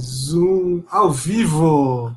Zoom 0.00 0.82
ao 0.90 1.10
vivo. 1.10 2.14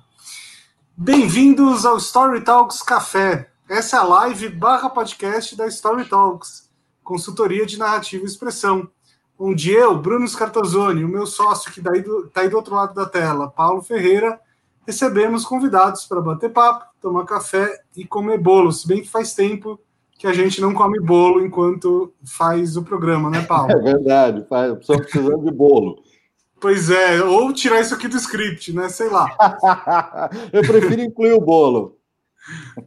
Bem-vindos 0.95 1.85
ao 1.85 1.97
Story 1.97 2.41
Talks 2.41 2.81
Café. 2.81 3.49
Essa 3.69 3.97
é 3.97 3.99
a 3.99 4.03
live 4.03 4.49
barra 4.49 4.89
podcast 4.89 5.55
da 5.55 5.67
Story 5.67 6.05
Talks, 6.05 6.69
consultoria 7.03 7.65
de 7.65 7.77
narrativa 7.77 8.23
e 8.23 8.27
expressão, 8.27 8.89
onde 9.37 9.71
eu, 9.71 9.97
Bruno 9.97 10.27
Scartozoni, 10.27 11.03
o 11.03 11.07
meu 11.07 11.25
sócio 11.25 11.71
que 11.71 11.79
está 11.79 11.93
aí, 11.93 12.01
do, 12.01 12.27
tá 12.27 12.41
aí 12.41 12.49
do 12.49 12.57
outro 12.57 12.75
lado 12.75 12.93
da 12.93 13.05
tela, 13.05 13.49
Paulo 13.49 13.81
Ferreira, 13.81 14.39
recebemos 14.85 15.45
convidados 15.45 16.05
para 16.05 16.21
bater 16.21 16.51
papo, 16.51 16.85
tomar 17.01 17.25
café 17.25 17.81
e 17.95 18.05
comer 18.05 18.39
bolo, 18.39 18.71
se 18.71 18.87
bem 18.87 19.01
que 19.01 19.09
faz 19.09 19.33
tempo 19.33 19.79
que 20.17 20.27
a 20.27 20.33
gente 20.33 20.59
não 20.59 20.73
come 20.73 20.99
bolo 20.99 21.45
enquanto 21.45 22.13
faz 22.25 22.75
o 22.75 22.83
programa, 22.83 23.29
né, 23.29 23.41
Paulo? 23.43 23.71
É 23.71 23.79
verdade, 23.79 24.41
estamos 24.41 25.01
precisando 25.05 25.45
de 25.45 25.51
bolo. 25.51 26.08
Pois 26.59 26.89
é, 26.89 27.23
ou 27.23 27.53
tirar 27.53 27.79
isso 27.79 27.95
aqui 27.95 28.07
do 28.07 28.17
script, 28.17 28.73
né? 28.73 28.89
Sei 28.89 29.09
lá. 29.09 29.29
Eu 30.51 30.61
prefiro 30.61 31.01
incluir 31.01 31.33
o 31.33 31.41
bolo. 31.41 31.97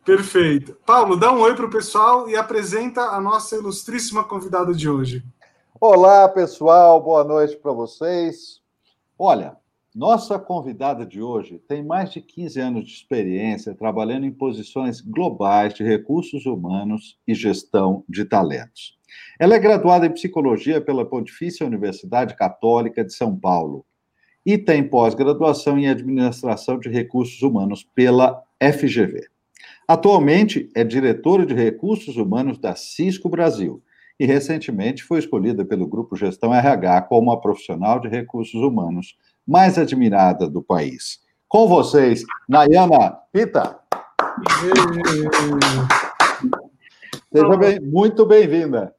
Perfeito. 0.05 0.77
Paulo, 0.85 1.17
dá 1.17 1.33
um 1.33 1.41
oi 1.41 1.55
para 1.55 1.67
o 1.67 1.71
pessoal 1.71 2.29
e 2.29 2.37
apresenta 2.37 3.03
a 3.03 3.21
nossa 3.21 3.57
ilustríssima 3.57 4.25
convidada 4.25 4.75
de 4.75 4.89
hoje. 4.89 5.25
Olá, 5.81 6.29
pessoal, 6.29 7.03
boa 7.03 7.25
noite 7.25 7.57
para 7.57 7.73
vocês. 7.73 8.61
Olha, 9.19 9.57
nossa 9.95 10.39
convidada 10.39 11.05
de 11.05 11.21
hoje 11.21 11.59
tem 11.69 11.85
mais 11.85 12.11
de 12.11 12.21
15 12.21 12.61
anos 12.61 12.87
de 12.87 12.93
experiência 12.93 13.75
trabalhando 13.75 14.25
em 14.25 14.33
posições 14.33 15.01
globais 15.01 15.75
de 15.75 15.85
recursos 15.85 16.47
humanos 16.47 17.19
e 17.27 17.35
gestão 17.35 18.05
de 18.09 18.25
talentos. 18.25 18.99
Ela 19.39 19.57
é 19.57 19.59
graduada 19.59 20.07
em 20.07 20.13
psicologia 20.13 20.81
pela 20.81 21.05
Pontifícia 21.05 21.67
Universidade 21.67 22.37
Católica 22.37 23.05
de 23.05 23.15
São 23.15 23.37
Paulo 23.37 23.85
e 24.45 24.59
tem 24.59 24.83
pós-graduação 24.83 25.79
em 25.79 25.89
administração 25.89 26.79
de 26.79 26.89
recursos 26.89 27.43
humanos 27.43 27.87
pela 27.95 28.43
FGV. 28.61 29.27
Atualmente 29.87 30.69
é 30.75 30.85
diretora 30.85 31.47
de 31.47 31.55
recursos 31.55 32.17
humanos 32.17 32.59
da 32.59 32.75
Cisco 32.75 33.29
Brasil 33.29 33.83
e 34.19 34.27
recentemente 34.27 35.03
foi 35.03 35.19
escolhida 35.19 35.65
pelo 35.65 35.87
Grupo 35.87 36.17
Gestão 36.17 36.55
RH 36.55 37.03
como 37.03 37.33
a 37.33 37.41
profissional 37.41 38.01
de 38.01 38.09
recursos 38.09 38.61
humanos 38.61 39.17
mais 39.47 39.79
admirada 39.79 40.49
do 40.49 40.63
país. 40.63 41.21
Com 41.49 41.69
vocês, 41.69 42.25
Nayana 42.49 43.19
Pita. 43.33 43.79
Seja 47.33 47.57
bem, 47.57 47.81
muito 47.81 48.25
bem-vinda. 48.25 48.95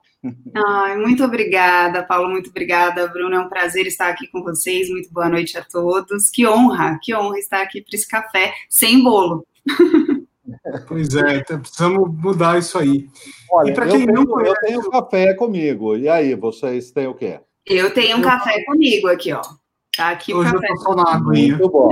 Ai, 0.56 0.98
muito 0.98 1.24
obrigada, 1.24 2.04
Paulo, 2.04 2.30
muito 2.30 2.50
obrigada, 2.50 3.08
Bruno. 3.08 3.36
É 3.36 3.40
um 3.40 3.50
prazer 3.50 3.86
estar 3.88 4.08
aqui 4.08 4.28
com 4.28 4.42
vocês. 4.42 4.90
Muito 4.90 5.12
boa 5.12 5.28
noite 5.28 5.58
a 5.58 5.64
todos. 5.64 6.30
Que 6.30 6.48
honra, 6.48 6.98
que 7.02 7.14
honra 7.14 7.38
estar 7.40 7.62
aqui 7.62 7.82
para 7.82 7.96
esse 7.96 8.08
café 8.08 8.54
sem 8.70 9.04
bolo. 9.04 9.46
Pois 10.88 11.14
é, 11.16 11.38
então 11.38 11.60
precisamos 11.60 12.10
mudar 12.18 12.58
isso 12.58 12.78
aí. 12.78 13.08
Olha, 13.52 13.70
e 13.70 13.74
para 13.74 13.88
quem 13.88 14.06
tenho, 14.06 14.14
não 14.14 14.26
conhece... 14.26 14.50
eu 14.50 14.56
tenho 14.62 14.90
café 14.90 15.34
comigo. 15.34 15.96
E 15.98 16.08
aí, 16.08 16.36
vocês 16.36 16.92
têm 16.92 17.08
o 17.08 17.14
quê? 17.14 17.40
Eu 17.66 17.94
tenho 17.94 18.18
um 18.18 18.20
eu... 18.20 18.26
café 18.26 18.64
comigo 18.64 19.08
aqui, 19.08 19.34
ó. 19.34 19.42
Tá 19.96 20.10
aqui 20.10 20.34
Hoje 20.34 20.50
o 20.50 20.54
café. 20.54 20.68
eu 20.68 20.76
tô 20.76 20.82
só 20.82 20.96
na 20.96 21.16
aguinha. 21.16 21.58
Muito 21.58 21.70
bom. 21.70 21.90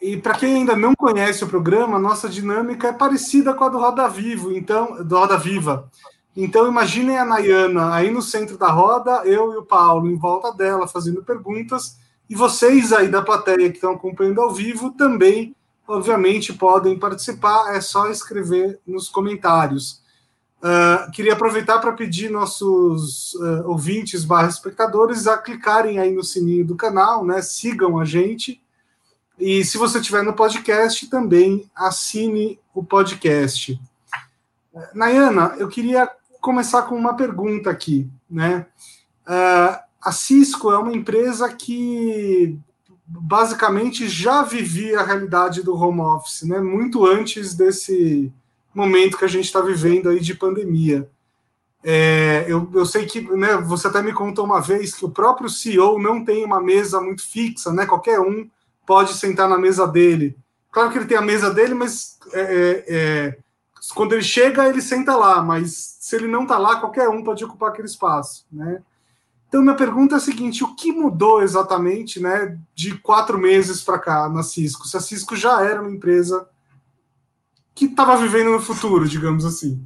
E 0.00 0.16
para 0.16 0.34
quem 0.34 0.56
ainda 0.56 0.76
não 0.76 0.94
conhece 0.94 1.42
o 1.42 1.48
programa, 1.48 1.98
nossa 1.98 2.28
dinâmica 2.28 2.88
é 2.88 2.92
parecida 2.92 3.52
com 3.52 3.64
a 3.64 3.68
do 3.68 3.78
Roda 3.78 4.08
Vivo, 4.08 4.52
então, 4.52 5.04
do 5.04 5.18
Roda 5.18 5.36
Viva. 5.36 5.90
Então 6.40 6.68
imaginem 6.68 7.18
a 7.18 7.24
Nayana 7.24 7.92
aí 7.92 8.12
no 8.12 8.22
centro 8.22 8.56
da 8.56 8.70
roda, 8.70 9.22
eu 9.24 9.52
e 9.54 9.56
o 9.56 9.64
Paulo 9.64 10.08
em 10.08 10.14
volta 10.14 10.52
dela 10.52 10.86
fazendo 10.86 11.20
perguntas, 11.24 11.98
e 12.30 12.34
vocês 12.36 12.92
aí 12.92 13.08
da 13.08 13.20
plateia 13.20 13.68
que 13.68 13.74
estão 13.74 13.90
acompanhando 13.90 14.40
ao 14.40 14.54
vivo 14.54 14.92
também, 14.92 15.52
obviamente, 15.84 16.52
podem 16.52 16.96
participar, 16.96 17.74
é 17.74 17.80
só 17.80 18.08
escrever 18.08 18.78
nos 18.86 19.08
comentários. 19.08 20.00
Uh, 20.58 21.10
queria 21.10 21.32
aproveitar 21.32 21.80
para 21.80 21.90
pedir 21.90 22.30
nossos 22.30 23.34
uh, 23.34 23.68
ouvintes 23.68 24.24
barra 24.24 24.48
espectadores 24.48 25.26
a 25.26 25.38
clicarem 25.38 25.98
aí 25.98 26.14
no 26.14 26.22
sininho 26.22 26.64
do 26.64 26.76
canal, 26.76 27.24
né? 27.24 27.42
Sigam 27.42 27.98
a 27.98 28.04
gente. 28.04 28.62
E 29.36 29.64
se 29.64 29.76
você 29.76 29.98
estiver 29.98 30.22
no 30.22 30.34
podcast, 30.34 31.04
também 31.10 31.68
assine 31.74 32.60
o 32.72 32.84
podcast. 32.84 33.80
Nayana, 34.94 35.56
eu 35.58 35.66
queria 35.66 36.08
começar 36.48 36.84
com 36.84 36.96
uma 36.96 37.14
pergunta 37.14 37.68
aqui, 37.68 38.08
né? 38.30 38.64
Uh, 39.26 39.78
a 40.00 40.10
Cisco 40.12 40.72
é 40.72 40.78
uma 40.78 40.94
empresa 40.94 41.46
que 41.52 42.58
basicamente 43.06 44.08
já 44.08 44.42
vivia 44.42 44.98
a 45.00 45.02
realidade 45.02 45.62
do 45.62 45.76
home 45.76 46.00
office, 46.00 46.44
né? 46.44 46.58
Muito 46.58 47.04
antes 47.04 47.52
desse 47.52 48.32
momento 48.74 49.18
que 49.18 49.26
a 49.26 49.28
gente 49.28 49.44
está 49.44 49.60
vivendo 49.60 50.08
aí 50.08 50.20
de 50.20 50.32
pandemia. 50.32 51.06
É, 51.84 52.46
eu, 52.48 52.66
eu 52.72 52.86
sei 52.86 53.04
que 53.04 53.20
né, 53.20 53.58
você 53.58 53.88
até 53.88 54.00
me 54.00 54.14
contou 54.14 54.46
uma 54.46 54.62
vez 54.62 54.94
que 54.94 55.04
o 55.04 55.10
próprio 55.10 55.50
CEO 55.50 55.98
não 55.98 56.24
tem 56.24 56.46
uma 56.46 56.62
mesa 56.62 56.98
muito 56.98 57.28
fixa, 57.28 57.70
né? 57.74 57.84
Qualquer 57.84 58.20
um 58.20 58.48
pode 58.86 59.12
sentar 59.12 59.50
na 59.50 59.58
mesa 59.58 59.86
dele. 59.86 60.34
Claro 60.72 60.90
que 60.90 60.96
ele 60.96 61.04
tem 61.08 61.18
a 61.18 61.20
mesa 61.20 61.52
dele, 61.52 61.74
mas 61.74 62.18
é, 62.32 62.40
é, 62.40 62.84
é 62.88 63.38
quando 63.94 64.12
ele 64.12 64.22
chega, 64.22 64.68
ele 64.68 64.82
senta 64.82 65.16
lá, 65.16 65.42
mas 65.42 65.96
se 66.00 66.16
ele 66.16 66.26
não 66.26 66.42
está 66.42 66.58
lá, 66.58 66.80
qualquer 66.80 67.08
um 67.08 67.22
pode 67.22 67.44
ocupar 67.44 67.70
aquele 67.70 67.88
espaço, 67.88 68.46
né? 68.52 68.82
Então, 69.48 69.62
minha 69.62 69.74
pergunta 69.74 70.16
é 70.16 70.18
a 70.18 70.20
seguinte: 70.20 70.62
o 70.62 70.74
que 70.74 70.92
mudou 70.92 71.42
exatamente, 71.42 72.20
né, 72.20 72.58
de 72.74 72.98
quatro 72.98 73.38
meses 73.38 73.82
para 73.82 73.98
cá 73.98 74.28
na 74.28 74.42
Cisco? 74.42 74.86
Se 74.86 74.96
a 74.96 75.00
Cisco 75.00 75.34
já 75.34 75.62
era 75.64 75.80
uma 75.80 75.90
empresa 75.90 76.48
que 77.74 77.86
estava 77.86 78.16
vivendo 78.16 78.50
no 78.50 78.60
futuro, 78.60 79.08
digamos 79.08 79.44
assim. 79.44 79.82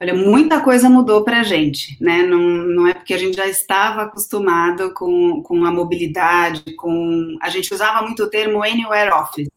Olha, 0.00 0.14
muita 0.14 0.60
coisa 0.60 0.88
mudou 0.88 1.24
para 1.24 1.40
a 1.40 1.42
gente, 1.42 1.96
né? 2.00 2.22
Não, 2.22 2.40
não 2.40 2.86
é 2.86 2.94
porque 2.94 3.14
a 3.14 3.18
gente 3.18 3.36
já 3.36 3.46
estava 3.46 4.02
acostumado 4.02 4.92
com, 4.94 5.42
com 5.42 5.64
a 5.64 5.70
mobilidade, 5.70 6.74
com. 6.74 7.36
A 7.42 7.50
gente 7.50 7.72
usava 7.72 8.04
muito 8.04 8.22
o 8.24 8.30
termo 8.30 8.62
anywhere 8.62 9.12
office, 9.12 9.48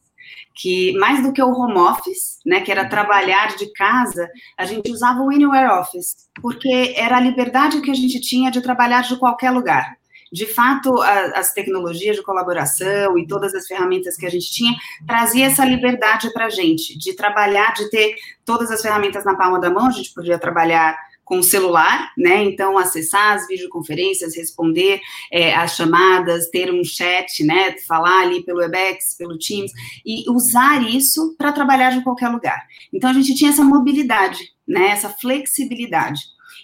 que 0.53 0.97
mais 0.97 1.23
do 1.23 1.34
que 1.34 1.41
o 1.41 1.51
home 1.51 1.78
office, 1.78 2.39
né, 2.45 2.62
que 2.62 2.72
era 2.72 2.88
trabalhar 2.88 3.56
de 3.56 3.72
casa, 3.73 4.29
a 4.57 4.66
gente 4.66 4.91
usava 4.91 5.22
o 5.22 5.29
anywhere 5.29 5.72
office, 5.79 6.29
porque 6.41 6.94
era 6.95 7.17
a 7.17 7.22
liberdade 7.22 7.81
que 7.81 7.91
a 7.91 7.95
gente 7.95 8.19
tinha 8.19 8.51
de 8.51 8.61
trabalhar 8.61 9.01
de 9.01 9.17
qualquer 9.17 9.51
lugar. 9.51 9.97
De 10.31 10.45
fato, 10.45 11.01
a, 11.01 11.40
as 11.40 11.51
tecnologias 11.53 12.16
de 12.16 12.23
colaboração 12.23 13.17
e 13.17 13.28
todas 13.28 13.53
as 13.53 13.67
ferramentas 13.67 14.16
que 14.16 14.25
a 14.25 14.29
gente 14.29 14.50
tinha 14.51 14.73
trazia 15.06 15.47
essa 15.47 15.66
liberdade 15.66 16.31
para 16.31 16.45
a 16.45 16.50
gente, 16.50 16.97
de 16.97 17.13
trabalhar, 17.13 17.73
de 17.73 17.90
ter 17.90 18.16
todas 18.45 18.72
as 18.72 18.81
ferramentas 18.81 19.25
na 19.25 19.35
palma 19.35 19.59
da 19.59 19.69
mão, 19.69 19.88
a 19.88 19.91
gente 19.91 20.13
podia 20.13 20.40
trabalhar 20.40 20.97
com 21.31 21.40
o 21.40 21.44
celular, 21.44 22.12
né? 22.18 22.44
Então, 22.44 22.78
acessar 22.78 23.36
as 23.36 23.47
videoconferências, 23.47 24.36
responder 24.36 25.00
é, 25.31 25.56
as 25.56 25.78
chamadas, 25.78 26.50
ter 26.50 26.69
um 26.69 26.84
chat, 26.84 27.42
né? 27.46 27.78
Falar 27.88 28.24
ali 28.24 28.44
pelo 28.44 28.59
Webex, 28.59 29.16
pelo 29.18 29.38
Teams, 29.38 29.72
e 30.06 30.30
usar 30.30 30.84
isso 30.84 31.34
para 31.38 31.53
trabalhar 31.53 31.91
de 31.91 32.03
qualquer 32.03 32.28
lugar. 32.28 32.62
Então, 32.91 33.09
a 33.09 33.14
gente 33.14 33.34
tinha 33.34 33.50
essa 33.50 33.64
mobilidade, 33.64 34.44
né? 34.68 34.90
Essa 34.90 35.08
flexibilidade. 35.08 36.20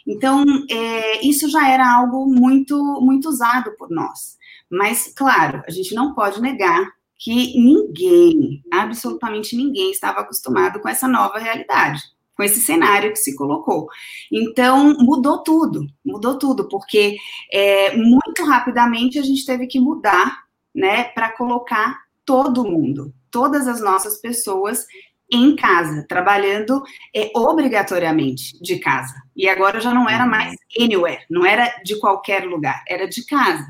Então, 0.06 0.44
é, 0.70 1.26
isso 1.26 1.50
já 1.50 1.70
era 1.70 1.90
algo 1.90 2.26
muito, 2.26 2.76
muito 3.00 3.30
usado 3.30 3.72
por 3.78 3.90
nós. 3.90 4.36
Mas, 4.70 5.14
claro, 5.16 5.64
a 5.66 5.72
gente 5.72 5.96
não 5.96 6.14
pode 6.14 6.42
negar 6.42 6.92
que 7.18 7.58
ninguém, 7.58 8.62
absolutamente 8.70 9.56
ninguém, 9.56 9.92
estava 9.92 10.20
acostumado 10.20 10.82
com 10.82 10.90
essa 10.90 11.08
nova 11.08 11.40
realidade, 11.40 12.02
com 12.38 12.44
esse 12.44 12.62
cenário 12.62 13.10
que 13.10 13.18
se 13.18 13.36
colocou. 13.36 13.88
Então, 14.32 14.96
mudou 15.00 15.42
tudo, 15.42 15.88
mudou 16.06 16.38
tudo, 16.38 16.70
porque 16.70 17.18
é, 17.52 17.98
muito 17.98 18.46
rapidamente 18.46 19.18
a 19.18 19.24
gente 19.24 19.44
teve 19.44 19.66
que 19.66 19.80
mudar, 19.80 20.44
né, 20.74 21.06
para 21.06 21.32
colocar 21.32 21.98
todo 22.24 22.64
mundo, 22.64 23.12
todas 23.32 23.68
as 23.68 23.82
nossas 23.82 24.22
pessoas 24.22 24.86
em 25.32 25.56
casa, 25.56 26.06
trabalhando 26.08 26.84
é, 27.14 27.32
obrigatoriamente 27.36 28.62
de 28.62 28.78
casa. 28.78 29.16
E 29.36 29.50
agora 29.50 29.82
já 29.82 29.94
não 29.94 30.08
era 30.08 30.24
uhum. 30.24 30.30
mais 30.30 30.56
anywhere, 30.80 31.26
não 31.30 31.46
era 31.46 31.82
de 31.84 32.00
qualquer 32.00 32.46
lugar, 32.46 32.84
era 32.88 33.08
de 33.08 33.26
casa. 33.26 33.66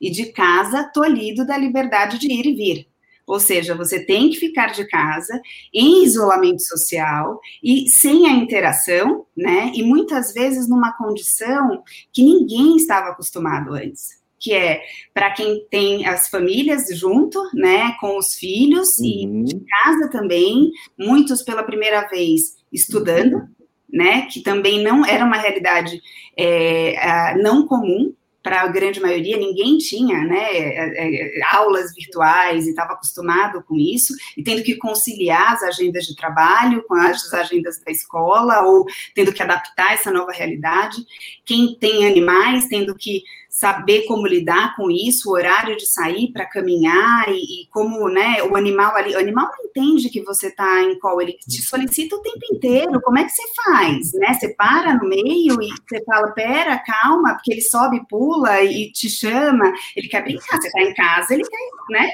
E 0.00 0.10
de 0.10 0.26
casa, 0.32 0.90
tolhido 0.92 1.46
da 1.46 1.56
liberdade 1.56 2.18
de 2.18 2.30
ir 2.30 2.46
e 2.46 2.54
vir. 2.54 2.88
Ou 3.26 3.40
seja, 3.40 3.74
você 3.74 4.04
tem 4.04 4.30
que 4.30 4.38
ficar 4.38 4.68
de 4.68 4.86
casa, 4.86 5.40
em 5.74 6.04
isolamento 6.04 6.62
social 6.62 7.40
e 7.62 7.88
sem 7.88 8.26
a 8.26 8.30
interação, 8.30 9.26
né? 9.36 9.72
E 9.74 9.82
muitas 9.82 10.32
vezes 10.32 10.68
numa 10.68 10.96
condição 10.96 11.82
que 12.12 12.22
ninguém 12.22 12.76
estava 12.76 13.08
acostumado 13.10 13.74
antes 13.74 14.24
que 14.38 14.52
é 14.52 14.82
para 15.14 15.32
quem 15.32 15.66
tem 15.70 16.06
as 16.06 16.28
famílias 16.28 16.86
junto, 16.92 17.42
né, 17.54 17.96
com 17.98 18.18
os 18.18 18.34
filhos 18.34 18.98
uhum. 18.98 19.06
e 19.06 19.44
de 19.44 19.60
casa 19.64 20.10
também, 20.10 20.70
muitos 20.96 21.42
pela 21.42 21.62
primeira 21.62 22.06
vez 22.08 22.54
estudando, 22.72 23.48
né, 23.92 24.26
que 24.30 24.42
também 24.42 24.82
não 24.82 25.04
era 25.04 25.24
uma 25.24 25.38
realidade 25.38 26.00
é, 26.36 27.34
não 27.38 27.66
comum 27.66 28.14
para 28.46 28.62
a 28.62 28.68
grande 28.68 29.00
maioria, 29.00 29.36
ninguém 29.36 29.76
tinha 29.76 30.22
né, 30.22 30.56
é, 30.56 31.38
é, 31.38 31.40
aulas 31.50 31.92
virtuais 31.92 32.64
e 32.64 32.70
estava 32.70 32.92
acostumado 32.92 33.60
com 33.64 33.74
isso, 33.74 34.14
e 34.36 34.42
tendo 34.44 34.62
que 34.62 34.76
conciliar 34.76 35.54
as 35.54 35.64
agendas 35.64 36.04
de 36.04 36.14
trabalho 36.14 36.84
com 36.86 36.94
as 36.94 37.34
agendas 37.34 37.80
da 37.84 37.90
escola, 37.90 38.62
ou 38.62 38.86
tendo 39.16 39.32
que 39.32 39.42
adaptar 39.42 39.94
essa 39.94 40.12
nova 40.12 40.30
realidade. 40.30 41.04
Quem 41.44 41.76
tem 41.76 42.06
animais, 42.06 42.68
tendo 42.68 42.94
que 42.94 43.24
saber 43.56 44.02
como 44.02 44.26
lidar 44.26 44.76
com 44.76 44.90
isso, 44.90 45.30
o 45.30 45.32
horário 45.32 45.76
de 45.78 45.86
sair 45.86 46.30
para 46.30 46.44
caminhar 46.44 47.26
e, 47.30 47.62
e, 47.62 47.66
como, 47.70 48.06
né, 48.06 48.42
o 48.42 48.54
animal 48.54 48.94
ali, 48.94 49.14
o 49.14 49.18
animal 49.18 49.46
não 49.46 49.64
entende 49.64 50.10
que 50.10 50.22
você 50.22 50.48
está 50.48 50.82
em 50.82 50.98
qual, 50.98 51.22
ele 51.22 51.32
te 51.32 51.62
solicita 51.62 52.16
o 52.16 52.20
tempo 52.20 52.40
inteiro, 52.52 53.00
como 53.00 53.18
é 53.18 53.24
que 53.24 53.30
você 53.30 53.42
faz, 53.54 54.12
né, 54.12 54.34
você 54.34 54.54
para 54.54 54.94
no 54.94 55.08
meio 55.08 55.62
e 55.62 55.68
você 55.88 56.04
fala, 56.04 56.32
pera, 56.32 56.78
calma, 56.78 57.32
porque 57.32 57.52
ele 57.52 57.62
sobe, 57.62 58.06
pula 58.10 58.62
e 58.62 58.92
te 58.92 59.08
chama, 59.08 59.72
ele 59.96 60.08
quer 60.08 60.22
brincar, 60.22 60.60
você 60.60 60.68
está 60.68 60.82
em 60.82 60.92
casa, 60.92 61.32
ele 61.32 61.44
quer, 61.44 61.98
né, 61.98 62.10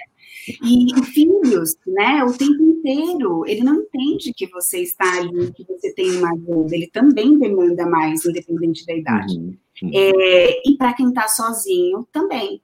e, 0.63 0.93
e, 0.97 1.05
filhos, 1.07 1.77
né, 1.85 2.23
o 2.23 2.33
tempo 2.33 2.63
inteiro, 2.63 3.45
ele 3.49 3.65
não 3.65 3.83
entende 3.83 4.33
que 4.33 4.47
você 4.47 4.79
está 4.81 5.19
ali, 5.19 5.53
que 5.53 5.65
você 5.65 5.93
tem 5.93 6.19
uma 6.19 6.33
agenda, 6.33 6.77
ele 6.77 6.89
também 6.93 7.37
demanda 7.37 7.85
mais, 7.85 8.25
independente 8.25 8.87
da 8.87 8.95
idade. 8.95 9.39
Uhum. 9.39 9.57
Uhum. 9.83 9.91
É, 9.93 10.69
e 10.69 10.77
para 10.77 10.95
quem 10.95 11.09
está 11.09 11.27
sozinho 11.29 12.07
também, 12.13 12.63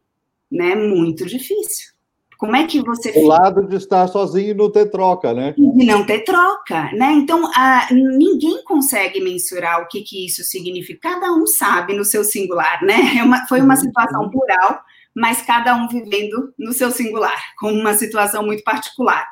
né? 0.51 0.75
Muito 0.75 1.27
difícil. 1.27 1.99
Como 2.39 2.55
é 2.55 2.65
que 2.65 2.81
você. 2.81 3.11
O 3.19 3.27
lado 3.27 3.67
de 3.67 3.75
estar 3.75 4.07
sozinho 4.07 4.51
e 4.51 4.55
não 4.55 4.71
ter 4.71 4.87
troca, 4.87 5.35
né? 5.35 5.55
E 5.59 5.85
não 5.85 6.07
ter 6.07 6.21
troca, 6.21 6.85
né? 6.93 7.11
Então, 7.13 7.45
a, 7.53 7.89
ninguém 7.93 8.63
consegue 8.63 9.21
mensurar 9.21 9.83
o 9.83 9.89
que, 9.89 10.03
que 10.03 10.25
isso 10.25 10.45
significa. 10.45 11.11
Cada 11.11 11.33
um 11.33 11.45
sabe 11.49 11.97
no 11.97 12.05
seu 12.05 12.23
singular, 12.23 12.81
né? 12.85 13.17
É 13.19 13.25
uma, 13.25 13.45
foi 13.49 13.61
uma 13.61 13.75
uhum. 13.75 13.81
situação 13.81 14.31
plural, 14.31 14.81
mas 15.13 15.43
cada 15.43 15.75
um 15.75 15.89
vivendo 15.89 16.55
no 16.57 16.73
seu 16.73 16.93
singular, 16.93 17.43
com 17.59 17.73
uma 17.73 17.95
situação 17.95 18.47
muito 18.47 18.63
particular. 18.63 19.27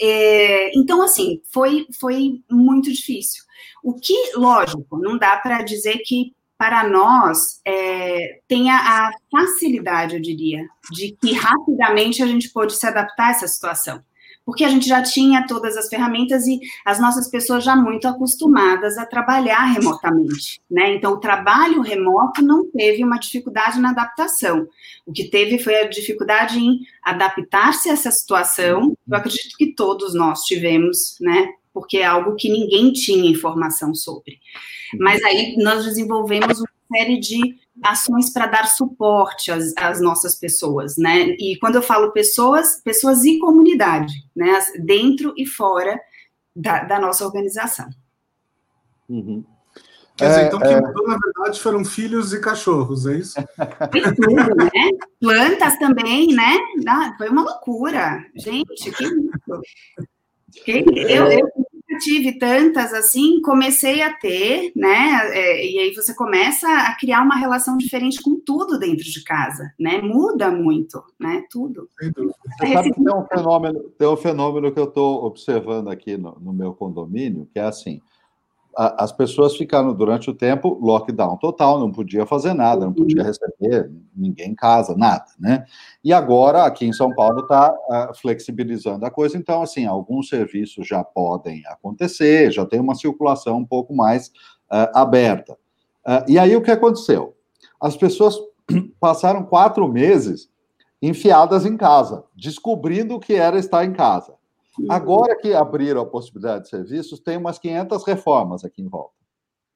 É, 0.00 0.70
então, 0.78 1.02
assim, 1.02 1.40
foi, 1.52 1.88
foi 1.98 2.40
muito 2.48 2.92
difícil. 2.92 3.42
O 3.82 3.94
que, 3.94 4.36
lógico, 4.36 4.96
não 4.98 5.18
dá 5.18 5.36
para 5.38 5.62
dizer 5.62 5.98
que 6.06 6.32
para 6.56 6.88
nós, 6.88 7.60
é, 7.66 8.40
tenha 8.46 8.74
a 8.74 9.10
facilidade, 9.30 10.14
eu 10.14 10.22
diria, 10.22 10.64
de 10.92 11.16
que 11.20 11.32
rapidamente 11.32 12.22
a 12.22 12.26
gente 12.26 12.50
pôde 12.50 12.74
se 12.74 12.86
adaptar 12.86 13.28
a 13.28 13.30
essa 13.30 13.48
situação. 13.48 14.02
Porque 14.46 14.62
a 14.62 14.68
gente 14.68 14.86
já 14.86 15.02
tinha 15.02 15.46
todas 15.46 15.74
as 15.74 15.88
ferramentas 15.88 16.46
e 16.46 16.60
as 16.84 17.00
nossas 17.00 17.30
pessoas 17.30 17.64
já 17.64 17.74
muito 17.74 18.06
acostumadas 18.06 18.98
a 18.98 19.06
trabalhar 19.06 19.64
remotamente, 19.64 20.60
né? 20.70 20.94
Então, 20.94 21.14
o 21.14 21.20
trabalho 21.20 21.80
remoto 21.80 22.42
não 22.42 22.70
teve 22.70 23.02
uma 23.02 23.18
dificuldade 23.18 23.80
na 23.80 23.90
adaptação. 23.90 24.68
O 25.06 25.12
que 25.12 25.30
teve 25.30 25.58
foi 25.58 25.76
a 25.76 25.88
dificuldade 25.88 26.58
em 26.58 26.80
adaptar-se 27.02 27.88
a 27.88 27.94
essa 27.94 28.10
situação. 28.10 28.94
Eu 29.08 29.16
acredito 29.16 29.56
que 29.56 29.74
todos 29.74 30.14
nós 30.14 30.42
tivemos, 30.42 31.16
né? 31.22 31.48
Porque 31.74 31.98
é 31.98 32.06
algo 32.06 32.36
que 32.36 32.48
ninguém 32.48 32.92
tinha 32.92 33.30
informação 33.30 33.94
sobre. 33.94 34.38
Mas 34.98 35.22
aí 35.24 35.56
nós 35.58 35.84
desenvolvemos 35.84 36.60
uma 36.60 36.68
série 36.96 37.18
de 37.18 37.58
ações 37.82 38.32
para 38.32 38.46
dar 38.46 38.66
suporte 38.66 39.50
às, 39.50 39.74
às, 39.76 40.00
nossas 40.00 40.36
pessoas, 40.36 40.96
né? 40.96 41.30
E 41.38 41.58
quando 41.60 41.74
eu 41.74 41.82
falo 41.82 42.12
pessoas, 42.12 42.80
pessoas 42.82 43.24
e 43.24 43.38
comunidade, 43.38 44.14
né? 44.34 44.52
Dentro 44.78 45.34
e 45.36 45.44
fora 45.44 46.00
da, 46.54 46.84
da 46.84 47.00
nossa 47.00 47.26
organização. 47.26 47.88
Uhum. 49.08 49.44
Quer 50.16 50.28
dizer, 50.28 50.40
é, 50.42 50.46
então, 50.46 50.60
quem 50.60 50.72
é... 50.72 50.80
mudou, 50.80 51.08
na 51.08 51.18
verdade, 51.18 51.60
foram 51.60 51.84
filhos 51.84 52.32
e 52.32 52.40
cachorros, 52.40 53.04
é 53.06 53.16
isso? 53.16 53.34
tudo, 54.14 54.54
né? 54.54 54.70
Plantas 55.20 55.76
também, 55.78 56.28
né? 56.28 56.56
Ah, 56.86 57.14
foi 57.18 57.28
uma 57.28 57.42
loucura. 57.42 58.24
Gente, 58.36 58.92
que 58.92 59.04
isso? 59.04 59.60
Eu, 60.66 61.30
eu 61.30 61.98
tive 61.98 62.38
tantas 62.38 62.92
assim, 62.92 63.40
comecei 63.40 64.02
a 64.02 64.12
ter, 64.12 64.72
né? 64.74 65.20
É, 65.32 65.66
e 65.66 65.78
aí 65.78 65.94
você 65.94 66.14
começa 66.14 66.68
a 66.68 66.96
criar 66.96 67.22
uma 67.22 67.36
relação 67.36 67.76
diferente 67.76 68.22
com 68.22 68.40
tudo 68.40 68.78
dentro 68.78 69.04
de 69.04 69.22
casa, 69.22 69.72
né? 69.78 70.00
Muda 70.00 70.50
muito, 70.50 71.02
né? 71.18 71.44
Tudo. 71.50 71.88
Você 72.00 72.72
sabe 72.72 72.92
que 72.92 73.02
tem 73.02 73.14
um 73.14 73.26
fenômeno, 73.26 73.80
tem 73.98 74.08
um 74.08 74.16
fenômeno 74.16 74.72
que 74.72 74.80
eu 74.80 74.84
estou 74.84 75.24
observando 75.24 75.88
aqui 75.88 76.16
no, 76.16 76.38
no 76.40 76.52
meu 76.52 76.74
condomínio, 76.74 77.48
que 77.52 77.58
é 77.58 77.64
assim 77.64 78.00
as 78.76 79.12
pessoas 79.12 79.56
ficaram 79.56 79.94
durante 79.94 80.28
o 80.28 80.34
tempo 80.34 80.78
lockdown 80.82 81.36
total, 81.36 81.78
não 81.78 81.90
podia 81.90 82.26
fazer 82.26 82.54
nada, 82.54 82.86
não 82.86 82.92
podia 82.92 83.22
uhum. 83.22 83.26
receber 83.26 83.90
ninguém 84.14 84.50
em 84.50 84.54
casa, 84.54 84.96
nada, 84.96 85.26
né? 85.38 85.64
E 86.02 86.12
agora 86.12 86.64
aqui 86.64 86.86
em 86.86 86.92
São 86.92 87.14
Paulo 87.14 87.40
está 87.40 87.70
uh, 87.70 87.92
ah, 87.92 88.12
flexibilizando 88.14 89.04
a 89.06 89.10
coisa, 89.10 89.36
então 89.36 89.62
assim 89.62 89.86
alguns 89.86 90.28
serviços 90.28 90.86
já 90.86 91.02
podem 91.02 91.62
acontecer, 91.66 92.50
já 92.50 92.66
tem 92.66 92.80
uma 92.80 92.94
circulação 92.94 93.58
um 93.58 93.66
pouco 93.66 93.94
mais 93.94 94.28
uh, 94.70 94.90
aberta. 94.94 95.54
Uh, 96.06 96.28
e 96.28 96.38
aí 96.38 96.54
o 96.56 96.62
que 96.62 96.70
aconteceu? 96.70 97.36
As 97.80 97.96
pessoas 97.96 98.36
passaram 99.00 99.44
quatro 99.44 99.86
meses 99.88 100.48
enfiadas 101.00 101.66
em 101.66 101.76
casa, 101.76 102.24
descobrindo 102.34 103.14
o 103.14 103.20
que 103.20 103.34
era 103.34 103.58
estar 103.58 103.84
em 103.84 103.92
casa. 103.92 104.33
Agora 104.88 105.36
que 105.36 105.52
abriram 105.54 106.02
a 106.02 106.06
possibilidade 106.06 106.64
de 106.64 106.70
serviços, 106.70 107.20
tem 107.20 107.36
umas 107.36 107.58
500 107.58 108.04
reformas 108.04 108.64
aqui 108.64 108.82
em 108.82 108.88
volta. 108.88 109.23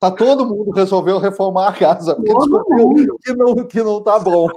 Tá 0.00 0.12
todo 0.12 0.47
mundo 0.47 0.71
resolveu 0.71 1.19
reformar 1.19 1.71
a 1.71 1.73
casa, 1.73 2.15
porque 2.15 2.33
descobriu 2.33 3.19
que 3.21 3.33
não, 3.33 3.67
que 3.67 3.83
não 3.83 4.00
tá 4.00 4.17
bom. 4.17 4.49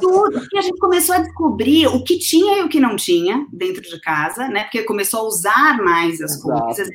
Tudo, 0.00 0.40
porque 0.40 0.56
a 0.56 0.62
gente 0.62 0.78
começou 0.78 1.14
a 1.14 1.18
descobrir 1.18 1.86
o 1.88 2.02
que 2.02 2.18
tinha 2.18 2.60
e 2.60 2.62
o 2.62 2.70
que 2.70 2.80
não 2.80 2.96
tinha 2.96 3.46
dentro 3.52 3.82
de 3.82 4.00
casa, 4.00 4.48
né? 4.48 4.62
Porque 4.62 4.84
começou 4.84 5.20
a 5.20 5.24
usar 5.24 5.76
mais 5.82 6.22
as 6.22 6.36
Exato. 6.36 6.64
coisas. 6.64 6.88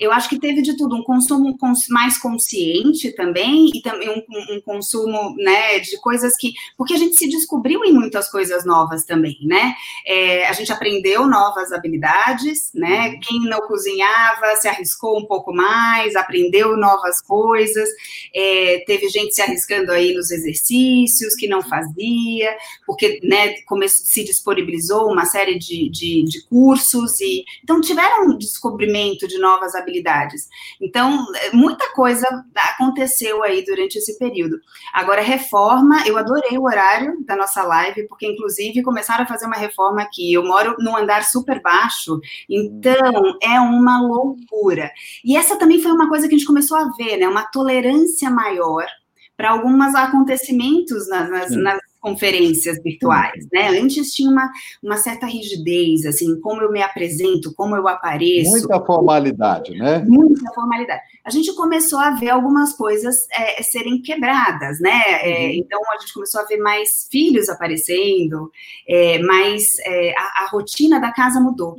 Eu 0.00 0.12
acho 0.12 0.30
que 0.30 0.40
teve 0.40 0.62
de 0.62 0.78
tudo, 0.78 0.96
um 0.96 1.02
consumo 1.02 1.54
mais 1.90 2.16
consciente 2.16 3.12
também, 3.14 3.70
e 3.74 3.82
também 3.82 4.08
um, 4.08 4.54
um, 4.54 4.60
consumo, 4.62 5.34
né, 5.36 5.78
de 5.80 6.00
coisas 6.00 6.34
que. 6.38 6.54
Porque 6.74 6.94
a 6.94 6.98
gente 6.98 7.16
se 7.16 7.28
descobriu 7.28 7.84
em 7.84 7.92
muitas 7.92 8.30
coisas 8.30 8.64
novas 8.64 9.04
também, 9.04 9.36
né? 9.42 9.74
É, 10.06 10.48
a 10.48 10.54
gente 10.54 10.72
aprendeu 10.72 11.26
novas 11.26 11.70
habilidades, 11.70 12.70
né? 12.74 13.08
Uhum. 13.08 13.20
Quem 13.20 13.40
não 13.40 13.60
cozinhava 13.68 14.56
se 14.56 14.68
arriscou 14.68 15.18
um 15.18 15.26
pouco 15.26 15.52
mais, 15.52 16.16
aprendeu 16.16 16.78
novas 16.78 17.25
coisas, 17.26 17.88
é, 18.34 18.82
teve 18.86 19.08
gente 19.08 19.34
se 19.34 19.42
arriscando 19.42 19.92
aí 19.92 20.14
nos 20.14 20.30
exercícios 20.30 21.34
que 21.34 21.46
não 21.46 21.62
fazia, 21.62 22.56
porque 22.86 23.20
né, 23.22 23.54
se 23.88 24.24
disponibilizou 24.24 25.10
uma 25.10 25.24
série 25.24 25.58
de, 25.58 25.88
de, 25.90 26.24
de 26.24 26.46
cursos, 26.48 27.20
e 27.20 27.44
então 27.62 27.80
tiveram 27.80 28.28
um 28.28 28.38
descobrimento 28.38 29.26
de 29.26 29.38
novas 29.38 29.74
habilidades. 29.74 30.48
Então, 30.80 31.24
muita 31.52 31.92
coisa 31.92 32.26
aconteceu 32.54 33.42
aí 33.42 33.64
durante 33.64 33.96
esse 33.96 34.18
período. 34.18 34.58
Agora, 34.92 35.20
reforma, 35.22 36.06
eu 36.06 36.16
adorei 36.16 36.56
o 36.58 36.64
horário 36.64 37.16
da 37.24 37.36
nossa 37.36 37.62
live, 37.62 38.06
porque 38.08 38.26
inclusive 38.26 38.82
começaram 38.82 39.24
a 39.24 39.26
fazer 39.26 39.46
uma 39.46 39.56
reforma 39.56 40.02
aqui. 40.02 40.32
Eu 40.32 40.44
moro 40.44 40.76
num 40.78 40.96
andar 40.96 41.24
super 41.24 41.60
baixo, 41.60 42.20
então 42.48 43.38
é 43.42 43.60
uma 43.60 44.00
loucura. 44.00 44.90
E 45.24 45.36
essa 45.36 45.56
também 45.56 45.80
foi 45.80 45.92
uma 45.92 46.08
coisa 46.08 46.28
que 46.28 46.34
a 46.34 46.38
gente 46.38 46.46
começou 46.46 46.76
a 46.76 46.90
ver, 46.96 47.15
né, 47.16 47.28
uma 47.28 47.44
tolerância 47.44 48.30
maior 48.30 48.86
para 49.36 49.50
alguns 49.50 49.94
acontecimentos 49.94 51.08
nas, 51.08 51.30
nas, 51.30 51.50
nas, 51.50 51.80
conferências 52.06 52.80
virtuais, 52.84 53.48
né? 53.52 53.80
Antes 53.80 54.14
tinha 54.14 54.30
uma, 54.30 54.48
uma 54.80 54.96
certa 54.96 55.26
rigidez, 55.26 56.06
assim, 56.06 56.40
como 56.40 56.62
eu 56.62 56.70
me 56.70 56.80
apresento, 56.80 57.52
como 57.52 57.74
eu 57.74 57.88
apareço. 57.88 58.52
Muita 58.52 58.80
formalidade, 58.84 59.76
né? 59.76 60.04
Muita 60.06 60.52
formalidade. 60.54 61.00
A 61.24 61.30
gente 61.30 61.52
começou 61.56 61.98
a 61.98 62.10
ver 62.10 62.30
algumas 62.30 62.74
coisas 62.74 63.26
é, 63.36 63.60
serem 63.60 64.00
quebradas, 64.00 64.78
né? 64.78 65.02
É, 65.20 65.46
uhum. 65.46 65.54
então 65.54 65.80
a 65.92 65.98
gente 65.98 66.14
começou 66.14 66.40
a 66.40 66.44
ver 66.44 66.58
mais 66.58 67.08
filhos 67.10 67.48
aparecendo, 67.48 68.52
é, 68.88 69.18
mais 69.18 69.76
é, 69.84 70.14
a, 70.16 70.44
a 70.44 70.48
rotina 70.52 71.00
da 71.00 71.12
casa 71.12 71.40
mudou. 71.40 71.76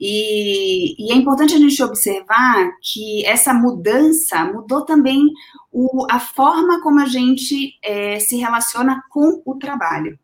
E, 0.00 0.94
e, 0.98 1.12
é 1.12 1.14
importante 1.16 1.54
a 1.54 1.58
gente 1.58 1.82
observar 1.82 2.70
que 2.80 3.26
essa 3.26 3.52
mudança 3.52 4.44
mudou 4.44 4.84
também 4.84 5.32
o, 5.72 6.06
a 6.08 6.20
forma 6.20 6.80
como 6.82 7.00
a 7.00 7.06
gente 7.06 7.74
é, 7.82 8.20
se 8.20 8.36
relaciona 8.36 9.02
com 9.10 9.42
o 9.44 9.56
trabalho. 9.56 10.18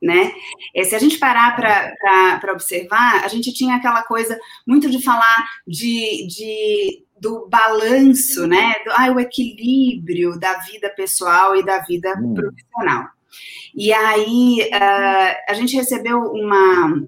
Né? 0.00 0.30
É, 0.74 0.84
se 0.84 0.94
a 0.94 0.98
gente 0.98 1.18
parar 1.18 1.56
para 1.56 2.52
observar, 2.52 3.24
a 3.24 3.28
gente 3.28 3.52
tinha 3.52 3.76
aquela 3.76 4.02
coisa 4.02 4.38
muito 4.66 4.88
de 4.90 5.02
falar 5.02 5.44
de, 5.66 6.26
de 6.28 7.06
do 7.18 7.48
balanço, 7.48 8.46
né? 8.46 8.74
Do, 8.84 8.92
ah, 8.92 9.10
o 9.10 9.18
equilíbrio 9.18 10.38
da 10.38 10.58
vida 10.58 10.90
pessoal 10.90 11.56
e 11.56 11.64
da 11.64 11.80
vida 11.80 12.14
hum. 12.18 12.34
profissional. 12.34 13.06
E 13.74 13.92
aí 13.92 14.70
uh, 14.72 15.36
a 15.48 15.54
gente 15.54 15.76
recebeu 15.76 16.18
uma, 16.18 17.02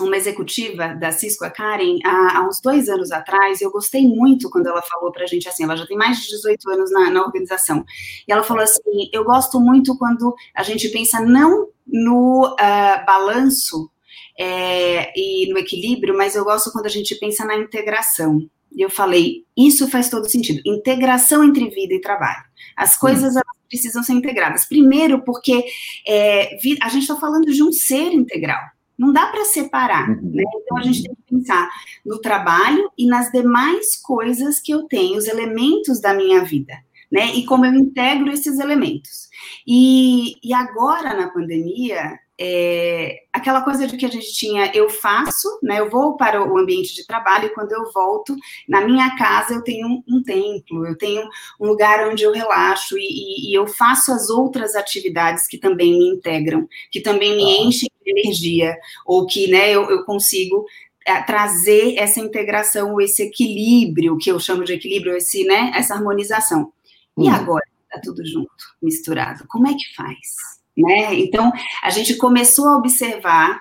uma 0.00 0.16
executiva 0.16 0.94
da 0.94 1.12
Cisco, 1.12 1.44
a 1.44 1.50
Karen, 1.50 1.98
há, 2.04 2.38
há, 2.38 2.48
uns 2.48 2.60
dois 2.60 2.88
anos 2.88 3.12
atrás, 3.12 3.60
eu 3.60 3.70
gostei 3.70 4.06
muito 4.06 4.50
quando 4.50 4.66
ela 4.66 4.82
falou 4.82 5.12
para 5.12 5.24
a 5.24 5.26
gente 5.26 5.48
assim, 5.48 5.64
ela 5.64 5.76
já 5.76 5.86
tem 5.86 5.96
mais 5.96 6.20
de 6.20 6.28
18 6.28 6.70
anos 6.70 6.90
na, 6.90 7.10
na, 7.10 7.22
organização, 7.22 7.84
e 8.26 8.32
ela 8.32 8.42
falou 8.42 8.62
assim, 8.62 9.10
eu 9.12 9.24
gosto 9.24 9.60
muito 9.60 9.96
quando 9.98 10.34
a 10.54 10.62
gente 10.62 10.88
pensa 10.88 11.20
não 11.20 11.68
no 11.86 12.46
uh, 12.46 13.06
balanço 13.06 13.90
é, 14.38 15.12
e 15.18 15.52
no 15.52 15.58
equilíbrio, 15.58 16.16
mas 16.16 16.34
eu 16.34 16.44
gosto 16.44 16.72
quando 16.72 16.86
a 16.86 16.90
gente 16.90 17.14
pensa 17.16 17.44
na 17.44 17.56
integração. 17.56 18.48
E 18.74 18.80
eu 18.80 18.88
falei, 18.88 19.44
isso 19.56 19.88
faz 19.88 20.08
todo 20.08 20.30
sentido, 20.30 20.62
integração 20.64 21.44
entre 21.44 21.68
vida 21.68 21.94
e 21.94 22.00
trabalho. 22.00 22.42
As 22.76 22.96
coisas 22.96 23.34
elas 23.34 23.56
precisam 23.68 24.02
ser 24.02 24.14
integradas. 24.14 24.64
Primeiro, 24.64 25.22
porque 25.24 25.64
é, 26.06 26.56
a 26.80 26.88
gente 26.88 27.02
está 27.02 27.16
falando 27.16 27.52
de 27.52 27.62
um 27.62 27.70
ser 27.70 28.12
integral, 28.12 28.60
não 29.02 29.12
dá 29.12 29.26
para 29.26 29.44
separar, 29.44 30.08
uhum. 30.08 30.30
né? 30.32 30.44
Então 30.62 30.78
a 30.78 30.82
gente 30.82 31.02
tem 31.02 31.14
que 31.14 31.22
pensar 31.34 31.68
no 32.06 32.20
trabalho 32.20 32.88
e 32.96 33.04
nas 33.04 33.32
demais 33.32 33.96
coisas 34.00 34.60
que 34.60 34.72
eu 34.72 34.84
tenho, 34.84 35.18
os 35.18 35.26
elementos 35.26 36.00
da 36.00 36.14
minha 36.14 36.44
vida, 36.44 36.74
né? 37.10 37.34
E 37.34 37.44
como 37.44 37.66
eu 37.66 37.74
integro 37.74 38.30
esses 38.30 38.60
elementos. 38.60 39.28
E, 39.66 40.36
e 40.40 40.54
agora 40.54 41.14
na 41.14 41.30
pandemia, 41.30 42.16
é, 42.40 43.24
aquela 43.32 43.62
coisa 43.62 43.86
de 43.86 43.96
que 43.96 44.06
a 44.06 44.10
gente 44.10 44.32
tinha, 44.32 44.70
eu 44.74 44.88
faço, 44.88 45.48
né, 45.62 45.78
eu 45.80 45.90
vou 45.90 46.16
para 46.16 46.42
o 46.42 46.58
ambiente 46.58 46.94
de 46.94 47.06
trabalho 47.06 47.46
e 47.46 47.54
quando 47.54 47.72
eu 47.72 47.92
volto, 47.92 48.34
na 48.68 48.80
minha 48.80 49.16
casa 49.16 49.54
eu 49.54 49.62
tenho 49.62 49.86
um, 49.86 50.02
um 50.08 50.22
templo, 50.22 50.86
eu 50.86 50.96
tenho 50.96 51.28
um 51.60 51.66
lugar 51.66 52.08
onde 52.08 52.22
eu 52.22 52.32
relaxo 52.32 52.96
e, 52.98 53.02
e, 53.02 53.50
e, 53.50 53.54
eu 53.54 53.66
faço 53.66 54.12
as 54.12 54.30
outras 54.30 54.74
atividades 54.74 55.46
que 55.46 55.58
também 55.58 55.92
me 55.92 56.08
integram, 56.08 56.66
que 56.90 57.00
também 57.00 57.36
me 57.36 57.66
enchem 57.66 57.88
de 58.04 58.10
energia, 58.10 58.76
ou 59.06 59.26
que, 59.26 59.48
né, 59.48 59.70
eu, 59.70 59.88
eu 59.90 60.04
consigo 60.04 60.64
é, 61.06 61.22
trazer 61.22 61.96
essa 61.96 62.18
integração, 62.18 63.00
esse 63.00 63.22
equilíbrio, 63.22 64.16
que 64.16 64.30
eu 64.30 64.40
chamo 64.40 64.64
de 64.64 64.72
equilíbrio, 64.72 65.16
esse, 65.16 65.44
né, 65.44 65.72
essa 65.74 65.94
harmonização. 65.94 66.72
E 67.16 67.28
hum. 67.28 67.30
agora, 67.30 67.66
tá 67.90 68.00
tudo 68.02 68.24
junto, 68.26 68.64
misturado, 68.80 69.44
como 69.46 69.68
é 69.68 69.74
que 69.74 69.94
faz? 69.94 70.61
Né? 70.76 71.14
Então, 71.14 71.52
a 71.82 71.90
gente 71.90 72.16
começou 72.16 72.68
a 72.68 72.76
observar 72.76 73.60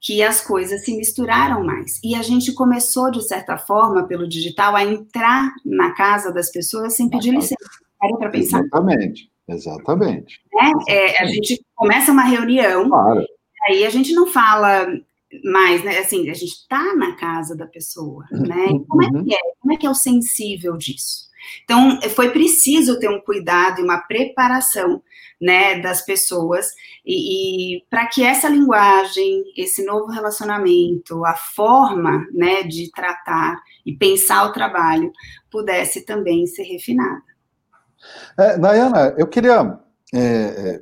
que 0.00 0.20
as 0.20 0.40
coisas 0.40 0.84
se 0.84 0.96
misturaram 0.96 1.64
mais. 1.64 2.00
E 2.02 2.16
a 2.16 2.22
gente 2.22 2.52
começou, 2.52 3.10
de 3.10 3.22
certa 3.22 3.56
forma, 3.56 4.04
pelo 4.04 4.28
digital, 4.28 4.74
a 4.74 4.84
entrar 4.84 5.52
na 5.64 5.92
casa 5.92 6.32
das 6.32 6.50
pessoas 6.50 6.96
sem 6.96 7.08
pedir 7.08 7.30
licença. 7.30 7.56
Parou 8.00 8.18
para 8.18 8.30
pensar? 8.30 8.60
Exatamente, 8.60 9.30
exatamente. 9.48 10.40
Né? 10.52 10.72
É, 10.88 11.22
a 11.22 11.26
gente 11.26 11.64
começa 11.76 12.10
uma 12.10 12.24
reunião, 12.24 12.88
claro. 12.88 13.24
aí 13.68 13.86
a 13.86 13.90
gente 13.90 14.12
não 14.12 14.26
fala 14.26 14.88
mais, 15.44 15.84
né? 15.84 15.98
Assim, 15.98 16.28
a 16.28 16.34
gente 16.34 16.52
está 16.52 16.96
na 16.96 17.14
casa 17.14 17.56
da 17.56 17.66
pessoa, 17.66 18.24
né? 18.32 18.66
E 18.72 18.84
como 18.84 19.04
é 19.04 19.06
uhum. 19.06 19.24
que 19.24 19.34
é? 19.34 19.38
Como 19.60 19.72
é 19.72 19.76
que 19.76 19.86
é 19.86 19.90
o 19.90 19.94
sensível 19.94 20.76
disso? 20.76 21.30
Então, 21.64 22.00
foi 22.10 22.30
preciso 22.30 22.98
ter 22.98 23.08
um 23.08 23.20
cuidado 23.20 23.80
e 23.80 23.84
uma 23.84 23.98
preparação 23.98 25.02
né, 25.40 25.80
das 25.80 26.04
pessoas, 26.04 26.68
e, 27.04 27.76
e 27.76 27.84
para 27.90 28.06
que 28.06 28.22
essa 28.22 28.48
linguagem, 28.48 29.42
esse 29.56 29.84
novo 29.84 30.06
relacionamento, 30.12 31.24
a 31.24 31.34
forma 31.34 32.24
né, 32.32 32.62
de 32.62 32.90
tratar 32.92 33.60
e 33.84 33.92
pensar 33.92 34.44
o 34.44 34.52
trabalho 34.52 35.10
pudesse 35.50 36.06
também 36.06 36.46
ser 36.46 36.62
refinada. 36.62 37.22
É, 38.38 38.56
Nayana, 38.56 39.14
eu 39.18 39.26
queria 39.26 39.78
é, 40.14 40.80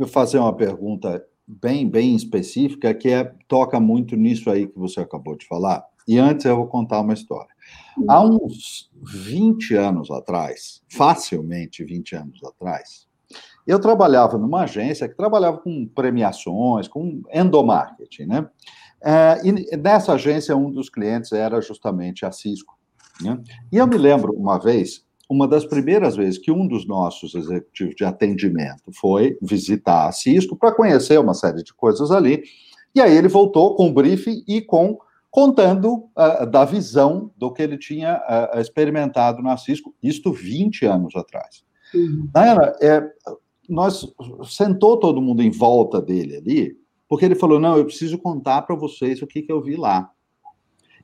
é, 0.00 0.06
fazer 0.06 0.38
uma 0.38 0.54
pergunta 0.54 1.24
bem, 1.46 1.88
bem 1.88 2.14
específica, 2.14 2.92
que 2.92 3.08
é, 3.08 3.32
toca 3.46 3.80
muito 3.80 4.16
nisso 4.16 4.50
aí 4.50 4.66
que 4.66 4.78
você 4.78 5.00
acabou 5.00 5.34
de 5.34 5.46
falar. 5.46 5.82
E 6.08 6.18
antes 6.18 6.46
eu 6.46 6.56
vou 6.56 6.66
contar 6.66 7.00
uma 7.00 7.12
história. 7.12 7.50
Há 8.08 8.24
uns 8.24 8.90
20 9.02 9.74
anos 9.74 10.10
atrás, 10.10 10.82
facilmente 10.88 11.84
20 11.84 12.16
anos 12.16 12.42
atrás, 12.42 13.06
eu 13.66 13.78
trabalhava 13.78 14.38
numa 14.38 14.62
agência 14.62 15.06
que 15.06 15.14
trabalhava 15.14 15.58
com 15.58 15.86
premiações, 15.86 16.88
com 16.88 17.20
endomarketing, 17.30 18.24
né? 18.24 18.48
É, 19.04 19.40
e 19.44 19.76
nessa 19.76 20.14
agência, 20.14 20.56
um 20.56 20.70
dos 20.70 20.88
clientes 20.88 21.30
era 21.32 21.60
justamente 21.60 22.24
a 22.24 22.32
Cisco. 22.32 22.78
Né? 23.20 23.38
E 23.70 23.76
eu 23.76 23.86
me 23.86 23.98
lembro 23.98 24.32
uma 24.32 24.58
vez, 24.58 25.04
uma 25.28 25.46
das 25.46 25.66
primeiras 25.66 26.16
vezes 26.16 26.38
que 26.38 26.50
um 26.50 26.66
dos 26.66 26.86
nossos 26.86 27.34
executivos 27.34 27.94
de 27.94 28.04
atendimento 28.04 28.90
foi 28.98 29.36
visitar 29.42 30.08
a 30.08 30.12
Cisco 30.12 30.56
para 30.56 30.74
conhecer 30.74 31.20
uma 31.20 31.34
série 31.34 31.62
de 31.62 31.74
coisas 31.74 32.10
ali. 32.10 32.42
E 32.94 33.00
aí 33.00 33.14
ele 33.14 33.28
voltou 33.28 33.76
com 33.76 33.88
o 33.88 33.92
briefing 33.92 34.42
e 34.48 34.62
com 34.62 34.98
contando 35.30 36.08
uh, 36.16 36.46
da 36.50 36.64
visão 36.64 37.30
do 37.36 37.52
que 37.52 37.62
ele 37.62 37.78
tinha 37.78 38.16
uh, 38.16 38.58
experimentado 38.60 39.42
na 39.42 39.56
Cisco, 39.56 39.94
isto 40.02 40.32
20 40.32 40.86
anos 40.86 41.14
atrás. 41.14 41.62
Uhum. 41.94 42.28
Diana, 42.34 42.74
é, 42.80 43.02
nós 43.68 44.06
sentou 44.44 44.96
todo 44.96 45.20
mundo 45.20 45.42
em 45.42 45.50
volta 45.50 46.00
dele 46.00 46.36
ali, 46.36 46.76
porque 47.08 47.24
ele 47.24 47.34
falou: 47.34 47.60
não, 47.60 47.76
eu 47.76 47.84
preciso 47.84 48.18
contar 48.18 48.62
para 48.62 48.74
vocês 48.76 49.20
o 49.22 49.26
que, 49.26 49.42
que 49.42 49.52
eu 49.52 49.62
vi 49.62 49.76
lá. 49.76 50.10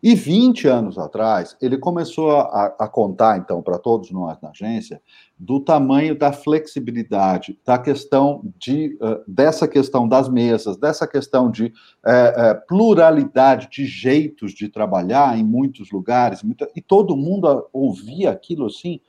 E 0.06 0.14
20 0.14 0.68
anos 0.68 0.98
atrás, 0.98 1.56
ele 1.62 1.78
começou 1.78 2.32
a, 2.32 2.66
a 2.78 2.86
contar, 2.86 3.38
então, 3.38 3.62
para 3.62 3.78
todos 3.78 4.10
nós 4.10 4.38
na 4.42 4.50
agência, 4.50 5.00
do 5.38 5.58
tamanho 5.58 6.14
da 6.14 6.30
flexibilidade, 6.30 7.58
da 7.64 7.78
questão 7.78 8.44
de, 8.58 8.98
uh, 9.00 9.24
dessa 9.26 9.66
questão 9.66 10.06
das 10.06 10.28
mesas, 10.28 10.76
dessa 10.76 11.06
questão 11.06 11.50
de 11.50 11.64
uh, 11.64 11.68
uh, 11.70 12.66
pluralidade 12.68 13.70
de 13.70 13.86
jeitos 13.86 14.52
de 14.52 14.68
trabalhar 14.68 15.38
em 15.38 15.42
muitos 15.42 15.90
lugares, 15.90 16.42
e 16.76 16.82
todo 16.82 17.16
mundo 17.16 17.66
ouvia 17.72 18.30
aquilo 18.30 18.66
assim, 18.66 19.00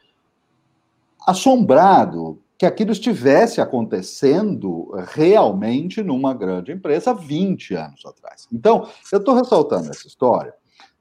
assombrado, 1.27 2.41
que 2.57 2.65
aquilo 2.65 2.93
estivesse 2.93 3.59
acontecendo 3.59 4.93
realmente 5.09 6.01
numa 6.01 6.33
grande 6.33 6.71
empresa 6.71 7.13
20 7.13 7.73
anos 7.75 8.05
atrás. 8.05 8.47
Então, 8.49 8.87
eu 9.11 9.19
estou 9.19 9.35
ressaltando 9.35 9.89
essa 9.89 10.07
história 10.07 10.53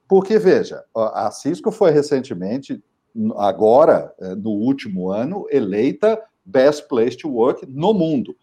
porque, 0.09 0.39
veja, 0.39 0.85
a 0.95 1.31
Cisco 1.31 1.71
foi 1.71 1.91
recentemente, 1.91 2.83
agora, 3.37 4.13
é, 4.21 4.35
no 4.35 4.51
último 4.51 5.11
ano, 5.11 5.47
eleita 5.51 6.21
Best 6.45 6.89
Place 6.89 7.17
to 7.17 7.29
Work 7.29 7.67
no 7.67 7.95
mundo. 7.95 8.37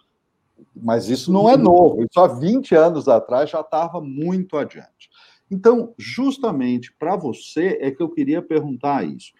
Mas 0.76 1.10
isso 1.10 1.32
não 1.32 1.50
é 1.50 1.58
novo, 1.58 2.04
isso 2.04 2.20
há 2.20 2.28
20 2.28 2.76
anos 2.76 3.08
atrás 3.08 3.50
já 3.50 3.62
estava 3.62 4.02
muito 4.02 4.58
adiante. 4.58 5.10
Então, 5.50 5.94
justamente 5.98 6.94
para 6.98 7.16
você 7.16 7.78
é 7.82 7.92
que 7.92 8.02
eu 8.02 8.10
queria 8.10 8.42
perguntar 8.42 9.06
isso. 9.06 9.34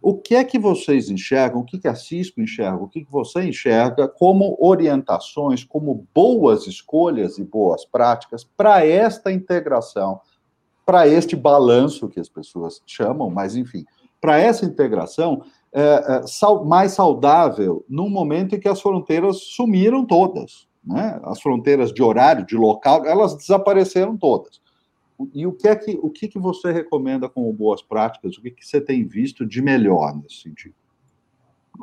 O 0.00 0.18
que 0.18 0.34
é 0.34 0.42
que 0.42 0.58
vocês 0.58 1.08
enxergam, 1.08 1.60
o 1.60 1.64
que, 1.64 1.78
que 1.78 1.86
a 1.86 1.94
Cisco 1.94 2.40
enxerga, 2.40 2.82
o 2.82 2.88
que, 2.88 3.04
que 3.04 3.12
você 3.12 3.44
enxerga 3.44 4.08
como 4.08 4.56
orientações, 4.60 5.62
como 5.62 6.06
boas 6.12 6.66
escolhas 6.66 7.38
e 7.38 7.44
boas 7.44 7.84
práticas 7.84 8.42
para 8.42 8.84
esta 8.84 9.30
integração 9.30 10.20
para 10.92 11.08
este 11.08 11.34
balanço 11.34 12.06
que 12.06 12.20
as 12.20 12.28
pessoas 12.28 12.82
chamam, 12.86 13.30
mas 13.30 13.56
enfim, 13.56 13.86
para 14.20 14.38
essa 14.38 14.66
integração 14.66 15.42
é, 15.72 15.80
é, 15.80 16.26
sal, 16.26 16.66
mais 16.66 16.92
saudável 16.92 17.82
num 17.88 18.10
momento 18.10 18.54
em 18.54 18.60
que 18.60 18.68
as 18.68 18.78
fronteiras 18.78 19.38
sumiram 19.38 20.04
todas, 20.04 20.68
né? 20.84 21.18
As 21.24 21.40
fronteiras 21.40 21.94
de 21.94 22.02
horário, 22.02 22.44
de 22.44 22.56
local, 22.56 23.06
elas 23.06 23.34
desapareceram 23.34 24.18
todas. 24.18 24.60
E 25.32 25.46
o 25.46 25.52
que 25.54 25.66
é 25.66 25.74
que 25.74 25.98
o 26.02 26.10
que, 26.10 26.28
que 26.28 26.38
você 26.38 26.70
recomenda 26.70 27.26
como 27.26 27.50
boas 27.54 27.80
práticas? 27.80 28.36
O 28.36 28.42
que, 28.42 28.50
que 28.50 28.66
você 28.66 28.78
tem 28.78 29.02
visto 29.02 29.46
de 29.46 29.62
melhor 29.62 30.14
nesse 30.14 30.42
sentido? 30.42 30.74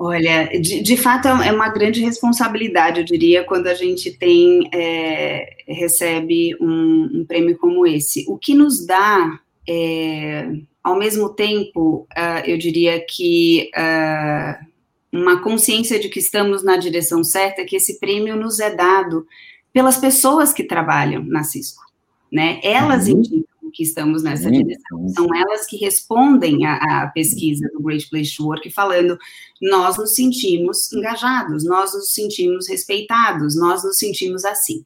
Olha, 0.01 0.45
de, 0.61 0.81
de, 0.81 0.95
fato 0.95 1.27
é 1.27 1.51
uma 1.51 1.67
grande 1.67 1.99
responsabilidade, 1.99 3.01
eu 3.01 3.05
diria, 3.05 3.43
quando 3.43 3.67
a 3.67 3.73
gente 3.73 4.09
tem, 4.09 4.69
é, 4.73 5.57
recebe 5.67 6.55
um, 6.61 7.09
um, 7.15 7.25
prêmio 7.27 7.57
como 7.57 7.85
esse. 7.85 8.23
O 8.29 8.37
que 8.37 8.55
nos 8.55 8.85
dá, 8.85 9.37
é, 9.67 10.53
ao 10.81 10.97
mesmo 10.97 11.27
tempo, 11.27 12.07
uh, 12.17 12.47
eu 12.47 12.57
diria 12.57 13.05
que 13.05 13.69
uh, 13.75 14.65
uma 15.11 15.41
consciência 15.41 15.99
de 15.99 16.07
que 16.07 16.19
estamos 16.19 16.63
na 16.63 16.77
direção 16.77 17.21
certa, 17.21 17.65
que 17.65 17.75
esse 17.75 17.99
prêmio 17.99 18.37
nos 18.37 18.61
é 18.61 18.73
dado 18.73 19.27
pelas 19.73 19.97
pessoas 19.97 20.53
que 20.53 20.63
trabalham 20.63 21.25
na 21.25 21.43
Cisco, 21.43 21.83
né? 22.31 22.61
Elas 22.63 23.09
uhum. 23.09 23.17
indicam 23.17 23.48
que 23.71 23.83
estamos 23.83 24.23
nessa 24.23 24.49
direção. 24.51 25.07
São 25.09 25.27
elas 25.35 25.65
que 25.65 25.77
respondem 25.77 26.65
à, 26.65 26.75
à, 26.75 27.07
pesquisa 27.07 27.69
do 27.73 27.81
Great 27.81 28.09
Place 28.09 28.35
to 28.35 28.45
Work, 28.45 28.69
falando: 28.71 29.17
nós 29.61 29.97
nos 29.97 30.15
sentimos 30.15 30.91
engajados, 30.91 31.63
nós 31.63 31.93
nos 31.93 32.11
sentimos 32.11 32.67
respeitados, 32.67 33.55
nós 33.55 33.83
nos 33.83 33.97
sentimos 33.97 34.45
assim. 34.45 34.83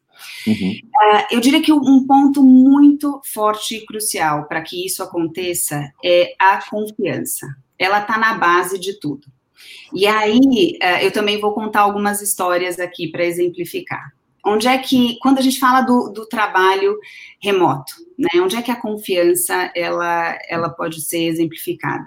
Uhum. 0.48 0.72
Uh, 0.72 1.25
eu 1.32 1.40
diria 1.40 1.62
que 1.62 1.74
um 1.74 2.06
ponto 2.06 2.44
muito 2.44 3.22
forte 3.25 3.78
e 3.78 3.86
crucial 3.86 4.48
para 4.48 4.62
que 4.62 4.86
isso 4.86 5.02
aconteça 5.02 5.92
é 6.04 6.34
a 6.40 6.62
confiança. 6.70 7.48
Ela 7.78 8.02
está 8.02 8.18
na 8.18 8.36
base 8.36 8.80
de 8.80 9.00
tudo. 9.00 9.28
E 9.94 10.06
aí, 10.06 10.78
uh, 10.82 11.04
eu 11.04 11.12
também 11.12 11.40
vou 11.40 11.54
contar 11.54 11.82
algumas 11.82 12.22
histórias 12.22 12.80
aqui 12.80 13.08
para 13.08 13.25
exemplificar. 13.25 14.13
Onde 14.46 14.68
é 14.68 14.78
que, 14.78 15.18
quando 15.20 15.40
a 15.40 15.42
gente 15.42 15.60
fala 15.60 15.82
do, 15.82 16.10
do 16.10 16.26
trabalho 16.28 16.98
remoto, 17.42 17.94
né, 18.18 18.42
onde 18.42 18.56
é 18.56 18.62
que 18.62 18.72
a 18.72 18.80
confiança 18.80 19.72
ela, 19.76 20.38
ela 20.50 20.70
pode 20.70 21.02
ser 21.02 21.24
exemplificada? 21.26 22.06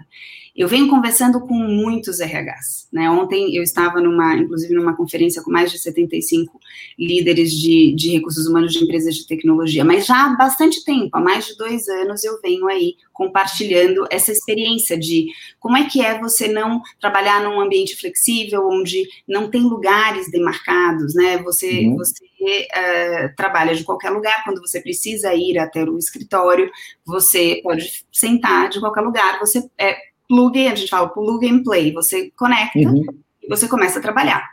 Eu 0.57 0.69
venho 0.69 0.89
conversando 0.89 1.41
com 1.41 1.55
muitos 1.55 2.19
RHs, 2.19 2.89
né? 2.91 3.11
Ontem 3.11 3.55
eu 3.55 3.63
estava 3.63 4.01
numa, 4.01 4.35
inclusive 4.37 4.75
numa 4.75 4.97
conferência 4.97 5.43
com 5.43 5.51
mais 5.51 5.71
de 5.71 5.79
75 5.79 6.59
líderes 6.99 7.53
de, 7.53 7.95
de 7.95 8.13
recursos 8.13 8.47
humanos 8.47 8.73
de 8.73 8.83
empresas 8.83 9.15
de 9.15 9.27
tecnologia, 9.27 9.85
mas 9.85 10.07
já 10.07 10.25
há 10.25 10.37
bastante 10.37 10.83
tempo, 10.83 11.11
há 11.13 11.21
mais 11.21 11.47
de 11.47 11.57
dois 11.59 11.87
anos 11.89 12.25
eu 12.25 12.41
venho 12.41 12.67
aí 12.69 12.95
compartilhando 13.13 14.07
essa 14.11 14.33
experiência 14.33 14.99
de 14.99 15.27
como 15.61 15.77
é 15.77 15.85
que 15.85 16.01
é 16.01 16.19
você 16.19 16.49
não 16.49 16.81
trabalhar 17.01 17.43
num 17.43 17.61
ambiente 17.61 17.97
flexível, 17.97 18.67
onde 18.67 19.07
não 19.29 19.51
tem 19.51 19.63
lugares 19.63 20.31
demarcados, 20.31 21.15
né? 21.15 21.39
Você, 21.43 21.87
uhum. 21.87 21.97
você 21.97 22.25
uh, 22.25 23.37
trabalha 23.37 23.75
de 23.75 23.85
qualquer 23.85 24.11
lugar, 24.11 24.43
quando 24.45 24.61
você 24.61 24.81
precisa 24.81 25.35
ir 25.35 25.59
até 25.59 25.85
o 25.85 25.99
escritório, 25.99 26.71
você 27.05 27.61
pode 27.63 28.07
sentar 28.11 28.71
de 28.71 28.81
qualquer 28.81 29.03
lugar, 29.03 29.39
você 29.39 29.63
é, 29.79 29.97
plug, 30.29 30.69
a 30.69 30.75
gente 30.75 30.91
fala 30.91 31.09
plug 31.09 31.49
and 31.49 31.63
play, 31.63 31.93
você 31.93 32.31
conecta 32.37 32.79
uhum. 32.79 33.05
e 33.43 33.49
você 33.49 33.69
começa 33.69 33.99
a 33.99 34.03
trabalhar. 34.03 34.51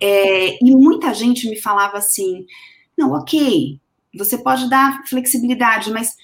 É, 0.00 0.58
e 0.64 0.70
muita 0.76 1.12
gente 1.12 1.48
me 1.48 1.60
falava 1.60 1.98
assim, 1.98 2.46
não, 2.96 3.12
ok, 3.12 3.80
você 4.16 4.38
pode 4.38 4.68
dar 4.68 5.02
flexibilidade, 5.08 5.90
mas 5.90 6.14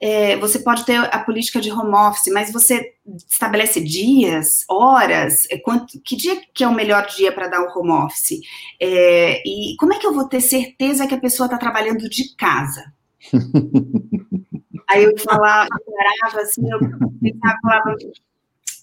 é, 0.00 0.36
você 0.36 0.58
pode 0.58 0.84
ter 0.84 0.98
a 0.98 1.18
política 1.20 1.60
de 1.60 1.70
home 1.70 1.94
office, 1.94 2.32
mas 2.32 2.52
você 2.52 2.92
estabelece 3.30 3.80
dias, 3.80 4.64
horas, 4.68 5.46
é, 5.50 5.58
quanto, 5.58 6.00
que 6.00 6.16
dia 6.16 6.40
que 6.52 6.64
é 6.64 6.68
o 6.68 6.74
melhor 6.74 7.06
dia 7.06 7.32
para 7.32 7.48
dar 7.48 7.62
o 7.62 7.78
home 7.78 7.92
office? 7.92 8.40
É, 8.80 9.42
e 9.46 9.76
como 9.78 9.94
é 9.94 9.98
que 9.98 10.06
eu 10.06 10.12
vou 10.12 10.28
ter 10.28 10.40
certeza 10.40 11.06
que 11.06 11.14
a 11.14 11.20
pessoa 11.20 11.46
está 11.46 11.56
trabalhando 11.56 12.08
de 12.08 12.34
casa? 12.36 12.92
Aí 14.88 15.04
eu 15.04 15.18
falava, 15.18 15.68
eu 15.70 15.94
parava 15.94 16.42
assim, 16.42 16.62
eu 16.70 16.78
pensava, 17.20 17.58
falava, 17.62 17.96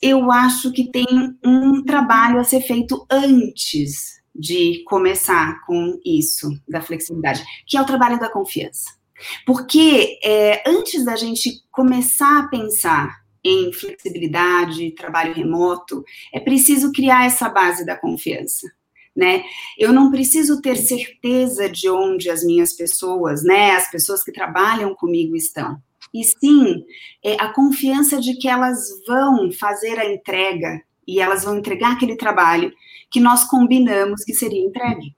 eu 0.01 0.31
acho 0.31 0.71
que 0.71 0.91
tem 0.91 1.05
um 1.45 1.83
trabalho 1.83 2.39
a 2.39 2.43
ser 2.43 2.61
feito 2.61 3.05
antes 3.09 4.19
de 4.33 4.83
começar 4.85 5.61
com 5.65 5.99
isso, 6.05 6.49
da 6.67 6.81
flexibilidade, 6.81 7.43
que 7.67 7.77
é 7.77 7.81
o 7.81 7.85
trabalho 7.85 8.19
da 8.19 8.29
confiança. 8.29 8.89
Porque 9.45 10.17
é, 10.23 10.67
antes 10.67 11.05
da 11.05 11.15
gente 11.15 11.63
começar 11.69 12.39
a 12.39 12.47
pensar 12.47 13.21
em 13.43 13.71
flexibilidade, 13.73 14.95
trabalho 14.95 15.33
remoto, 15.33 16.03
é 16.33 16.39
preciso 16.39 16.91
criar 16.91 17.25
essa 17.25 17.49
base 17.49 17.85
da 17.85 17.95
confiança 17.95 18.71
né? 19.15 19.43
Eu 19.77 19.91
não 19.91 20.09
preciso 20.09 20.61
ter 20.61 20.77
certeza 20.77 21.69
de 21.69 21.89
onde 21.89 22.29
as 22.29 22.43
minhas 22.43 22.73
pessoas, 22.73 23.43
né, 23.43 23.71
as 23.71 23.89
pessoas 23.89 24.23
que 24.23 24.31
trabalham 24.31 24.95
comigo 24.95 25.35
estão. 25.35 25.81
E 26.13 26.23
sim, 26.23 26.83
é 27.23 27.33
a 27.33 27.53
confiança 27.53 28.19
de 28.19 28.35
que 28.35 28.47
elas 28.47 28.89
vão 29.07 29.51
fazer 29.51 29.99
a 29.99 30.11
entrega 30.11 30.81
e 31.07 31.19
elas 31.19 31.43
vão 31.43 31.57
entregar 31.57 31.93
aquele 31.93 32.15
trabalho 32.15 32.73
que 33.09 33.19
nós 33.19 33.43
combinamos 33.43 34.23
que 34.23 34.33
seria 34.33 34.63
entregue. 34.65 35.15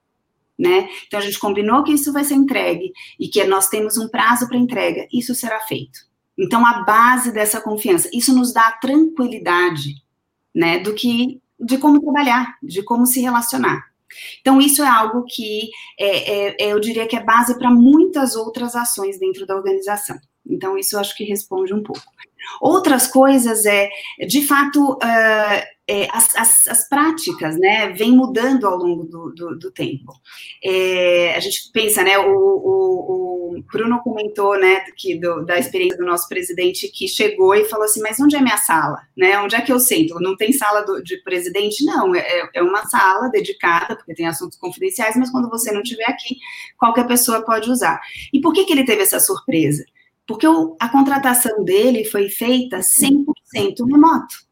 Né? 0.56 0.88
Então 1.06 1.18
a 1.18 1.22
gente 1.22 1.38
combinou 1.38 1.82
que 1.82 1.92
isso 1.92 2.12
vai 2.12 2.22
ser 2.22 2.34
entregue 2.34 2.92
e 3.18 3.26
que 3.28 3.42
nós 3.44 3.68
temos 3.68 3.98
um 3.98 4.08
prazo 4.08 4.46
para 4.46 4.56
entrega, 4.56 5.08
isso 5.12 5.34
será 5.34 5.58
feito. 5.60 5.98
Então 6.38 6.64
a 6.64 6.84
base 6.84 7.32
dessa 7.32 7.60
confiança, 7.60 8.08
isso 8.12 8.32
nos 8.32 8.52
dá 8.52 8.70
tranquilidade, 8.72 9.96
né, 10.54 10.78
do 10.78 10.94
que 10.94 11.40
de 11.64 11.78
como 11.78 12.00
trabalhar, 12.00 12.56
de 12.62 12.82
como 12.82 13.06
se 13.06 13.20
relacionar. 13.20 13.84
Então, 14.40 14.60
isso 14.60 14.82
é 14.82 14.88
algo 14.88 15.24
que 15.24 15.70
é, 15.98 16.08
é, 16.08 16.56
é 16.60 16.72
eu 16.72 16.78
diria 16.78 17.06
que 17.06 17.16
é 17.16 17.22
base 17.22 17.58
para 17.58 17.70
muitas 17.70 18.36
outras 18.36 18.76
ações 18.76 19.18
dentro 19.18 19.46
da 19.46 19.56
organização. 19.56 20.16
Então, 20.46 20.76
isso 20.76 20.94
eu 20.94 21.00
acho 21.00 21.16
que 21.16 21.24
responde 21.24 21.72
um 21.72 21.82
pouco. 21.82 22.02
Outras 22.60 23.06
coisas 23.06 23.64
é, 23.64 23.88
de 24.26 24.46
fato, 24.46 24.92
uh, 24.92 25.73
é, 25.86 26.08
as, 26.10 26.34
as, 26.34 26.66
as, 26.66 26.88
práticas, 26.88 27.58
né, 27.58 27.90
vêm 27.90 28.12
mudando 28.12 28.66
ao 28.66 28.76
longo 28.76 29.04
do, 29.04 29.30
do, 29.30 29.58
do 29.58 29.70
tempo. 29.70 30.14
É, 30.62 31.34
a 31.36 31.40
gente 31.40 31.70
pensa, 31.72 32.02
né, 32.02 32.18
o, 32.18 32.30
o, 32.30 33.58
o 33.58 33.62
Bruno 33.70 34.00
comentou, 34.02 34.58
né, 34.58 34.80
que 34.96 35.18
do, 35.18 35.44
da 35.44 35.58
experiência 35.58 35.98
do 35.98 36.06
nosso 36.06 36.26
presidente 36.28 36.88
que 36.88 37.06
chegou 37.06 37.54
e 37.54 37.66
falou 37.66 37.84
assim, 37.84 38.00
mas 38.00 38.18
onde 38.18 38.34
é 38.34 38.40
minha 38.40 38.56
sala, 38.56 39.02
né, 39.14 39.38
onde 39.40 39.56
é 39.56 39.60
que 39.60 39.72
eu 39.72 39.78
sento? 39.78 40.18
Não 40.20 40.36
tem 40.36 40.52
sala 40.52 40.82
do, 40.82 41.02
de 41.02 41.18
presidente? 41.18 41.84
Não, 41.84 42.14
é, 42.14 42.48
é 42.54 42.62
uma 42.62 42.86
sala 42.86 43.28
dedicada, 43.28 43.94
porque 43.94 44.14
tem 44.14 44.26
assuntos 44.26 44.56
confidenciais, 44.56 45.16
mas 45.16 45.30
quando 45.30 45.50
você 45.50 45.70
não 45.70 45.82
estiver 45.82 46.08
aqui, 46.08 46.38
qualquer 46.78 47.06
pessoa 47.06 47.44
pode 47.44 47.70
usar. 47.70 48.00
E 48.32 48.40
por 48.40 48.54
que 48.54 48.64
que 48.64 48.72
ele 48.72 48.86
teve 48.86 49.02
essa 49.02 49.20
surpresa? 49.20 49.84
Porque 50.26 50.46
o, 50.46 50.74
a 50.80 50.88
contratação 50.88 51.62
dele 51.62 52.04
foi 52.06 52.30
feita 52.30 52.78
100% 52.78 53.86
remoto. 53.86 54.43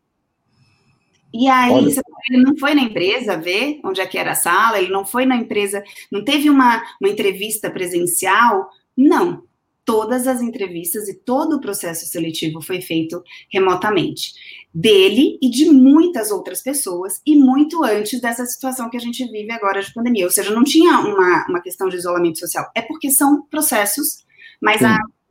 E 1.32 1.48
aí, 1.48 1.72
Olha. 1.72 2.02
ele 2.30 2.44
não 2.44 2.56
foi 2.56 2.74
na 2.74 2.82
empresa 2.82 3.36
ver 3.36 3.80
onde 3.84 4.00
é 4.00 4.06
que 4.06 4.18
era 4.18 4.32
a 4.32 4.36
sala, 4.36 4.78
ele 4.78 4.92
não 4.92 5.04
foi 5.04 5.24
na 5.24 5.36
empresa, 5.36 5.82
não 6.10 6.24
teve 6.24 6.50
uma, 6.50 6.82
uma 7.00 7.10
entrevista 7.10 7.70
presencial, 7.70 8.68
não. 8.96 9.44
Todas 9.84 10.28
as 10.28 10.40
entrevistas 10.40 11.08
e 11.08 11.14
todo 11.14 11.56
o 11.56 11.60
processo 11.60 12.06
seletivo 12.06 12.60
foi 12.60 12.80
feito 12.80 13.22
remotamente. 13.50 14.32
Dele 14.72 15.38
e 15.42 15.50
de 15.50 15.70
muitas 15.70 16.30
outras 16.30 16.62
pessoas, 16.62 17.20
e 17.26 17.34
muito 17.34 17.82
antes 17.82 18.20
dessa 18.20 18.46
situação 18.46 18.88
que 18.88 18.96
a 18.96 19.00
gente 19.00 19.24
vive 19.28 19.50
agora 19.50 19.82
de 19.82 19.92
pandemia. 19.92 20.24
Ou 20.24 20.30
seja, 20.30 20.54
não 20.54 20.62
tinha 20.62 21.00
uma, 21.00 21.46
uma 21.48 21.60
questão 21.60 21.88
de 21.88 21.96
isolamento 21.96 22.38
social, 22.38 22.70
é 22.74 22.82
porque 22.82 23.10
são 23.10 23.42
processos 23.42 24.24
mais 24.60 24.80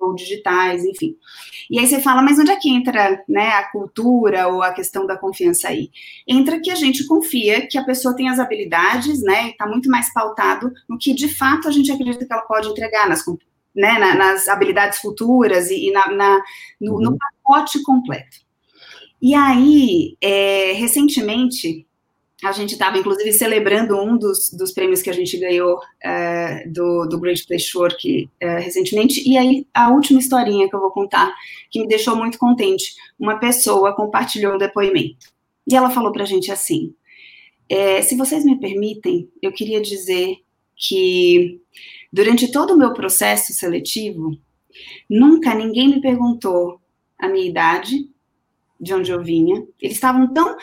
ou 0.02 0.16
digitais, 0.16 0.84
enfim. 0.84 1.16
E 1.70 1.80
aí 1.80 1.88
você 1.88 2.02
fala, 2.02 2.22
mas 2.22 2.38
onde 2.40 2.52
é 2.52 2.56
que 2.56 2.70
entra 2.70 3.24
né, 3.28 3.50
a 3.50 3.72
cultura 3.72 4.48
ou 4.48 4.62
a 4.62 4.74
questão 4.74 5.06
da 5.06 5.18
confiança 5.18 5.70
aí? 5.70 5.90
Entra 6.28 6.60
que 6.60 6.70
a 6.70 6.76
gente 6.76 7.06
confia 7.06 7.68
que 7.68 7.78
a 7.78 7.84
pessoa 7.84 8.16
tem 8.16 8.30
as 8.30 8.40
habilidades, 8.40 9.22
né, 9.22 9.48
e 9.48 9.50
está 9.52 9.66
muito 9.66 9.90
mais 9.90 10.12
pautado 10.14 10.72
no 10.90 10.98
que 10.98 11.14
de 11.14 11.30
fato 11.30 11.68
a 11.68 11.72
gente 11.72 11.92
acredita 11.92 12.26
que 12.26 12.34
ela 12.34 12.42
pode 12.44 12.68
entregar 12.68 13.08
nas, 13.08 13.24
né, 13.76 13.98
nas 14.16 14.48
habilidades 14.48 15.00
futuras 15.00 15.70
e, 15.70 15.88
e 15.88 15.92
na, 15.92 16.12
na 16.12 16.42
no, 16.80 17.00
no, 17.00 17.12
uhum. 17.12 17.18
pacote 17.18 17.82
completo. 17.84 18.38
E 19.22 19.36
aí, 19.36 20.18
é, 20.20 20.74
recentemente, 20.74 21.86
a 22.44 22.52
gente 22.52 22.72
estava, 22.72 22.98
inclusive, 22.98 23.32
celebrando 23.34 23.96
um 24.02 24.18
dos, 24.18 24.52
dos 24.52 24.72
prêmios 24.72 25.02
que 25.02 25.10
a 25.10 25.14
gente 25.14 25.38
ganhou 25.38 25.78
uh, 25.78 26.72
do, 26.72 27.06
do 27.06 27.20
Great 27.20 27.46
Place 27.46 27.78
Work 27.78 28.30
uh, 28.42 28.46
recentemente. 28.60 29.28
E 29.28 29.38
aí, 29.38 29.68
a 29.74 29.92
última 29.92 30.20
historinha 30.20 30.68
que 30.68 30.76
eu 30.76 30.80
vou 30.80 30.92
contar, 30.92 31.34
que 31.70 31.80
me 31.80 31.88
deixou 31.88 32.16
muito 32.16 32.40
contente, 32.40 32.96
uma 33.20 33.38
pessoa 33.38 33.96
compartilhou 33.96 34.56
um 34.56 34.58
depoimento. 34.58 35.28
E 35.68 35.76
ela 35.76 35.92
falou 35.92 36.12
para 36.12 36.24
a 36.24 36.28
gente 36.28 36.52
assim: 36.52 36.96
é, 37.70 38.02
se 38.02 38.18
vocês 38.18 38.44
me 38.44 38.60
permitem, 38.60 39.30
eu 39.42 39.52
queria 39.52 39.80
dizer 39.80 40.38
que 40.76 41.62
durante 42.12 42.52
todo 42.52 42.74
o 42.74 42.78
meu 42.78 42.94
processo 42.94 43.54
seletivo, 43.54 44.36
nunca 45.10 45.54
ninguém 45.54 45.90
me 45.90 46.02
perguntou 46.02 46.82
a 47.20 47.28
minha 47.28 47.48
idade, 47.48 48.10
de 48.80 48.94
onde 48.96 49.12
eu 49.12 49.24
vinha. 49.24 49.64
Eles 49.80 49.96
estavam 49.96 50.34
tão 50.34 50.58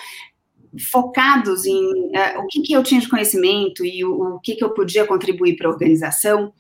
focados 0.91 1.65
em 1.67 1.85
uh, 1.85 2.41
o 2.41 2.47
que, 2.49 2.63
que, 2.63 2.73
eu 2.73 2.83
tinha 2.83 3.01
de 3.01 3.09
conhecimento 3.09 3.85
e 3.85 4.05
o, 4.05 4.37
o 4.37 4.41
que, 4.41 4.55
que 4.55 4.65
eu 4.65 4.71
podia 4.71 5.07
contribuir 5.07 5.57
para 5.57 5.69
a 5.69 5.73
organização, 5.73 6.53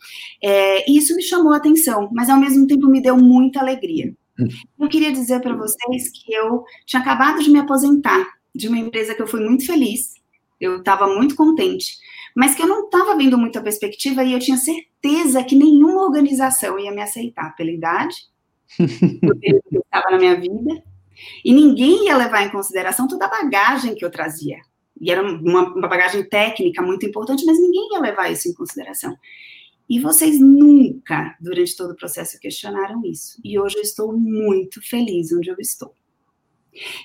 é, 0.43 0.91
isso 0.91 1.15
me 1.15 1.23
chamou 1.23 1.53
a 1.53 1.57
atenção, 1.57 2.09
mas 2.13 2.29
ao 2.29 2.39
mesmo 2.39 2.67
tempo 2.67 2.87
me 2.87 3.01
deu 3.01 3.17
muita 3.17 3.61
alegria. 3.61 4.15
Hum. 4.39 4.49
Eu 4.79 4.89
queria 4.89 5.13
dizer 5.13 5.41
para 5.41 5.57
vocês 5.57 6.11
que 6.11 6.33
eu 6.33 6.65
tinha 6.87 7.03
acabado 7.03 7.43
de 7.43 7.51
me 7.51 7.59
aposentar 7.59 8.27
de 8.55 8.69
uma 8.69 8.79
empresa 8.79 9.15
que 9.15 9.23
eu 9.23 9.27
fui 9.27 9.41
muito 9.41 9.67
feliz, 9.67 10.15
eu 10.61 10.79
estava 10.79 11.07
muito 11.07 11.37
contente, 11.37 11.97
mas 12.35 12.55
que 12.55 12.63
eu 12.63 12.67
não 12.67 12.85
estava 12.85 13.17
vendo 13.17 13.39
muita 13.39 13.61
perspectiva 13.61 14.25
e 14.25 14.33
eu 14.33 14.39
tinha 14.39 14.57
certeza 14.57 15.43
que 15.45 15.55
nenhuma 15.55 16.05
organização 16.05 16.79
ia 16.79 16.93
me 16.93 17.01
aceitar 17.01 17.55
pela 17.55 17.71
idade, 17.71 18.17
pelo 19.21 19.39
período 19.39 19.63
que 19.71 19.79
estava 19.79 20.11
na 20.11 20.19
minha 20.19 20.41
vida, 20.41 20.83
e 21.45 21.53
ninguém 21.53 22.07
ia 22.07 22.17
levar 22.17 22.43
em 22.43 22.51
consideração 22.51 23.07
toda 23.09 23.27
a 23.27 23.31
bagagem 23.31 23.95
que 23.95 24.05
eu 24.05 24.11
trazia. 24.11 24.59
E 25.01 25.11
era 25.11 25.23
uma, 25.23 25.75
uma 25.75 25.89
bagagem 25.89 26.25
técnica 26.29 26.83
muito 26.83 27.07
importante, 27.07 27.45
mas 27.45 27.59
ninguém 27.59 27.89
ia 27.93 28.01
levar 28.01 28.31
isso 28.31 28.49
em 28.49 28.55
consideração. 28.55 29.17
E 29.89 29.99
vocês 30.01 30.39
nunca, 30.39 31.35
durante 31.41 31.75
todo 31.77 31.93
o 31.93 31.97
processo, 31.97 32.39
questionaram 32.39 33.03
isso. 33.05 33.41
E 33.43 33.59
hoje 33.59 33.77
eu 33.77 33.83
estou 33.83 34.13
muito 34.13 34.83
feliz 34.87 35.33
onde 35.33 35.49
eu 35.49 35.57
estou. 35.59 35.95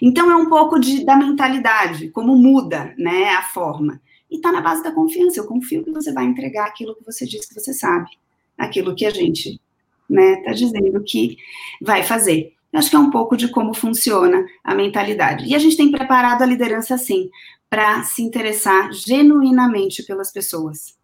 Então 0.02 0.30
é 0.30 0.36
um 0.36 0.50
pouco 0.50 0.80
de, 0.80 1.06
da 1.06 1.16
mentalidade, 1.16 2.10
como 2.10 2.36
muda 2.36 2.94
né, 2.98 3.30
a 3.30 3.44
forma. 3.44 4.02
E 4.30 4.36
está 4.36 4.52
na 4.52 4.60
base 4.60 4.84
da 4.84 4.92
confiança. 4.92 5.40
Eu 5.40 5.48
confio 5.48 5.84
que 5.84 5.92
você 5.92 6.12
vai 6.12 6.26
entregar 6.26 6.68
aquilo 6.68 6.96
que 6.96 7.06
você 7.06 7.26
diz 7.26 7.46
que 7.46 7.54
você 7.54 7.74
sabe, 7.74 8.10
aquilo 8.58 8.96
que 8.96 9.06
a 9.06 9.12
gente 9.12 9.50
está 9.50 9.62
né, 10.10 10.44
tá 10.44 10.52
dizendo 10.52 11.02
que 11.04 11.38
vai 11.82 12.04
fazer. 12.04 12.54
Eu 12.74 12.80
acho 12.80 12.90
que 12.90 12.96
é 12.96 13.00
um 13.00 13.12
pouco 13.12 13.38
de 13.38 13.50
como 13.50 13.72
funciona 13.72 14.44
a 14.64 14.74
mentalidade. 14.74 15.46
E 15.46 15.54
a 15.54 15.60
gente 15.60 15.78
tem 15.78 15.92
preparado 15.92 16.42
a 16.42 16.46
liderança, 16.46 16.98
sim, 16.98 17.30
para 17.70 18.02
se 18.04 18.24
interessar 18.24 18.92
genuinamente 18.92 20.04
pelas 20.04 20.32
pessoas. 20.32 20.98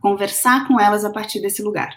conversar 0.00 0.66
com 0.66 0.80
elas 0.80 1.04
a 1.04 1.10
partir 1.10 1.42
desse 1.42 1.60
lugar. 1.62 1.94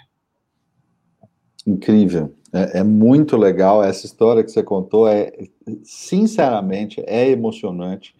Incrível, 1.66 2.36
é, 2.52 2.80
é, 2.80 2.84
muito 2.84 3.38
legal 3.38 3.82
essa 3.82 4.06
história 4.06 4.44
que 4.44 4.52
você 4.52 4.62
contou. 4.62 5.08
É 5.08 5.32
sinceramente 5.84 7.02
é 7.08 7.30
emocionante, 7.30 8.14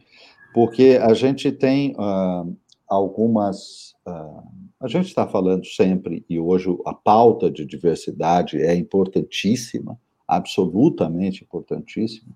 porque 0.54 0.98
a 1.02 1.14
gente 1.14 1.52
tem 1.52 1.94
uh, 1.98 2.56
algumas. 2.88 3.94
Uh, 4.08 4.42
a 4.80 4.88
gente 4.88 5.08
está 5.08 5.28
falando 5.28 5.66
sempre 5.66 6.26
e 6.30 6.40
hoje 6.40 6.74
a 6.86 6.94
pauta 6.94 7.52
de 7.52 7.66
diversidade 7.66 8.62
é 8.62 8.74
importantíssima, 8.74 10.00
absolutamente 10.28 11.44
importantíssima. 11.44 12.32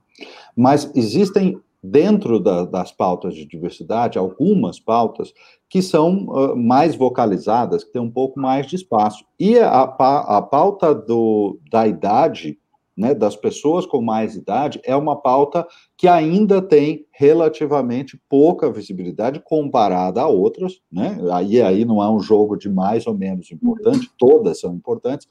Mas 0.55 0.91
existem 0.95 1.59
dentro 1.81 2.39
da, 2.39 2.65
das 2.65 2.91
pautas 2.91 3.33
de 3.33 3.45
diversidade, 3.45 4.17
algumas 4.17 4.79
pautas 4.79 5.33
que 5.69 5.81
são 5.81 6.25
uh, 6.25 6.55
mais 6.55 6.95
vocalizadas, 6.95 7.83
que 7.83 7.91
têm 7.91 8.01
um 8.01 8.11
pouco 8.11 8.39
mais 8.39 8.65
de 8.65 8.75
espaço. 8.75 9.25
E 9.39 9.57
a, 9.59 9.83
a 9.83 10.41
pauta 10.41 10.93
do, 10.93 11.59
da 11.69 11.87
idade, 11.87 12.57
né, 12.95 13.13
das 13.13 13.35
pessoas 13.35 13.85
com 13.85 14.01
mais 14.01 14.35
idade, 14.35 14.81
é 14.83 14.95
uma 14.95 15.15
pauta 15.15 15.67
que 15.95 16.07
ainda 16.07 16.61
tem 16.61 17.05
relativamente 17.11 18.19
pouca 18.27 18.71
visibilidade 18.71 19.39
comparada 19.43 20.21
a 20.21 20.27
outras, 20.27 20.81
né? 20.91 21.19
Aí, 21.31 21.61
aí 21.61 21.85
não 21.85 22.01
é 22.01 22.09
um 22.09 22.19
jogo 22.19 22.57
de 22.57 22.69
mais 22.69 23.05
ou 23.05 23.13
menos 23.13 23.51
importante, 23.51 24.09
todas 24.17 24.59
são 24.59 24.73
importantes, 24.73 25.27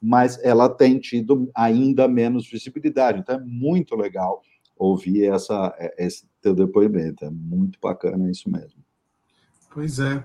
mas 0.00 0.38
ela 0.42 0.68
tem 0.68 0.98
tido 0.98 1.50
ainda 1.54 2.06
menos 2.06 2.48
visibilidade. 2.48 3.20
Então 3.20 3.36
é 3.36 3.40
muito 3.40 3.96
legal 3.96 4.42
ouvir 4.76 5.24
essa, 5.24 5.74
é, 5.78 6.06
esse 6.06 6.28
teu 6.40 6.54
depoimento. 6.54 7.24
É 7.24 7.30
muito 7.30 7.78
bacana 7.82 8.30
isso 8.30 8.48
mesmo. 8.50 8.82
Pois 9.72 9.98
é. 9.98 10.24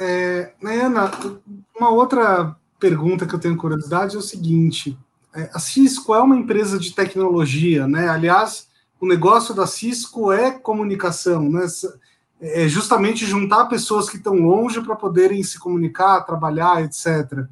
é 0.00 0.52
uma 1.78 1.90
outra 1.90 2.56
pergunta 2.78 3.26
que 3.26 3.34
eu 3.34 3.38
tenho 3.38 3.56
curiosidade 3.56 4.16
é 4.16 4.18
o 4.18 4.22
seguinte: 4.22 4.96
é, 5.34 5.50
a 5.52 5.58
Cisco 5.58 6.14
é 6.14 6.20
uma 6.20 6.36
empresa 6.36 6.78
de 6.78 6.94
tecnologia, 6.94 7.86
né? 7.86 8.08
Aliás, 8.08 8.68
o 9.00 9.06
negócio 9.06 9.54
da 9.54 9.66
Cisco 9.66 10.32
é 10.32 10.50
comunicação, 10.50 11.48
né? 11.48 11.66
É 12.40 12.68
justamente 12.68 13.24
juntar 13.24 13.64
pessoas 13.66 14.10
que 14.10 14.18
estão 14.18 14.34
longe 14.34 14.80
para 14.82 14.94
poderem 14.94 15.42
se 15.42 15.58
comunicar, 15.58 16.20
trabalhar, 16.22 16.82
etc. 16.82 17.46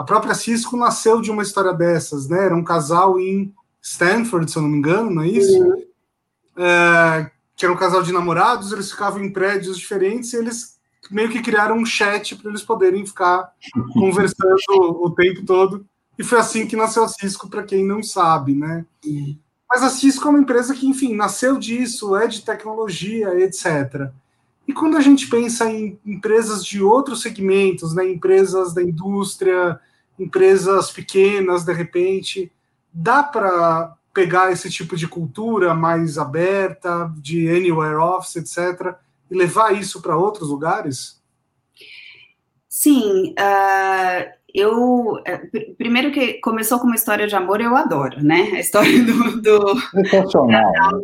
A 0.00 0.02
própria 0.02 0.34
Cisco 0.34 0.78
nasceu 0.78 1.20
de 1.20 1.30
uma 1.30 1.42
história 1.42 1.74
dessas, 1.74 2.26
né? 2.26 2.46
Era 2.46 2.56
um 2.56 2.64
casal 2.64 3.20
em 3.20 3.54
Stanford, 3.82 4.50
se 4.50 4.56
eu 4.56 4.62
não 4.62 4.70
me 4.70 4.78
engano, 4.78 5.10
não 5.10 5.22
é 5.22 5.28
isso? 5.28 5.62
Uhum. 5.62 5.84
É, 6.56 7.30
que 7.54 7.66
era 7.66 7.74
um 7.74 7.76
casal 7.76 8.02
de 8.02 8.10
namorados, 8.10 8.72
eles 8.72 8.90
ficavam 8.90 9.22
em 9.22 9.30
prédios 9.30 9.76
diferentes 9.76 10.32
e 10.32 10.38
eles 10.38 10.78
meio 11.10 11.28
que 11.28 11.42
criaram 11.42 11.76
um 11.76 11.84
chat 11.84 12.34
para 12.34 12.48
eles 12.48 12.62
poderem 12.62 13.04
ficar 13.04 13.52
conversando 13.92 15.04
o 15.04 15.10
tempo 15.10 15.44
todo. 15.44 15.84
E 16.18 16.24
foi 16.24 16.38
assim 16.38 16.66
que 16.66 16.76
nasceu 16.76 17.04
a 17.04 17.08
Cisco, 17.08 17.50
para 17.50 17.62
quem 17.62 17.84
não 17.84 18.02
sabe, 18.02 18.54
né? 18.54 18.86
Uhum. 19.04 19.36
Mas 19.68 19.82
a 19.82 19.90
Cisco 19.90 20.26
é 20.26 20.30
uma 20.30 20.40
empresa 20.40 20.74
que, 20.74 20.86
enfim, 20.86 21.14
nasceu 21.14 21.58
disso, 21.58 22.16
é 22.16 22.26
de 22.26 22.40
tecnologia, 22.40 23.38
etc. 23.38 24.10
E 24.66 24.72
quando 24.72 24.96
a 24.96 25.00
gente 25.02 25.28
pensa 25.28 25.70
em 25.70 25.98
empresas 26.06 26.64
de 26.64 26.82
outros 26.82 27.20
segmentos, 27.20 27.94
né, 27.94 28.10
empresas 28.10 28.72
da 28.72 28.82
indústria, 28.82 29.78
empresas 30.20 30.90
pequenas, 30.90 31.64
de 31.64 31.72
repente, 31.72 32.52
dá 32.92 33.22
para 33.22 33.96
pegar 34.12 34.52
esse 34.52 34.68
tipo 34.68 34.96
de 34.96 35.08
cultura 35.08 35.74
mais 35.74 36.18
aberta, 36.18 37.10
de 37.16 37.48
anywhere 37.48 37.96
office, 37.96 38.36
etc., 38.36 38.94
e 39.30 39.34
levar 39.34 39.72
isso 39.72 40.02
para 40.02 40.16
outros 40.16 40.48
lugares? 40.48 41.20
Sim, 42.68 43.34
uh, 43.38 44.39
eu 44.54 45.20
é, 45.26 45.38
primeiro 45.76 46.10
que 46.12 46.34
começou 46.34 46.78
com 46.78 46.86
uma 46.86 46.94
história 46.94 47.26
de 47.26 47.34
amor, 47.34 47.60
eu 47.60 47.76
adoro, 47.76 48.22
né? 48.22 48.50
A 48.54 48.60
história 48.60 49.02
do, 49.04 49.40
do 49.40 49.74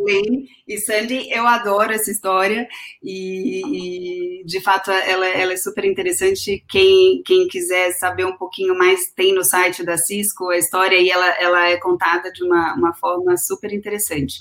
Lynn 0.05 0.45
e 0.67 0.79
Sandy, 0.79 1.31
eu 1.31 1.47
adoro 1.47 1.93
essa 1.93 2.11
história 2.11 2.69
e, 3.03 4.41
e 4.41 4.45
de 4.45 4.61
fato 4.61 4.91
ela, 4.91 5.27
ela, 5.27 5.53
é 5.53 5.57
super 5.57 5.85
interessante. 5.85 6.65
Quem, 6.69 7.23
quem 7.25 7.47
quiser 7.49 7.93
saber 7.93 8.25
um 8.25 8.37
pouquinho 8.37 8.77
mais 8.77 9.11
tem 9.15 9.35
no 9.35 9.45
site 9.45 9.85
da 9.85 9.97
Cisco 9.97 10.49
a 10.49 10.59
história 10.59 10.97
e 10.97 11.11
ela, 11.11 11.29
ela 11.41 11.69
é 11.69 11.77
contada 11.77 12.33
de 12.33 12.45
uma, 12.45 12.75
uma 12.75 12.95
forma 12.95 13.37
super 13.37 13.73
interessante. 13.73 14.41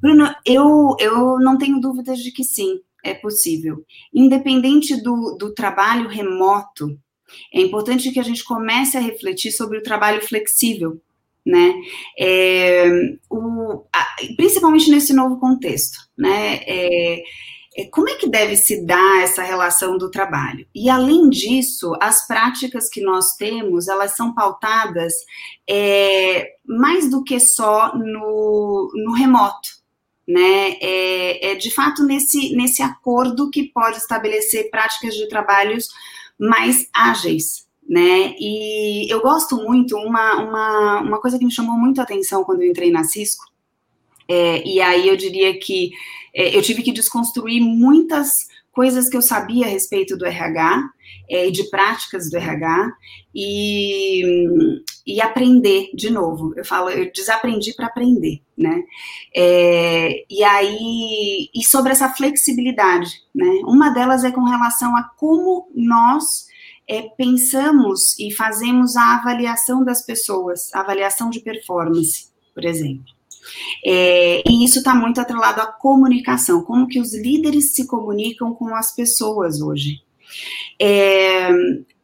Bruno, 0.00 0.34
eu, 0.46 0.96
eu 0.98 1.38
não 1.38 1.58
tenho 1.58 1.80
dúvidas 1.80 2.18
de 2.18 2.32
que 2.32 2.42
sim, 2.42 2.80
é 3.04 3.14
possível. 3.14 3.84
Independente 4.12 5.02
do, 5.02 5.36
do 5.38 5.52
trabalho 5.52 6.08
remoto 6.08 6.98
é 7.52 7.60
importante 7.60 8.10
que 8.10 8.20
a 8.20 8.24
gente 8.24 8.44
comece 8.44 8.96
a 8.96 9.00
refletir 9.00 9.52
sobre 9.52 9.78
o 9.78 9.82
trabalho 9.82 10.20
flexível, 10.20 11.00
né? 11.44 11.74
É, 12.18 12.88
o, 13.30 13.84
a, 13.92 14.06
principalmente 14.36 14.90
nesse 14.90 15.12
novo 15.12 15.38
contexto, 15.38 15.98
né? 16.16 16.60
É, 16.66 17.22
é, 17.76 17.84
como 17.84 18.08
é 18.08 18.16
que 18.16 18.28
deve 18.28 18.56
se 18.56 18.84
dar 18.84 19.22
essa 19.22 19.42
relação 19.42 19.96
do 19.96 20.10
trabalho? 20.10 20.66
E 20.74 20.90
além 20.90 21.30
disso, 21.30 21.92
as 22.00 22.26
práticas 22.26 22.88
que 22.88 23.00
nós 23.00 23.36
temos, 23.36 23.86
elas 23.86 24.16
são 24.16 24.34
pautadas 24.34 25.14
é, 25.68 26.54
mais 26.66 27.08
do 27.08 27.22
que 27.22 27.38
só 27.38 27.96
no, 27.96 28.90
no 28.94 29.12
remoto, 29.12 29.68
né? 30.26 30.76
É, 30.80 31.52
é, 31.52 31.54
de 31.54 31.70
fato 31.70 32.04
nesse, 32.04 32.54
nesse 32.56 32.82
acordo 32.82 33.50
que 33.50 33.70
pode 33.72 33.98
estabelecer 33.98 34.70
práticas 34.70 35.14
de 35.14 35.28
trabalhos 35.28 35.88
mais 36.40 36.88
ágeis, 36.94 37.68
né? 37.86 38.34
E 38.38 39.12
eu 39.12 39.20
gosto 39.20 39.56
muito, 39.56 39.96
uma, 39.96 40.36
uma, 40.36 41.00
uma 41.00 41.20
coisa 41.20 41.38
que 41.38 41.44
me 41.44 41.52
chamou 41.52 41.76
muito 41.76 42.00
a 42.00 42.04
atenção 42.04 42.42
quando 42.42 42.62
eu 42.62 42.70
entrei 42.70 42.90
na 42.90 43.04
Cisco, 43.04 43.44
é, 44.26 44.66
e 44.66 44.80
aí 44.80 45.08
eu 45.08 45.16
diria 45.16 45.58
que 45.58 45.90
é, 46.34 46.56
eu 46.56 46.62
tive 46.62 46.82
que 46.82 46.92
desconstruir 46.92 47.60
muitas 47.60 48.46
coisas 48.72 49.08
que 49.08 49.16
eu 49.16 49.22
sabia 49.22 49.66
a 49.66 49.68
respeito 49.68 50.16
do 50.16 50.24
RH 50.24 50.88
é, 51.30 51.46
e 51.46 51.52
de 51.52 51.70
práticas 51.70 52.28
do 52.28 52.36
RH 52.36 52.92
e, 53.32 54.22
e 55.06 55.20
aprender 55.20 55.90
de 55.94 56.10
novo. 56.10 56.52
Eu 56.56 56.64
falo, 56.64 56.90
eu 56.90 57.10
desaprendi 57.12 57.72
para 57.72 57.86
aprender, 57.86 58.42
né? 58.58 58.82
É, 59.34 60.24
e 60.28 60.42
aí, 60.42 61.48
e 61.54 61.64
sobre 61.64 61.92
essa 61.92 62.08
flexibilidade, 62.08 63.10
né? 63.32 63.60
Uma 63.64 63.90
delas 63.90 64.24
é 64.24 64.32
com 64.32 64.42
relação 64.42 64.96
a 64.96 65.04
como 65.16 65.70
nós 65.72 66.48
é, 66.88 67.02
pensamos 67.02 68.18
e 68.18 68.34
fazemos 68.34 68.96
a 68.96 69.16
avaliação 69.16 69.84
das 69.84 70.04
pessoas, 70.04 70.74
a 70.74 70.80
avaliação 70.80 71.30
de 71.30 71.38
performance, 71.38 72.28
por 72.52 72.64
exemplo. 72.64 73.04
É, 73.86 74.42
e 74.46 74.64
isso 74.64 74.78
está 74.78 74.94
muito 74.94 75.20
atrelado 75.20 75.60
à 75.60 75.66
comunicação, 75.66 76.62
como 76.62 76.88
que 76.88 77.00
os 77.00 77.14
líderes 77.14 77.74
se 77.74 77.86
comunicam 77.86 78.52
com 78.52 78.74
as 78.74 78.94
pessoas 78.94 79.60
hoje. 79.60 80.02
É, 80.80 81.48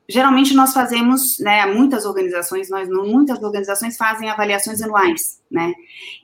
geralmente 0.08 0.54
nós 0.54 0.72
fazemos, 0.72 1.38
né, 1.40 1.66
muitas 1.66 2.04
organizações, 2.04 2.70
nós 2.70 2.88
muitas 2.88 3.42
organizações 3.42 3.96
fazem 3.96 4.30
avaliações 4.30 4.80
anuais, 4.80 5.40
né? 5.50 5.72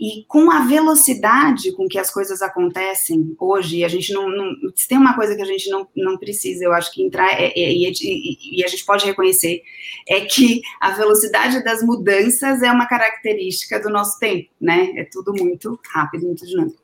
E 0.01 0.25
com 0.29 0.51
a 0.51 0.61
velocidade 0.61 1.73
com 1.73 1.89
que 1.89 1.99
as 1.99 2.11
coisas 2.11 2.43
acontecem 2.43 3.35
hoje, 3.39 3.85
a 3.85 3.89
gente 3.89 4.13
não, 4.13 4.29
não 4.29 4.53
se 4.75 4.87
tem 4.87 4.99
uma 4.99 5.15
coisa 5.15 5.35
que 5.35 5.43
a 5.43 5.47
gente 5.47 5.69
não, 5.69 5.87
não 5.97 6.17
precisa, 6.17 6.65
eu 6.65 6.73
acho 6.73 6.93
que 6.93 7.03
entrar 7.03 7.29
é, 7.33 7.47
é, 7.47 7.73
e, 7.73 8.59
e, 8.59 8.65
a 8.65 8.69
gente 8.69 8.85
pode 8.85 9.05
reconhecer 9.05 9.63
é 10.09 10.21
que 10.21 10.63
a 10.81 10.91
velocidade 10.91 11.63
das 11.65 11.83
mudanças 11.83 12.63
é 12.63 12.71
uma 12.71 12.87
característica 12.87 13.81
do 13.81 13.91
nosso 13.91 14.19
tempo, 14.19 14.49
né? 14.61 14.93
É 14.97 15.05
tudo 15.05 15.33
muito 15.35 15.79
rápido, 15.93 16.27
muito 16.27 16.47
dinâmico. 16.47 16.81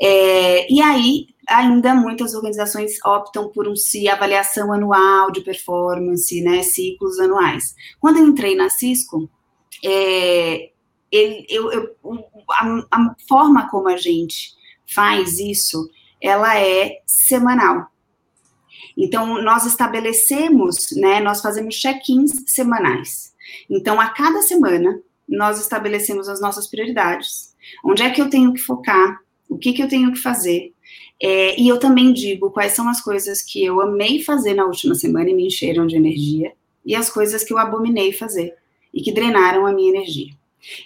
É, 0.00 0.72
e 0.72 0.80
aí, 0.80 1.26
ainda 1.48 1.94
muitas 1.94 2.34
organizações 2.34 3.02
optam 3.04 3.48
por 3.50 3.68
um 3.68 3.76
se 3.76 4.08
avaliação 4.08 4.72
anual 4.72 5.30
de 5.30 5.40
performance, 5.40 6.40
né, 6.42 6.62
ciclos 6.62 7.18
anuais. 7.18 7.74
Quando 8.00 8.18
eu 8.18 8.26
entrei 8.26 8.54
na 8.54 8.70
Cisco, 8.70 9.28
é, 9.84 10.70
ele, 11.10 11.46
eu, 11.48 11.70
eu, 11.72 11.96
a, 12.50 12.86
a 12.90 13.16
forma 13.28 13.68
como 13.68 13.88
a 13.88 13.96
gente 13.96 14.52
faz 14.94 15.38
isso, 15.38 15.90
ela 16.20 16.58
é 16.58 17.00
semanal. 17.06 17.90
Então, 18.96 19.42
nós 19.42 19.66
estabelecemos, 19.66 20.90
né, 20.92 21.20
nós 21.20 21.40
fazemos 21.40 21.74
check-ins 21.74 22.32
semanais. 22.46 23.32
Então, 23.68 24.00
a 24.00 24.08
cada 24.08 24.42
semana, 24.42 25.00
nós 25.28 25.60
estabelecemos 25.60 26.28
as 26.28 26.40
nossas 26.40 26.66
prioridades. 26.66 27.54
Onde 27.84 28.02
é 28.02 28.10
que 28.10 28.20
eu 28.20 28.28
tenho 28.28 28.52
que 28.52 28.60
focar? 28.60 29.18
O 29.48 29.56
que, 29.56 29.72
que 29.72 29.82
eu 29.82 29.88
tenho 29.88 30.12
que 30.12 30.18
fazer? 30.18 30.71
É, 31.24 31.60
e 31.60 31.68
eu 31.68 31.78
também 31.78 32.12
digo 32.12 32.50
quais 32.50 32.72
são 32.72 32.88
as 32.88 33.00
coisas 33.00 33.40
que 33.42 33.64
eu 33.64 33.80
amei 33.80 34.20
fazer 34.20 34.54
na 34.54 34.64
última 34.64 34.96
semana 34.96 35.30
e 35.30 35.34
me 35.34 35.46
encheram 35.46 35.86
de 35.86 35.94
energia, 35.94 36.52
e 36.84 36.96
as 36.96 37.08
coisas 37.08 37.44
que 37.44 37.52
eu 37.52 37.58
abominei 37.58 38.12
fazer 38.12 38.56
e 38.92 39.00
que 39.00 39.12
drenaram 39.12 39.64
a 39.64 39.72
minha 39.72 39.90
energia. 39.90 40.34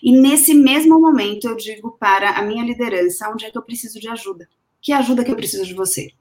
E 0.02 0.12
nesse 0.12 0.52
mesmo 0.52 1.00
momento 1.00 1.48
eu 1.48 1.56
digo 1.56 1.96
para 1.98 2.30
a 2.30 2.42
minha 2.42 2.62
liderança 2.62 3.30
onde 3.30 3.46
é 3.46 3.50
que 3.50 3.56
eu 3.56 3.62
preciso 3.62 3.98
de 3.98 4.08
ajuda, 4.08 4.46
Que 4.86 4.92
ajuda 4.92 5.24
que 5.24 5.32
eu 5.32 5.36
preciso 5.36 5.66
de 5.66 5.74
você? 5.74 6.12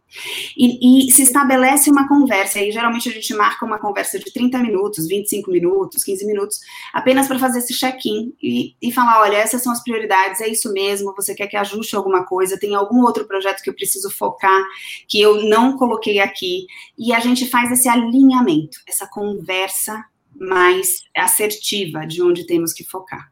E, 0.58 1.08
e, 1.08 1.12
se 1.12 1.22
estabelece 1.22 1.88
uma 1.88 2.08
conversa, 2.08 2.60
e 2.60 2.72
geralmente 2.72 3.08
a 3.08 3.12
gente 3.12 3.32
marca 3.36 3.64
uma 3.64 3.78
conversa 3.78 4.18
de 4.18 4.34
30 4.34 4.58
minutos, 4.58 5.08
25 5.08 5.52
minutos, 5.52 6.04
15 6.04 6.26
minutos, 6.26 6.60
apenas 6.92 7.28
para 7.28 7.38
fazer 7.38 7.60
esse 7.60 7.78
check-in 7.78 8.34
e, 8.42 8.76
e 8.82 8.92
falar: 8.92 9.22
olha, 9.22 9.38
essas 9.38 9.62
são 9.62 9.72
as 9.72 9.84
prioridades, 9.84 10.42
é 10.42 10.48
isso 10.48 10.74
mesmo, 10.74 11.14
você 11.16 11.36
quer 11.36 11.46
que 11.46 11.56
ajuste 11.56 11.96
alguma 11.96 12.26
coisa, 12.26 12.60
tem 12.60 12.74
algum 12.74 13.04
outro 13.04 13.28
projeto 13.28 13.62
que 13.62 13.70
eu 13.70 13.76
preciso 13.76 14.10
focar, 14.10 14.64
que 15.08 15.22
eu 15.22 15.48
não 15.48 15.78
coloquei 15.78 16.18
aqui, 16.18 16.66
e 16.98 17.14
a 17.14 17.20
gente 17.20 17.46
faz 17.46 17.72
esse 17.72 17.88
alinhamento, 17.88 18.80
essa 18.88 19.08
conversa 19.08 20.04
mais 20.36 21.04
assertiva 21.16 22.04
de 22.08 22.24
onde 22.24 22.48
temos 22.48 22.74
que 22.74 22.84
focar. 22.84 23.32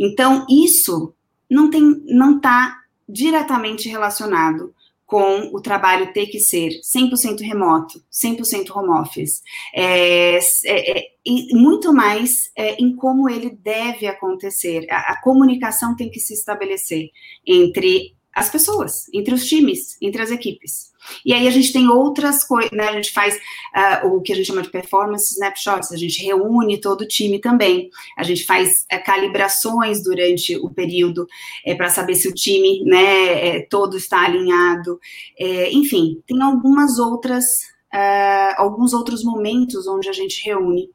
Então, 0.00 0.46
isso 0.48 1.14
não 1.50 1.68
tem, 1.68 2.02
não 2.06 2.36
está 2.36 2.78
diretamente 3.08 3.88
relacionado 3.88 4.74
com 5.06 5.54
o 5.54 5.60
trabalho 5.60 6.12
ter 6.12 6.26
que 6.26 6.40
ser 6.40 6.80
100% 6.80 7.40
remoto, 7.40 8.02
100% 8.10 8.74
home 8.74 9.00
office, 9.00 9.42
é, 9.74 10.36
é, 10.36 10.98
é, 10.98 11.06
e 11.24 11.54
muito 11.54 11.92
mais 11.92 12.50
é, 12.56 12.74
em 12.82 12.96
como 12.96 13.28
ele 13.28 13.50
deve 13.50 14.06
acontecer. 14.06 14.86
A, 14.90 15.12
a 15.12 15.20
comunicação 15.20 15.94
tem 15.94 16.10
que 16.10 16.18
se 16.18 16.34
estabelecer 16.34 17.10
entre 17.46 18.16
as 18.34 18.50
pessoas, 18.50 19.06
entre 19.12 19.32
os 19.32 19.46
times, 19.46 19.96
entre 20.00 20.20
as 20.20 20.30
equipes. 20.30 20.92
E 21.24 21.32
aí 21.32 21.46
a 21.46 21.50
gente 21.50 21.72
tem 21.72 21.88
outras 21.88 22.44
coisas, 22.44 22.70
né? 22.72 22.88
A 22.88 22.92
gente 22.92 23.12
faz 23.12 23.36
uh, 23.36 24.08
o 24.08 24.22
que 24.22 24.32
a 24.32 24.36
gente 24.36 24.46
chama 24.46 24.62
de 24.62 24.70
performance 24.70 25.34
snapshots, 25.34 25.92
a 25.92 25.96
gente 25.96 26.22
reúne 26.24 26.80
todo 26.80 27.02
o 27.02 27.08
time 27.08 27.38
também, 27.38 27.90
a 28.16 28.22
gente 28.22 28.44
faz 28.44 28.86
uh, 28.92 29.04
calibrações 29.04 30.02
durante 30.02 30.56
o 30.56 30.70
período 30.70 31.26
é, 31.64 31.74
para 31.74 31.88
saber 31.88 32.14
se 32.14 32.28
o 32.28 32.34
time, 32.34 32.82
né, 32.84 33.48
é, 33.48 33.66
todo 33.68 33.96
está 33.96 34.24
alinhado. 34.24 34.98
Enfim, 35.72 36.22
tem 36.26 36.40
algumas 36.42 36.98
outras, 36.98 37.44
uh, 37.94 38.54
alguns 38.56 38.92
outros 38.92 39.22
momentos 39.22 39.86
onde 39.86 40.08
a 40.08 40.12
gente 40.12 40.44
reúne 40.44 40.88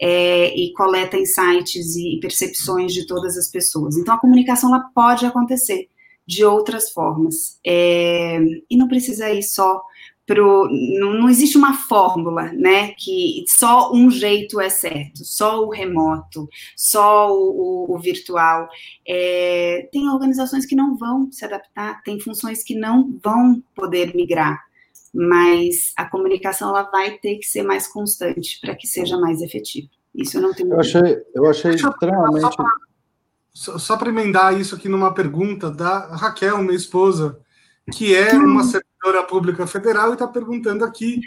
é, 0.00 0.54
e 0.54 0.72
coleta 0.72 1.16
insights 1.16 1.96
e 1.96 2.18
percepções 2.20 2.92
de 2.92 3.06
todas 3.06 3.36
as 3.36 3.48
pessoas. 3.48 3.96
Então, 3.96 4.14
a 4.14 4.20
comunicação 4.20 4.74
ela 4.74 4.84
pode 4.94 5.24
acontecer 5.24 5.88
de 6.26 6.44
outras 6.44 6.90
formas. 6.90 7.58
É, 7.66 8.38
e 8.70 8.76
não 8.76 8.88
precisa 8.88 9.30
ir 9.30 9.42
só 9.42 9.82
pro. 10.26 10.68
Não, 10.98 11.14
não, 11.14 11.28
existe 11.28 11.56
uma 11.56 11.74
fórmula, 11.74 12.52
né? 12.52 12.92
Que 12.98 13.44
só 13.48 13.92
um 13.92 14.10
jeito 14.10 14.60
é 14.60 14.68
certo, 14.68 15.24
só 15.24 15.64
o 15.64 15.70
remoto, 15.70 16.48
só 16.76 17.32
o, 17.32 17.86
o, 17.90 17.94
o 17.94 17.98
virtual. 17.98 18.68
É, 19.06 19.88
tem 19.92 20.08
organizações 20.08 20.66
que 20.66 20.76
não 20.76 20.96
vão 20.96 21.30
se 21.30 21.44
adaptar, 21.44 22.02
tem 22.02 22.20
funções 22.20 22.62
que 22.62 22.74
não 22.74 23.18
vão 23.22 23.62
poder 23.74 24.14
migrar. 24.14 24.58
Mas 25.12 25.92
a 25.96 26.04
comunicação 26.04 26.70
ela 26.70 26.90
vai 26.90 27.18
ter 27.18 27.36
que 27.36 27.46
ser 27.46 27.62
mais 27.62 27.86
constante 27.86 28.58
para 28.60 28.74
que 28.74 28.86
seja 28.86 29.16
mais 29.16 29.40
efetiva. 29.40 29.88
Isso 30.12 30.38
eu 30.38 30.42
não 30.42 30.52
tenho. 30.52 30.72
Eu 30.72 30.80
achei, 30.80 31.22
eu 31.34 31.46
achei 31.46 31.72
extremamente 31.72 32.56
só, 33.54 33.78
só 33.78 33.96
para 33.96 34.08
emendar 34.08 34.58
isso 34.58 34.74
aqui 34.74 34.88
numa 34.88 35.14
pergunta 35.14 35.70
da 35.70 36.14
Raquel, 36.16 36.58
minha 36.58 36.74
esposa, 36.74 37.38
que 37.92 38.14
é 38.14 38.32
uma 38.34 38.64
servidora 38.64 39.22
pública 39.22 39.66
federal 39.66 40.10
e 40.10 40.12
está 40.14 40.26
perguntando 40.26 40.84
aqui 40.84 41.20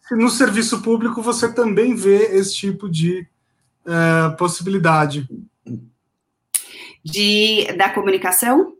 se 0.00 0.14
no 0.14 0.28
serviço 0.28 0.82
público 0.82 1.22
você 1.22 1.52
também 1.52 1.94
vê 1.94 2.36
esse 2.36 2.54
tipo 2.54 2.90
de 2.90 3.26
uh, 3.86 4.36
possibilidade. 4.36 5.28
De, 7.02 7.66
da 7.76 7.90
comunicação? 7.90 8.74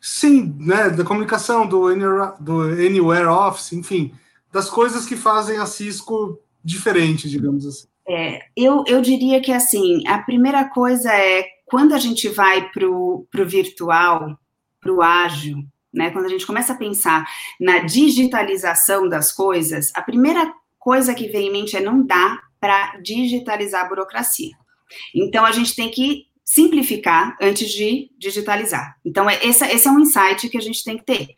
Sim, 0.00 0.56
né, 0.58 0.90
da 0.90 1.04
comunicação, 1.04 1.66
do 1.66 1.86
Anywhere, 1.86 2.32
do 2.40 2.62
Anywhere 2.62 3.26
Office, 3.26 3.72
enfim, 3.72 4.12
das 4.50 4.68
coisas 4.68 5.06
que 5.06 5.16
fazem 5.16 5.58
a 5.58 5.66
Cisco 5.66 6.40
diferente, 6.64 7.28
digamos 7.28 7.66
assim. 7.66 7.86
É, 8.08 8.40
eu, 8.56 8.84
eu 8.86 9.00
diria 9.00 9.40
que, 9.40 9.52
assim, 9.52 10.06
a 10.08 10.18
primeira 10.18 10.64
coisa 10.68 11.12
é 11.12 11.46
quando 11.72 11.94
a 11.94 11.98
gente 11.98 12.28
vai 12.28 12.70
para 12.70 12.86
o 12.86 13.26
virtual, 13.46 14.38
para 14.78 14.92
o 14.92 15.00
ágil, 15.00 15.56
né, 15.90 16.10
quando 16.10 16.26
a 16.26 16.28
gente 16.28 16.44
começa 16.44 16.74
a 16.74 16.76
pensar 16.76 17.26
na 17.58 17.78
digitalização 17.78 19.08
das 19.08 19.32
coisas, 19.32 19.90
a 19.94 20.02
primeira 20.02 20.52
coisa 20.78 21.14
que 21.14 21.28
vem 21.28 21.48
em 21.48 21.50
mente 21.50 21.74
é 21.74 21.80
não 21.80 22.04
dá 22.04 22.38
para 22.60 22.98
digitalizar 22.98 23.86
a 23.86 23.88
burocracia. 23.88 24.50
Então, 25.14 25.46
a 25.46 25.52
gente 25.52 25.74
tem 25.74 25.90
que 25.90 26.26
simplificar 26.44 27.38
antes 27.40 27.70
de 27.70 28.10
digitalizar. 28.18 28.98
Então, 29.02 29.30
é, 29.30 29.42
esse, 29.42 29.64
esse 29.64 29.88
é 29.88 29.90
um 29.90 30.00
insight 30.00 30.50
que 30.50 30.58
a 30.58 30.62
gente 30.62 30.84
tem 30.84 30.98
que 30.98 31.06
ter. 31.06 31.28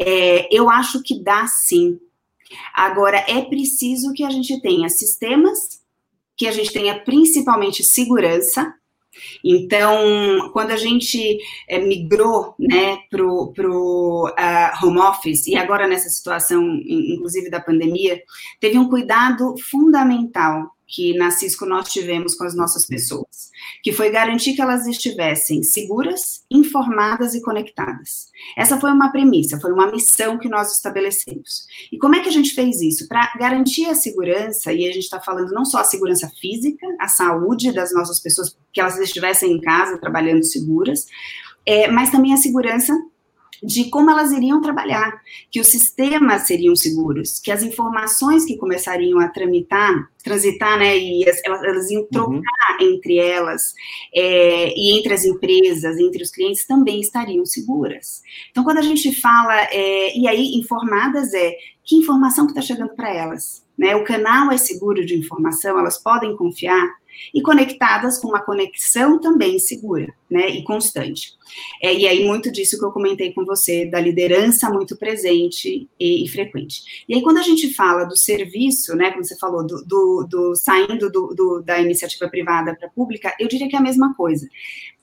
É, 0.00 0.48
eu 0.50 0.70
acho 0.70 1.02
que 1.02 1.22
dá 1.22 1.46
sim. 1.46 2.00
Agora, 2.74 3.18
é 3.28 3.42
preciso 3.42 4.14
que 4.14 4.24
a 4.24 4.30
gente 4.30 4.58
tenha 4.62 4.88
sistemas, 4.88 5.58
que 6.34 6.48
a 6.48 6.52
gente 6.52 6.72
tenha 6.72 6.98
principalmente 7.00 7.84
segurança, 7.84 8.74
então, 9.42 10.50
quando 10.52 10.70
a 10.70 10.76
gente 10.76 11.38
é, 11.68 11.78
migrou 11.78 12.54
né, 12.58 12.98
para 13.10 13.24
o 13.24 14.28
uh, 14.28 14.86
home 14.86 14.98
office, 14.98 15.46
e 15.46 15.56
agora 15.56 15.86
nessa 15.86 16.08
situação, 16.08 16.62
inclusive 16.86 17.50
da 17.50 17.60
pandemia, 17.60 18.20
teve 18.60 18.78
um 18.78 18.88
cuidado 18.88 19.54
fundamental 19.58 20.73
que 20.86 21.16
na 21.16 21.30
Cisco 21.30 21.66
nós 21.66 21.88
tivemos 21.88 22.34
com 22.34 22.44
as 22.44 22.54
nossas 22.54 22.84
pessoas, 22.84 23.50
que 23.82 23.92
foi 23.92 24.10
garantir 24.10 24.54
que 24.54 24.62
elas 24.62 24.86
estivessem 24.86 25.62
seguras, 25.62 26.44
informadas 26.50 27.34
e 27.34 27.42
conectadas. 27.42 28.26
Essa 28.56 28.78
foi 28.78 28.90
uma 28.90 29.10
premissa, 29.10 29.60
foi 29.60 29.72
uma 29.72 29.90
missão 29.90 30.38
que 30.38 30.48
nós 30.48 30.72
estabelecemos. 30.74 31.66
E 31.90 31.98
como 31.98 32.14
é 32.14 32.20
que 32.20 32.28
a 32.28 32.32
gente 32.32 32.54
fez 32.54 32.80
isso? 32.80 33.08
Para 33.08 33.32
garantir 33.38 33.86
a 33.86 33.94
segurança, 33.94 34.72
e 34.72 34.88
a 34.88 34.92
gente 34.92 35.04
está 35.04 35.20
falando 35.20 35.52
não 35.52 35.64
só 35.64 35.78
a 35.78 35.84
segurança 35.84 36.30
física, 36.40 36.86
a 37.00 37.08
saúde 37.08 37.72
das 37.72 37.92
nossas 37.92 38.20
pessoas, 38.20 38.56
que 38.72 38.80
elas 38.80 38.98
estivessem 38.98 39.52
em 39.52 39.60
casa 39.60 39.98
trabalhando 39.98 40.44
seguras, 40.44 41.06
é, 41.66 41.88
mas 41.90 42.10
também 42.10 42.34
a 42.34 42.36
segurança 42.36 42.92
de 43.64 43.88
como 43.88 44.10
elas 44.10 44.30
iriam 44.30 44.60
trabalhar, 44.60 45.20
que 45.50 45.60
os 45.60 45.68
sistemas 45.68 46.42
seriam 46.42 46.76
seguros, 46.76 47.40
que 47.40 47.50
as 47.50 47.62
informações 47.62 48.44
que 48.44 48.56
começariam 48.56 49.18
a 49.18 49.28
tramitar, 49.28 50.08
transitar, 50.22 50.78
né, 50.78 50.96
e 50.98 51.28
as, 51.28 51.40
elas, 51.44 51.62
elas, 51.62 51.90
iam 51.90 52.02
uhum. 52.02 52.08
trocar 52.08 52.78
uhum. 52.80 52.94
entre 52.94 53.18
elas 53.18 53.72
é, 54.14 54.78
e 54.78 54.98
entre 54.98 55.14
as 55.14 55.24
empresas, 55.24 55.98
entre 55.98 56.22
os 56.22 56.30
clientes, 56.30 56.66
também 56.66 57.00
estariam 57.00 57.44
seguras. 57.46 58.22
Então, 58.50 58.64
quando 58.64 58.78
a 58.78 58.82
gente 58.82 59.18
fala, 59.20 59.62
é, 59.70 60.16
e 60.16 60.28
aí 60.28 60.54
informadas 60.54 61.32
é, 61.32 61.54
que 61.84 61.96
informação 61.96 62.46
que 62.46 62.52
está 62.52 62.62
chegando 62.62 62.94
para 62.94 63.12
elas? 63.12 63.63
Né, 63.76 63.96
o 63.96 64.04
canal 64.04 64.52
é 64.52 64.56
seguro 64.56 65.04
de 65.04 65.18
informação, 65.18 65.78
elas 65.78 66.00
podem 66.00 66.36
confiar, 66.36 66.88
e 67.32 67.40
conectadas 67.42 68.18
com 68.18 68.28
uma 68.28 68.42
conexão 68.42 69.20
também 69.20 69.58
segura, 69.58 70.12
né, 70.30 70.48
e 70.48 70.64
constante. 70.64 71.34
É, 71.82 71.94
e 71.94 72.06
aí, 72.06 72.24
muito 72.24 72.50
disso 72.50 72.78
que 72.78 72.84
eu 72.84 72.90
comentei 72.90 73.32
com 73.32 73.44
você, 73.44 73.86
da 73.86 74.00
liderança 74.00 74.68
muito 74.70 74.96
presente 74.96 75.88
e, 75.98 76.24
e 76.24 76.28
frequente. 76.28 77.04
E 77.08 77.14
aí, 77.14 77.22
quando 77.22 77.38
a 77.38 77.42
gente 77.42 77.72
fala 77.74 78.04
do 78.04 78.18
serviço, 78.18 78.96
né, 78.96 79.10
como 79.10 79.24
você 79.24 79.36
falou, 79.38 79.66
do, 79.66 79.84
do, 79.84 80.26
do 80.28 80.56
saindo 80.56 81.10
do, 81.10 81.62
da 81.62 81.80
iniciativa 81.80 82.28
privada 82.28 82.74
para 82.74 82.88
pública, 82.88 83.34
eu 83.38 83.48
diria 83.48 83.68
que 83.68 83.76
é 83.76 83.78
a 83.78 83.82
mesma 83.82 84.14
coisa. 84.14 84.48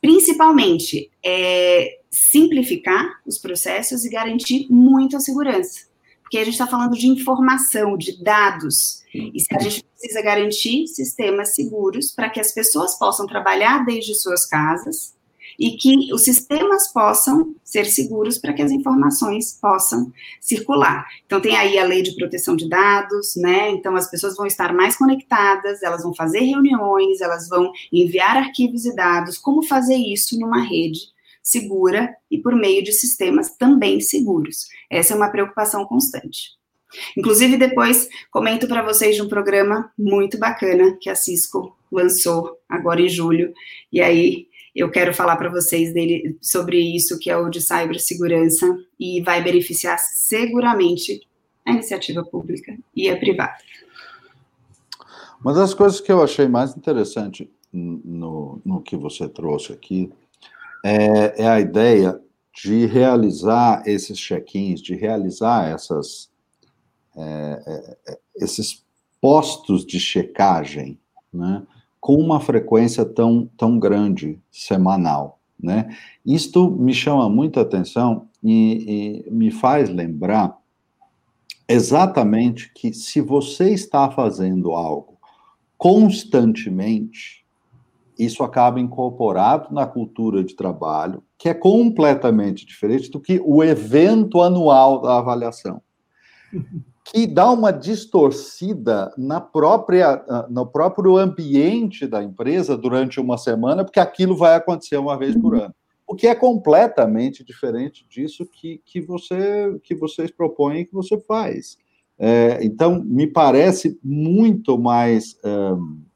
Principalmente, 0.02 1.10
é, 1.24 2.00
simplificar 2.10 3.22
os 3.26 3.38
processos 3.38 4.04
e 4.04 4.10
garantir 4.10 4.68
muita 4.70 5.20
segurança 5.20 5.91
porque 6.32 6.38
a 6.38 6.46
gente 6.46 6.54
está 6.54 6.66
falando 6.66 6.98
de 6.98 7.08
informação, 7.08 7.98
de 7.98 8.24
dados, 8.24 9.04
e 9.14 9.38
se 9.38 9.54
a 9.54 9.60
gente 9.60 9.84
precisa 9.84 10.22
garantir 10.22 10.88
sistemas 10.88 11.54
seguros 11.54 12.14
para 12.14 12.30
que 12.30 12.40
as 12.40 12.54
pessoas 12.54 12.98
possam 12.98 13.28
trabalhar 13.28 13.84
desde 13.84 14.16
suas 14.16 14.46
casas 14.46 15.14
e 15.60 15.72
que 15.72 16.14
os 16.14 16.24
sistemas 16.24 16.88
possam 16.94 17.54
ser 17.66 17.84
seguros 17.84 18.38
para 18.38 18.54
que 18.54 18.62
as 18.62 18.72
informações 18.72 19.60
possam 19.62 20.10
circular. 20.40 21.06
Então 21.26 21.42
tem 21.42 21.58
aí 21.58 21.78
a 21.78 21.84
lei 21.84 22.02
de 22.02 22.16
proteção 22.16 22.56
de 22.56 22.70
dados, 22.70 23.36
né? 23.36 23.70
Então 23.72 23.94
as 23.98 24.10
pessoas 24.10 24.38
vão 24.38 24.46
estar 24.46 24.74
mais 24.74 24.96
conectadas, 24.96 25.84
elas 25.84 26.02
vão 26.02 26.16
fazer 26.16 26.40
reuniões, 26.40 27.20
elas 27.20 27.50
vão 27.50 27.74
enviar 27.92 28.38
arquivos 28.38 28.86
e 28.86 28.96
dados. 28.96 29.38
Como 29.38 29.64
fazer 29.64 29.98
isso 29.98 30.40
numa 30.40 30.62
rede 30.62 31.12
segura 31.52 32.16
e 32.30 32.38
por 32.38 32.56
meio 32.56 32.84
de 32.84 32.94
sistemas 32.94 33.56
também 33.58 34.00
seguros. 34.00 34.68
Essa 34.90 35.14
é 35.14 35.18
uma 35.18 35.30
preocupação 35.30 35.86
constante. 35.86 36.52
Inclusive, 37.18 37.58
depois 37.58 38.08
comento 38.32 38.68
para 38.68 38.82
vocês 38.82 39.16
de 39.16 39.22
um 39.22 39.28
programa 39.28 39.92
muito 39.98 40.38
bacana 40.38 40.98
que 41.00 41.10
a 41.10 41.16
Cisco 41.16 41.76
lançou 41.92 42.58
agora 42.68 43.02
em 43.02 43.10
julho, 43.10 43.54
e 43.92 44.02
aí 44.02 44.48
eu 44.74 44.90
quero 44.90 45.14
falar 45.14 45.36
para 45.36 45.50
vocês 45.50 45.94
dele 45.94 46.38
sobre 46.42 46.80
isso, 46.80 47.20
que 47.20 47.30
é 47.30 47.36
o 47.36 47.50
de 47.50 47.62
cibersegurança, 47.62 48.66
e 48.98 49.22
vai 49.22 49.44
beneficiar 49.44 50.00
seguramente 50.00 51.22
a 51.66 51.72
iniciativa 51.72 52.24
pública 52.24 52.78
e 52.96 53.10
a 53.10 53.18
privada. 53.18 53.58
Uma 55.42 55.54
das 55.54 55.74
coisas 55.74 56.00
que 56.00 56.12
eu 56.12 56.24
achei 56.24 56.48
mais 56.48 56.76
interessante 56.76 57.50
no, 57.74 58.62
no 58.64 58.82
que 58.82 58.96
você 58.96 59.28
trouxe 59.28 59.74
aqui 59.74 60.10
é, 60.84 61.44
é 61.44 61.48
a 61.48 61.60
ideia 61.60 62.20
de 62.54 62.86
realizar 62.86 63.84
esses 63.86 64.18
check-ins, 64.18 64.82
de 64.82 64.96
realizar 64.96 65.70
essas, 65.70 66.30
é, 67.16 67.98
é, 68.08 68.20
esses 68.36 68.84
postos 69.22 69.86
de 69.86 70.00
checagem, 70.00 71.00
né, 71.32 71.64
com 72.00 72.16
uma 72.16 72.40
frequência 72.40 73.06
tão, 73.06 73.50
tão 73.58 73.78
grande, 73.78 74.40
semanal. 74.52 75.40
Né? 75.60 75.96
Isto 76.26 76.70
me 76.72 76.94
chama 76.94 77.30
muita 77.30 77.62
atenção 77.62 78.28
e, 78.44 79.24
e 79.28 79.32
me 79.32 79.52
faz 79.52 79.90
lembrar 79.90 80.58
exatamente 81.68 82.72
que 82.74 82.92
se 82.94 83.22
você 83.22 83.72
está 83.72 84.10
fazendo 84.10 84.72
algo 84.74 85.18
constantemente, 85.78 87.41
isso 88.26 88.44
acaba 88.44 88.80
incorporado 88.80 89.74
na 89.74 89.86
cultura 89.86 90.44
de 90.44 90.56
trabalho, 90.56 91.24
que 91.38 91.50
é 91.50 91.54
completamente 91.54 92.66
diferente 92.66 93.10
do 93.10 93.20
que 93.20 93.42
o 93.44 93.64
evento 93.64 94.42
anual 94.42 95.02
da 95.02 95.18
avaliação, 95.18 95.82
que 97.06 97.26
dá 97.26 97.50
uma 97.50 97.72
distorcida 97.72 99.12
na 99.18 99.42
própria, 99.42 100.24
no 100.50 100.66
próprio 100.68 101.18
ambiente 101.18 102.06
da 102.06 102.24
empresa 102.24 102.78
durante 102.78 103.20
uma 103.20 103.38
semana, 103.38 103.84
porque 103.84 104.00
aquilo 104.00 104.36
vai 104.36 104.56
acontecer 104.56 104.98
uma 104.98 105.18
vez 105.18 105.36
por 105.36 105.56
ano. 105.56 105.74
O 106.08 106.16
que 106.16 106.28
é 106.28 106.36
completamente 106.36 107.44
diferente 107.44 108.06
disso 108.10 108.46
que, 108.46 108.82
que, 108.86 109.02
você, 109.02 109.80
que 109.82 109.96
vocês 109.96 110.30
propõem 110.30 110.82
e 110.82 110.86
que 110.86 110.94
você 110.94 111.18
faz. 111.22 111.78
É, 112.20 112.60
então, 112.62 113.02
me 113.04 113.26
parece 113.26 113.98
muito 114.04 114.78
mais. 114.78 115.36
Um, 115.44 116.11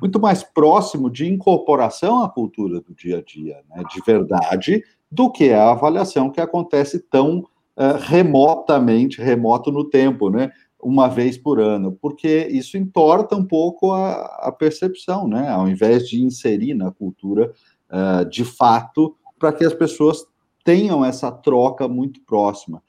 muito 0.00 0.20
mais 0.20 0.42
próximo 0.42 1.10
de 1.10 1.26
incorporação 1.26 2.22
à 2.22 2.28
cultura 2.28 2.80
do 2.80 2.94
dia 2.94 3.18
a 3.18 3.22
dia, 3.22 3.60
né, 3.68 3.82
de 3.92 4.00
verdade, 4.04 4.82
do 5.10 5.30
que 5.30 5.50
a 5.50 5.70
avaliação 5.70 6.30
que 6.30 6.40
acontece 6.40 6.98
tão 6.98 7.38
uh, 7.38 7.98
remotamente, 8.00 9.20
remoto 9.20 9.70
no 9.70 9.84
tempo, 9.84 10.30
né, 10.30 10.50
uma 10.82 11.08
vez 11.08 11.38
por 11.38 11.60
ano, 11.60 11.92
porque 11.92 12.48
isso 12.50 12.76
entorta 12.76 13.34
um 13.34 13.44
pouco 13.44 13.92
a, 13.92 14.12
a 14.42 14.52
percepção, 14.52 15.26
né, 15.26 15.48
ao 15.48 15.68
invés 15.68 16.08
de 16.08 16.22
inserir 16.22 16.74
na 16.74 16.90
cultura 16.90 17.52
uh, 17.90 18.28
de 18.28 18.44
fato, 18.44 19.16
para 19.38 19.52
que 19.52 19.64
as 19.64 19.72
pessoas 19.72 20.26
tenham 20.64 21.04
essa 21.04 21.30
troca 21.30 21.86
muito 21.86 22.20
próxima. 22.22 22.82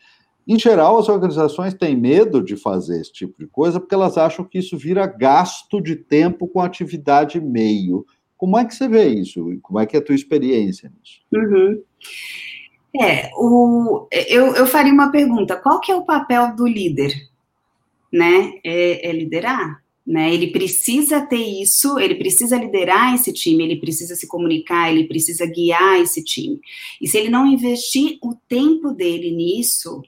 Em 0.48 0.60
geral, 0.60 1.00
as 1.00 1.10
organizações 1.10 1.74
têm 1.74 1.96
medo 1.96 2.44
de 2.44 2.56
fazer 2.56 3.02
esse 3.02 3.12
tipo 3.12 3.40
de 3.40 3.48
coisa 3.48 3.80
porque 3.80 3.96
elas 3.96 4.18
acham 4.18 4.46
que 4.46 4.60
isso 4.60 4.78
vira 4.78 5.08
gasto 5.08 5.82
de 5.82 5.96
tempo 5.96 6.48
com 6.48 6.62
atividade 6.62 7.42
meio. 7.42 8.06
Como 8.38 8.58
é 8.58 8.64
que 8.64 8.76
você 8.76 8.88
vê 8.88 9.08
isso? 9.08 9.58
Como 9.64 9.80
é 9.80 9.86
que 9.86 9.96
é 9.96 10.00
a 10.00 10.04
tua 10.04 10.14
experiência 10.14 10.92
nisso? 10.92 11.22
Uhum. 11.34 11.82
É, 13.02 13.30
o, 13.36 14.08
eu, 14.12 14.56
eu 14.56 14.68
faria 14.68 14.94
uma 14.94 15.12
pergunta: 15.12 15.56
qual 15.56 15.80
que 15.80 15.92
é 15.92 15.96
o 15.96 16.06
papel 16.06 16.56
do 16.56 16.68
líder? 16.68 17.14
Né? 18.14 18.54
É, 18.64 19.10
é 19.10 19.12
liderar? 19.12 19.84
Né? 20.06 20.32
Ele 20.32 20.52
precisa 20.52 21.22
ter 21.22 21.44
isso, 21.44 21.98
ele 21.98 22.16
precisa 22.16 22.56
liderar 22.56 23.16
esse 23.16 23.34
time, 23.34 23.64
ele 23.64 23.78
precisa 23.78 24.16
se 24.16 24.28
comunicar, 24.28 24.92
ele 24.92 25.06
precisa 25.06 25.46
guiar 25.48 26.00
esse 26.00 26.24
time. 26.24 26.60
E 27.02 27.08
se 27.08 27.18
ele 27.18 27.30
não 27.30 27.48
investir 27.48 28.20
o 28.22 28.36
tempo 28.48 28.92
dele 28.92 29.32
nisso, 29.32 30.04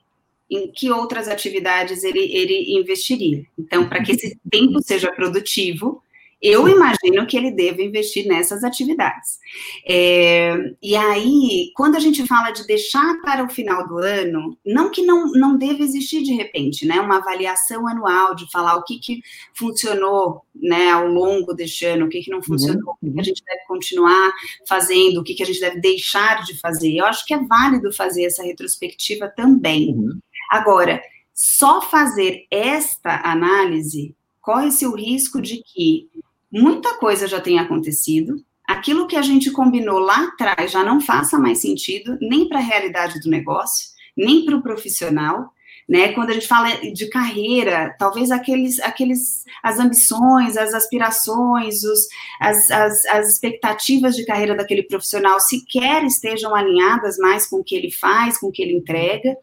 em 0.50 0.72
que 0.72 0.90
outras 0.90 1.28
atividades 1.28 2.04
ele, 2.04 2.20
ele 2.20 2.80
investiria. 2.80 3.44
Então, 3.58 3.88
para 3.88 4.04
que 4.04 4.14
esse 4.14 4.40
tempo 4.50 4.82
seja 4.82 5.12
produtivo, 5.12 6.02
eu 6.42 6.68
imagino 6.68 7.26
que 7.26 7.36
ele 7.36 7.52
deva 7.52 7.82
investir 7.82 8.28
nessas 8.28 8.64
atividades. 8.64 9.40
É, 9.88 10.56
e 10.82 10.96
aí, 10.96 11.72
quando 11.76 11.96
a 11.96 12.00
gente 12.00 12.28
fala 12.28 12.52
de 12.52 12.66
deixar 12.68 13.20
para 13.22 13.44
o 13.44 13.50
final 13.50 13.88
do 13.88 13.98
ano, 13.98 14.56
não 14.64 14.92
que 14.92 15.02
não, 15.02 15.32
não 15.32 15.58
deva 15.58 15.82
existir 15.82 16.22
de 16.22 16.34
repente, 16.34 16.86
né, 16.86 17.00
uma 17.00 17.18
avaliação 17.18 17.88
anual 17.88 18.36
de 18.36 18.50
falar 18.52 18.76
o 18.76 18.84
que, 18.84 19.00
que 19.00 19.22
funcionou 19.56 20.44
né, 20.56 20.92
ao 20.92 21.08
longo 21.08 21.54
deste 21.54 21.86
ano, 21.86 22.06
o 22.06 22.10
que, 22.10 22.22
que 22.22 22.32
não 22.32 22.44
funcionou, 22.44 22.96
uhum. 23.02 23.10
o 23.10 23.14
que 23.16 23.20
a 23.20 23.24
gente 23.24 23.44
deve 23.44 23.66
continuar 23.68 24.32
fazendo, 24.68 25.20
o 25.20 25.24
que, 25.24 25.34
que 25.34 25.44
a 25.44 25.46
gente 25.46 25.60
deve 25.60 25.80
deixar 25.80 26.44
de 26.44 26.60
fazer. 26.60 26.96
Eu 26.96 27.06
acho 27.06 27.26
que 27.26 27.34
é 27.34 27.44
válido 27.44 27.92
fazer 27.92 28.26
essa 28.26 28.44
retrospectiva 28.44 29.28
também. 29.28 29.90
Uhum. 29.90 30.20
Agora, 30.50 31.02
só 31.34 31.82
fazer 31.82 32.46
esta 32.50 33.22
análise 33.24 34.16
corre-se 34.42 34.86
o 34.86 34.96
risco 34.96 35.42
de 35.42 35.62
que 35.62 36.10
muita 36.52 36.96
coisa 36.96 37.28
já 37.28 37.40
tenha 37.40 37.62
acontecido, 37.62 38.44
aquilo 38.68 39.08
que 39.08 39.16
a 39.16 39.22
gente 39.22 39.52
combinou 39.52 40.00
lá 40.00 40.26
atrás 40.26 40.72
já 40.72 40.84
não 40.84 41.00
faça 41.00 41.38
mais 41.38 41.60
sentido, 41.60 42.18
nem 42.22 42.48
para 42.48 42.60
a 42.60 42.64
realidade 42.64 43.20
do 43.20 43.30
negócio, 43.30 43.90
nem 44.16 44.46
para 44.46 44.56
o 44.56 44.62
profissional, 44.64 45.54
né? 45.88 46.12
Quando 46.12 46.32
a 46.32 46.34
gente 46.34 46.48
fala 46.48 46.70
de 46.92 47.10
carreira, 47.10 47.96
talvez 47.98 48.30
aqueles, 48.30 48.80
aqueles, 48.80 49.46
as 49.64 49.80
ambições, 49.80 50.58
as 50.58 50.74
aspirações, 50.74 51.84
os, 51.84 52.08
as, 52.42 52.70
as, 52.70 53.06
as 53.06 53.34
expectativas 53.34 54.16
de 54.16 54.26
carreira 54.26 54.54
daquele 54.54 54.84
profissional 54.84 55.40
sequer 55.40 56.04
estejam 56.04 56.54
alinhadas 56.54 57.18
mais 57.18 57.48
com 57.48 57.58
o 57.58 57.64
que 57.64 57.76
ele 57.76 57.90
faz, 57.92 58.38
com 58.38 58.48
o 58.48 58.52
que 58.52 58.62
ele 58.62 58.76
entrega. 58.76 59.38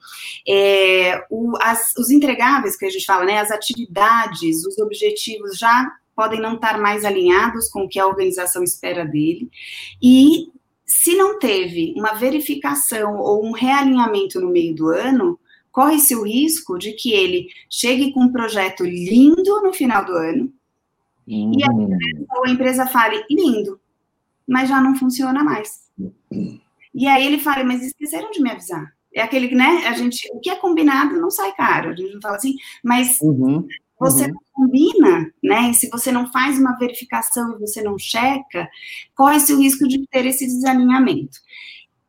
É, 0.47 1.25
o, 1.31 1.55
as, 1.63 1.95
os 1.97 2.11
entregáveis 2.11 2.77
que 2.77 2.85
a 2.85 2.91
gente 2.91 3.07
fala, 3.07 3.25
né? 3.25 3.39
As 3.39 3.51
atividades, 3.51 4.67
os 4.67 4.79
objetivos 4.79 5.57
já 5.57 5.91
podem 6.15 6.41
não 6.41 6.55
estar 6.55 6.79
mais 6.79 7.05
alinhados 7.05 7.69
com 7.69 7.85
o 7.85 7.89
que 7.89 7.99
a 7.99 8.07
organização 8.07 8.63
espera 8.63 9.05
dele. 9.05 9.49
E 10.03 10.49
se 10.87 11.17
não 11.17 11.39
teve 11.39 11.95
uma 11.97 12.13
verificação 12.13 13.17
ou 13.17 13.45
um 13.45 13.53
realinhamento 13.53 14.41
no 14.41 14.51
meio 14.51 14.75
do 14.75 14.89
ano, 14.91 15.39
corre-se 15.75 16.15
o 16.15 16.23
risco 16.23 16.79
de 16.79 16.93
que 16.93 17.13
ele 17.13 17.49
chegue 17.69 18.13
com 18.13 18.21
um 18.21 18.33
projeto 18.33 18.85
lindo 18.85 19.61
no 19.61 19.73
final 19.73 20.05
do 20.05 20.13
ano 20.13 20.53
uhum. 21.27 21.53
e 21.59 21.65
a 21.65 21.73
hum. 21.73 21.83
empresa, 21.83 22.27
a 22.31 22.51
empresa 22.51 22.87
fale 22.87 23.25
lindo, 23.29 23.81
mas 24.47 24.69
já 24.69 24.81
não 24.81 24.95
funciona 24.95 25.43
mais. 25.43 25.91
E 26.95 27.09
aí 27.09 27.27
ele 27.27 27.39
fala, 27.39 27.65
mas 27.65 27.83
esqueceram 27.83 28.31
de 28.31 28.41
me 28.41 28.53
avisar. 28.53 28.95
É 29.13 29.21
aquele, 29.21 29.53
né? 29.53 29.85
A 29.89 29.95
gente, 29.95 30.29
o 30.33 30.39
que 30.39 30.49
é 30.49 30.55
combinado 30.55 31.21
não 31.21 31.31
sai 31.31 31.53
caro. 31.53 31.91
A 31.91 31.97
gente 31.97 32.15
não 32.15 32.21
fala 32.21 32.37
assim, 32.37 32.55
mas 32.83 33.19
uhum. 33.21 33.67
você 33.99 34.27
uhum. 34.27 34.35
combina, 34.53 35.33
né? 35.43 35.71
E 35.71 35.75
se 35.75 35.89
você 35.91 36.13
não 36.13 36.31
faz 36.31 36.57
uma 36.57 36.79
verificação 36.79 37.57
e 37.57 37.59
você 37.59 37.83
não 37.83 37.99
checa, 37.99 38.69
corre-se 39.17 39.53
o 39.53 39.59
risco 39.59 39.89
de 39.89 40.07
ter 40.07 40.25
esse 40.25 40.47
desalinhamento. 40.47 41.37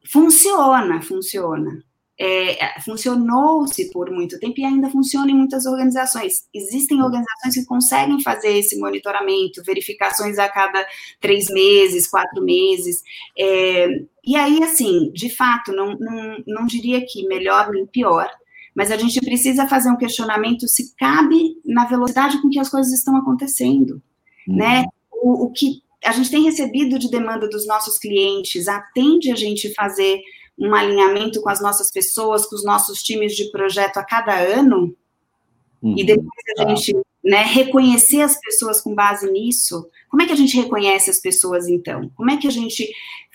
Funciona, 0.03 1.01
funciona 1.01 1.83
é, 2.17 2.79
funcionou-se 2.81 3.91
por 3.91 4.09
muito 4.09 4.39
tempo 4.39 4.59
e 4.59 4.65
ainda 4.65 4.89
funciona 4.89 5.29
em 5.29 5.35
muitas 5.35 5.65
organizações. 5.65 6.47
Existem 6.53 7.01
organizações 7.01 7.55
que 7.55 7.65
conseguem 7.65 8.21
fazer 8.21 8.57
esse 8.57 8.79
monitoramento, 8.79 9.63
verificações 9.65 10.39
a 10.39 10.47
cada 10.47 10.85
três 11.19 11.47
meses, 11.49 12.07
quatro 12.07 12.43
meses. 12.43 13.01
É, 13.37 13.87
e 14.25 14.35
aí, 14.35 14.63
assim, 14.63 15.11
de 15.13 15.29
fato, 15.29 15.73
não, 15.73 15.97
não, 15.99 16.43
não 16.47 16.65
diria 16.65 17.05
que 17.05 17.27
melhor 17.27 17.69
nem 17.71 17.85
pior, 17.85 18.29
mas 18.73 18.91
a 18.91 18.97
gente 18.97 19.19
precisa 19.19 19.67
fazer 19.67 19.89
um 19.89 19.97
questionamento 19.97 20.67
se 20.67 20.95
cabe 20.95 21.57
na 21.65 21.85
velocidade 21.85 22.41
com 22.41 22.49
que 22.49 22.59
as 22.59 22.69
coisas 22.69 22.93
estão 22.93 23.17
acontecendo, 23.17 24.01
uhum. 24.47 24.55
né? 24.55 24.85
O, 25.11 25.45
o 25.45 25.51
que 25.51 25.83
a 26.03 26.11
gente 26.11 26.29
tem 26.29 26.43
recebido 26.43 26.99
de 26.99 27.09
demanda 27.09 27.49
dos 27.49 27.67
nossos 27.67 27.97
clientes 27.97 28.67
atende 28.67 29.31
a 29.31 29.35
gente 29.35 29.73
fazer 29.73 30.21
um 30.57 30.73
alinhamento 30.73 31.41
com 31.41 31.49
as 31.49 31.61
nossas 31.61 31.91
pessoas, 31.91 32.45
com 32.45 32.55
os 32.55 32.63
nossos 32.63 33.03
times 33.03 33.35
de 33.35 33.51
projeto 33.51 33.97
a 33.97 34.03
cada 34.03 34.37
ano, 34.37 34.95
uhum, 35.81 35.95
e 35.97 36.03
depois 36.03 36.29
a 36.57 36.63
tá. 36.63 36.75
gente 36.75 36.95
né, 37.23 37.43
reconhecer 37.43 38.21
as 38.21 38.39
pessoas 38.39 38.79
com 38.79 38.93
base 38.93 39.29
nisso, 39.31 39.89
como 40.09 40.21
é 40.21 40.27
que 40.27 40.33
a 40.33 40.37
gente 40.37 40.55
reconhece 40.55 41.09
as 41.09 41.19
pessoas 41.19 41.67
então? 41.67 42.09
Como 42.15 42.31
é 42.31 42.37
que 42.37 42.47
a 42.47 42.51
gente 42.51 42.87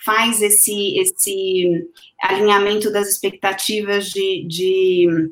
faz 0.03 0.41
esse, 0.41 0.97
esse 0.97 1.87
alinhamento 2.23 2.91
das 2.91 3.07
expectativas 3.07 4.09
de, 4.09 4.47
de, 4.47 5.31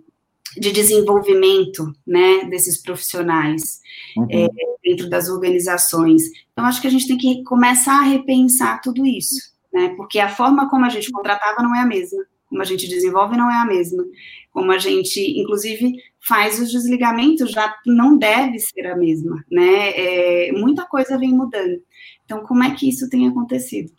de 0.57 0.71
desenvolvimento 0.71 1.91
né, 2.05 2.43
desses 2.49 2.81
profissionais 2.81 3.79
uhum. 4.15 4.27
é, 4.29 4.47
dentro 4.83 5.09
das 5.09 5.29
organizações? 5.29 6.23
Então, 6.51 6.65
acho 6.65 6.81
que 6.81 6.87
a 6.87 6.91
gente 6.91 7.07
tem 7.07 7.17
que 7.17 7.43
começar 7.43 7.99
a 7.99 8.03
repensar 8.03 8.81
tudo 8.81 9.05
isso 9.05 9.57
né? 9.71 9.93
Porque 9.95 10.19
a 10.19 10.29
forma 10.29 10.69
como 10.69 10.85
a 10.85 10.89
gente 10.89 11.11
contratava 11.11 11.61
não 11.61 11.75
é 11.75 11.81
a 11.81 11.85
mesma, 11.85 12.23
como 12.47 12.61
a 12.61 12.65
gente 12.65 12.87
desenvolve 12.87 13.37
não 13.37 13.49
é 13.49 13.57
a 13.57 13.65
mesma, 13.65 14.03
como 14.51 14.71
a 14.71 14.77
gente, 14.77 15.39
inclusive, 15.39 15.95
faz 16.19 16.59
os 16.59 16.71
desligamentos 16.71 17.51
já 17.51 17.75
não 17.85 18.17
deve 18.17 18.59
ser 18.59 18.87
a 18.87 18.95
mesma, 18.95 19.43
né? 19.51 19.91
É, 19.91 20.51
muita 20.51 20.85
coisa 20.85 21.17
vem 21.17 21.33
mudando. 21.33 21.81
Então, 22.25 22.41
como 22.41 22.63
é 22.63 22.71
que 22.71 22.89
isso 22.89 23.09
tem 23.09 23.27
acontecido? 23.27 23.91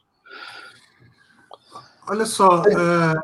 Olha 2.08 2.26
só, 2.26 2.62
é, 2.66 3.14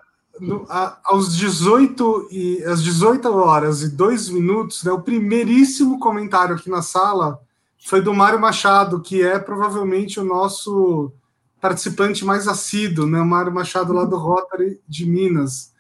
no, 0.41 0.65
a, 0.69 0.99
aos 1.05 1.37
18 1.37 2.29
e 2.31 2.63
às 2.65 2.83
18 2.83 3.29
horas 3.29 3.83
e 3.83 3.89
2 3.89 4.29
minutos, 4.31 4.85
né, 4.85 4.93
o 4.93 5.03
primeiríssimo 5.03 5.99
comentário 5.99 6.55
aqui 6.55 6.71
na 6.71 6.83
sala 6.83 7.41
foi 7.85 8.01
do 8.01 8.15
Mário 8.15 8.41
Machado, 8.41 9.01
que 9.01 9.23
é 9.23 9.39
provavelmente 9.39 10.19
o 10.19 10.25
nosso 10.25 11.13
participante 11.67 12.25
mais 12.25 12.47
assíduo, 12.47 13.07
né? 13.07 13.21
O 13.21 13.27
Mário 13.27 13.53
Machado 13.53 13.93
lá 13.93 14.05
do 14.05 14.17
Rotary 14.17 14.81
de 14.87 15.05
Minas. 15.05 15.75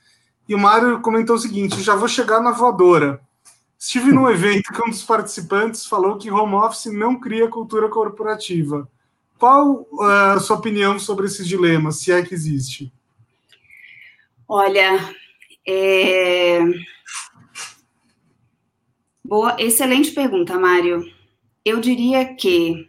E 0.48 0.54
o 0.54 0.58
Mário 0.58 1.00
comentou 1.00 1.36
o 1.36 1.38
seguinte: 1.38 1.80
já 1.80 1.94
vou 1.94 2.08
chegar 2.08 2.40
na 2.40 2.50
voadora. 2.50 3.20
Estive 3.78 4.10
num 4.10 4.28
evento 4.28 4.72
que 4.72 4.82
um 4.82 4.90
dos 4.90 5.04
participantes 5.04 5.86
falou 5.86 6.18
que 6.18 6.30
home 6.30 6.54
office 6.54 6.86
não 6.86 7.20
cria 7.20 7.48
cultura 7.48 7.88
corporativa. 7.88 8.88
Qual 9.38 9.86
uh, 9.92 10.02
a 10.34 10.40
sua 10.40 10.56
opinião 10.56 10.98
sobre 10.98 11.26
esse 11.26 11.44
dilema, 11.44 11.92
se 11.92 12.10
é 12.10 12.22
que 12.22 12.34
existe? 12.34 12.92
Olha, 14.48 14.98
é... 15.64 16.60
Boa, 19.22 19.56
excelente 19.58 20.10
pergunta, 20.10 20.58
Mário. 20.58 21.04
Eu 21.64 21.80
diria 21.80 22.34
que 22.34 22.88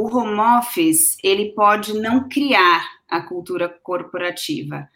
o 0.00 0.16
home 0.16 0.40
office 0.58 1.18
ele 1.22 1.52
pode 1.52 1.92
não 1.92 2.26
criar 2.26 2.82
a 3.06 3.20
cultura 3.20 3.68
corporativa, 3.68 4.88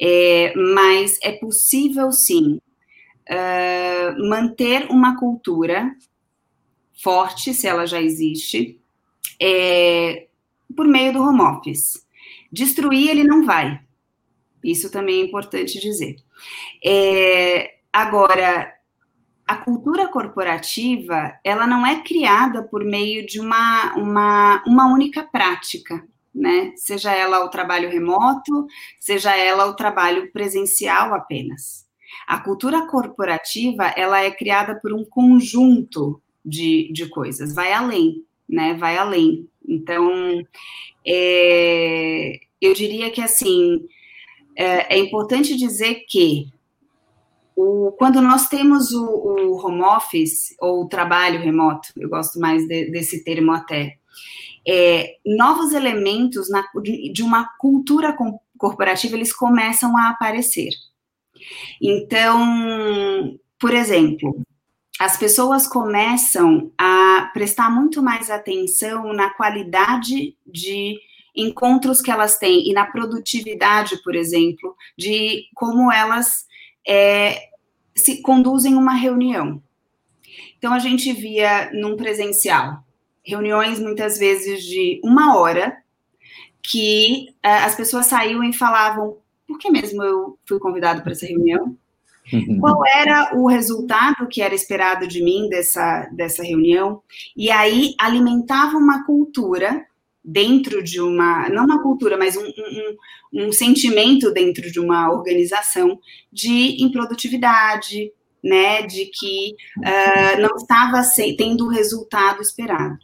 é, 0.00 0.54
mas 0.56 1.18
é 1.22 1.32
possível 1.32 2.10
sim 2.10 2.58
uh, 3.28 4.28
manter 4.28 4.86
uma 4.90 5.18
cultura 5.18 5.94
forte, 7.02 7.52
se 7.52 7.66
ela 7.66 7.86
já 7.86 8.00
existe, 8.00 8.80
é, 9.40 10.28
por 10.74 10.86
meio 10.86 11.12
do 11.12 11.22
home 11.22 11.42
office. 11.42 12.06
Destruir 12.50 13.10
ele 13.10 13.24
não 13.24 13.44
vai. 13.44 13.78
Isso 14.64 14.90
também 14.90 15.20
é 15.20 15.24
importante 15.24 15.78
dizer. 15.78 16.16
É, 16.82 17.74
agora, 17.92 18.72
a 19.48 19.56
cultura 19.56 20.06
corporativa, 20.08 21.32
ela 21.42 21.66
não 21.66 21.86
é 21.86 22.02
criada 22.02 22.62
por 22.62 22.84
meio 22.84 23.24
de 23.24 23.40
uma, 23.40 23.94
uma, 23.96 24.62
uma 24.66 24.92
única 24.92 25.22
prática, 25.22 26.06
né? 26.34 26.74
Seja 26.76 27.14
ela 27.14 27.42
o 27.42 27.48
trabalho 27.48 27.88
remoto, 27.88 28.66
seja 29.00 29.34
ela 29.34 29.64
o 29.64 29.74
trabalho 29.74 30.30
presencial 30.32 31.14
apenas. 31.14 31.86
A 32.26 32.38
cultura 32.40 32.86
corporativa, 32.86 33.86
ela 33.96 34.20
é 34.20 34.30
criada 34.30 34.78
por 34.78 34.92
um 34.92 35.02
conjunto 35.02 36.20
de, 36.44 36.92
de 36.92 37.08
coisas, 37.08 37.54
vai 37.54 37.72
além, 37.72 38.22
né? 38.46 38.74
Vai 38.74 38.98
além. 38.98 39.48
Então, 39.66 40.42
é, 41.06 42.38
eu 42.60 42.74
diria 42.74 43.10
que, 43.10 43.22
assim, 43.22 43.80
é, 44.54 44.96
é 44.96 44.98
importante 44.98 45.56
dizer 45.56 46.04
que 46.06 46.52
o, 47.58 47.90
quando 47.98 48.22
nós 48.22 48.48
temos 48.48 48.92
o, 48.92 49.04
o, 49.04 49.66
home 49.66 49.82
office, 49.82 50.54
ou 50.60 50.84
o 50.84 50.88
trabalho 50.88 51.40
remoto, 51.40 51.88
eu 51.96 52.08
gosto 52.08 52.38
mais 52.38 52.64
de, 52.68 52.88
desse 52.88 53.24
termo 53.24 53.50
até, 53.50 53.96
é, 54.66 55.16
novos 55.26 55.72
elementos 55.72 56.48
na, 56.48 56.64
de, 56.80 57.12
de 57.12 57.20
uma 57.20 57.48
cultura 57.58 58.16
corporativa, 58.56 59.16
eles 59.16 59.32
começam 59.32 59.96
a 59.98 60.10
aparecer. 60.10 60.70
Então, 61.82 63.36
por 63.58 63.74
exemplo, 63.74 64.40
as 65.00 65.16
pessoas 65.16 65.66
começam 65.66 66.70
a 66.78 67.28
prestar 67.34 67.70
muito 67.70 68.00
mais 68.00 68.30
atenção 68.30 69.12
na 69.12 69.30
qualidade 69.30 70.36
de 70.46 70.96
encontros 71.34 72.00
que 72.00 72.10
elas 72.10 72.38
têm 72.38 72.68
e 72.68 72.72
na 72.72 72.86
produtividade, 72.86 74.00
por 74.04 74.14
exemplo, 74.14 74.76
de 74.96 75.44
como 75.54 75.90
elas 75.90 76.46
é, 76.86 77.47
se 77.98 78.22
conduzem 78.22 78.74
uma 78.74 78.94
reunião. 78.94 79.62
Então, 80.56 80.72
a 80.72 80.78
gente 80.78 81.12
via 81.12 81.70
num 81.72 81.96
presencial 81.96 82.84
reuniões 83.24 83.78
muitas 83.78 84.18
vezes 84.18 84.64
de 84.64 85.00
uma 85.04 85.36
hora 85.36 85.76
que 86.62 87.28
uh, 87.44 87.64
as 87.66 87.74
pessoas 87.74 88.06
saíam 88.06 88.42
e 88.42 88.52
falavam: 88.52 89.18
por 89.46 89.58
que 89.58 89.70
mesmo 89.70 90.02
eu 90.02 90.38
fui 90.46 90.58
convidado 90.58 91.02
para 91.02 91.12
essa 91.12 91.26
reunião? 91.26 91.76
Qual 92.60 92.82
era 92.86 93.34
o 93.34 93.46
resultado 93.46 94.28
que 94.28 94.42
era 94.42 94.54
esperado 94.54 95.08
de 95.08 95.22
mim 95.22 95.48
dessa, 95.48 96.06
dessa 96.12 96.42
reunião? 96.42 97.02
E 97.34 97.50
aí 97.50 97.94
alimentava 97.98 98.76
uma 98.76 99.04
cultura 99.06 99.86
dentro 100.30 100.82
de 100.82 101.00
uma, 101.00 101.48
não 101.48 101.64
uma 101.64 101.82
cultura, 101.82 102.18
mas 102.18 102.36
um, 102.36 102.44
um, 102.44 103.46
um 103.46 103.52
sentimento 103.52 104.30
dentro 104.30 104.70
de 104.70 104.78
uma 104.78 105.10
organização 105.10 105.98
de 106.30 106.82
improdutividade, 106.82 108.12
né, 108.44 108.82
de 108.82 109.06
que 109.06 109.54
uh, 109.78 110.40
não 110.40 110.54
estava 110.56 111.02
tendo 111.36 111.64
o 111.64 111.70
resultado 111.70 112.42
esperado. 112.42 112.98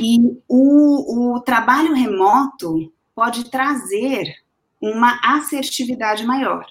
E 0.00 0.18
o, 0.48 1.34
o 1.34 1.40
trabalho 1.40 1.92
remoto 1.92 2.90
pode 3.14 3.50
trazer 3.50 4.34
uma 4.80 5.20
assertividade 5.22 6.24
maior 6.24 6.66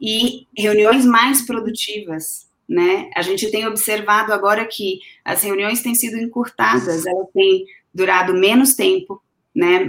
e 0.00 0.46
reuniões 0.56 1.04
mais 1.04 1.44
produtivas, 1.44 2.48
né? 2.66 3.10
A 3.14 3.22
gente 3.22 3.50
tem 3.50 3.66
observado 3.66 4.32
agora 4.32 4.64
que 4.64 5.00
as 5.24 5.42
reuniões 5.42 5.82
têm 5.82 5.94
sido 5.94 6.16
encurtadas, 6.16 7.04
elas 7.04 7.26
têm 7.34 7.66
durado 7.92 8.34
menos 8.34 8.74
tempo, 8.74 9.20
né? 9.54 9.84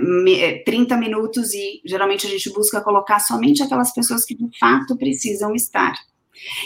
30 0.66 0.94
é, 0.94 0.98
minutos 0.98 1.54
e 1.54 1.82
geralmente 1.86 2.26
a 2.26 2.30
gente 2.30 2.52
busca 2.52 2.82
colocar 2.82 3.20
somente 3.20 3.62
aquelas 3.62 3.94
pessoas 3.94 4.26
que 4.26 4.36
de 4.36 4.50
fato 4.58 4.98
precisam 4.98 5.54
estar. 5.54 5.94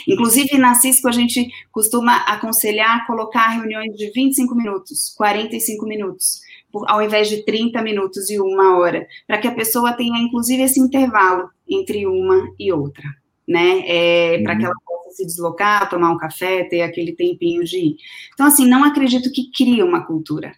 Inclusive, 0.08 0.56
na 0.58 0.74
Cisco, 0.74 1.08
a 1.08 1.12
gente 1.12 1.48
costuma 1.70 2.16
aconselhar 2.24 3.06
colocar 3.06 3.48
reuniões 3.48 3.94
de 3.96 4.10
25 4.10 4.54
minutos, 4.54 5.14
45 5.16 5.86
minutos, 5.86 6.40
ao 6.86 7.02
invés 7.02 7.28
de 7.28 7.44
30 7.44 7.82
minutos 7.82 8.30
e 8.30 8.40
uma 8.40 8.78
hora, 8.78 9.06
para 9.26 9.38
que 9.38 9.48
a 9.48 9.54
pessoa 9.54 9.92
tenha, 9.92 10.18
inclusive, 10.18 10.62
esse 10.62 10.80
intervalo 10.80 11.50
entre 11.68 12.06
uma 12.06 12.48
e 12.58 12.72
outra, 12.72 13.04
né? 13.46 13.82
É, 13.86 14.42
para 14.42 14.56
que 14.56 14.62
uhum. 14.62 14.68
ela 14.68 14.80
possa 14.86 15.16
se 15.16 15.26
deslocar, 15.26 15.90
tomar 15.90 16.10
um 16.10 16.18
café, 16.18 16.64
ter 16.64 16.82
aquele 16.82 17.12
tempinho 17.12 17.64
de 17.64 17.78
ir. 17.78 17.96
Então, 18.32 18.46
assim, 18.46 18.66
não 18.66 18.84
acredito 18.84 19.30
que 19.32 19.50
crie 19.50 19.82
uma 19.82 20.06
cultura, 20.06 20.54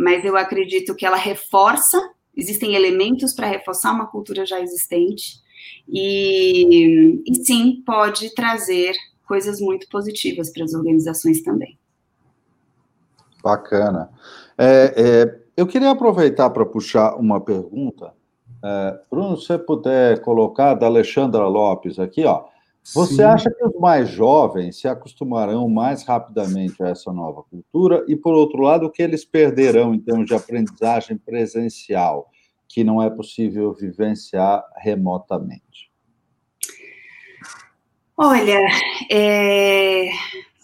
mas 0.00 0.24
eu 0.24 0.34
acredito 0.34 0.94
que 0.94 1.04
ela 1.04 1.16
reforça, 1.16 1.98
existem 2.34 2.74
elementos 2.74 3.34
para 3.34 3.46
reforçar 3.46 3.92
uma 3.92 4.06
cultura 4.06 4.46
já 4.46 4.58
existente, 4.58 5.38
e, 5.86 7.22
e 7.26 7.34
sim, 7.44 7.82
pode 7.84 8.34
trazer 8.34 8.94
coisas 9.26 9.60
muito 9.60 9.86
positivas 9.90 10.50
para 10.50 10.64
as 10.64 10.72
organizações 10.72 11.42
também. 11.42 11.78
Bacana. 13.42 14.10
É, 14.56 14.94
é, 14.96 15.40
eu 15.54 15.66
queria 15.66 15.90
aproveitar 15.90 16.48
para 16.48 16.64
puxar 16.64 17.14
uma 17.16 17.40
pergunta. 17.40 18.14
É, 18.64 19.00
Bruno, 19.10 19.36
se 19.36 19.48
você 19.48 19.58
puder 19.58 20.20
colocar 20.22 20.74
da 20.74 20.86
Alexandra 20.86 21.46
Lopes 21.46 21.98
aqui, 21.98 22.24
ó. 22.24 22.44
Você 22.82 23.16
Sim. 23.16 23.22
acha 23.22 23.50
que 23.50 23.64
os 23.64 23.78
mais 23.78 24.08
jovens 24.08 24.80
se 24.80 24.88
acostumarão 24.88 25.68
mais 25.68 26.02
rapidamente 26.02 26.82
a 26.82 26.88
essa 26.88 27.12
nova 27.12 27.42
cultura? 27.42 28.04
E, 28.08 28.16
por 28.16 28.34
outro 28.34 28.60
lado, 28.60 28.86
o 28.86 28.90
que 28.90 29.02
eles 29.02 29.24
perderão 29.24 29.94
em 29.94 30.00
termos 30.00 30.26
de 30.26 30.34
aprendizagem 30.34 31.16
presencial, 31.16 32.30
que 32.68 32.82
não 32.82 33.00
é 33.02 33.08
possível 33.08 33.72
vivenciar 33.72 34.64
remotamente? 34.76 35.90
Olha, 38.16 38.60
é, 39.10 40.10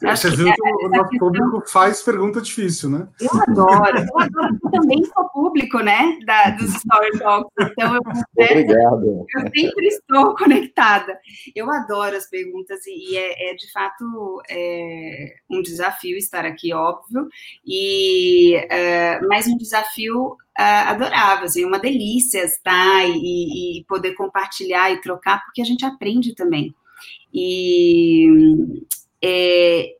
você 0.00 0.30
viu 0.30 0.52
que 0.52 0.62
o 0.62 0.88
nosso 0.90 1.08
questão... 1.08 1.18
público 1.18 1.62
faz 1.68 2.02
pergunta 2.02 2.40
difícil, 2.40 2.90
né? 2.90 3.08
Eu 3.18 3.30
adoro, 3.48 3.98
eu 3.98 4.18
adoro, 4.18 4.58
eu 4.62 4.70
também 4.70 5.02
sou 5.04 5.28
público, 5.30 5.78
né, 5.80 6.18
da, 6.26 6.50
dos 6.50 6.74
Story 6.74 7.18
Talks, 7.18 7.52
então 7.58 7.94
eu, 7.94 8.00
Obrigado. 8.44 9.26
eu 9.34 9.40
sempre 9.40 9.86
estou 9.86 10.34
conectada. 10.34 11.18
Eu 11.54 11.70
adoro 11.70 12.14
as 12.14 12.28
perguntas 12.28 12.86
e, 12.86 13.12
e 13.12 13.16
é, 13.16 13.50
é, 13.50 13.54
de 13.54 13.72
fato 13.72 14.42
é, 14.50 15.36
um 15.50 15.62
desafio 15.62 16.16
estar 16.16 16.44
aqui, 16.44 16.74
óbvio, 16.74 17.28
e 17.64 18.54
é, 18.70 19.18
mas 19.22 19.46
um 19.46 19.56
desafio 19.56 20.36
uh, 20.58 20.88
adorável, 20.88 21.44
assim, 21.44 21.64
uma 21.64 21.78
delícia 21.78 22.44
estar 22.44 23.08
e, 23.08 23.78
e 23.80 23.84
poder 23.84 24.14
compartilhar 24.14 24.90
e 24.90 25.00
trocar, 25.00 25.42
porque 25.44 25.62
a 25.62 25.64
gente 25.64 25.84
aprende 25.84 26.34
também. 26.34 26.74
E 27.32 28.28
é, 29.22 29.96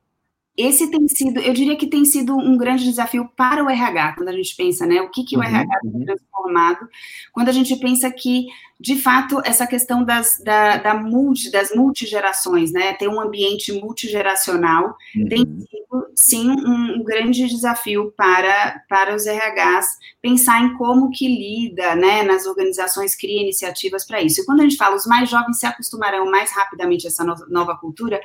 esse 0.57 0.91
tem 0.91 1.07
sido, 1.07 1.39
eu 1.39 1.53
diria 1.53 1.77
que 1.77 1.87
tem 1.87 2.05
sido 2.05 2.35
um 2.35 2.57
grande 2.57 2.85
desafio 2.85 3.29
para 3.37 3.63
o 3.63 3.69
RH, 3.69 4.15
quando 4.15 4.31
a 4.31 4.33
gente 4.33 4.57
pensa, 4.57 4.87
né, 4.87 5.03
o 5.03 5.11
que, 5.11 5.23
que 5.23 5.37
o 5.37 5.41
uhum, 5.41 5.45
RH 5.45 5.81
tem 5.83 5.91
uhum. 5.93 6.05
transformado, 6.05 6.89
quando 7.31 7.49
a 7.51 7.53
gente 7.53 7.77
pensa 7.77 8.11
que, 8.11 8.47
de 8.81 8.97
fato, 8.97 9.43
essa 9.45 9.67
questão 9.67 10.03
das, 10.03 10.41
da, 10.43 10.79
da 10.79 10.95
multi, 10.95 11.51
das 11.51 11.75
multigerações, 11.75 12.73
né, 12.73 12.95
ter 12.95 13.07
um 13.07 13.21
ambiente 13.21 13.71
multigeracional, 13.71 14.97
uhum. 15.15 15.29
tem 15.29 15.41
sido, 15.41 16.07
sim, 16.15 16.51
um, 16.51 17.01
um, 17.01 17.05
grande 17.05 17.47
desafio 17.47 18.15
para, 18.17 18.83
para 18.89 19.15
os 19.15 19.27
RHs 19.27 19.87
pensar 20.23 20.63
em 20.63 20.75
como 20.79 21.11
que 21.11 21.29
lida, 21.29 21.95
né, 21.95 22.23
nas 22.23 22.47
organizações, 22.47 23.15
cria 23.15 23.43
iniciativas 23.43 24.07
para 24.07 24.23
isso. 24.23 24.41
E 24.41 24.47
quando 24.47 24.61
a 24.61 24.63
gente 24.63 24.79
fala, 24.79 24.97
os 24.97 25.07
mais 25.07 25.29
jovens 25.29 25.59
se 25.59 25.67
acostumarão 25.67 26.31
mais 26.31 26.51
rapidamente 26.51 27.07
a 27.07 27.09
essa 27.09 27.23
no, 27.23 27.35
nova 27.51 27.77
cultura, 27.77 28.19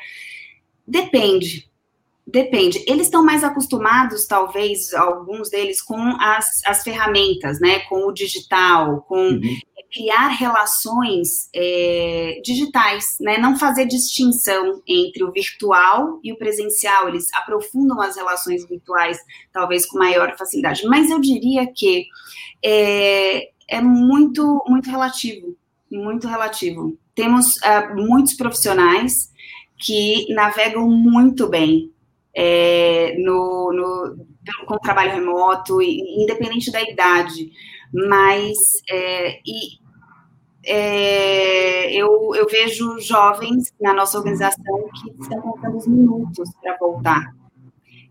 Depende. 0.91 1.71
Depende. 2.27 2.83
Eles 2.85 3.07
estão 3.07 3.23
mais 3.23 3.43
acostumados, 3.43 4.27
talvez, 4.27 4.93
alguns 4.93 5.49
deles, 5.49 5.81
com 5.81 5.97
as, 6.19 6.61
as 6.65 6.83
ferramentas, 6.83 7.59
né? 7.61 7.79
Com 7.87 8.07
o 8.07 8.11
digital, 8.11 9.01
com 9.07 9.29
uhum. 9.29 9.59
criar 9.91 10.27
relações 10.27 11.49
é, 11.55 12.41
digitais, 12.43 13.15
né? 13.21 13.37
Não 13.37 13.57
fazer 13.57 13.85
distinção 13.85 14.81
entre 14.85 15.23
o 15.23 15.31
virtual 15.31 16.19
e 16.23 16.33
o 16.33 16.37
presencial. 16.37 17.07
Eles 17.07 17.33
aprofundam 17.33 18.01
as 18.01 18.17
relações 18.17 18.67
virtuais, 18.67 19.17
talvez 19.53 19.85
com 19.85 19.97
maior 19.97 20.37
facilidade. 20.37 20.85
Mas 20.85 21.09
eu 21.09 21.19
diria 21.21 21.65
que 21.73 22.05
é, 22.63 23.49
é 23.67 23.81
muito, 23.81 24.63
muito 24.67 24.89
relativo, 24.89 25.55
muito 25.89 26.27
relativo. 26.27 26.97
Temos 27.15 27.55
uh, 27.57 27.95
muitos 27.95 28.33
profissionais 28.33 29.30
que 29.81 30.31
navegam 30.33 30.87
muito 30.87 31.49
bem 31.49 31.91
é, 32.35 33.15
no, 33.17 33.73
no, 33.73 34.25
com 34.65 34.75
o 34.75 34.79
trabalho 34.79 35.11
remoto, 35.11 35.81
independente 35.81 36.71
da 36.71 36.81
idade, 36.81 37.51
mas 37.91 38.57
é, 38.89 39.39
e, 39.45 39.81
é, 40.65 41.93
eu, 41.93 42.33
eu 42.35 42.47
vejo 42.47 42.99
jovens 42.99 43.73
na 43.81 43.93
nossa 43.93 44.17
organização 44.17 44.89
que 44.93 45.21
estão 45.21 45.41
contando 45.41 45.77
os 45.77 45.87
minutos 45.87 46.49
para 46.61 46.77
voltar, 46.77 47.35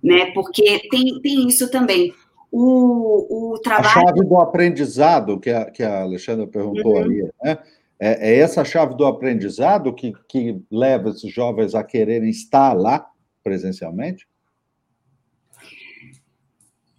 né? 0.02 0.32
Porque 0.32 0.88
tem, 0.90 1.20
tem 1.20 1.48
isso 1.48 1.70
também. 1.70 2.12
O, 2.52 3.52
o 3.54 3.58
trabalho. 3.60 3.86
A 3.86 3.92
chave 3.92 4.24
do 4.24 4.36
aprendizado, 4.36 5.38
que 5.38 5.50
a, 5.50 5.70
que 5.70 5.84
a 5.84 6.02
Alexandra 6.02 6.48
perguntou 6.48 6.96
uhum. 6.96 7.02
ali, 7.02 7.30
né? 7.42 7.58
É, 8.00 8.30
é, 8.30 8.38
essa 8.38 8.64
chave 8.64 8.96
do 8.96 9.04
aprendizado 9.04 9.92
que, 9.92 10.14
que 10.26 10.58
leva 10.70 11.10
esses 11.10 11.30
jovens 11.30 11.74
a 11.74 11.84
quererem 11.84 12.30
estar 12.30 12.72
lá 12.72 13.06
presencialmente? 13.44 14.26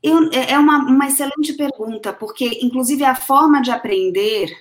Eu, 0.04 0.30
é, 0.32 0.52
é 0.52 0.60
uma, 0.60 0.78
uma 0.78 1.08
excelente 1.08 1.54
pergunta, 1.54 2.14
porque, 2.14 2.60
inclusive, 2.62 3.04
a 3.04 3.16
forma 3.16 3.62
de 3.62 3.72
aprender 3.72 4.52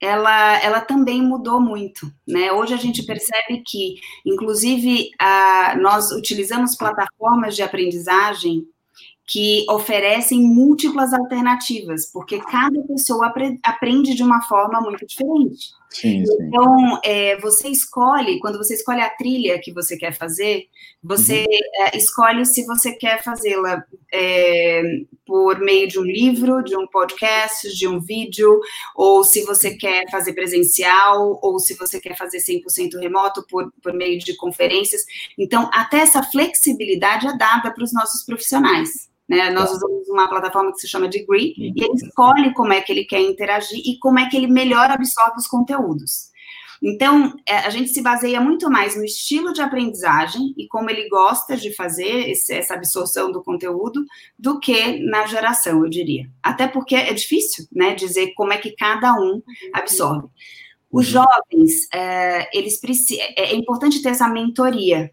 ela, 0.00 0.58
ela 0.62 0.80
também 0.80 1.22
mudou 1.22 1.60
muito, 1.60 2.10
né? 2.26 2.50
Hoje 2.50 2.72
a 2.72 2.78
gente 2.78 3.02
percebe 3.02 3.62
que, 3.66 3.96
inclusive, 4.24 5.10
a, 5.18 5.76
nós 5.78 6.10
utilizamos 6.12 6.74
plataformas 6.74 7.54
de 7.54 7.62
aprendizagem 7.62 8.66
que 9.26 9.66
oferecem 9.68 10.42
múltiplas 10.42 11.12
alternativas, 11.12 12.10
porque 12.10 12.40
cada 12.40 12.80
pessoa 12.84 13.32
aprende 13.62 14.14
de 14.14 14.22
uma 14.22 14.40
forma 14.42 14.80
muito 14.80 15.06
diferente. 15.06 15.68
Sim, 15.90 16.24
sim. 16.24 16.36
Então, 16.40 17.00
é, 17.04 17.36
você 17.40 17.68
escolhe, 17.68 18.38
quando 18.38 18.58
você 18.58 18.74
escolhe 18.74 19.00
a 19.00 19.10
trilha 19.10 19.60
que 19.60 19.72
você 19.72 19.96
quer 19.96 20.12
fazer, 20.12 20.68
você 21.02 21.40
uhum. 21.40 21.86
é, 21.86 21.96
escolhe 21.96 22.46
se 22.46 22.64
você 22.64 22.92
quer 22.92 23.22
fazê-la 23.22 23.82
é, 24.12 24.82
por 25.26 25.58
meio 25.58 25.88
de 25.88 25.98
um 25.98 26.02
livro, 26.02 26.62
de 26.62 26.76
um 26.76 26.86
podcast, 26.86 27.76
de 27.76 27.88
um 27.88 28.00
vídeo, 28.00 28.60
ou 28.94 29.24
se 29.24 29.44
você 29.44 29.76
quer 29.76 30.08
fazer 30.10 30.32
presencial, 30.32 31.38
ou 31.42 31.58
se 31.58 31.74
você 31.74 32.00
quer 32.00 32.16
fazer 32.16 32.38
100% 32.38 32.98
remoto 33.00 33.44
por, 33.48 33.72
por 33.82 33.92
meio 33.92 34.18
de 34.20 34.36
conferências. 34.36 35.02
Então, 35.36 35.68
até 35.72 35.98
essa 35.98 36.22
flexibilidade 36.22 37.26
é 37.26 37.36
dada 37.36 37.72
para 37.72 37.84
os 37.84 37.92
nossos 37.92 38.24
profissionais. 38.24 39.10
Né? 39.30 39.48
Nós 39.50 39.70
tá. 39.70 39.76
usamos 39.76 40.08
uma 40.08 40.28
plataforma 40.28 40.72
que 40.72 40.80
se 40.80 40.88
chama 40.88 41.06
Degree, 41.06 41.54
uhum. 41.56 41.72
e 41.76 41.84
ele 41.84 41.94
escolhe 41.94 42.52
como 42.52 42.72
é 42.72 42.80
que 42.80 42.90
ele 42.90 43.04
quer 43.04 43.20
interagir 43.20 43.78
e 43.78 43.96
como 44.00 44.18
é 44.18 44.28
que 44.28 44.36
ele 44.36 44.48
melhor 44.48 44.90
absorve 44.90 45.36
os 45.38 45.46
conteúdos. 45.46 46.30
Então, 46.82 47.36
é, 47.46 47.58
a 47.58 47.70
gente 47.70 47.90
se 47.90 48.02
baseia 48.02 48.40
muito 48.40 48.68
mais 48.68 48.96
no 48.96 49.04
estilo 49.04 49.52
de 49.52 49.60
aprendizagem 49.60 50.52
e 50.56 50.66
como 50.66 50.90
ele 50.90 51.08
gosta 51.08 51.56
de 51.56 51.72
fazer 51.72 52.30
esse, 52.30 52.52
essa 52.54 52.74
absorção 52.74 53.30
do 53.30 53.42
conteúdo 53.42 54.04
do 54.36 54.58
que 54.58 54.98
na 54.98 55.26
geração, 55.26 55.84
eu 55.84 55.90
diria. 55.90 56.28
Até 56.42 56.66
porque 56.66 56.96
é 56.96 57.12
difícil, 57.12 57.66
né, 57.70 57.94
dizer 57.94 58.32
como 58.34 58.52
é 58.52 58.56
que 58.56 58.74
cada 58.74 59.12
um 59.12 59.40
absorve. 59.72 60.26
Os 60.90 61.14
uhum. 61.14 61.22
jovens, 61.22 61.86
é, 61.94 62.58
eles 62.58 62.80
é, 63.12 63.52
é 63.52 63.54
importante 63.54 64.02
ter 64.02 64.08
essa 64.08 64.26
mentoria, 64.26 65.12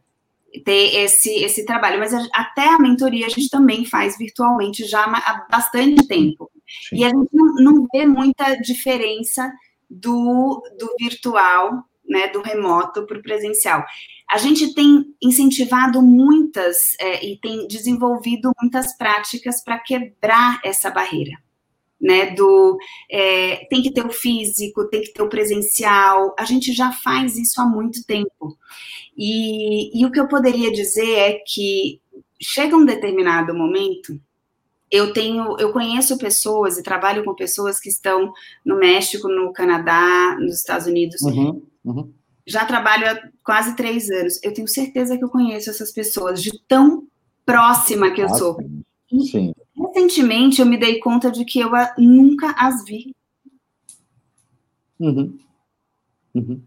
ter 0.63 0.95
esse, 1.03 1.29
esse 1.43 1.65
trabalho, 1.65 1.99
mas 1.99 2.13
até 2.33 2.67
a 2.69 2.79
mentoria 2.79 3.25
a 3.25 3.29
gente 3.29 3.49
também 3.49 3.85
faz 3.85 4.17
virtualmente 4.17 4.85
já 4.85 5.03
há 5.03 5.45
bastante 5.49 6.07
tempo. 6.07 6.49
Sim. 6.89 6.97
E 6.97 7.03
a 7.03 7.09
gente 7.09 7.29
não, 7.33 7.55
não 7.55 7.87
vê 7.93 8.05
muita 8.05 8.55
diferença 8.55 9.51
do, 9.89 10.61
do 10.77 10.89
virtual, 10.99 11.83
né, 12.07 12.27
do 12.27 12.41
remoto 12.41 13.05
para 13.05 13.17
o 13.17 13.21
presencial. 13.21 13.83
A 14.29 14.37
gente 14.37 14.73
tem 14.73 15.05
incentivado 15.21 16.01
muitas 16.01 16.77
é, 16.99 17.25
e 17.25 17.39
tem 17.39 17.67
desenvolvido 17.67 18.51
muitas 18.61 18.97
práticas 18.97 19.63
para 19.63 19.79
quebrar 19.79 20.59
essa 20.63 20.89
barreira 20.89 21.31
né? 21.99 22.31
Do 22.31 22.77
é, 23.09 23.65
tem 23.69 23.81
que 23.81 23.91
ter 23.91 24.05
o 24.05 24.11
físico, 24.11 24.87
tem 24.89 25.01
que 25.01 25.13
ter 25.13 25.21
o 25.21 25.29
presencial. 25.29 26.35
A 26.37 26.45
gente 26.45 26.73
já 26.73 26.91
faz 26.91 27.37
isso 27.37 27.59
há 27.61 27.65
muito 27.65 28.03
tempo. 28.05 28.57
E, 29.17 29.99
e 29.99 30.05
o 30.05 30.11
que 30.11 30.19
eu 30.19 30.27
poderia 30.27 30.71
dizer 30.71 31.11
é 31.11 31.33
que 31.45 31.99
chega 32.39 32.77
um 32.77 32.85
determinado 32.85 33.53
momento. 33.53 34.19
Eu 34.89 35.11
tenho, 35.11 35.57
eu 35.59 35.73
conheço 35.73 36.17
pessoas 36.17 36.77
e 36.77 36.83
trabalho 36.83 37.25
com 37.25 37.35
pessoas 37.35 37.79
que 37.79 37.89
estão 37.89 38.31
no 38.63 38.77
México, 38.77 39.27
no 39.27 39.51
Canadá, 39.51 40.37
nos 40.39 40.55
Estados 40.55 40.87
Unidos. 40.87 41.21
Uhum, 41.21 41.61
uhum. 41.83 42.13
Já 42.45 42.63
trabalho 42.63 43.05
há 43.09 43.19
quase 43.43 43.75
três 43.75 44.09
anos. 44.09 44.39
Eu 44.41 44.53
tenho 44.53 44.67
certeza 44.67 45.17
que 45.17 45.23
eu 45.23 45.29
conheço 45.29 45.69
essas 45.69 45.91
pessoas 45.91 46.41
de 46.41 46.51
tão 46.65 47.05
próxima 47.45 48.11
que 48.11 48.21
eu 48.21 48.27
ah, 48.27 48.35
sou. 48.35 48.57
Sim. 49.29 49.53
Recentemente 49.77 50.59
eu 50.59 50.65
me 50.65 50.77
dei 50.77 50.99
conta 50.99 51.31
de 51.31 51.45
que 51.45 51.59
eu 51.59 51.71
nunca 51.97 52.51
as 52.57 52.83
vi. 52.83 53.15
Uhum. 54.99 55.37
Uhum. 56.33 56.63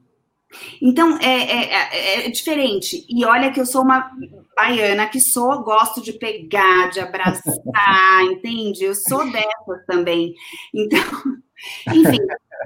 Então 0.82 1.16
é, 1.18 1.26
é, 1.26 1.72
é, 1.72 2.26
é, 2.26 2.30
diferente. 2.30 3.04
E 3.08 3.24
olha 3.24 3.52
que 3.52 3.60
eu 3.60 3.66
sou 3.66 3.82
uma 3.82 4.10
baiana 4.56 5.08
que 5.08 5.20
sou, 5.20 5.62
gosto 5.62 6.02
de 6.02 6.12
pegar, 6.12 6.90
de 6.90 7.00
abraçar, 7.00 8.24
entende? 8.30 8.84
Eu 8.84 8.94
sou 8.94 9.30
dessas 9.30 9.86
também. 9.86 10.34
Então, 10.74 11.00
enfim, 11.94 12.18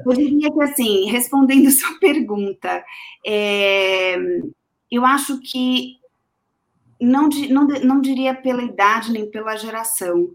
eu 0.04 0.12
diria 0.12 0.50
que 0.50 0.62
assim, 0.62 1.10
respondendo 1.10 1.70
sua 1.72 1.98
pergunta, 1.98 2.84
é, 3.26 4.16
eu 4.90 5.04
acho 5.04 5.40
que 5.40 5.96
não, 7.04 7.28
não, 7.50 7.66
não 7.66 8.00
diria 8.00 8.34
pela 8.34 8.62
idade 8.62 9.12
nem 9.12 9.30
pela 9.30 9.56
geração, 9.56 10.30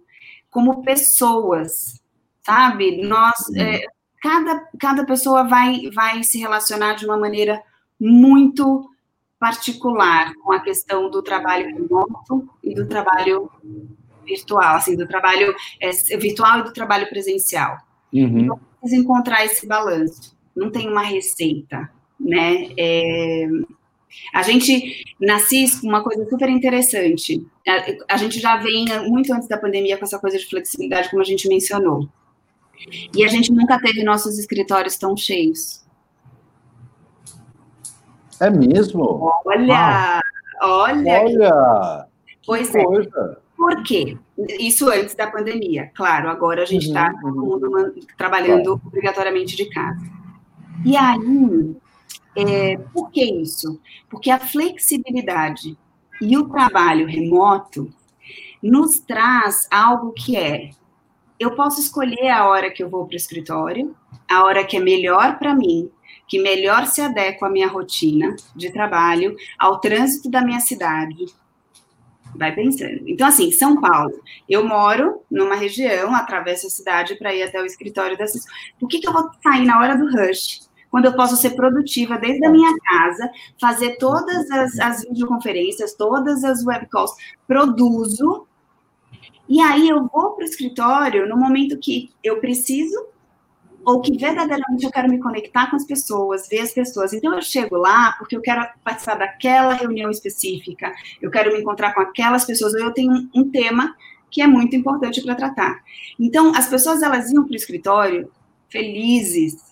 como 0.50 0.84
pessoas, 0.84 2.02
sabe? 2.42 3.02
Nós, 3.02 3.36
é, 3.56 3.82
cada, 4.22 4.68
cada 4.80 5.06
pessoa 5.06 5.44
vai, 5.44 5.90
vai 5.94 6.24
se 6.24 6.38
relacionar 6.38 6.94
de 6.94 7.06
uma 7.06 7.18
maneira 7.18 7.62
muito 8.00 8.90
particular 9.40 10.34
com 10.44 10.52
a 10.52 10.60
questão 10.60 11.10
do 11.10 11.22
trabalho 11.22 11.68
remoto 11.68 12.50
e 12.64 12.76
do 12.76 12.88
trabalho 12.88 13.50
virtual, 14.26 14.76
assim, 14.76 14.96
do 14.96 15.08
trabalho 15.08 15.56
é, 15.80 15.90
virtual 16.18 16.60
e 16.60 16.64
do 16.64 16.74
trabalho 16.74 17.10
presencial. 17.10 17.78
Uhum. 18.14 18.40
Então, 18.40 18.60
precisa 18.80 19.02
encontrar 19.02 19.46
esse 19.46 19.66
balanço. 19.66 20.38
Não 20.56 20.70
tem 20.70 20.90
uma 20.90 21.04
receita, 21.04 21.90
né? 22.20 22.70
É, 22.78 23.48
a 24.34 24.42
gente, 24.42 25.04
na 25.20 25.40
CIS, 25.40 25.82
uma 25.84 26.04
coisa 26.04 26.28
super 26.30 26.50
interessante, 26.50 27.46
a, 27.68 28.14
a, 28.16 28.18
gente 28.18 28.40
já 28.40 28.58
vem 28.58 28.86
muito 29.08 29.34
antes 29.34 29.48
da 29.48 29.58
pandemia 29.58 29.98
com 29.98 30.06
essa 30.06 30.20
coisa 30.20 30.38
de 30.38 30.46
flexibilidade, 30.46 31.10
como 31.10 31.22
a 31.22 31.26
gente 31.26 31.48
mencionou. 31.48 32.08
E 33.16 33.24
a 33.24 33.28
gente 33.28 33.52
nunca 33.52 33.80
teve 33.80 34.04
nossos 34.04 34.40
escritórios 34.40 34.98
tão 34.98 35.16
cheios. 35.16 35.86
É 38.40 38.50
mesmo? 38.50 39.32
Olha! 39.46 40.22
Olha! 40.62 41.22
Olha! 41.22 42.08
Pois 42.46 42.74
é. 42.74 42.84
Por 43.56 43.84
quê? 43.84 44.18
Isso 44.58 44.90
antes 44.90 45.14
da 45.16 45.30
pandemia. 45.30 45.92
Claro, 45.94 46.30
agora 46.30 46.64
a 46.64 46.66
gente 46.66 46.88
está 46.88 47.14
uhum, 47.22 47.60
uhum. 47.62 47.94
trabalhando 48.18 48.82
obrigatoriamente 48.86 49.58
de 49.58 49.70
casa. 49.70 50.02
E 50.86 50.96
aí, 50.96 51.76
é, 52.36 52.78
por 52.94 53.12
que 53.12 53.24
isso? 53.24 53.80
Porque 54.10 54.30
a 54.30 54.40
flexibilidade 54.40 55.78
e 56.22 56.38
o 56.38 56.50
trabalho 56.50 57.08
remoto 57.08 57.92
nos 58.62 59.00
traz 59.00 59.68
algo 59.72 60.12
que 60.14 60.36
é: 60.36 60.72
eu 61.40 61.56
posso 61.56 61.80
escolher 61.80 62.30
a 62.30 62.48
hora 62.48 62.70
que 62.70 62.84
eu 62.84 62.90
vou 62.90 63.06
para 63.06 63.14
o 63.14 63.18
escritório, 63.18 63.96
a 64.30 64.44
hora 64.44 64.64
que 64.64 64.78
é 64.78 64.80
melhor 64.80 65.40
para 65.40 65.56
mim, 65.56 65.90
que 66.28 66.40
melhor 66.40 66.86
se 66.86 67.02
adequa 67.02 67.48
à 67.48 67.50
minha 67.50 67.68
rotina 67.68 68.36
de 68.56 68.72
trabalho, 68.72 69.36
ao 69.58 69.80
trânsito 69.80 70.30
da 70.30 70.42
minha 70.42 70.60
cidade. 70.60 71.26
Vai 72.36 72.54
pensando. 72.54 73.02
Então, 73.08 73.28
assim, 73.28 73.52
São 73.52 73.82
Paulo, 73.82 74.22
eu 74.48 74.68
moro 74.68 75.24
numa 75.32 75.56
região, 75.56 76.14
atravesso 76.14 76.68
a 76.68 76.70
cidade 76.70 77.16
para 77.16 77.34
ir 77.34 77.42
até 77.42 77.60
o 77.60 77.66
escritório 77.66 78.16
da 78.16 78.26
Por 78.80 78.88
que, 78.88 79.00
que 79.00 79.08
eu 79.08 79.14
vou 79.14 79.30
sair 79.42 79.66
na 79.66 79.80
hora 79.80 79.98
do 79.98 80.06
rush? 80.06 80.69
Quando 80.90 81.06
eu 81.06 81.16
posso 81.16 81.36
ser 81.36 81.52
produtiva 81.52 82.18
desde 82.18 82.46
a 82.46 82.50
minha 82.50 82.74
casa, 82.80 83.30
fazer 83.60 83.98
todas 83.98 84.50
as, 84.52 84.80
as 84.80 85.02
videoconferências, 85.04 85.94
todas 85.94 86.44
as 86.44 86.66
webcalls, 86.66 87.12
produzo, 87.48 88.48
e 89.48 89.60
aí 89.62 89.90
eu 89.90 90.08
vou 90.08 90.32
para 90.32 90.44
o 90.44 90.48
escritório 90.48 91.28
no 91.28 91.36
momento 91.36 91.80
que 91.80 92.12
eu 92.24 92.40
preciso 92.40 93.08
ou 93.84 94.02
que 94.02 94.16
verdadeiramente 94.16 94.84
eu 94.84 94.92
quero 94.92 95.10
me 95.10 95.20
conectar 95.20 95.70
com 95.70 95.76
as 95.76 95.86
pessoas, 95.86 96.48
ver 96.48 96.60
as 96.60 96.72
pessoas. 96.72 97.14
Então 97.14 97.34
eu 97.34 97.42
chego 97.42 97.76
lá 97.78 98.14
porque 98.20 98.36
eu 98.36 98.42
quero 98.42 98.68
participar 98.84 99.16
daquela 99.16 99.74
reunião 99.74 100.12
específica, 100.12 100.94
eu 101.22 101.32
quero 101.32 101.52
me 101.52 101.60
encontrar 101.60 101.94
com 101.94 102.02
aquelas 102.02 102.46
pessoas, 102.46 102.74
ou 102.74 102.82
eu 102.82 102.92
tenho 102.92 103.12
um, 103.12 103.30
um 103.34 103.50
tema 103.50 103.96
que 104.30 104.42
é 104.42 104.48
muito 104.48 104.76
importante 104.76 105.22
para 105.24 105.34
tratar. 105.34 105.80
Então 106.20 106.54
as 106.56 106.68
pessoas 106.68 107.02
elas 107.02 107.32
iam 107.32 107.44
para 107.44 107.54
o 107.54 107.56
escritório 107.56 108.32
felizes, 108.70 109.69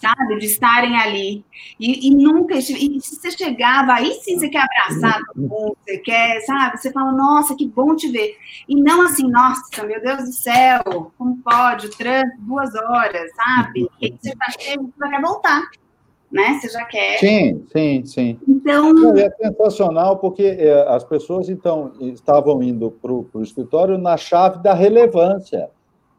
sabe? 0.00 0.38
De 0.38 0.46
estarem 0.46 0.96
ali. 0.96 1.44
E, 1.80 2.08
e 2.08 2.14
nunca. 2.14 2.54
E 2.54 2.62
se 2.62 3.00
você 3.00 3.30
chegava, 3.30 3.94
aí 3.94 4.12
sim 4.22 4.38
você 4.38 4.48
quer 4.48 4.64
abraçar 4.64 5.20
todo 5.26 5.48
mundo, 5.48 5.76
você 5.84 5.98
quer, 5.98 6.40
sabe? 6.40 6.78
Você 6.78 6.92
fala, 6.92 7.12
nossa, 7.12 7.54
que 7.56 7.66
bom 7.66 7.96
te 7.96 8.10
ver. 8.10 8.36
E 8.68 8.76
não 8.76 9.02
assim, 9.02 9.28
nossa, 9.30 9.84
meu 9.84 10.00
Deus 10.00 10.24
do 10.24 10.32
céu, 10.32 11.12
como 11.16 11.38
pode? 11.38 11.86
O 11.86 11.90
trânsito, 11.90 12.40
duas 12.40 12.74
horas, 12.74 13.30
sabe? 13.34 13.88
E 14.00 14.06
aí 14.06 14.18
você 14.20 14.30
está 14.30 14.46
cheio, 14.58 14.82
você 14.82 14.92
já 14.98 15.10
quer 15.10 15.22
voltar. 15.22 15.62
Né? 16.30 16.58
Você 16.60 16.68
já 16.68 16.84
quer. 16.84 17.18
Sim, 17.18 17.64
sim, 17.72 18.04
sim. 18.04 18.38
Então. 18.48 19.16
É 19.16 19.30
sensacional, 19.30 20.18
porque 20.18 20.42
é, 20.42 20.84
as 20.88 21.04
pessoas, 21.04 21.48
então, 21.48 21.92
estavam 22.00 22.60
indo 22.60 22.90
para 22.90 23.12
o 23.12 23.28
escritório 23.40 23.96
na 23.96 24.16
chave 24.16 24.60
da 24.60 24.74
relevância. 24.74 25.70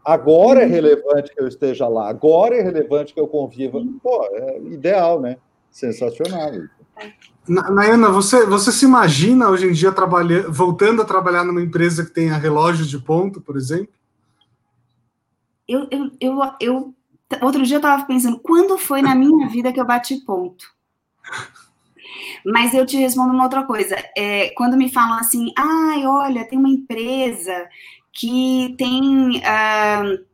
Agora 0.06 0.62
é 0.62 0.66
relevante 0.66 1.34
que 1.34 1.42
eu 1.42 1.48
esteja 1.48 1.88
lá, 1.88 2.08
agora 2.08 2.56
é 2.56 2.62
relevante 2.62 3.12
que 3.12 3.20
eu 3.20 3.28
conviva. 3.28 3.82
Pô, 4.04 4.24
é 4.34 4.60
ideal, 4.60 5.20
né? 5.20 5.38
Sensacional. 5.72 6.52
Nayana, 7.48 8.10
você, 8.10 8.46
você 8.46 8.72
se 8.72 8.86
imagina 8.86 9.50
hoje 9.50 9.68
em 9.68 9.72
dia 9.72 9.92
trabalhando, 9.92 10.52
voltando 10.54 11.02
a 11.02 11.06
trabalhar 11.06 11.44
numa 11.44 11.62
empresa 11.62 12.06
que 12.06 12.12
tenha 12.12 12.38
relógio 12.38 12.86
de 12.86 13.00
ponto, 13.00 13.42
por 13.42 13.58
exemplo? 13.58 13.94
Eu, 15.68 15.88
eu, 15.90 16.12
eu, 16.22 16.40
eu 16.62 16.94
outro 17.42 17.64
dia 17.64 17.78
eu 17.78 17.80
estava 17.80 18.06
pensando, 18.06 18.40
quando 18.40 18.78
foi 18.78 19.02
na 19.02 19.16
minha 19.16 19.48
vida 19.50 19.74
que 19.74 19.80
eu 19.80 19.86
bati 19.86 20.18
ponto? 20.24 20.66
Mas 22.46 22.74
eu 22.74 22.86
te 22.86 22.98
respondo 22.98 23.34
uma 23.34 23.44
outra 23.44 23.64
coisa. 23.64 23.96
É, 24.16 24.50
quando 24.52 24.78
me 24.78 24.92
falam 24.92 25.18
assim, 25.18 25.52
ai, 25.58 26.06
olha, 26.06 26.48
tem 26.48 26.60
uma 26.60 26.70
empresa 26.70 27.68
que 28.16 28.74
tem. 28.78 29.38
Uh, 29.38 30.26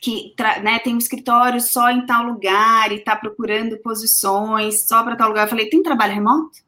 que 0.00 0.32
né, 0.62 0.78
tem 0.78 0.94
um 0.94 0.98
escritório 0.98 1.60
só 1.60 1.90
em 1.90 2.06
tal 2.06 2.22
lugar 2.22 2.92
e 2.92 2.96
está 2.96 3.16
procurando 3.16 3.76
posições 3.78 4.86
só 4.86 5.02
para 5.02 5.16
tal 5.16 5.28
lugar. 5.28 5.44
Eu 5.44 5.50
falei, 5.50 5.68
tem 5.68 5.82
trabalho 5.82 6.14
remoto? 6.14 6.58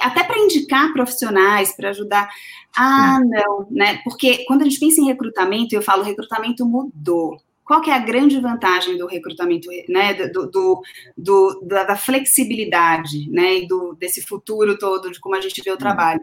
Até 0.00 0.24
para 0.24 0.40
indicar 0.40 0.92
profissionais, 0.92 1.74
para 1.76 1.90
ajudar. 1.90 2.28
Ah, 2.76 3.20
não, 3.20 3.68
né? 3.70 4.00
Porque 4.02 4.44
quando 4.46 4.62
a 4.62 4.64
gente 4.64 4.80
pensa 4.80 5.00
em 5.00 5.06
recrutamento, 5.06 5.72
eu 5.72 5.82
falo, 5.82 6.02
recrutamento 6.02 6.66
mudou. 6.66 7.40
Qual 7.64 7.80
que 7.80 7.90
é 7.90 7.94
a 7.94 8.00
grande 8.00 8.40
vantagem 8.40 8.98
do 8.98 9.06
recrutamento, 9.06 9.68
né? 9.88 10.12
Do, 10.14 10.50
do, 10.50 10.82
do 11.16 11.60
da, 11.64 11.84
da, 11.84 11.96
flexibilidade, 11.96 13.30
né? 13.30 13.58
E 13.58 13.68
do, 13.68 13.94
desse 13.94 14.20
futuro 14.20 14.76
todo 14.76 15.12
de 15.12 15.20
como 15.20 15.36
a 15.36 15.40
gente 15.40 15.62
vê 15.62 15.70
o 15.70 15.76
trabalho 15.76 16.20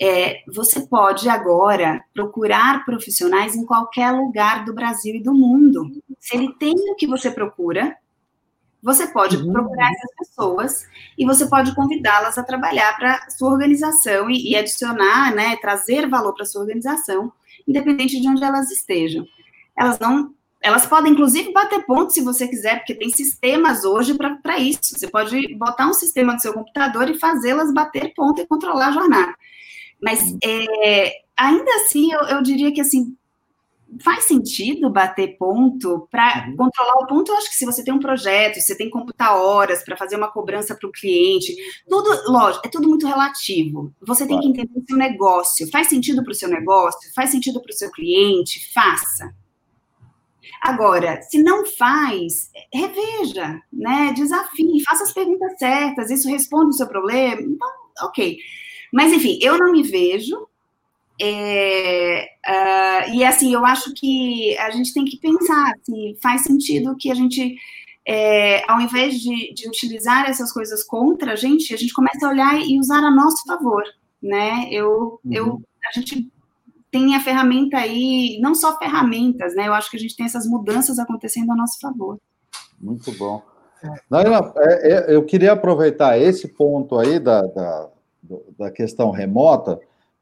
é, 0.00 0.42
você 0.46 0.86
pode 0.86 1.28
agora 1.28 2.04
procurar 2.14 2.84
profissionais 2.84 3.56
em 3.56 3.66
qualquer 3.66 4.12
lugar 4.12 4.64
do 4.64 4.72
Brasil 4.72 5.16
e 5.16 5.22
do 5.22 5.34
mundo. 5.34 5.90
Se 6.20 6.36
ele 6.36 6.54
tem 6.54 6.74
o 6.90 6.94
que 6.94 7.06
você 7.06 7.30
procura, 7.30 7.96
você 8.80 9.08
pode 9.08 9.36
uhum. 9.36 9.52
procurar 9.52 9.90
essas 9.90 10.14
pessoas 10.16 10.86
e 11.16 11.24
você 11.26 11.46
pode 11.46 11.74
convidá-las 11.74 12.38
a 12.38 12.44
trabalhar 12.44 12.96
para 12.96 13.28
sua 13.30 13.50
organização 13.50 14.30
e, 14.30 14.52
e, 14.52 14.56
adicionar, 14.56 15.34
né, 15.34 15.56
trazer 15.56 16.08
valor 16.08 16.32
para 16.32 16.46
sua 16.46 16.60
organização, 16.60 17.32
independente 17.66 18.20
de 18.20 18.28
onde 18.28 18.44
elas 18.44 18.70
estejam. 18.70 19.26
Elas 19.76 19.98
não, 19.98 20.32
elas 20.60 20.86
podem 20.86 21.12
inclusive 21.12 21.52
bater 21.52 21.84
ponto 21.84 22.12
se 22.12 22.20
você 22.20 22.46
quiser, 22.46 22.78
porque 22.78 22.94
tem 22.94 23.10
sistemas 23.10 23.84
hoje 23.84 24.14
para 24.14 24.58
isso. 24.58 24.96
Você 24.96 25.08
pode 25.08 25.56
botar 25.56 25.88
um 25.88 25.92
sistema 25.92 26.34
no 26.34 26.40
seu 26.40 26.52
computador 26.52 27.10
e 27.10 27.18
fazê-las 27.18 27.74
bater 27.74 28.14
ponto 28.14 28.40
e 28.40 28.46
controlar 28.46 28.88
a 28.88 28.92
jornada. 28.92 29.34
Mas 30.02 30.20
uhum. 30.22 30.38
é, 30.42 31.12
ainda 31.36 31.70
assim, 31.76 32.12
eu, 32.12 32.20
eu, 32.20 32.42
diria 32.42 32.72
que 32.72 32.80
assim 32.80 33.16
faz 34.02 34.24
sentido 34.24 34.90
bater 34.90 35.38
ponto 35.38 36.06
para 36.10 36.46
uhum. 36.48 36.56
controlar 36.56 36.94
o 37.02 37.06
ponto. 37.06 37.32
Eu 37.32 37.36
acho 37.38 37.48
que 37.48 37.56
se 37.56 37.64
você 37.64 37.82
tem 37.82 37.94
um 37.94 37.98
projeto, 37.98 38.60
você 38.60 38.76
tem 38.76 38.86
que 38.86 38.92
computar 38.92 39.34
horas 39.36 39.82
para 39.82 39.96
fazer 39.96 40.16
uma 40.16 40.30
cobrança 40.30 40.74
para 40.74 40.88
o 40.88 40.92
cliente, 40.92 41.56
tudo, 41.88 42.30
lógico, 42.30 42.66
é 42.66 42.70
tudo 42.70 42.88
muito 42.88 43.06
relativo. 43.06 43.92
Você 44.02 44.26
tem 44.26 44.38
que 44.40 44.48
entender 44.48 44.78
o 44.78 44.84
seu 44.86 44.96
negócio. 44.96 45.70
Faz 45.70 45.88
sentido 45.88 46.22
para 46.22 46.32
o 46.32 46.34
seu 46.34 46.48
negócio? 46.48 47.12
Faz 47.14 47.30
sentido 47.30 47.60
para 47.62 47.70
o 47.70 47.74
seu 47.74 47.90
cliente? 47.90 48.72
Faça. 48.72 49.34
Agora, 50.60 51.22
se 51.22 51.42
não 51.42 51.64
faz, 51.64 52.50
reveja, 52.72 53.60
né? 53.72 54.12
Desafie, 54.14 54.82
faça 54.84 55.04
as 55.04 55.12
perguntas 55.12 55.56
certas, 55.58 56.10
isso 56.10 56.28
responde 56.28 56.70
o 56.70 56.72
seu 56.72 56.88
problema. 56.88 57.40
Então, 57.40 57.68
ok. 58.02 58.38
Mas, 58.92 59.12
enfim, 59.12 59.38
eu 59.42 59.58
não 59.58 59.72
me 59.72 59.82
vejo. 59.82 60.46
É, 61.20 62.28
uh, 62.46 63.14
e, 63.14 63.24
assim, 63.24 63.52
eu 63.52 63.64
acho 63.64 63.92
que 63.94 64.56
a 64.58 64.70
gente 64.70 64.94
tem 64.94 65.04
que 65.04 65.18
pensar 65.18 65.72
se 65.82 66.16
faz 66.22 66.42
sentido 66.42 66.96
que 66.96 67.10
a 67.10 67.14
gente, 67.14 67.56
é, 68.06 68.62
ao 68.70 68.80
invés 68.80 69.20
de, 69.20 69.52
de 69.52 69.68
utilizar 69.68 70.28
essas 70.28 70.52
coisas 70.52 70.84
contra 70.84 71.32
a 71.32 71.36
gente, 71.36 71.74
a 71.74 71.76
gente 71.76 71.92
comece 71.92 72.24
a 72.24 72.28
olhar 72.28 72.60
e 72.60 72.78
usar 72.78 73.02
a 73.02 73.10
nosso 73.10 73.44
favor, 73.46 73.82
né? 74.22 74.68
Eu, 74.70 75.20
uhum. 75.24 75.32
eu, 75.32 75.62
a 75.92 75.98
gente 75.98 76.30
tem 76.90 77.14
a 77.14 77.20
ferramenta 77.20 77.76
aí, 77.76 78.38
não 78.40 78.54
só 78.54 78.78
ferramentas, 78.78 79.54
né? 79.54 79.66
Eu 79.66 79.74
acho 79.74 79.90
que 79.90 79.96
a 79.96 80.00
gente 80.00 80.16
tem 80.16 80.26
essas 80.26 80.46
mudanças 80.46 80.98
acontecendo 80.98 81.52
a 81.52 81.56
nosso 81.56 81.78
favor. 81.80 82.18
Muito 82.80 83.12
bom. 83.12 83.42
Não, 84.10 84.20
é, 84.56 84.92
é, 84.92 85.14
eu 85.14 85.24
queria 85.24 85.52
aproveitar 85.52 86.18
esse 86.18 86.48
ponto 86.48 86.98
aí 86.98 87.18
da, 87.18 87.42
da 87.42 87.90
da 88.58 88.70
questão 88.70 89.10
remota, 89.10 89.78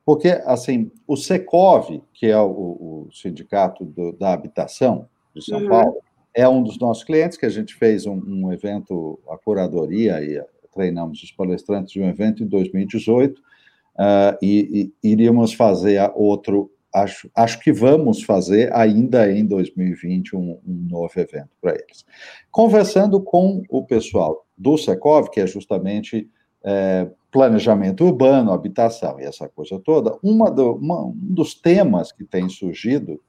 porque, 0.06 0.28
assim, 0.44 0.92
o 1.04 1.16
Secov, 1.16 2.00
que 2.14 2.26
é 2.26 2.38
o, 2.38 2.48
o 2.48 3.08
sindicato 3.12 3.84
do, 3.84 4.12
da 4.12 4.32
habitação 4.32 5.08
de 5.34 5.44
São 5.44 5.60
uhum. 5.60 5.68
Paulo, 5.68 5.96
é 6.32 6.48
um 6.48 6.62
dos 6.62 6.78
nossos 6.78 7.02
clientes, 7.02 7.36
que 7.36 7.44
a 7.44 7.50
gente 7.50 7.74
fez 7.74 8.06
um, 8.06 8.14
um, 8.14 8.52
evento, 8.52 9.18
a 9.28 9.36
curadoria, 9.36 10.22
e 10.22 10.40
treinamos 10.72 11.22
os 11.22 11.32
palestrantes 11.32 11.92
de 11.92 12.00
um 12.00 12.08
evento 12.08 12.44
em 12.44 12.46
2018, 12.46 13.38
uh, 13.38 13.42
ah, 13.98 14.38
e, 14.40 14.92
e, 15.02 15.10
iríamos 15.10 15.54
fazer 15.54 15.98
outro, 16.14 16.70
acho, 16.94 17.28
acho 17.34 17.58
que 17.58 17.72
vamos 17.72 18.22
fazer 18.22 18.72
ainda 18.76 19.32
em 19.32 19.44
2020 19.44 20.36
um, 20.36 20.60
um 20.64 20.86
novo 20.88 21.12
evento 21.16 21.50
para 21.60 21.72
eles. 21.72 22.04
Conversando 22.50 23.20
com 23.20 23.62
o 23.68 23.84
pessoal 23.84 24.46
do 24.56 24.76
Secov, 24.76 25.30
que 25.30 25.40
é 25.40 25.46
justamente 25.46 26.30
é, 26.62 27.08
planejamento 27.36 28.02
urbano, 28.02 28.50
habitação 28.50 29.20
e 29.20 29.24
essa 29.24 29.46
coisa 29.46 29.78
toda, 29.78 30.16
uma, 30.22 30.50
do, 30.50 30.72
uma 30.76 31.04
um 31.04 31.12
dos 31.14 31.54
temas 31.54 32.10
que 32.10 32.24
tem 32.24 32.48
surgido 32.48 33.20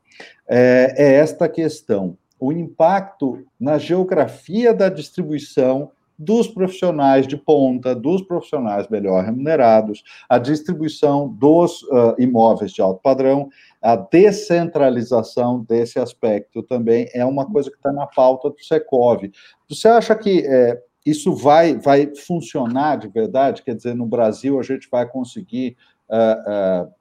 é, 0.47 0.93
é 0.97 1.13
esta 1.15 1.49
questão, 1.49 2.17
o 2.39 2.53
impacto 2.53 3.45
na 3.59 3.77
geografia 3.77 4.73
da 4.73 4.87
distribuição 4.87 5.91
dos 6.17 6.47
profissionais 6.47 7.27
de 7.27 7.35
ponta, 7.35 7.93
dos 7.93 8.21
profissionais 8.21 8.87
melhor 8.87 9.25
remunerados, 9.25 10.01
a 10.29 10.37
distribuição 10.37 11.27
dos 11.27 11.83
uh, 11.83 12.15
imóveis 12.17 12.71
de 12.71 12.81
alto 12.81 13.01
padrão, 13.01 13.49
a 13.81 13.97
descentralização 13.97 15.65
desse 15.67 15.99
aspecto 15.99 16.63
também 16.63 17.09
é 17.13 17.25
uma 17.25 17.45
coisa 17.45 17.69
que 17.69 17.75
está 17.75 17.91
na 17.91 18.07
pauta 18.07 18.49
do 18.49 18.63
Secov. 18.63 19.29
Você 19.69 19.89
acha 19.89 20.15
que 20.15 20.45
é, 20.47 20.81
isso 21.09 21.33
vai, 21.33 21.75
vai 21.77 22.13
funcionar 22.15 22.97
de 22.97 23.07
verdade? 23.07 23.63
Quer 23.63 23.75
dizer, 23.75 23.95
no 23.95 24.05
Brasil 24.05 24.59
a 24.59 24.63
gente 24.63 24.89
vai 24.91 25.07
conseguir 25.07 25.77
uh, 26.09 26.85
uh, 26.85 26.91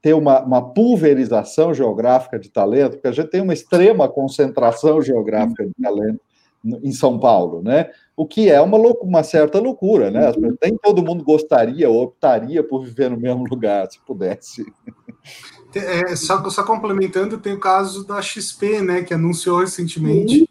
ter 0.00 0.14
uma, 0.14 0.42
uma, 0.42 0.72
pulverização 0.72 1.74
geográfica 1.74 2.38
de 2.38 2.48
talento, 2.48 2.92
porque 2.92 3.08
a 3.08 3.12
gente 3.12 3.28
tem 3.28 3.42
uma 3.42 3.52
extrema 3.52 4.08
concentração 4.08 5.02
geográfica 5.02 5.66
de 5.66 5.72
talento 5.80 6.20
em 6.82 6.92
São 6.92 7.18
Paulo, 7.18 7.62
né? 7.62 7.90
O 8.16 8.26
que 8.26 8.50
é 8.50 8.60
uma, 8.60 8.76
uma 8.78 9.22
certa 9.22 9.58
loucura, 9.58 10.10
né? 10.10 10.32
Nem 10.62 10.76
todo 10.76 11.02
mundo 11.02 11.24
gostaria 11.24 11.88
ou 11.88 12.02
optaria 12.02 12.62
por 12.62 12.84
viver 12.84 13.10
no 13.10 13.16
mesmo 13.18 13.44
lugar, 13.44 13.90
se 13.90 13.98
pudesse. 14.00 14.64
É, 15.74 16.16
só, 16.16 16.48
só 16.50 16.62
complementando, 16.62 17.38
tem 17.38 17.52
o 17.52 17.60
caso 17.60 18.06
da 18.06 18.20
XP, 18.20 18.80
né, 18.80 19.02
que 19.02 19.14
anunciou 19.14 19.60
recentemente 19.60 20.49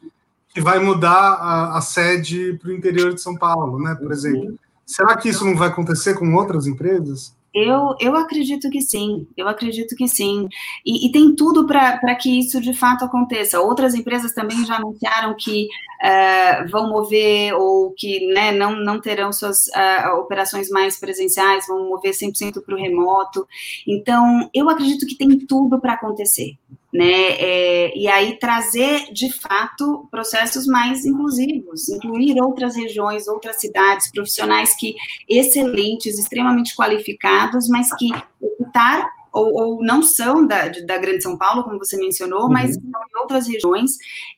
que 0.60 0.64
vai 0.64 0.80
mudar 0.80 1.38
a, 1.40 1.78
a 1.78 1.82
sede 1.82 2.60
para 2.62 2.70
o 2.70 2.74
interior 2.74 3.14
de 3.14 3.22
São 3.22 3.36
Paulo, 3.36 3.80
né? 3.80 3.96
Por 3.96 4.12
exemplo. 4.12 4.60
Será 4.86 5.16
que 5.16 5.30
isso 5.30 5.46
não 5.46 5.56
vai 5.56 5.70
acontecer 5.70 6.16
com 6.16 6.34
outras 6.36 6.68
empresas? 6.68 7.34
Eu, 7.54 7.96
eu 8.00 8.16
acredito 8.16 8.70
que 8.70 8.82
sim, 8.82 9.28
eu 9.36 9.48
acredito 9.48 9.96
que 9.96 10.08
sim. 10.08 10.48
E, 10.86 11.08
e 11.08 11.12
tem 11.12 11.34
tudo 11.36 11.66
para 11.66 12.16
que 12.16 12.40
isso 12.40 12.60
de 12.60 12.74
fato 12.74 13.06
aconteça. 13.06 13.60
Outras 13.60 13.96
empresas 13.96 14.34
também 14.34 14.66
já 14.66 14.76
anunciaram 14.76 15.36
que 15.38 15.68
uh, 16.04 16.70
vão 16.70 16.90
mover 16.90 17.54
ou 17.56 17.92
que 17.98 18.28
né, 18.34 18.52
não, 18.52 18.76
não 18.76 19.00
terão 19.00 19.32
suas 19.32 19.68
uh, 19.68 20.20
operações 20.20 20.70
mais 20.70 21.00
presenciais, 21.00 21.68
vão 21.68 21.88
mover 21.88 22.12
100% 22.12 22.62
para 22.64 22.76
o 22.76 22.78
remoto. 22.78 23.48
Então, 23.88 24.50
eu 24.54 24.70
acredito 24.70 25.08
que 25.08 25.16
tem 25.16 25.40
tudo 25.40 25.80
para 25.80 25.94
acontecer. 25.94 26.56
Né? 26.92 27.34
É, 27.38 27.98
e 27.98 28.08
aí 28.08 28.40
trazer 28.40 29.14
de 29.14 29.32
fato 29.32 30.08
processos 30.10 30.66
mais 30.66 31.06
inclusivos, 31.06 31.88
incluir 31.88 32.42
outras 32.42 32.76
regiões, 32.76 33.28
outras 33.28 33.58
cidades, 33.58 34.12
profissionais 34.12 34.76
que 34.76 34.96
excelentes, 35.28 36.18
extremamente 36.18 36.76
qualificados, 36.76 37.70
mas 37.70 37.96
que 37.96 38.10
optaram 38.42 39.08
ou, 39.32 39.54
ou, 39.54 39.84
não 39.84 40.02
são 40.02 40.46
da, 40.46 40.70
da 40.70 40.98
Grande 40.98 41.22
São 41.22 41.38
Paulo, 41.38 41.64
como 41.64 41.78
você 41.78 41.98
mencionou, 41.98 42.44
uhum. 42.44 42.50
mas 42.50 42.74
são 42.74 42.82
em 42.84 43.20
outras 43.22 43.48
regiões, 43.48 43.92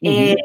uhum. 0.03 0.11
é, 0.11 0.35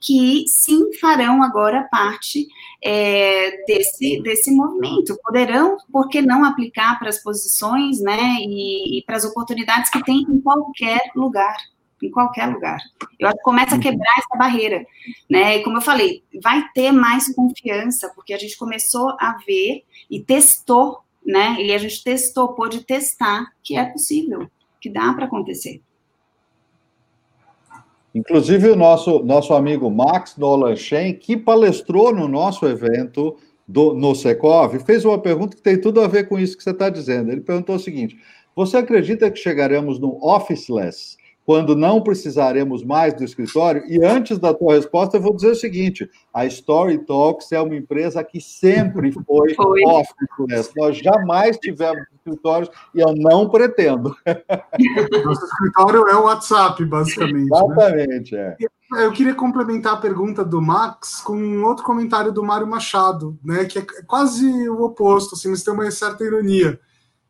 que 0.00 0.44
sim 0.46 0.92
farão 0.98 1.42
agora 1.42 1.88
parte 1.90 2.46
é, 2.82 3.64
desse, 3.66 4.20
desse 4.22 4.50
movimento. 4.50 5.18
Poderão, 5.22 5.76
por 5.92 6.08
que 6.08 6.22
não 6.22 6.44
aplicar 6.44 6.98
para 6.98 7.08
as 7.08 7.22
posições 7.22 8.00
né, 8.00 8.36
e, 8.40 8.98
e 8.98 9.02
para 9.04 9.16
as 9.16 9.24
oportunidades 9.24 9.90
que 9.90 10.02
tem 10.02 10.22
em 10.28 10.40
qualquer 10.40 11.00
lugar 11.14 11.56
em 12.02 12.10
qualquer 12.10 12.46
lugar. 12.46 12.80
Eu 13.18 13.28
acho 13.28 13.36
que 13.36 13.42
começa 13.42 13.74
a 13.74 13.76
uhum. 13.76 13.82
quebrar 13.82 14.14
essa 14.16 14.38
barreira, 14.38 14.86
né? 15.28 15.58
E 15.58 15.62
como 15.62 15.76
eu 15.76 15.82
falei, 15.82 16.24
vai 16.42 16.66
ter 16.72 16.92
mais 16.92 17.30
confiança, 17.34 18.10
porque 18.14 18.32
a 18.32 18.38
gente 18.38 18.56
começou 18.56 19.10
a 19.20 19.36
ver 19.46 19.84
e 20.10 20.18
testou 20.18 21.02
né? 21.24 21.56
E 21.60 21.72
a 21.72 21.78
gente 21.78 22.02
testou, 22.02 22.54
pôde 22.54 22.84
testar 22.84 23.52
que 23.62 23.76
é 23.76 23.84
possível, 23.84 24.50
que 24.80 24.90
dá 24.90 25.12
para 25.12 25.26
acontecer. 25.26 25.82
Inclusive 28.14 28.70
o 28.70 28.76
nosso, 28.76 29.20
nosso 29.20 29.54
amigo 29.54 29.90
Max 29.90 30.36
Nolanchen, 30.36 31.14
que 31.14 31.36
palestrou 31.36 32.12
no 32.14 32.26
nosso 32.26 32.66
evento 32.66 33.36
do, 33.66 33.94
no 33.94 34.14
Secov, 34.14 34.78
fez 34.80 35.04
uma 35.04 35.18
pergunta 35.18 35.56
que 35.56 35.62
tem 35.62 35.80
tudo 35.80 36.00
a 36.00 36.08
ver 36.08 36.28
com 36.28 36.38
isso 36.38 36.56
que 36.56 36.62
você 36.62 36.70
está 36.70 36.90
dizendo. 36.90 37.30
Ele 37.30 37.40
perguntou 37.40 37.76
o 37.76 37.80
seguinte: 37.80 38.18
você 38.54 38.78
acredita 38.78 39.30
que 39.30 39.38
chegaremos 39.38 40.00
no 40.00 40.18
officeless 40.22 41.16
quando 41.50 41.74
não 41.74 42.00
precisaremos 42.00 42.84
mais 42.84 43.12
do 43.12 43.24
escritório? 43.24 43.82
E 43.88 44.04
antes 44.04 44.38
da 44.38 44.54
tua 44.54 44.74
resposta, 44.74 45.16
eu 45.16 45.20
vou 45.20 45.34
dizer 45.34 45.50
o 45.50 45.56
seguinte: 45.56 46.08
a 46.32 46.46
Story 46.46 46.98
Talks 46.98 47.50
é 47.50 47.60
uma 47.60 47.74
empresa 47.74 48.22
que 48.22 48.40
sempre 48.40 49.10
foi, 49.26 49.52
foi. 49.54 49.80
office. 49.84 50.72
Nós 50.76 50.98
jamais 50.98 51.58
tivemos 51.58 52.06
escritórios 52.14 52.70
e 52.94 53.00
eu 53.00 53.12
não 53.16 53.48
pretendo. 53.48 54.14
Nosso 55.24 55.44
escritório 55.44 56.06
é 56.06 56.14
o 56.14 56.26
WhatsApp, 56.26 56.84
basicamente. 56.84 57.50
Né? 57.50 57.58
Exatamente, 57.58 58.34
né? 58.36 58.56
é. 58.60 59.04
Eu 59.04 59.10
queria 59.10 59.34
complementar 59.34 59.94
a 59.94 60.00
pergunta 60.00 60.44
do 60.44 60.62
Max 60.62 61.20
com 61.20 61.36
um 61.36 61.64
outro 61.64 61.84
comentário 61.84 62.30
do 62.30 62.44
Mário 62.44 62.66
Machado, 62.68 63.36
né, 63.44 63.64
que 63.64 63.80
é 63.80 63.86
quase 64.06 64.46
o 64.68 64.82
oposto, 64.82 65.34
assim, 65.34 65.48
mas 65.48 65.64
tem 65.64 65.74
uma 65.74 65.90
certa 65.90 66.22
ironia. 66.22 66.78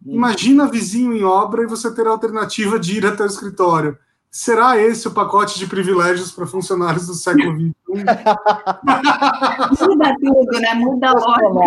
Hum. 0.05 0.13
Imagina 0.13 0.71
vizinho 0.71 1.15
em 1.15 1.25
obra 1.25 1.63
e 1.63 1.67
você 1.67 1.91
ter 1.95 2.07
a 2.07 2.11
alternativa 2.11 2.79
de 2.79 2.99
ir 2.99 3.07
até 3.07 3.23
o 3.23 3.27
escritório. 3.27 3.97
Será 4.31 4.79
esse 4.79 5.09
o 5.09 5.11
pacote 5.13 5.59
de 5.59 5.67
privilégios 5.67 6.31
para 6.31 6.47
funcionários 6.47 7.07
do 7.09 7.15
século 7.15 7.53
XXI? 7.53 7.75
Muda 9.81 10.17
tudo, 10.21 10.61
né? 10.61 10.75
Muda 10.75 11.13
logo. 11.13 11.61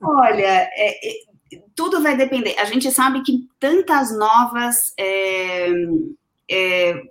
Olha, 0.00 0.70
é, 0.74 1.08
é, 1.10 1.12
tudo 1.74 2.02
vai 2.02 2.16
depender. 2.16 2.58
A 2.58 2.64
gente 2.64 2.90
sabe 2.90 3.22
que 3.22 3.46
tantas 3.60 4.16
novas 4.16 4.94
é, 4.98 5.68
é, 6.52 7.02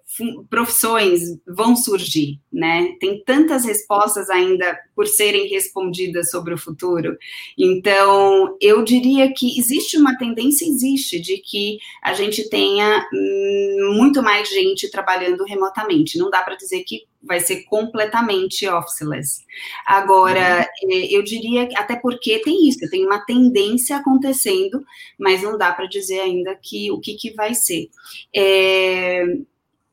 profissões 0.47 1.21
vão 1.47 1.75
surgir, 1.75 2.39
né? 2.53 2.95
Tem 2.99 3.23
tantas 3.23 3.65
respostas 3.65 4.29
ainda 4.29 4.77
por 4.95 5.07
serem 5.07 5.47
respondidas 5.47 6.29
sobre 6.29 6.53
o 6.53 6.57
futuro. 6.57 7.17
Então, 7.57 8.55
eu 8.61 8.83
diria 8.83 9.33
que 9.33 9.57
existe 9.59 9.97
uma 9.97 10.15
tendência, 10.15 10.63
existe, 10.63 11.19
de 11.19 11.37
que 11.39 11.79
a 12.03 12.13
gente 12.13 12.47
tenha 12.49 13.03
hum, 13.11 13.95
muito 13.97 14.21
mais 14.21 14.47
gente 14.47 14.91
trabalhando 14.91 15.43
remotamente. 15.43 16.19
Não 16.19 16.29
dá 16.29 16.43
para 16.43 16.55
dizer 16.55 16.83
que 16.83 17.07
vai 17.23 17.39
ser 17.39 17.63
completamente 17.63 18.67
officeless. 18.67 19.43
Agora, 19.85 20.67
uhum. 20.83 20.91
É, 20.91 21.15
eu 21.15 21.23
diria, 21.23 21.69
até 21.75 21.95
porque 21.95 22.39
tem 22.39 22.67
isso, 22.67 22.79
tem 22.89 23.05
uma 23.05 23.23
tendência 23.25 23.97
acontecendo, 23.97 24.83
mas 25.19 25.41
não 25.41 25.57
dá 25.57 25.71
para 25.71 25.85
dizer 25.85 26.19
ainda 26.19 26.55
que 26.55 26.91
o 26.91 26.99
que, 26.99 27.13
que 27.15 27.33
vai 27.33 27.53
ser. 27.53 27.89
É, 28.35 29.25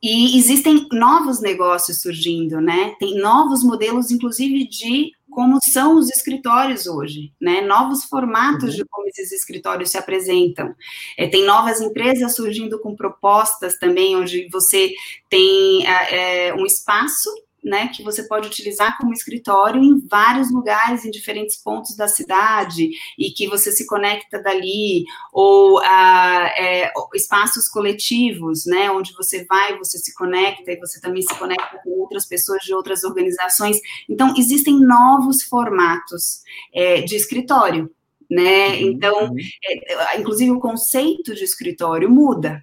e 0.03 0.39
existem 0.39 0.87
novos 0.93 1.41
negócios 1.41 2.01
surgindo, 2.01 2.61
né? 2.61 2.95
Tem 3.01 3.16
novos 3.16 3.64
modelos, 3.64 4.11
inclusive, 4.11 4.68
de 4.68 5.12
como 5.39 5.61
são 5.62 5.97
os 5.97 6.11
escritórios 6.11 6.89
hoje, 6.89 7.32
né? 7.41 7.61
Novos 7.61 8.03
formatos 8.03 8.70
uhum. 8.70 8.76
de 8.78 8.84
como 8.86 9.07
esses 9.07 9.30
escritórios 9.30 9.89
se 9.89 9.97
apresentam. 9.97 10.74
É, 11.16 11.28
tem 11.28 11.45
novas 11.47 11.80
empresas 11.80 12.34
surgindo 12.34 12.80
com 12.80 12.97
propostas 12.97 13.78
também, 13.78 14.16
onde 14.16 14.49
você 14.51 14.93
tem 15.30 15.86
é, 15.86 16.53
um 16.55 16.66
espaço 16.66 17.30
né, 17.65 17.89
que 17.89 18.03
você 18.03 18.23
pode 18.23 18.47
utilizar 18.47 18.97
como 18.99 19.13
escritório 19.13 19.83
em 19.83 19.99
vários 20.07 20.53
lugares, 20.53 21.05
em 21.05 21.11
diferentes 21.11 21.57
pontos 21.57 21.97
da 21.97 22.09
cidade, 22.09 22.91
e 23.19 23.31
que 23.31 23.49
você 23.49 23.73
se 23.73 23.87
conecta 23.87 24.41
dali, 24.43 25.05
ou 25.33 25.79
ah, 25.81 26.51
é, 26.57 26.93
espaços 27.15 27.69
coletivos, 27.69 28.65
né, 28.67 28.91
onde 28.91 29.13
você 29.13 29.45
vai, 29.45 29.77
você 29.77 29.99
se 29.99 30.15
conecta, 30.15 30.73
e 30.73 30.79
você 30.79 31.01
também 31.01 31.23
se 31.23 31.35
conecta 31.39 31.81
com 31.83 31.91
outras 32.01 32.27
pessoas 32.27 32.63
de 32.63 32.75
outras 32.75 33.05
organizações. 33.05 33.79
Então, 34.09 34.35
existem 34.37 34.79
novos 34.81 35.43
formatos 35.43 36.43
é, 36.73 37.03
de 37.03 37.17
escritório, 37.17 37.91
né, 38.31 38.69
uhum, 38.69 38.75
então, 38.75 39.29
uhum. 39.31 39.37
é, 39.65 40.21
inclusive 40.21 40.51
o 40.51 40.61
conceito 40.61 41.35
de 41.35 41.45
escritório 41.45 42.11
muda, 42.11 42.63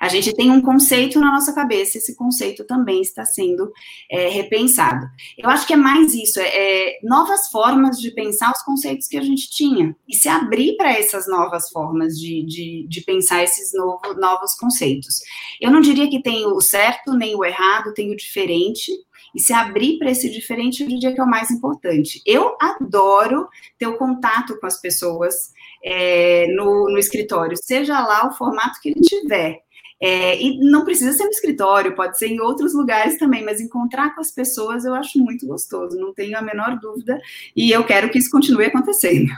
a 0.00 0.08
gente 0.08 0.34
tem 0.34 0.50
um 0.50 0.60
conceito 0.60 1.20
na 1.20 1.32
nossa 1.32 1.52
cabeça, 1.52 1.98
esse 1.98 2.14
conceito 2.16 2.64
também 2.64 3.00
está 3.02 3.24
sendo 3.24 3.70
é, 4.10 4.28
repensado. 4.28 5.06
Eu 5.36 5.48
acho 5.48 5.66
que 5.66 5.74
é 5.74 5.76
mais 5.76 6.14
isso, 6.14 6.40
é, 6.40 6.48
é, 6.48 7.00
novas 7.02 7.48
formas 7.48 7.98
de 7.98 8.10
pensar 8.10 8.50
os 8.50 8.62
conceitos 8.62 9.06
que 9.06 9.16
a 9.16 9.22
gente 9.22 9.50
tinha 9.50 9.94
e 10.08 10.14
se 10.14 10.28
abrir 10.28 10.76
para 10.76 10.92
essas 10.92 11.26
novas 11.28 11.70
formas 11.70 12.18
de, 12.18 12.44
de, 12.44 12.86
de 12.88 13.00
pensar 13.02 13.42
esses 13.42 13.72
novo, 13.74 14.14
novos 14.18 14.54
conceitos. 14.54 15.20
Eu 15.60 15.70
não 15.70 15.80
diria 15.80 16.08
que 16.08 16.22
tem 16.22 16.46
o 16.46 16.60
certo 16.60 17.12
nem 17.12 17.34
o 17.34 17.44
errado, 17.44 17.94
tem 17.94 18.10
o 18.10 18.16
diferente, 18.16 18.92
e 19.34 19.40
se 19.40 19.52
abrir 19.52 19.98
para 19.98 20.10
esse 20.10 20.28
diferente, 20.28 20.82
eu 20.82 20.88
diria 20.88 21.12
que 21.12 21.20
é 21.20 21.24
o 21.24 21.28
mais 21.28 21.50
importante. 21.50 22.20
Eu 22.26 22.56
adoro 22.60 23.48
ter 23.78 23.86
o 23.86 23.96
contato 23.96 24.58
com 24.58 24.66
as 24.66 24.80
pessoas 24.80 25.52
é, 25.84 26.46
no, 26.48 26.90
no 26.90 26.98
escritório, 26.98 27.56
seja 27.56 28.00
lá 28.00 28.26
o 28.26 28.32
formato 28.32 28.80
que 28.80 28.90
ele 28.90 29.00
tiver. 29.00 29.62
É, 30.02 30.40
e 30.40 30.58
não 30.58 30.82
precisa 30.82 31.12
ser 31.12 31.24
no 31.24 31.30
escritório, 31.30 31.94
pode 31.94 32.18
ser 32.18 32.28
em 32.28 32.40
outros 32.40 32.72
lugares 32.72 33.18
também, 33.18 33.44
mas 33.44 33.60
encontrar 33.60 34.14
com 34.14 34.20
as 34.22 34.30
pessoas 34.30 34.86
eu 34.86 34.94
acho 34.94 35.18
muito 35.18 35.46
gostoso, 35.46 35.98
não 35.98 36.14
tenho 36.14 36.38
a 36.38 36.42
menor 36.42 36.78
dúvida, 36.80 37.20
e 37.54 37.70
eu 37.70 37.84
quero 37.84 38.08
que 38.08 38.18
isso 38.18 38.30
continue 38.30 38.64
acontecendo. 38.64 39.30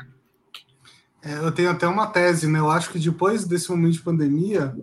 É, 1.24 1.34
eu 1.34 1.50
tenho 1.50 1.70
até 1.70 1.86
uma 1.86 2.06
tese, 2.06 2.48
né? 2.48 2.60
Eu 2.60 2.70
acho 2.70 2.90
que 2.90 2.98
depois 2.98 3.44
desse 3.44 3.70
momento 3.70 3.94
de 3.94 4.02
pandemia, 4.02 4.74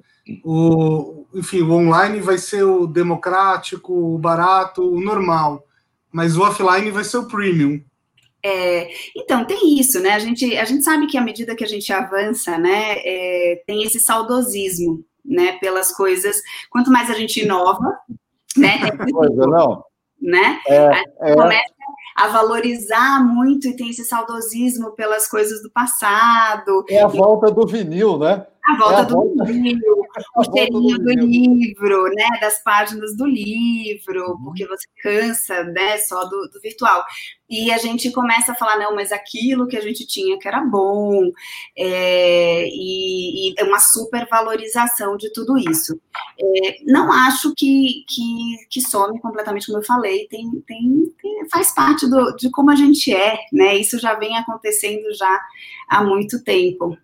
o, 0.44 1.26
enfim, 1.34 1.62
o 1.62 1.72
online 1.72 2.20
vai 2.20 2.38
ser 2.38 2.64
o 2.64 2.86
democrático, 2.86 3.94
o 3.94 4.18
barato, 4.18 4.82
o 4.82 5.02
normal, 5.02 5.66
mas 6.12 6.36
o 6.36 6.42
offline 6.42 6.92
vai 6.92 7.04
ser 7.04 7.18
o 7.18 7.28
premium. 7.28 7.82
É, 8.44 8.90
então, 9.16 9.46
tem 9.46 9.78
isso, 9.80 10.00
né? 10.00 10.12
A 10.12 10.20
gente, 10.20 10.58
a 10.58 10.64
gente 10.64 10.84
sabe 10.84 11.08
que 11.08 11.18
à 11.18 11.22
medida 11.22 11.56
que 11.56 11.64
a 11.64 11.68
gente 11.68 11.92
avança, 11.92 12.58
né, 12.58 12.96
é, 13.00 13.62
tem 13.68 13.84
esse 13.84 14.00
saudosismo 14.00 15.04
né, 15.30 15.54
pelas 15.60 15.96
coisas. 15.96 16.42
Quanto 16.70 16.92
mais 16.92 17.10
a 17.10 17.14
gente 17.14 17.42
inova, 17.42 17.98
né? 18.58 18.80
Coisa, 19.14 19.46
não. 19.46 19.86
Né? 20.20 20.60
É, 20.68 20.88
a 20.88 20.94
gente 20.96 21.12
é... 21.22 21.36
começa 21.36 21.74
a 22.18 22.28
valorizar 22.28 23.24
muito 23.24 23.68
e 23.68 23.76
tem 23.76 23.90
esse 23.90 24.04
saudosismo 24.04 24.92
pelas 24.92 25.30
coisas 25.30 25.62
do 25.64 25.72
passado. 25.72 26.84
É 26.90 27.02
a 27.02 27.08
volta 27.08 27.50
do 27.50 27.66
vinil, 27.66 28.18
né? 28.18 28.46
A 28.70 28.76
volta 28.76 28.96
é 28.96 29.00
a 29.00 29.04
do 29.04 29.16
volta... 29.16 29.44
livro, 29.46 30.06
o 30.38 30.44
cheirinho 30.44 30.98
do, 31.00 31.04
do 31.04 31.26
livro, 31.26 32.04
né? 32.14 32.28
Das 32.40 32.62
páginas 32.62 33.18
do 33.18 33.26
livro, 33.26 34.32
uhum. 34.32 34.44
porque 34.44 34.68
você 34.68 34.86
cansa, 35.02 35.64
né? 35.64 35.98
Só 35.98 36.24
do, 36.26 36.48
do, 36.50 36.62
virtual. 36.62 37.04
E 37.50 37.72
a 37.72 37.80
gente 37.80 38.12
começa 38.12 38.52
a 38.52 38.56
falar, 38.56 38.78
não, 38.78 38.94
mas 38.94 39.12
aquilo 39.12 39.68
que 39.68 39.76
a 39.76 39.82
gente 39.82 40.06
tinha 40.06 40.38
que 40.38 40.48
era 40.48 40.62
bom, 40.62 41.32
é, 41.76 42.68
e, 42.68 43.50
e 43.50 43.56
é 43.58 43.64
uma 43.64 43.80
supervalorização 43.80 45.18
de 45.18 45.34
tudo 45.34 45.58
isso. 45.58 46.00
É, 46.40 46.78
não 46.86 47.12
acho 47.12 47.52
que, 47.58 48.04
que, 48.08 48.68
que 48.70 48.82
some 48.82 49.20
completamente, 49.20 49.66
como 49.66 49.80
eu 49.80 49.84
falei, 49.84 50.28
tem, 50.28 50.48
tem, 50.68 51.12
tem, 51.20 51.50
faz 51.50 51.74
parte 51.74 52.08
do, 52.08 52.36
de 52.36 52.52
como 52.52 52.70
a 52.70 52.76
gente 52.76 53.12
é, 53.12 53.40
né? 53.52 53.76
Isso 53.78 53.98
já 53.98 54.14
vem 54.14 54.38
acontecendo 54.38 55.12
já 55.16 55.42
há 55.90 56.04
muito 56.04 56.44
tempo. 56.44 56.96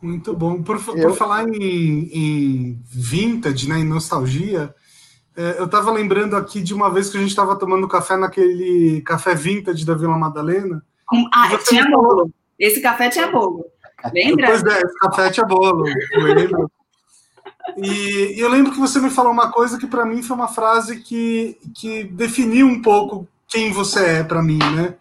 Muito 0.00 0.34
bom. 0.34 0.62
Por, 0.62 0.76
eu... 0.76 1.08
por 1.08 1.16
falar 1.16 1.48
em, 1.48 2.10
em, 2.12 2.82
vintage, 2.84 3.68
né, 3.68 3.78
em 3.78 3.84
nostalgia, 3.84 4.74
é, 5.36 5.56
eu 5.58 5.64
estava 5.64 5.90
lembrando 5.90 6.36
aqui 6.36 6.60
de 6.60 6.74
uma 6.74 6.90
vez 6.90 7.08
que 7.08 7.16
a 7.16 7.20
gente 7.20 7.30
estava 7.30 7.56
tomando 7.56 7.88
café 7.88 8.16
naquele 8.16 9.00
café 9.02 9.34
vintage 9.34 9.84
da 9.84 9.94
Vila 9.94 10.18
Madalena. 10.18 10.82
ah, 11.32 11.58
tinha 11.58 11.88
bolo. 11.88 12.30
Esse 12.58 12.80
café 12.80 13.08
tinha 13.08 13.30
bolo. 13.30 13.64
Lembra? 14.12 14.46
Pois 14.46 14.64
é, 14.64 14.80
esse 14.80 14.98
café 14.98 15.30
tinha 15.30 15.46
bolo. 15.46 15.84
Lembro. 16.16 16.70
E, 17.76 18.36
e 18.36 18.40
eu 18.40 18.48
lembro 18.48 18.72
que 18.72 18.78
você 18.78 19.00
me 19.00 19.10
falou 19.10 19.32
uma 19.32 19.50
coisa 19.50 19.78
que 19.78 19.86
para 19.86 20.06
mim 20.06 20.22
foi 20.22 20.36
uma 20.36 20.48
frase 20.48 21.00
que, 21.00 21.58
que 21.74 22.04
definiu 22.04 22.66
um 22.66 22.80
pouco 22.80 23.26
quem 23.48 23.72
você 23.72 24.18
é 24.18 24.24
para 24.24 24.42
mim, 24.42 24.58
né? 24.58 24.94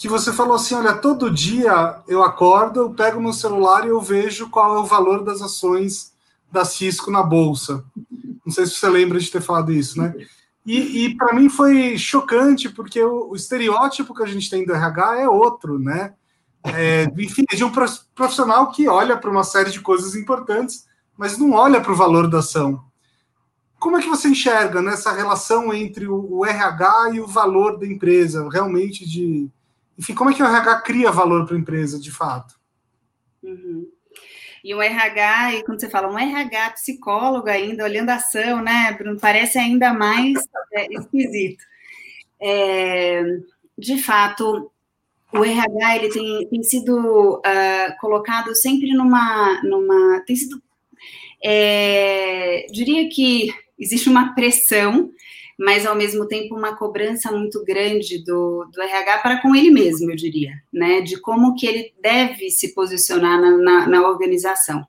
Que 0.00 0.08
você 0.08 0.32
falou 0.32 0.54
assim: 0.56 0.74
olha, 0.74 0.94
todo 0.94 1.30
dia 1.30 2.00
eu 2.08 2.22
acordo, 2.24 2.80
eu 2.80 2.90
pego 2.90 3.20
meu 3.20 3.34
celular 3.34 3.84
e 3.84 3.90
eu 3.90 4.00
vejo 4.00 4.48
qual 4.48 4.74
é 4.74 4.78
o 4.78 4.86
valor 4.86 5.22
das 5.22 5.42
ações 5.42 6.14
da 6.50 6.64
Cisco 6.64 7.10
na 7.10 7.22
bolsa. 7.22 7.84
Não 8.44 8.50
sei 8.50 8.64
se 8.64 8.76
você 8.76 8.88
lembra 8.88 9.20
de 9.20 9.30
ter 9.30 9.42
falado 9.42 9.70
isso, 9.70 10.00
né? 10.00 10.14
E, 10.64 11.04
e 11.04 11.16
para 11.16 11.34
mim 11.34 11.50
foi 11.50 11.98
chocante, 11.98 12.70
porque 12.70 13.02
o, 13.02 13.30
o, 13.30 13.36
estereótipo 13.36 14.14
que 14.14 14.22
a 14.22 14.26
gente 14.26 14.48
tem 14.48 14.64
do 14.64 14.72
RH 14.72 15.20
é 15.20 15.28
outro, 15.28 15.78
né? 15.78 16.14
É, 16.64 17.04
enfim, 17.18 17.44
é 17.52 17.56
de 17.56 17.62
um 17.62 17.72
profissional 18.14 18.70
que 18.70 18.88
olha 18.88 19.18
para 19.18 19.30
uma 19.30 19.44
série 19.44 19.70
de 19.70 19.80
coisas 19.80 20.14
importantes, 20.14 20.86
mas 21.14 21.36
não 21.36 21.52
olha 21.52 21.78
para 21.78 21.92
o 21.92 21.96
valor 21.96 22.26
da 22.26 22.38
ação. 22.38 22.82
Como 23.78 23.98
é 23.98 24.00
que 24.00 24.08
você 24.08 24.28
enxerga 24.28 24.80
nessa 24.80 25.12
relação 25.12 25.74
entre 25.74 26.08
o, 26.08 26.38
o 26.38 26.46
RH 26.46 27.10
e 27.14 27.20
o 27.20 27.26
valor 27.26 27.78
da 27.78 27.86
empresa, 27.86 28.48
realmente 28.50 29.06
de, 29.06 29.50
enfim, 30.00 30.14
como 30.14 30.30
é 30.30 30.34
que 30.34 30.42
o 30.42 30.46
RH 30.46 30.80
cria 30.80 31.12
valor 31.12 31.44
para 31.44 31.54
a 31.54 31.58
empresa, 31.58 32.00
de 32.00 32.10
fato? 32.10 32.58
Uhum. 33.42 33.86
E 34.64 34.74
o 34.74 34.80
RH, 34.80 35.56
e 35.56 35.62
quando 35.62 35.78
você 35.78 35.90
fala 35.90 36.10
um 36.10 36.18
RH 36.18 36.70
psicólogo 36.70 37.50
ainda, 37.50 37.84
olhando 37.84 38.08
a 38.08 38.14
ação, 38.14 38.62
né, 38.62 38.92
Bruno, 38.92 39.20
parece 39.20 39.58
ainda 39.58 39.92
mais 39.92 40.32
é, 40.72 40.86
esquisito. 40.94 41.62
É, 42.40 43.22
de 43.76 44.02
fato, 44.02 44.72
o 45.34 45.44
RH 45.44 45.96
ele 45.96 46.08
tem, 46.08 46.48
tem 46.48 46.62
sido 46.62 47.36
uh, 47.36 48.00
colocado 48.00 48.54
sempre 48.54 48.94
numa, 48.94 49.60
numa 49.62 50.20
tem 50.26 50.34
sido, 50.34 50.62
é, 51.44 52.64
diria 52.72 53.06
que 53.10 53.52
existe 53.78 54.08
uma 54.08 54.34
pressão 54.34 55.10
mas 55.60 55.84
ao 55.84 55.94
mesmo 55.94 56.26
tempo 56.26 56.56
uma 56.56 56.74
cobrança 56.74 57.30
muito 57.30 57.62
grande 57.62 58.24
do, 58.24 58.64
do 58.72 58.80
RH 58.80 59.18
para 59.18 59.42
com 59.42 59.54
ele 59.54 59.70
mesmo, 59.70 60.10
eu 60.10 60.16
diria, 60.16 60.54
né? 60.72 61.02
De 61.02 61.20
como 61.20 61.54
que 61.54 61.66
ele 61.66 61.92
deve 62.00 62.48
se 62.48 62.72
posicionar 62.72 63.38
na, 63.38 63.58
na, 63.58 63.86
na 63.86 64.08
organização. 64.08 64.82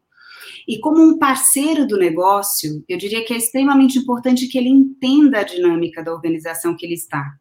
E 0.65 0.79
como 0.79 1.03
um 1.03 1.19
parceiro 1.19 1.85
do 1.85 1.97
negócio, 1.97 2.81
eu 2.87 2.97
diria 2.97 3.21
que 3.25 3.33
é 3.33 3.37
extremamente 3.37 3.99
importante 3.99 4.47
que 4.47 4.57
ele 4.57 4.69
entenda 4.69 5.39
a 5.39 5.43
dinâmica 5.43 6.01
da 6.01 6.13
organização 6.13 6.73
que 6.73 6.85
ele 6.85 6.95
está. 6.95 7.33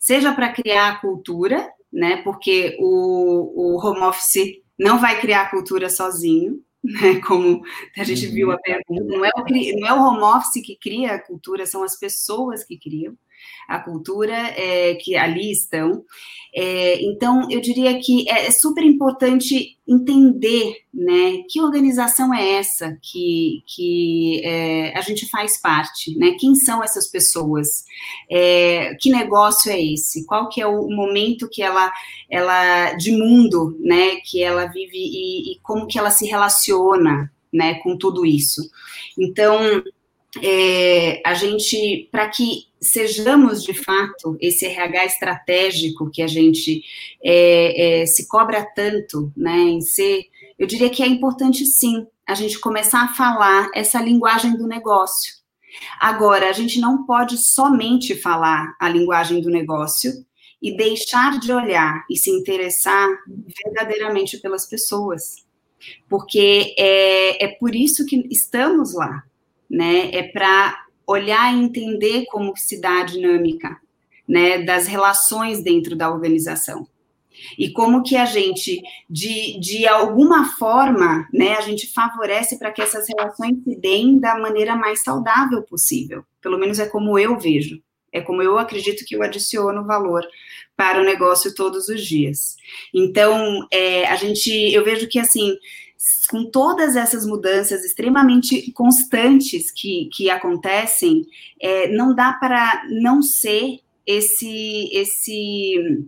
Seja 0.00 0.32
para 0.32 0.52
criar 0.52 0.88
a 0.88 0.96
cultura, 0.96 1.70
né? 1.92 2.16
Porque 2.24 2.76
o, 2.80 3.76
o 3.76 3.86
home 3.86 4.00
office 4.00 4.60
não 4.76 4.98
vai 4.98 5.20
criar 5.20 5.42
a 5.42 5.50
cultura 5.50 5.88
sozinho, 5.88 6.60
né? 6.82 7.20
Como 7.26 7.62
a 7.96 8.04
gente 8.04 8.26
viu 8.26 8.50
a 8.50 8.54
uhum. 8.54 8.60
pergunta, 8.62 9.16
não 9.16 9.24
é, 9.24 9.30
o, 9.36 9.80
não 9.80 9.88
é 9.88 9.92
o 9.92 10.02
home 10.02 10.22
office 10.22 10.64
que 10.64 10.76
cria 10.76 11.14
a 11.14 11.22
cultura, 11.22 11.66
são 11.66 11.82
as 11.82 11.98
pessoas 11.98 12.64
que 12.64 12.78
criam 12.78 13.16
a 13.68 13.78
cultura 13.78 14.34
é, 14.34 14.94
que 14.94 15.16
ali 15.16 15.52
estão. 15.52 16.04
É, 16.54 17.02
então, 17.02 17.46
eu 17.50 17.60
diria 17.60 18.00
que 18.00 18.28
é, 18.28 18.46
é 18.46 18.50
super 18.50 18.82
importante 18.82 19.76
entender, 19.86 20.76
né, 20.92 21.42
que 21.48 21.60
organização 21.60 22.34
é 22.34 22.54
essa 22.54 22.98
que, 23.02 23.62
que 23.66 24.40
é, 24.44 24.96
a 24.96 25.00
gente 25.00 25.28
faz 25.28 25.60
parte, 25.60 26.16
né, 26.18 26.36
quem 26.38 26.54
são 26.54 26.82
essas 26.82 27.10
pessoas, 27.10 27.84
é, 28.30 28.94
que 29.00 29.10
negócio 29.10 29.70
é 29.70 29.80
esse, 29.80 30.26
qual 30.26 30.48
que 30.48 30.60
é 30.60 30.66
o 30.66 30.88
momento 30.88 31.48
que 31.50 31.62
ela, 31.62 31.92
ela 32.30 32.92
de 32.94 33.12
mundo, 33.12 33.78
né, 33.80 34.16
que 34.24 34.42
ela 34.42 34.66
vive 34.66 34.98
e, 34.98 35.52
e 35.52 35.60
como 35.62 35.86
que 35.86 35.98
ela 35.98 36.10
se 36.10 36.26
relaciona, 36.26 37.32
né, 37.52 37.74
com 37.76 37.96
tudo 37.96 38.26
isso. 38.26 38.62
Então, 39.18 39.82
é, 40.42 41.22
a 41.24 41.34
gente, 41.34 42.08
para 42.12 42.28
que 42.28 42.66
sejamos 42.80 43.62
de 43.62 43.74
fato 43.74 44.36
esse 44.40 44.66
RH 44.66 45.04
estratégico 45.06 46.10
que 46.10 46.22
a 46.22 46.26
gente 46.26 46.82
é, 47.24 48.02
é, 48.02 48.06
se 48.06 48.28
cobra 48.28 48.66
tanto, 48.74 49.32
né, 49.36 49.56
em 49.56 49.80
ser, 49.80 50.26
eu 50.58 50.66
diria 50.66 50.90
que 50.90 51.02
é 51.02 51.06
importante 51.06 51.64
sim 51.66 52.06
a 52.26 52.34
gente 52.34 52.60
começar 52.60 53.02
a 53.02 53.14
falar 53.14 53.70
essa 53.74 54.00
linguagem 54.00 54.56
do 54.56 54.66
negócio. 54.66 55.38
Agora, 56.00 56.48
a 56.48 56.52
gente 56.52 56.80
não 56.80 57.04
pode 57.04 57.38
somente 57.38 58.14
falar 58.14 58.74
a 58.78 58.88
linguagem 58.88 59.40
do 59.40 59.50
negócio 59.50 60.12
e 60.60 60.76
deixar 60.76 61.38
de 61.38 61.52
olhar 61.52 62.04
e 62.10 62.16
se 62.16 62.30
interessar 62.30 63.08
verdadeiramente 63.64 64.38
pelas 64.38 64.66
pessoas, 64.66 65.46
porque 66.08 66.74
é, 66.78 67.44
é 67.44 67.48
por 67.48 67.74
isso 67.74 68.04
que 68.04 68.26
estamos 68.30 68.94
lá, 68.94 69.22
né? 69.68 70.10
É 70.12 70.22
para 70.22 70.86
olhar 71.06 71.54
e 71.54 71.58
entender 71.58 72.26
como 72.26 72.54
se 72.56 72.80
dá 72.80 73.00
a 73.00 73.04
dinâmica, 73.04 73.80
né, 74.28 74.62
das 74.62 74.86
relações 74.86 75.62
dentro 75.62 75.96
da 75.96 76.12
organização. 76.12 76.86
E 77.56 77.70
como 77.70 78.02
que 78.02 78.16
a 78.16 78.26
gente, 78.26 78.82
de, 79.08 79.58
de 79.58 79.86
alguma 79.86 80.56
forma, 80.56 81.26
né, 81.32 81.54
a 81.54 81.60
gente 81.60 81.92
favorece 81.92 82.58
para 82.58 82.70
que 82.72 82.82
essas 82.82 83.06
relações 83.08 83.62
se 83.62 83.76
deem 83.76 84.18
da 84.18 84.36
maneira 84.38 84.76
mais 84.76 85.02
saudável 85.02 85.62
possível. 85.62 86.24
Pelo 86.42 86.58
menos 86.58 86.78
é 86.78 86.86
como 86.86 87.18
eu 87.18 87.38
vejo. 87.38 87.80
É 88.12 88.20
como 88.20 88.42
eu 88.42 88.58
acredito 88.58 89.04
que 89.04 89.14
eu 89.14 89.22
adiciono 89.22 89.86
valor 89.86 90.26
para 90.76 91.00
o 91.00 91.04
negócio 91.04 91.54
todos 91.54 91.88
os 91.88 92.04
dias. 92.04 92.56
Então, 92.92 93.66
é, 93.70 94.06
a 94.06 94.16
gente, 94.16 94.50
eu 94.50 94.82
vejo 94.84 95.08
que 95.08 95.18
assim, 95.18 95.54
com 96.30 96.48
todas 96.50 96.96
essas 96.96 97.26
mudanças 97.26 97.84
extremamente 97.84 98.70
constantes 98.72 99.70
que, 99.70 100.08
que 100.12 100.30
acontecem, 100.30 101.26
é, 101.60 101.88
não 101.88 102.14
dá 102.14 102.32
para 102.32 102.84
não 102.88 103.20
ser 103.20 103.80
esse, 104.06 104.88
esse 104.92 106.06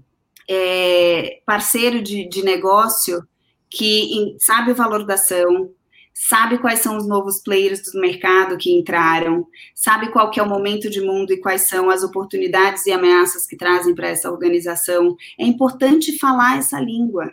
é, 0.48 1.40
parceiro 1.44 2.02
de, 2.02 2.28
de 2.28 2.42
negócio 2.42 3.26
que 3.68 4.36
sabe 4.38 4.72
o 4.72 4.74
valor 4.74 5.04
da 5.04 5.14
ação, 5.14 5.70
sabe 6.12 6.58
quais 6.58 6.80
são 6.80 6.96
os 6.96 7.06
novos 7.06 7.40
players 7.40 7.82
do 7.92 8.00
mercado 8.00 8.58
que 8.58 8.72
entraram, 8.72 9.46
sabe 9.74 10.10
qual 10.10 10.30
que 10.30 10.38
é 10.38 10.42
o 10.42 10.48
momento 10.48 10.90
de 10.90 11.00
mundo 11.00 11.32
e 11.32 11.40
quais 11.40 11.68
são 11.68 11.88
as 11.88 12.02
oportunidades 12.02 12.84
e 12.86 12.92
ameaças 12.92 13.46
que 13.46 13.56
trazem 13.56 13.94
para 13.94 14.08
essa 14.08 14.30
organização. 14.30 15.16
É 15.38 15.44
importante 15.44 16.18
falar 16.18 16.58
essa 16.58 16.80
língua, 16.80 17.32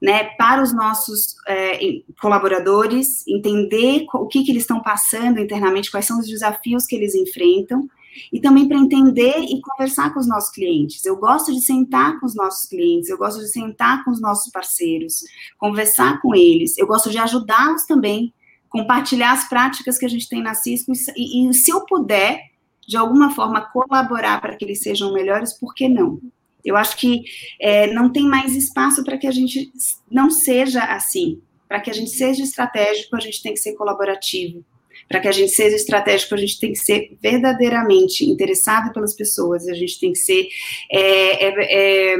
né, 0.00 0.24
para 0.36 0.62
os 0.62 0.72
nossos 0.72 1.34
é, 1.46 1.78
colaboradores, 2.20 3.26
entender 3.26 4.06
o 4.14 4.26
que, 4.26 4.44
que 4.44 4.52
eles 4.52 4.62
estão 4.62 4.80
passando 4.80 5.40
internamente, 5.40 5.90
quais 5.90 6.06
são 6.06 6.20
os 6.20 6.26
desafios 6.26 6.86
que 6.86 6.94
eles 6.94 7.14
enfrentam, 7.14 7.88
e 8.32 8.40
também 8.40 8.66
para 8.66 8.78
entender 8.78 9.38
e 9.38 9.60
conversar 9.60 10.12
com 10.12 10.20
os 10.20 10.28
nossos 10.28 10.50
clientes. 10.50 11.04
Eu 11.04 11.16
gosto 11.16 11.52
de 11.52 11.60
sentar 11.60 12.18
com 12.18 12.26
os 12.26 12.34
nossos 12.34 12.68
clientes, 12.68 13.08
eu 13.08 13.18
gosto 13.18 13.40
de 13.40 13.48
sentar 13.48 14.04
com 14.04 14.10
os 14.10 14.20
nossos 14.20 14.52
parceiros, 14.52 15.24
conversar 15.56 16.20
com 16.20 16.34
eles, 16.34 16.76
eu 16.78 16.86
gosto 16.86 17.10
de 17.10 17.18
ajudá-los 17.18 17.84
também, 17.84 18.32
compartilhar 18.68 19.32
as 19.32 19.48
práticas 19.48 19.98
que 19.98 20.04
a 20.04 20.08
gente 20.08 20.28
tem 20.28 20.42
na 20.42 20.54
Cisco, 20.54 20.92
e, 21.16 21.48
e 21.48 21.54
se 21.54 21.72
eu 21.72 21.84
puder, 21.86 22.40
de 22.86 22.96
alguma 22.96 23.30
forma, 23.34 23.60
colaborar 23.72 24.40
para 24.40 24.56
que 24.56 24.64
eles 24.64 24.80
sejam 24.80 25.12
melhores, 25.12 25.52
por 25.52 25.74
que 25.74 25.88
não? 25.88 26.20
Eu 26.68 26.76
acho 26.76 26.96
que 26.96 27.24
é, 27.60 27.86
não 27.92 28.10
tem 28.12 28.24
mais 28.24 28.54
espaço 28.54 29.02
para 29.02 29.16
que 29.16 29.26
a 29.26 29.30
gente 29.30 29.72
não 30.10 30.30
seja 30.30 30.82
assim. 30.84 31.40
Para 31.66 31.80
que 31.80 31.90
a 31.90 31.92
gente 31.94 32.10
seja 32.10 32.42
estratégico, 32.42 33.16
a 33.16 33.20
gente 33.20 33.42
tem 33.42 33.52
que 33.52 33.60
ser 33.60 33.74
colaborativo. 33.74 34.64
Para 35.08 35.20
que 35.20 35.28
a 35.28 35.32
gente 35.32 35.52
seja 35.52 35.76
estratégico, 35.76 36.34
a 36.34 36.38
gente 36.38 36.58
tem 36.58 36.72
que 36.72 36.78
ser 36.78 37.16
verdadeiramente 37.22 38.24
interessado 38.24 38.92
pelas 38.92 39.14
pessoas. 39.14 39.66
A 39.68 39.74
gente 39.74 39.98
tem 39.98 40.12
que 40.12 40.18
ser, 40.18 40.48
é, 40.90 41.46
é, 41.46 42.12
é 42.12 42.16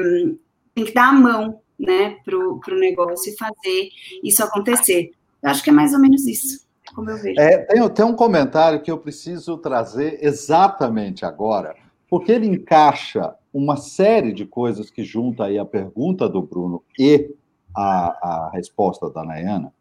tem 0.75 0.85
que 0.85 0.95
dar 0.95 1.09
a 1.09 1.13
mão 1.13 1.61
né, 1.79 2.17
para 2.25 2.37
o 2.37 2.79
negócio 2.79 3.33
e 3.33 3.37
fazer 3.37 3.89
isso 4.23 4.43
acontecer. 4.43 5.11
Eu 5.43 5.51
acho 5.51 5.63
que 5.63 5.71
é 5.71 5.73
mais 5.73 5.93
ou 5.93 6.01
menos 6.01 6.27
isso, 6.27 6.67
como 6.95 7.11
eu 7.11 7.17
vejo. 7.17 7.41
É, 7.41 7.59
tem, 7.59 7.89
tem 7.91 8.05
um 8.05 8.15
comentário 8.15 8.81
que 8.81 8.91
eu 8.91 8.99
preciso 8.99 9.59
trazer 9.59 10.19
exatamente 10.23 11.25
agora, 11.25 11.77
porque 12.09 12.33
ele 12.33 12.47
encaixa 12.47 13.35
uma 13.53 13.77
série 13.77 14.33
de 14.33 14.45
coisas 14.47 14.91
que 14.91 15.05
junta 15.05 15.45
aí 15.45 15.59
a 15.59 15.65
pergunta 15.65 16.29
do 16.29 16.43
Bruno 16.43 16.83
e 16.99 17.35
a, 17.75 18.47
a 18.47 18.51
resposta 18.53 19.11
da 19.11 19.25
Nayana. 19.25 19.73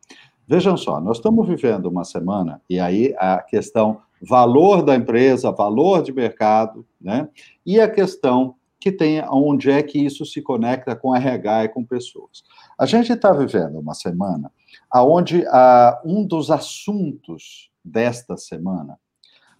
Vejam 0.47 0.77
só, 0.77 1.01
nós 1.01 1.17
estamos 1.17 1.47
vivendo 1.47 1.87
uma 1.87 2.05
semana, 2.05 2.61
e 2.69 2.79
aí 2.79 3.13
a 3.17 3.39
questão 3.39 4.01
valor 4.21 4.81
da 4.81 4.95
empresa, 4.95 5.51
valor 5.51 6.01
de 6.01 6.13
mercado, 6.13 6.85
né? 6.99 7.27
E 7.65 7.79
a 7.79 7.89
questão 7.89 8.55
que 8.79 8.91
tem 8.91 9.21
onde 9.29 9.69
é 9.69 9.81
que 9.83 9.99
isso 9.99 10.25
se 10.25 10.41
conecta 10.41 10.95
com 10.95 11.15
RH 11.15 11.65
e 11.65 11.69
com 11.69 11.83
pessoas. 11.83 12.43
A 12.79 12.85
gente 12.85 13.11
está 13.11 13.31
vivendo 13.33 13.79
uma 13.79 13.93
semana 13.93 14.51
onde 14.93 15.45
ah, 15.47 15.99
um 16.05 16.25
dos 16.25 16.49
assuntos 16.49 17.69
desta 17.83 18.37
semana 18.37 18.97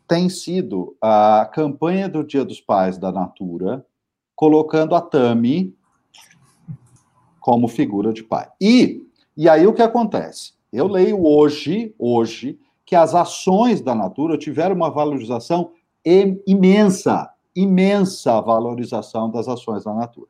tem 0.08 0.30
sido 0.30 0.95
a 1.01 1.49
campanha 1.53 2.08
do 2.08 2.24
Dia 2.24 2.45
dos 2.45 2.62
Pais 2.62 2.97
da 2.97 3.12
Natura, 3.12 3.86
colocando 4.38 4.94
a 4.94 5.02
Tami 5.02 5.76
como 7.42 7.68
figura 7.68 8.14
de 8.14 8.24
pai. 8.24 8.48
E, 8.62 9.04
e 9.36 9.50
aí 9.50 9.66
o 9.66 9.74
que 9.74 9.82
acontece? 9.82 10.54
Eu 10.72 10.88
leio 10.88 11.26
hoje, 11.26 11.96
hoje, 11.98 12.60
que 12.86 12.96
as 12.96 13.16
ações 13.16 13.82
da 13.82 13.96
Natura 13.96 14.38
tiveram 14.38 14.76
uma 14.76 14.92
valorização 14.92 15.72
imensa, 16.46 17.30
imensa 17.56 18.40
valorização 18.40 19.32
das 19.32 19.48
ações 19.48 19.84
da 19.84 19.94
Natura. 19.94 20.28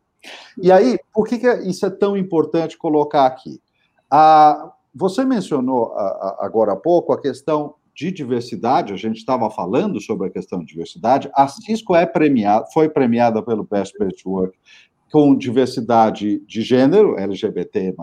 E 0.57 0.71
aí, 0.71 0.97
por 1.13 1.27
que, 1.27 1.37
que 1.37 1.53
isso 1.69 1.85
é 1.85 1.89
tão 1.89 2.15
importante 2.15 2.77
colocar 2.77 3.25
aqui? 3.25 3.61
Ah, 4.09 4.71
você 4.95 5.25
mencionou 5.25 5.93
agora 6.39 6.71
há 6.71 6.77
pouco 6.77 7.11
a 7.11 7.21
questão 7.21 7.75
de 7.97 8.11
diversidade, 8.11 8.93
a 8.93 8.95
gente 8.95 9.17
estava 9.17 9.49
falando 9.49 9.99
sobre 9.99 10.27
a 10.27 10.29
questão 10.29 10.59
de 10.59 10.67
diversidade. 10.67 11.31
A 11.33 11.47
Cisco 11.47 11.95
é 11.95 12.05
premiada, 12.05 12.67
foi 12.71 12.87
premiada 12.87 13.41
pelo 13.41 13.63
Best 13.63 13.97
Place 13.97 14.21
to 14.21 14.29
Work 14.29 14.55
com 15.11 15.35
diversidade 15.35 16.39
de 16.45 16.61
gênero, 16.61 17.17
LGBT+, 17.17 17.95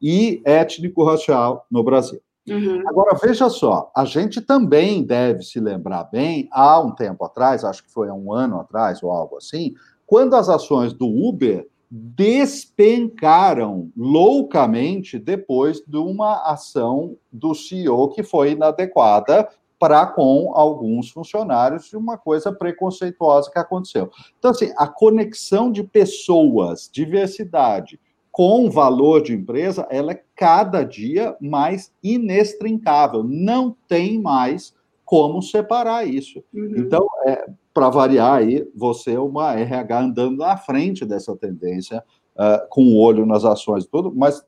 e 0.00 0.40
étnico-racial 0.44 1.66
no 1.70 1.84
Brasil. 1.84 2.20
Uhum. 2.48 2.82
Agora, 2.88 3.18
veja 3.22 3.50
só, 3.50 3.90
a 3.94 4.06
gente 4.06 4.40
também 4.40 5.02
deve 5.02 5.42
se 5.42 5.60
lembrar 5.60 6.04
bem, 6.04 6.48
há 6.50 6.80
um 6.80 6.94
tempo 6.94 7.24
atrás, 7.24 7.62
acho 7.62 7.84
que 7.84 7.92
foi 7.92 8.08
há 8.08 8.14
um 8.14 8.32
ano 8.32 8.58
atrás 8.58 9.02
ou 9.02 9.10
algo 9.10 9.36
assim, 9.36 9.74
quando 10.06 10.34
as 10.34 10.48
ações 10.48 10.94
do 10.94 11.06
Uber 11.06 11.68
despencaram 11.90 13.90
loucamente 13.96 15.18
depois 15.18 15.82
de 15.84 15.96
uma 15.96 16.52
ação 16.52 17.16
do 17.32 17.54
CEO 17.54 18.10
que 18.10 18.22
foi 18.22 18.52
inadequada 18.52 19.48
para 19.76 20.06
com 20.06 20.52
alguns 20.54 21.10
funcionários 21.10 21.88
de 21.88 21.96
uma 21.96 22.16
coisa 22.16 22.52
preconceituosa 22.52 23.50
que 23.50 23.58
aconteceu. 23.58 24.10
Então, 24.38 24.50
assim, 24.50 24.72
a 24.76 24.86
conexão 24.86 25.72
de 25.72 25.82
pessoas, 25.82 26.88
diversidade, 26.92 27.98
com 28.30 28.70
valor 28.70 29.22
de 29.22 29.32
empresa, 29.32 29.88
ela 29.90 30.12
é 30.12 30.22
cada 30.36 30.84
dia 30.84 31.34
mais 31.40 31.92
inextrincável. 32.02 33.24
Não 33.24 33.74
tem 33.88 34.20
mais 34.20 34.74
como 35.04 35.42
separar 35.42 36.06
isso. 36.06 36.44
Uhum. 36.54 36.74
Então, 36.76 37.08
é, 37.26 37.46
para 37.72 37.88
variar 37.88 38.38
aí, 38.38 38.66
você 38.74 39.12
é 39.12 39.20
uma 39.20 39.54
RH 39.54 40.00
andando 40.00 40.36
na 40.38 40.56
frente 40.56 41.04
dessa 41.04 41.36
tendência, 41.36 42.02
uh, 42.36 42.68
com 42.68 42.84
o 42.84 42.96
olho 42.96 43.24
nas 43.24 43.44
ações 43.44 43.84
e 43.84 43.88
tudo, 43.88 44.12
mas 44.14 44.44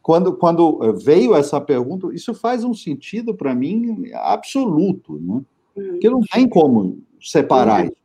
quando, 0.00 0.36
quando 0.36 0.94
veio 1.02 1.34
essa 1.34 1.60
pergunta, 1.60 2.14
isso 2.14 2.32
faz 2.32 2.62
um 2.62 2.72
sentido 2.72 3.34
para 3.34 3.52
mim 3.54 4.08
absoluto, 4.14 5.18
né? 5.18 5.42
Porque 5.74 6.08
não 6.08 6.20
tem 6.20 6.48
como 6.48 7.02
separar 7.20 7.86
isso. 7.86 7.96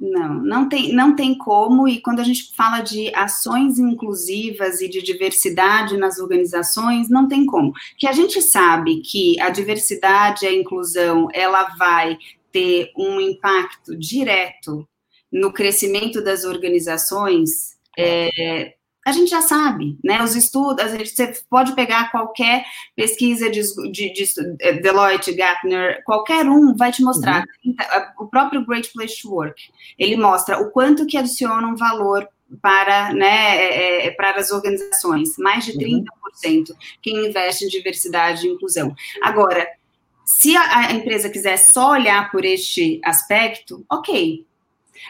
Não, 0.00 0.34
não 0.34 0.68
tem, 0.68 0.92
não 0.92 1.16
tem 1.16 1.36
como, 1.36 1.88
e 1.88 2.00
quando 2.00 2.20
a 2.20 2.22
gente 2.22 2.54
fala 2.54 2.80
de 2.80 3.12
ações 3.14 3.78
inclusivas 3.78 4.80
e 4.80 4.88
de 4.88 5.02
diversidade 5.02 5.96
nas 5.96 6.18
organizações, 6.20 7.08
não 7.08 7.26
tem 7.26 7.44
como. 7.44 7.72
Que 7.96 8.06
a 8.06 8.12
gente 8.12 8.40
sabe 8.40 9.00
que 9.00 9.40
a 9.40 9.50
diversidade 9.50 10.44
e 10.44 10.48
a 10.48 10.54
inclusão, 10.54 11.28
ela 11.32 11.74
vai 11.76 12.16
ter 12.52 12.90
um 12.96 13.20
impacto 13.20 13.96
direto 13.96 14.88
no 15.30 15.52
crescimento 15.52 16.22
das 16.22 16.44
organizações, 16.44 17.76
é, 17.98 18.74
a 19.08 19.12
gente 19.12 19.30
já 19.30 19.40
sabe, 19.40 19.98
né? 20.04 20.22
Os 20.22 20.36
estudos, 20.36 20.84
você 20.92 21.32
pode 21.48 21.74
pegar 21.74 22.10
qualquer 22.10 22.64
pesquisa 22.94 23.50
de, 23.50 23.62
de, 23.90 24.12
de 24.12 24.24
é, 24.60 24.74
Deloitte, 24.74 25.32
Gartner, 25.32 26.02
qualquer 26.04 26.44
um 26.46 26.76
vai 26.76 26.92
te 26.92 27.02
mostrar. 27.02 27.44
Uhum. 27.64 27.74
O 28.20 28.26
próprio 28.26 28.66
Great 28.66 28.90
Place 28.92 29.20
to 29.22 29.32
Work, 29.32 29.62
ele 29.98 30.16
mostra 30.16 30.60
o 30.60 30.70
quanto 30.70 31.06
que 31.06 31.16
adiciona 31.16 31.66
um 31.66 31.74
valor 31.74 32.28
para, 32.60 33.12
né, 33.12 33.56
é, 33.56 34.06
é 34.06 34.10
para 34.10 34.38
as 34.38 34.50
organizações, 34.50 35.36
mais 35.38 35.64
de 35.64 35.72
30% 35.72 36.04
uhum. 36.44 36.76
quem 37.02 37.26
investe 37.26 37.64
em 37.64 37.68
diversidade 37.68 38.46
e 38.46 38.50
inclusão. 38.50 38.94
Agora, 39.22 39.66
se 40.28 40.54
a, 40.54 40.88
a 40.88 40.92
empresa 40.92 41.30
quiser 41.30 41.56
só 41.56 41.92
olhar 41.92 42.30
por 42.30 42.44
este 42.44 43.00
aspecto, 43.02 43.82
ok. 43.90 44.44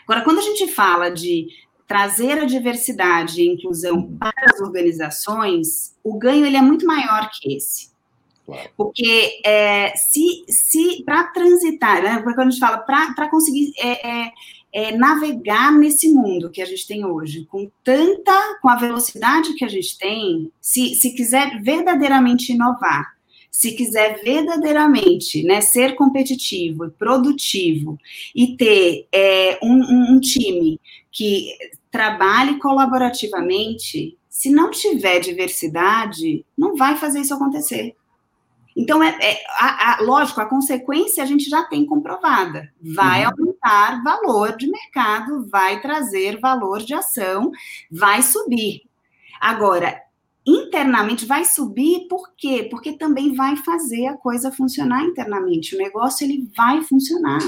Agora, 0.05 0.23
quando 0.23 0.39
a 0.39 0.43
gente 0.43 0.69
fala 0.69 1.11
de 1.11 1.49
trazer 1.89 2.39
a 2.39 2.45
diversidade 2.45 3.43
e 3.43 3.49
inclusão 3.49 4.17
para 4.17 4.53
as 4.55 4.61
organizações, 4.61 5.97
o 6.05 6.17
ganho 6.17 6.47
ele 6.47 6.57
é 6.57 6.63
muito 6.63 6.87
maior 6.87 7.29
que 7.33 7.53
esse. 7.57 7.91
Porque 8.77 9.43
é, 9.45 9.93
se, 9.97 10.45
se 10.49 11.03
para 11.05 11.25
transitar, 11.25 12.01
né, 12.01 12.23
quando 12.23 12.39
a 12.39 12.51
gente 12.51 12.61
fala 12.61 12.79
para 12.79 13.29
conseguir 13.29 13.73
é, 13.77 14.09
é, 14.09 14.33
é, 14.73 14.97
navegar 14.97 15.73
nesse 15.73 16.11
mundo 16.11 16.49
que 16.49 16.63
a 16.63 16.65
gente 16.65 16.87
tem 16.87 17.05
hoje, 17.05 17.45
com 17.47 17.69
tanta, 17.83 18.59
com 18.63 18.69
a 18.69 18.77
velocidade 18.77 19.55
que 19.55 19.65
a 19.65 19.69
gente 19.69 19.99
tem, 19.99 20.53
se, 20.61 20.95
se 20.95 21.13
quiser 21.13 21.61
verdadeiramente 21.61 22.53
inovar, 22.53 23.18
se 23.51 23.73
quiser 23.73 24.23
verdadeiramente 24.23 25.43
né, 25.43 25.61
ser 25.61 25.95
competitivo 25.95 26.85
e 26.87 26.91
produtivo 26.91 27.99
e 28.35 28.57
ter 28.57 29.07
é, 29.13 29.59
um, 29.63 30.15
um, 30.15 30.21
time 30.21 30.81
que 31.11 31.51
trabalhe 31.91 32.59
colaborativamente, 32.59 34.17
se 34.29 34.51
não 34.51 34.71
tiver 34.71 35.21
diversidade, 35.21 36.45
não 36.57 36.77
vai 36.77 36.97
fazer 36.97 37.21
isso 37.21 37.35
acontecer. 37.35 37.97
Então, 38.77 39.03
é, 39.03 39.09
é 39.21 39.43
a, 39.59 39.95
a, 39.95 40.03
lógico, 40.03 40.41
a 40.41 40.47
consequência 40.47 41.21
a 41.21 41.27
gente 41.27 41.51
já 41.51 41.65
tem 41.65 41.85
comprovada. 41.85 42.73
Vai 42.81 43.25
uhum. 43.25 43.33
aumentar 43.33 44.05
valor 44.05 44.57
de 44.57 44.71
mercado, 44.71 45.49
vai 45.49 45.81
trazer 45.81 46.39
valor 46.39 46.79
de 46.79 46.95
ação, 46.95 47.51
vai 47.91 48.23
subir. 48.23 48.83
Agora, 49.41 50.01
internamente 50.47 51.27
vai 51.27 51.45
subir, 51.45 52.09
por 52.09 52.33
quê? 52.37 52.67
Porque 52.71 52.93
também 52.93 53.35
vai 53.35 53.57
fazer 53.57 54.07
a 54.07 54.17
coisa 54.17 54.51
funcionar 54.51 55.05
internamente. 55.05 55.75
O 55.75 55.79
negócio 55.79 56.25
ele 56.25 56.49
vai 56.57 56.83
funcionar. 56.83 57.41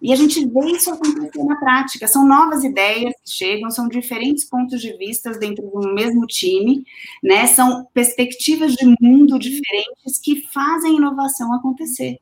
E 0.00 0.12
a 0.12 0.16
gente 0.16 0.44
vê 0.44 0.72
isso 0.72 0.90
acontecer 0.90 1.44
na 1.44 1.54
prática. 1.56 2.08
São 2.08 2.26
novas 2.26 2.64
ideias 2.64 3.14
que 3.24 3.30
chegam, 3.30 3.70
são 3.70 3.88
diferentes 3.88 4.44
pontos 4.44 4.80
de 4.80 4.96
vista 4.96 5.30
dentro 5.30 5.64
do 5.70 5.94
mesmo 5.94 6.26
time, 6.26 6.84
né? 7.22 7.46
São 7.46 7.86
perspectivas 7.94 8.74
de 8.74 8.96
mundo 9.00 9.38
diferentes 9.38 10.18
que 10.20 10.42
fazem 10.48 10.94
a 10.94 10.96
inovação 10.96 11.54
acontecer. 11.54 12.18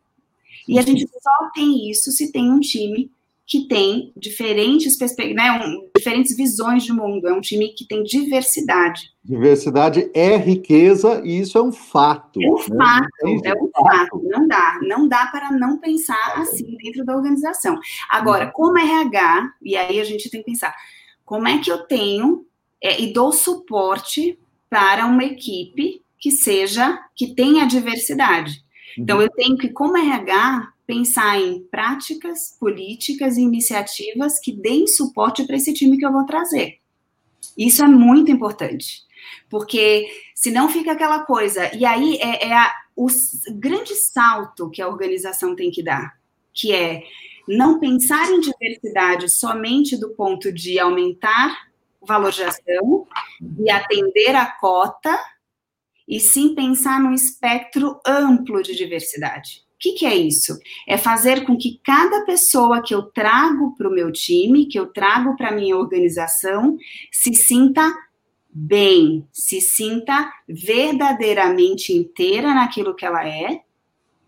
E 0.69 0.79
a 0.79 0.83
gente 0.83 1.07
só 1.09 1.51
tem 1.55 1.91
isso 1.91 2.13
se 2.13 2.31
tem 2.31 2.53
um 2.53 2.61
time 2.61 3.11
que 3.51 3.67
tem 3.67 4.13
diferentes 4.17 4.97
perspectivas, 4.97 5.43
né, 5.43 5.51
um, 5.51 5.91
diferentes 5.99 6.37
visões 6.37 6.85
de 6.85 6.93
mundo. 6.93 7.27
É 7.27 7.33
um 7.33 7.41
time 7.41 7.71
que 7.71 7.85
tem 7.85 8.05
diversidade. 8.05 9.11
Diversidade 9.25 10.09
é 10.15 10.37
riqueza 10.37 11.21
e 11.25 11.41
isso 11.41 11.59
é 11.59 11.61
um 11.61 11.73
fato. 11.73 12.41
É 12.41 12.49
um 12.49 12.55
né? 12.55 12.63
fato, 12.79 13.45
é 13.45 13.53
um 13.55 13.71
fato. 13.73 14.23
Não 14.23 14.47
dá, 14.47 14.79
não 14.83 15.09
dá 15.09 15.27
para 15.27 15.51
não 15.51 15.79
pensar 15.79 16.35
assim 16.37 16.77
dentro 16.81 17.05
da 17.05 17.17
organização. 17.17 17.77
Agora, 18.09 18.47
uhum. 18.47 18.53
como 18.53 18.79
RH, 18.79 19.53
e 19.61 19.77
aí 19.77 19.99
a 19.99 20.05
gente 20.05 20.31
tem 20.31 20.45
que 20.45 20.53
pensar, 20.53 20.73
como 21.25 21.49
é 21.49 21.59
que 21.59 21.73
eu 21.73 21.79
tenho 21.89 22.47
é, 22.81 23.03
e 23.03 23.13
dou 23.13 23.33
suporte 23.33 24.39
para 24.71 25.07
uma 25.07 25.25
equipe 25.25 26.01
que 26.21 26.31
seja, 26.31 27.01
que 27.17 27.35
tenha 27.35 27.67
diversidade. 27.67 28.63
Então, 28.97 29.17
uhum. 29.17 29.23
eu 29.25 29.31
tenho 29.31 29.57
que, 29.57 29.71
como 29.71 29.97
RH, 29.97 30.73
pensar 30.91 31.41
em 31.41 31.63
práticas, 31.71 32.57
políticas 32.59 33.37
e 33.37 33.43
iniciativas 33.43 34.41
que 34.41 34.53
deem 34.53 34.89
suporte 34.89 35.47
para 35.47 35.55
esse 35.55 35.73
time 35.73 35.97
que 35.97 36.05
eu 36.05 36.13
vou 36.13 36.27
trazer. 36.27 36.81
Isso 37.57 37.85
é 37.85 37.87
muito 37.87 38.29
importante, 38.29 39.03
porque 39.49 40.09
senão 40.35 40.69
fica 40.69 40.91
aquela 40.91 41.21
coisa. 41.21 41.73
E 41.77 41.85
aí 41.85 42.17
é, 42.17 42.49
é 42.49 42.53
a, 42.53 42.75
o 42.97 43.07
grande 43.53 43.95
salto 43.95 44.69
que 44.69 44.83
a 44.83 44.89
organização 44.89 45.55
tem 45.55 45.71
que 45.71 45.81
dar, 45.81 46.19
que 46.53 46.73
é 46.73 47.05
não 47.47 47.79
pensar 47.79 48.29
em 48.29 48.41
diversidade 48.41 49.29
somente 49.29 49.97
do 49.97 50.11
ponto 50.11 50.53
de 50.53 50.77
aumentar 50.81 51.71
valor 52.03 52.33
de 52.33 52.43
ação, 52.43 53.07
de 53.41 53.71
atender 53.71 54.35
a 54.35 54.47
cota, 54.47 55.17
e 56.09 56.19
sim 56.19 56.57
pensar 56.57 57.01
num 57.01 57.13
espectro 57.13 58.01
amplo 58.05 58.61
de 58.63 58.75
diversidade. 58.75 59.70
O 59.81 59.83
que, 59.83 59.93
que, 59.93 60.05
é 60.05 60.15
isso? 60.15 60.59
É 60.87 60.99
fazer 60.99 61.47
com 61.47 61.57
que 61.57 61.81
cada 61.83 62.27
pessoa 62.27 62.83
que 62.83 62.95
eu 62.95 63.05
trago 63.05 63.75
para 63.79 63.89
o 63.89 63.93
meu 63.93 64.13
time, 64.13 64.67
que 64.67 64.79
eu 64.79 64.85
trago 64.85 65.35
para 65.39 65.49
a 65.49 65.55
minha 65.55 65.75
organização, 65.75 66.77
se 67.11 67.33
sinta 67.33 67.91
bem, 68.53 69.27
se 69.33 69.59
sinta 69.59 70.31
verdadeiramente 70.47 71.95
inteira 71.95 72.53
naquilo 72.53 72.95
que 72.95 73.07
ela 73.07 73.27
é, 73.27 73.63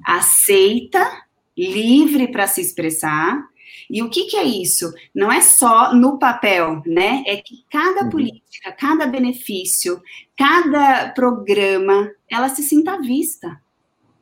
aceita, 0.02 1.06
livre 1.54 2.28
para 2.28 2.46
se 2.46 2.62
expressar. 2.62 3.46
E 3.90 4.02
o 4.02 4.08
que, 4.08 4.24
que, 4.24 4.38
é 4.38 4.44
isso? 4.44 4.90
Não 5.14 5.30
é 5.30 5.42
só 5.42 5.94
no 5.94 6.18
papel, 6.18 6.82
né? 6.86 7.22
É 7.26 7.36
que 7.36 7.62
cada 7.70 8.04
uhum. 8.04 8.08
política, 8.08 8.72
cada 8.72 9.06
benefício, 9.06 10.00
cada 10.34 11.10
programa, 11.10 12.10
ela 12.26 12.48
se 12.48 12.62
sinta 12.62 12.98
vista, 13.02 13.60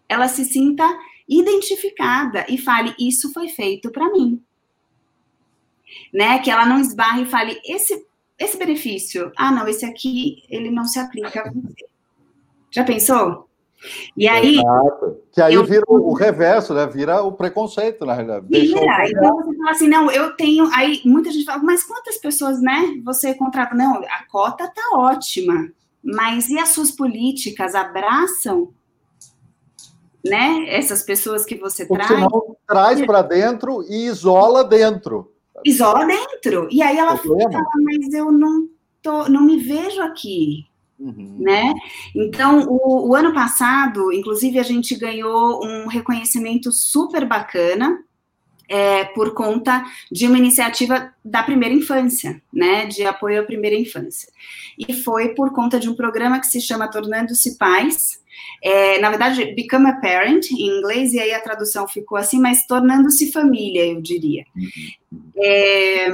ela 0.08 0.26
se 0.26 0.44
sinta 0.44 0.84
identificada 1.30 2.44
e 2.48 2.58
fale: 2.58 2.94
Isso 2.98 3.32
foi 3.32 3.48
feito 3.48 3.90
para 3.90 4.10
mim. 4.10 4.42
Né? 6.12 6.38
Que 6.40 6.50
ela 6.50 6.66
não 6.66 6.80
esbarre 6.80 7.22
e 7.22 7.26
fale: 7.26 7.60
Esse 7.64 8.04
esse 8.40 8.56
benefício, 8.56 9.30
ah, 9.36 9.52
não, 9.52 9.68
esse 9.68 9.84
aqui, 9.84 10.42
ele 10.48 10.70
não 10.70 10.86
se 10.86 10.98
aplica 10.98 11.42
a 11.42 11.52
você. 11.52 11.86
Já 12.70 12.82
pensou? 12.82 13.50
E 14.16 14.26
aí. 14.26 14.58
Exato. 14.58 15.18
Que 15.30 15.42
aí 15.42 15.54
eu, 15.54 15.64
vira 15.64 15.84
o 15.86 16.14
reverso, 16.14 16.72
né? 16.72 16.86
Vira 16.86 17.22
o 17.22 17.32
preconceito, 17.32 18.06
na 18.06 18.14
realidade. 18.14 18.46
Vira. 18.48 19.08
Então 19.08 19.36
você 19.36 19.56
fala 19.58 19.70
assim, 19.70 19.88
não, 19.88 20.10
eu 20.10 20.34
tenho. 20.36 20.70
Aí 20.74 21.02
muita 21.04 21.30
gente 21.30 21.44
fala, 21.44 21.62
mas 21.62 21.84
quantas 21.84 22.16
pessoas, 22.16 22.62
né? 22.62 22.98
Você 23.04 23.34
contrata? 23.34 23.74
Não, 23.74 23.96
a 23.96 24.24
cota 24.30 24.66
tá 24.66 24.82
ótima. 24.94 25.70
Mas 26.02 26.48
e 26.48 26.58
as 26.58 26.70
suas 26.70 26.90
políticas 26.90 27.74
abraçam 27.74 28.72
né? 30.24 30.66
Essas 30.68 31.02
pessoas 31.02 31.44
que 31.44 31.56
você 31.56 31.86
Porque 31.86 32.04
traz. 32.04 32.20
Senão, 32.20 32.56
traz 32.66 33.04
para 33.04 33.22
dentro 33.22 33.84
e 33.88 34.06
isola 34.06 34.64
dentro 34.64 35.30
isola 35.64 36.06
dentro. 36.06 36.68
E 36.70 36.82
aí 36.82 36.96
ela 36.96 37.16
fala, 37.16 37.62
mas 37.82 38.12
eu 38.12 38.30
não 38.32 38.68
tô, 39.02 39.28
não 39.28 39.42
me 39.42 39.58
vejo 39.58 40.00
aqui. 40.02 40.66
Uhum. 40.98 41.38
Né? 41.40 41.72
Então, 42.14 42.66
o, 42.68 43.08
o, 43.08 43.14
ano 43.14 43.32
passado, 43.32 44.12
inclusive, 44.12 44.58
a 44.58 44.62
gente 44.62 44.94
ganhou 44.94 45.64
um 45.64 45.86
reconhecimento 45.86 46.70
super 46.70 47.26
bacana 47.26 47.98
é, 48.70 49.04
por 49.06 49.34
conta 49.34 49.84
de 50.10 50.28
uma 50.28 50.38
iniciativa 50.38 51.12
da 51.24 51.42
primeira 51.42 51.74
infância, 51.74 52.40
né? 52.54 52.86
De 52.86 53.04
apoio 53.04 53.40
à 53.40 53.44
primeira 53.44 53.76
infância. 53.76 54.28
E 54.78 54.94
foi 54.94 55.34
por 55.34 55.52
conta 55.52 55.80
de 55.80 55.90
um 55.90 55.94
programa 55.94 56.38
que 56.38 56.46
se 56.46 56.60
chama 56.60 56.88
Tornando-se 56.88 57.58
Pais, 57.58 58.20
é, 58.62 59.00
na 59.00 59.10
verdade, 59.10 59.54
become 59.54 59.88
a 59.88 59.96
parent 59.96 60.50
em 60.52 60.78
inglês, 60.78 61.12
e 61.12 61.18
aí 61.18 61.32
a 61.32 61.42
tradução 61.42 61.88
ficou 61.88 62.16
assim, 62.16 62.38
mas 62.38 62.66
tornando-se 62.66 63.32
família, 63.32 63.86
eu 63.86 64.00
diria. 64.00 64.44
É, 65.36 66.08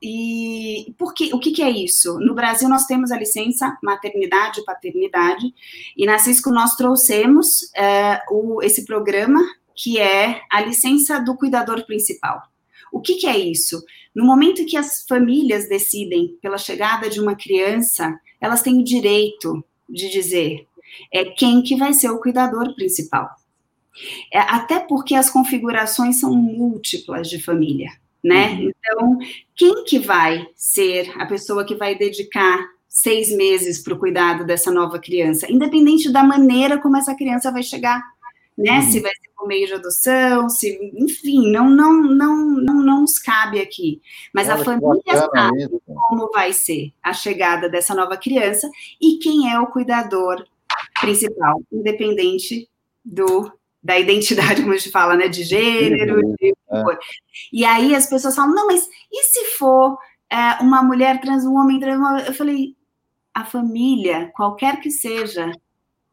e 0.00 0.94
porque, 0.98 1.30
o 1.32 1.38
que, 1.38 1.52
que, 1.52 1.62
é 1.62 1.70
isso? 1.70 2.18
No 2.20 2.34
Brasil, 2.34 2.68
nós 2.68 2.86
temos 2.86 3.12
a 3.12 3.18
licença 3.18 3.76
maternidade 3.82 4.60
e 4.60 4.64
paternidade, 4.64 5.54
e 5.96 6.06
na 6.06 6.18
Cisco 6.18 6.50
nós 6.50 6.74
trouxemos 6.74 7.70
é, 7.76 8.20
o, 8.30 8.62
esse 8.62 8.84
programa, 8.84 9.40
que 9.76 9.98
é 9.98 10.42
a 10.50 10.60
licença 10.60 11.18
do 11.20 11.36
cuidador 11.36 11.84
principal. 11.86 12.42
O 12.92 13.00
que, 13.00 13.14
que 13.14 13.26
é 13.26 13.38
isso? 13.38 13.82
No 14.14 14.24
momento 14.24 14.66
que 14.66 14.76
as 14.76 15.04
famílias 15.08 15.68
decidem 15.68 16.36
pela 16.42 16.58
chegada 16.58 17.08
de 17.08 17.20
uma 17.20 17.34
criança, 17.34 18.18
elas 18.40 18.62
têm 18.62 18.78
o 18.80 18.84
direito 18.84 19.64
de 19.88 20.10
dizer: 20.10 20.66
é 21.12 21.24
quem 21.24 21.62
que 21.62 21.76
vai 21.76 21.92
ser 21.92 22.10
o 22.10 22.20
cuidador 22.20 22.74
principal. 22.74 23.30
É, 24.32 24.38
até 24.38 24.78
porque 24.78 25.14
as 25.14 25.30
configurações 25.30 26.18
são 26.20 26.34
múltiplas 26.34 27.28
de 27.28 27.40
família, 27.40 27.90
né? 28.22 28.52
Uhum. 28.52 28.70
Então, 28.70 29.18
quem 29.54 29.84
que 29.84 29.98
vai 29.98 30.46
ser 30.54 31.12
a 31.20 31.26
pessoa 31.26 31.64
que 31.64 31.74
vai 31.74 31.94
dedicar 31.94 32.66
seis 32.88 33.34
meses 33.34 33.82
para 33.82 33.94
o 33.94 33.98
cuidado 33.98 34.44
dessa 34.44 34.70
nova 34.70 34.98
criança, 34.98 35.50
independente 35.50 36.10
da 36.10 36.22
maneira 36.22 36.78
como 36.78 36.96
essa 36.96 37.14
criança 37.14 37.50
vai 37.50 37.62
chegar, 37.62 38.02
né? 38.56 38.78
Uhum. 38.78 38.82
Se 38.82 39.00
vai 39.00 39.10
ser 39.10 39.30
por 39.36 39.46
meio 39.46 39.66
de 39.66 39.74
adoção, 39.74 40.48
se, 40.48 40.92
enfim, 40.94 41.50
não, 41.50 41.68
não, 41.70 42.02
não, 42.02 42.36
não, 42.50 42.74
não 42.82 43.00
nos 43.00 43.18
cabe 43.18 43.60
aqui. 43.60 44.00
Mas 44.32 44.48
Olha, 44.48 44.60
a 44.60 44.64
família 44.64 45.02
sabe 45.06 45.68
como 45.86 46.30
vai 46.30 46.52
ser 46.52 46.92
a 47.02 47.12
chegada 47.12 47.68
dessa 47.68 47.94
nova 47.94 48.16
criança 48.16 48.70
e 49.00 49.18
quem 49.18 49.50
é 49.52 49.58
o 49.58 49.66
cuidador 49.66 50.44
principal, 51.00 51.62
independente 51.72 52.68
do 53.04 53.50
da 53.82 53.98
identidade, 53.98 54.62
como 54.62 54.72
a 54.72 54.76
gente 54.76 54.92
fala, 54.92 55.16
né, 55.16 55.26
de 55.26 55.42
gênero. 55.42 56.20
De... 56.38 56.50
É. 56.50 56.82
E 57.52 57.64
aí 57.64 57.96
as 57.96 58.06
pessoas 58.06 58.34
falam, 58.34 58.54
não, 58.54 58.68
mas 58.68 58.88
e 59.10 59.24
se 59.24 59.44
for 59.56 59.98
é, 60.30 60.62
uma 60.62 60.84
mulher 60.84 61.20
trans, 61.20 61.44
um 61.44 61.56
homem 61.56 61.80
trans? 61.80 61.98
Uma... 61.98 62.20
Eu 62.20 62.32
falei, 62.32 62.76
a 63.34 63.44
família, 63.44 64.30
qualquer 64.36 64.80
que 64.80 64.90
seja 64.90 65.50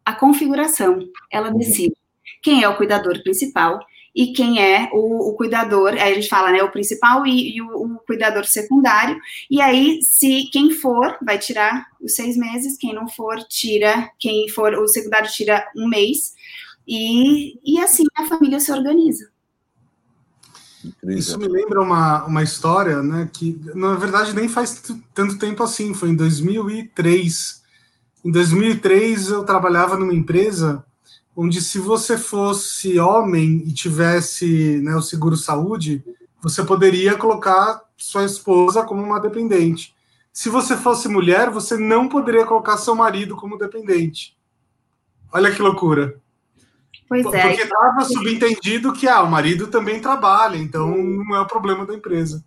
a 0.04 0.16
configuração, 0.16 1.00
ela 1.32 1.52
uhum. 1.52 1.58
decide 1.60 1.96
quem 2.41 2.63
é 2.63 2.69
o 2.69 2.77
cuidador 2.77 3.21
principal 3.23 3.80
e 4.15 4.34
quem 4.34 4.61
é 4.61 4.89
o, 4.91 5.30
o, 5.30 5.34
cuidador, 5.34 5.93
aí 5.93 6.11
a 6.11 6.15
gente 6.15 6.27
fala, 6.27 6.51
né, 6.51 6.63
o 6.63 6.71
principal 6.71 7.25
e, 7.25 7.55
e 7.55 7.61
o, 7.61 7.67
o, 7.67 7.99
cuidador 7.99 8.43
secundário, 8.45 9.19
e 9.49 9.61
aí, 9.61 10.01
se 10.01 10.49
quem 10.51 10.71
for, 10.71 11.17
vai 11.21 11.38
tirar 11.38 11.86
os 12.01 12.15
seis 12.15 12.36
meses, 12.36 12.77
quem 12.77 12.93
não 12.93 13.07
for, 13.07 13.38
tira, 13.43 14.11
quem 14.19 14.49
for, 14.49 14.73
o 14.73 14.88
secundário 14.88 15.30
tira 15.32 15.65
um 15.75 15.88
mês, 15.88 16.34
e, 16.88 17.59
e 17.63 17.80
assim 17.80 18.03
a 18.15 18.25
família 18.25 18.59
se 18.59 18.71
organiza. 18.71 19.30
Isso 21.03 21.38
me 21.38 21.47
lembra 21.47 21.82
uma, 21.82 22.25
uma 22.25 22.41
história, 22.41 23.03
né, 23.03 23.30
que 23.32 23.61
na 23.75 23.95
verdade 23.95 24.34
nem 24.34 24.47
faz 24.47 24.82
tanto 25.13 25.38
tempo 25.38 25.61
assim, 25.61 25.93
foi 25.93 26.09
em 26.09 26.15
2003. 26.15 27.61
Em 28.25 28.32
2003 28.32 29.30
eu 29.30 29.43
trabalhava 29.43 29.97
numa 29.97 30.13
empresa 30.13 30.84
onde 31.36 31.61
se 31.61 31.80
você 31.80 32.17
fosse 32.17 32.99
homem 32.99 33.63
e 33.65 33.73
tivesse 33.73 34.80
né, 34.82 34.95
o 34.95 35.01
seguro 35.01 35.38
saúde, 35.38 36.03
você 36.41 36.63
poderia 36.63 37.15
colocar 37.15 37.82
sua 37.97 38.25
esposa 38.25 38.84
como 38.84 39.03
uma 39.03 39.19
dependente. 39.19 39.95
Se 40.32 40.49
você 40.49 40.77
fosse 40.77 41.07
mulher, 41.07 41.49
você 41.49 41.77
não 41.77 42.07
poderia 42.07 42.45
colocar 42.45 42.77
seu 42.77 42.95
marido 42.95 43.36
como 43.36 43.57
dependente. 43.57 44.38
Olha 45.32 45.51
que 45.51 45.61
loucura. 45.61 46.15
Pois 47.07 47.25
é. 47.34 47.47
Porque 47.47 47.63
estava 47.63 48.05
subentendido 48.05 48.93
que 48.93 49.07
ah, 49.07 49.21
o 49.21 49.30
marido 49.30 49.67
também 49.67 49.99
trabalha, 49.99 50.57
então 50.57 50.95
não 50.95 51.36
é 51.36 51.41
o 51.41 51.47
problema 51.47 51.86
da 51.86 51.93
empresa. 51.93 52.43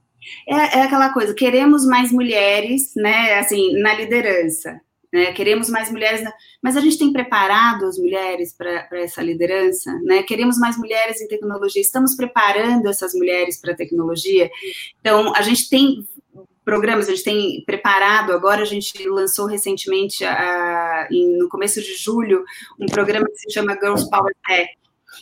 É, 0.48 0.78
é 0.78 0.82
aquela 0.82 1.12
coisa, 1.12 1.34
queremos 1.34 1.84
mais 1.84 2.12
mulheres, 2.12 2.92
né, 2.94 3.38
assim, 3.40 3.80
na 3.80 3.92
liderança 3.94 4.80
né? 5.12 5.32
Queremos 5.32 5.68
mais 5.68 5.90
mulheres, 5.90 6.22
mas 6.62 6.76
a 6.76 6.80
gente 6.80 6.98
tem 6.98 7.12
preparado 7.12 7.84
as 7.84 7.98
mulheres 7.98 8.54
para 8.56 8.88
essa 8.92 9.22
liderança, 9.22 9.92
né? 10.02 10.22
Queremos 10.22 10.58
mais 10.58 10.78
mulheres 10.78 11.20
em 11.20 11.28
tecnologia, 11.28 11.82
estamos 11.82 12.16
preparando 12.16 12.88
essas 12.88 13.12
mulheres 13.12 13.60
para 13.60 13.72
a 13.72 13.76
tecnologia. 13.76 14.50
Então, 15.00 15.34
a 15.34 15.42
gente 15.42 15.68
tem 15.68 16.06
programas, 16.64 17.08
a 17.08 17.10
gente 17.10 17.24
tem 17.24 17.62
preparado, 17.66 18.32
agora 18.32 18.62
a 18.62 18.66
gente 18.66 19.06
lançou 19.08 19.46
recentemente, 19.46 20.24
a, 20.24 21.08
em, 21.10 21.36
no 21.36 21.48
começo 21.48 21.82
de 21.82 21.94
julho, 21.96 22.44
um 22.80 22.86
programa 22.86 23.26
que 23.26 23.36
se 23.36 23.52
chama 23.52 23.74
Girls 23.74 24.08
Power 24.08 24.34
Tech, 24.46 24.70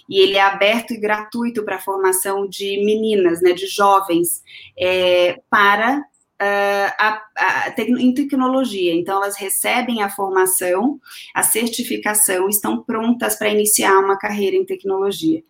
e 0.08 0.20
ele 0.20 0.36
é 0.36 0.42
aberto 0.42 0.92
e 0.92 1.00
gratuito 1.00 1.64
para 1.64 1.76
a 1.76 1.80
formação 1.80 2.46
de 2.48 2.84
meninas, 2.84 3.40
né, 3.40 3.52
de 3.52 3.66
jovens, 3.66 4.42
é, 4.78 5.40
para 5.48 6.04
uh, 6.40 6.92
a, 6.98 7.22
a, 7.36 7.74
em 7.78 8.14
tecnologia. 8.14 8.94
Então, 8.94 9.16
elas 9.16 9.36
recebem 9.36 10.02
a 10.02 10.08
formação, 10.08 10.98
a 11.34 11.42
certificação, 11.42 12.48
estão 12.48 12.82
prontas 12.82 13.36
para 13.36 13.50
iniciar 13.50 13.98
uma 13.98 14.18
carreira 14.18 14.56
em 14.56 14.64
tecnologia. 14.64 15.42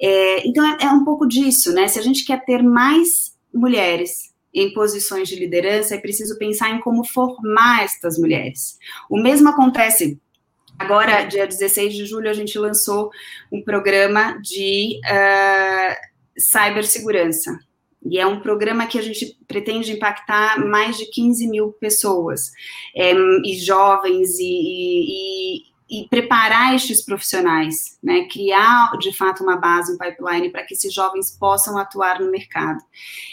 É, 0.00 0.46
então, 0.46 0.64
é, 0.64 0.84
é 0.84 0.90
um 0.90 1.04
pouco 1.04 1.26
disso, 1.26 1.72
né? 1.72 1.88
Se 1.88 1.98
a 1.98 2.02
gente 2.02 2.24
quer 2.24 2.44
ter 2.44 2.62
mais 2.62 3.36
mulheres 3.52 4.34
em 4.54 4.72
posições 4.72 5.28
de 5.28 5.36
liderança, 5.36 5.94
é 5.94 5.98
preciso 5.98 6.38
pensar 6.38 6.70
em 6.70 6.80
como 6.80 7.04
formar 7.04 7.84
estas 7.84 8.18
mulheres. 8.18 8.78
O 9.10 9.20
mesmo 9.20 9.48
acontece 9.48 10.18
Agora, 10.78 11.24
dia 11.24 11.46
16 11.46 11.94
de 11.94 12.04
julho, 12.04 12.28
a 12.28 12.34
gente 12.34 12.58
lançou 12.58 13.10
um 13.50 13.62
programa 13.62 14.38
de 14.42 15.00
uh, 15.06 15.96
cibersegurança. 16.38 17.58
E 18.10 18.18
é 18.18 18.26
um 18.26 18.40
programa 18.40 18.86
que 18.86 18.98
a 18.98 19.02
gente 19.02 19.38
pretende 19.46 19.92
impactar 19.92 20.64
mais 20.64 20.96
de 20.96 21.06
15 21.06 21.48
mil 21.48 21.72
pessoas, 21.72 22.52
é, 22.94 23.12
e 23.14 23.58
jovens, 23.58 24.38
e, 24.38 25.62
e, 25.88 26.02
e 26.02 26.08
preparar 26.08 26.74
estes 26.74 27.04
profissionais, 27.04 27.98
né, 28.02 28.26
criar 28.30 28.90
de 28.98 29.12
fato 29.12 29.42
uma 29.42 29.56
base, 29.56 29.92
um 29.92 29.98
pipeline 29.98 30.50
para 30.50 30.64
que 30.64 30.74
esses 30.74 30.92
jovens 30.92 31.36
possam 31.38 31.78
atuar 31.78 32.20
no 32.20 32.30
mercado. 32.30 32.82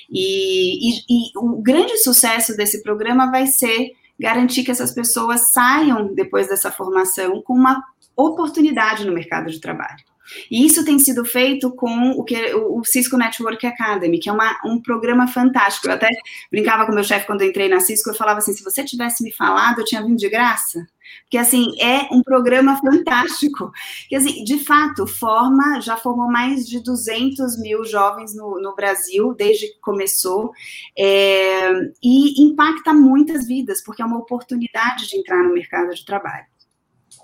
E, 0.09 0.89
e, 0.89 1.01
e, 1.09 1.31
o 1.37 1.61
grande 1.61 1.97
sucesso 1.97 2.55
desse 2.55 2.83
programa 2.83 3.31
vai 3.31 3.47
ser 3.47 3.91
garantir 4.19 4.63
que 4.63 4.71
essas 4.71 4.91
pessoas 4.91 5.51
saiam 5.51 6.13
depois 6.13 6.47
dessa 6.47 6.71
formação 6.71 7.41
com 7.41 7.53
uma 7.53 7.83
oportunidade 8.15 9.05
no 9.05 9.11
mercado 9.11 9.49
de 9.49 9.59
trabalho. 9.59 10.12
E 10.49 10.65
isso 10.65 10.85
tem 10.85 10.99
sido 10.99 11.25
feito 11.25 11.71
com 11.71 12.11
o 12.11 12.23
que 12.23 12.53
o 12.55 12.83
Cisco 12.83 13.17
Network 13.17 13.65
Academy, 13.65 14.19
que 14.19 14.29
é 14.29 14.31
uma, 14.31 14.57
um 14.65 14.81
programa 14.81 15.27
fantástico. 15.27 15.87
Eu 15.87 15.93
até 15.93 16.09
brincava 16.51 16.85
com 16.85 16.93
meu 16.93 17.03
chefe 17.03 17.27
quando 17.27 17.41
eu 17.41 17.49
entrei 17.49 17.69
na 17.69 17.79
Cisco, 17.79 18.09
eu 18.09 18.15
falava 18.15 18.39
assim: 18.39 18.53
se 18.53 18.63
você 18.63 18.83
tivesse 18.83 19.23
me 19.23 19.31
falado, 19.31 19.79
eu 19.79 19.85
tinha 19.85 20.01
vindo 20.01 20.17
de 20.17 20.29
graça. 20.29 20.85
Porque, 21.23 21.37
assim, 21.37 21.75
é 21.79 22.07
um 22.11 22.21
programa 22.21 22.79
fantástico. 22.79 23.71
Que, 24.07 24.15
assim, 24.15 24.43
de 24.43 24.59
fato, 24.63 25.05
forma, 25.05 25.79
já 25.81 25.97
formou 25.97 26.29
mais 26.29 26.67
de 26.67 26.79
200 26.79 27.59
mil 27.59 27.83
jovens 27.83 28.35
no, 28.35 28.59
no 28.61 28.75
Brasil, 28.75 29.33
desde 29.33 29.67
que 29.67 29.79
começou, 29.79 30.51
é, 30.97 31.71
e 32.01 32.43
impacta 32.43 32.93
muitas 32.93 33.47
vidas, 33.47 33.83
porque 33.83 34.01
é 34.01 34.05
uma 34.05 34.19
oportunidade 34.19 35.07
de 35.07 35.17
entrar 35.17 35.43
no 35.43 35.53
mercado 35.53 35.93
de 35.93 36.05
trabalho. 36.05 36.45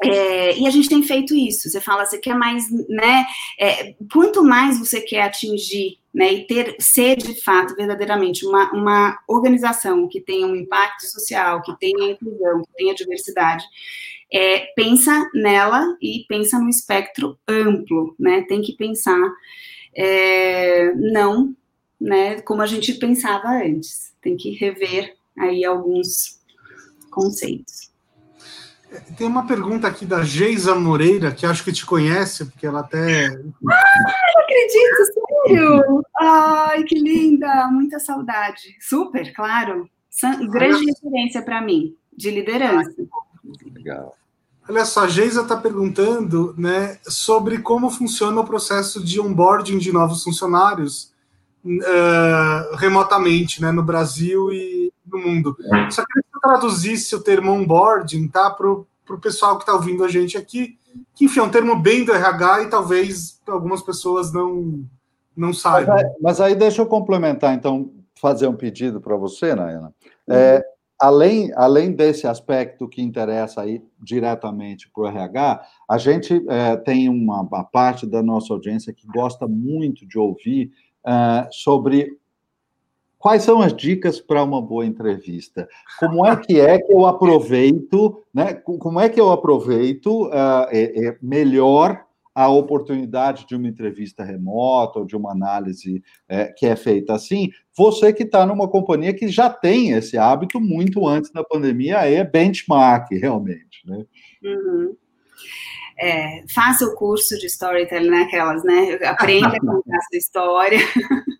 É, 0.03 0.57
e 0.57 0.65
a 0.65 0.69
gente 0.69 0.87
tem 0.87 1.03
feito 1.03 1.35
isso. 1.35 1.69
Você 1.69 1.81
fala, 1.81 2.05
você 2.05 2.17
quer 2.17 2.35
mais, 2.35 2.69
né? 2.87 3.25
É, 3.59 3.95
quanto 4.11 4.43
mais 4.43 4.79
você 4.79 5.01
quer 5.01 5.23
atingir, 5.23 5.97
né, 6.13 6.33
e 6.33 6.47
ter 6.47 6.75
ser 6.79 7.17
de 7.17 7.39
fato 7.43 7.75
verdadeiramente 7.75 8.43
uma, 8.45 8.71
uma 8.71 9.19
organização 9.27 10.07
que 10.07 10.19
tenha 10.19 10.47
um 10.47 10.55
impacto 10.55 11.05
social, 11.05 11.61
que 11.61 11.77
tenha 11.77 12.11
inclusão, 12.11 12.63
que 12.63 12.73
tenha 12.75 12.95
diversidade, 12.95 13.63
é, 14.31 14.59
pensa 14.75 15.29
nela 15.33 15.97
e 16.01 16.25
pensa 16.27 16.59
no 16.59 16.69
espectro 16.69 17.37
amplo, 17.47 18.15
né? 18.19 18.43
Tem 18.47 18.61
que 18.61 18.75
pensar 18.75 19.19
é, 19.95 20.93
não, 20.95 21.55
né? 21.99 22.41
Como 22.41 22.61
a 22.61 22.67
gente 22.67 22.93
pensava 22.93 23.49
antes. 23.49 24.13
Tem 24.21 24.37
que 24.37 24.51
rever 24.51 25.15
aí 25.37 25.65
alguns 25.65 26.39
conceitos. 27.09 27.88
Tem 29.17 29.27
uma 29.27 29.45
pergunta 29.45 29.87
aqui 29.87 30.05
da 30.05 30.23
Geisa 30.23 30.73
Moreira, 30.73 31.31
que 31.31 31.45
acho 31.45 31.63
que 31.63 31.71
te 31.71 31.85
conhece, 31.85 32.45
porque 32.45 32.65
ela 32.65 32.79
até. 32.79 33.27
Ah, 33.27 33.31
não 33.31 34.41
acredito, 34.43 35.05
sério! 35.45 36.03
Ai, 36.19 36.83
que 36.83 36.97
linda! 36.97 37.67
Muita 37.67 37.99
saudade. 37.99 38.75
Super, 38.79 39.33
claro. 39.33 39.87
Grande 40.49 40.85
referência 40.85 41.41
para 41.41 41.61
mim, 41.61 41.95
de 42.15 42.31
liderança. 42.31 42.93
Legal. 43.73 44.15
Olha 44.67 44.85
só, 44.85 45.05
a 45.05 45.07
Geisa 45.07 45.41
está 45.41 45.57
perguntando 45.57 46.53
né, 46.57 46.99
sobre 47.03 47.57
como 47.59 47.89
funciona 47.89 48.39
o 48.39 48.45
processo 48.45 49.03
de 49.03 49.19
onboarding 49.19 49.79
de 49.79 49.91
novos 49.91 50.23
funcionários 50.23 51.11
uh, 51.65 52.75
remotamente, 52.75 53.61
né, 53.61 53.71
no 53.71 53.81
Brasil 53.81 54.51
e 54.51 54.93
no 55.05 55.17
mundo. 55.17 55.57
Só 55.89 56.03
queria 56.05 56.23
que 56.23 56.28
você 56.28 56.28
traduzisse 56.41 57.15
o 57.15 57.21
termo 57.21 57.51
onboarding, 57.51 58.27
tá, 58.27 58.49
para 58.49 58.69
o 58.69 58.85
pessoal 59.21 59.57
que 59.57 59.63
está 59.63 59.73
ouvindo 59.73 60.03
a 60.03 60.07
gente 60.07 60.37
aqui, 60.37 60.77
que, 61.15 61.25
enfim, 61.25 61.39
é 61.39 61.43
um 61.43 61.51
termo 61.51 61.75
bem 61.75 62.03
do 62.03 62.13
RH 62.13 62.63
e 62.63 62.69
talvez 62.69 63.39
algumas 63.47 63.81
pessoas 63.81 64.31
não, 64.31 64.83
não 65.35 65.53
saibam. 65.53 65.95
Mas 65.95 66.03
aí, 66.03 66.11
mas 66.21 66.41
aí 66.41 66.55
deixa 66.55 66.81
eu 66.81 66.85
complementar, 66.85 67.53
então, 67.53 67.91
fazer 68.19 68.47
um 68.47 68.55
pedido 68.55 68.99
para 68.99 69.15
você, 69.15 69.55
Nayana. 69.55 69.93
Uhum. 70.27 70.35
É, 70.35 70.63
além, 70.99 71.51
além 71.55 71.91
desse 71.91 72.27
aspecto 72.27 72.87
que 72.87 73.01
interessa 73.01 73.61
aí 73.61 73.81
diretamente 73.97 74.89
para 74.93 75.03
o 75.03 75.07
RH, 75.07 75.61
a 75.89 75.97
gente 75.97 76.45
é, 76.49 76.75
tem 76.77 77.07
uma, 77.09 77.41
uma, 77.41 77.63
parte 77.63 78.05
da 78.05 78.21
nossa 78.21 78.53
audiência 78.53 78.93
que 78.93 79.07
gosta 79.07 79.47
muito 79.47 80.05
de 80.05 80.19
ouvir 80.19 80.71
uh, 81.05 81.47
sobre 81.51 82.17
quais 83.19 83.43
são 83.43 83.61
as 83.61 83.75
dicas 83.75 84.19
para 84.19 84.41
uma 84.41 84.61
boa 84.61 84.85
entrevista. 84.85 85.67
Como 85.99 86.25
é 86.25 86.35
que 86.35 86.59
é 86.59 86.79
que 86.79 86.91
eu 86.91 87.05
aproveito, 87.05 88.23
né? 88.33 88.53
Como 88.53 88.99
é 88.99 89.09
que 89.09 89.19
eu 89.19 89.31
aproveito 89.31 90.27
uh, 90.27 90.67
é, 90.71 91.07
é 91.07 91.17
melhor 91.21 92.05
a 92.33 92.47
oportunidade 92.47 93.45
de 93.45 93.55
uma 93.55 93.67
entrevista 93.67 94.23
remota 94.23 94.99
ou 94.99 95.05
de 95.05 95.15
uma 95.15 95.31
análise 95.31 96.01
é, 96.27 96.45
que 96.45 96.65
é 96.65 96.75
feita 96.75 97.13
assim, 97.13 97.49
você 97.75 98.13
que 98.13 98.23
está 98.23 98.45
numa 98.45 98.67
companhia 98.67 99.13
que 99.13 99.27
já 99.27 99.49
tem 99.49 99.91
esse 99.91 100.17
hábito 100.17 100.57
muito 100.57 101.05
antes 101.05 101.31
da 101.31 101.43
pandemia, 101.43 101.97
é 102.09 102.23
benchmark, 102.23 103.11
realmente, 103.11 103.81
né? 103.85 104.05
Uhum 104.41 104.95
é, 105.99 106.43
faça 106.53 106.85
o 106.85 106.95
curso 106.95 107.37
de 107.37 107.47
storytelling 107.47 108.09
naquelas, 108.09 108.63
né? 108.63 108.97
Aprenda 109.03 109.49
a 109.49 109.59
contar 109.59 109.99
sua 110.09 110.17
história. 110.17 110.79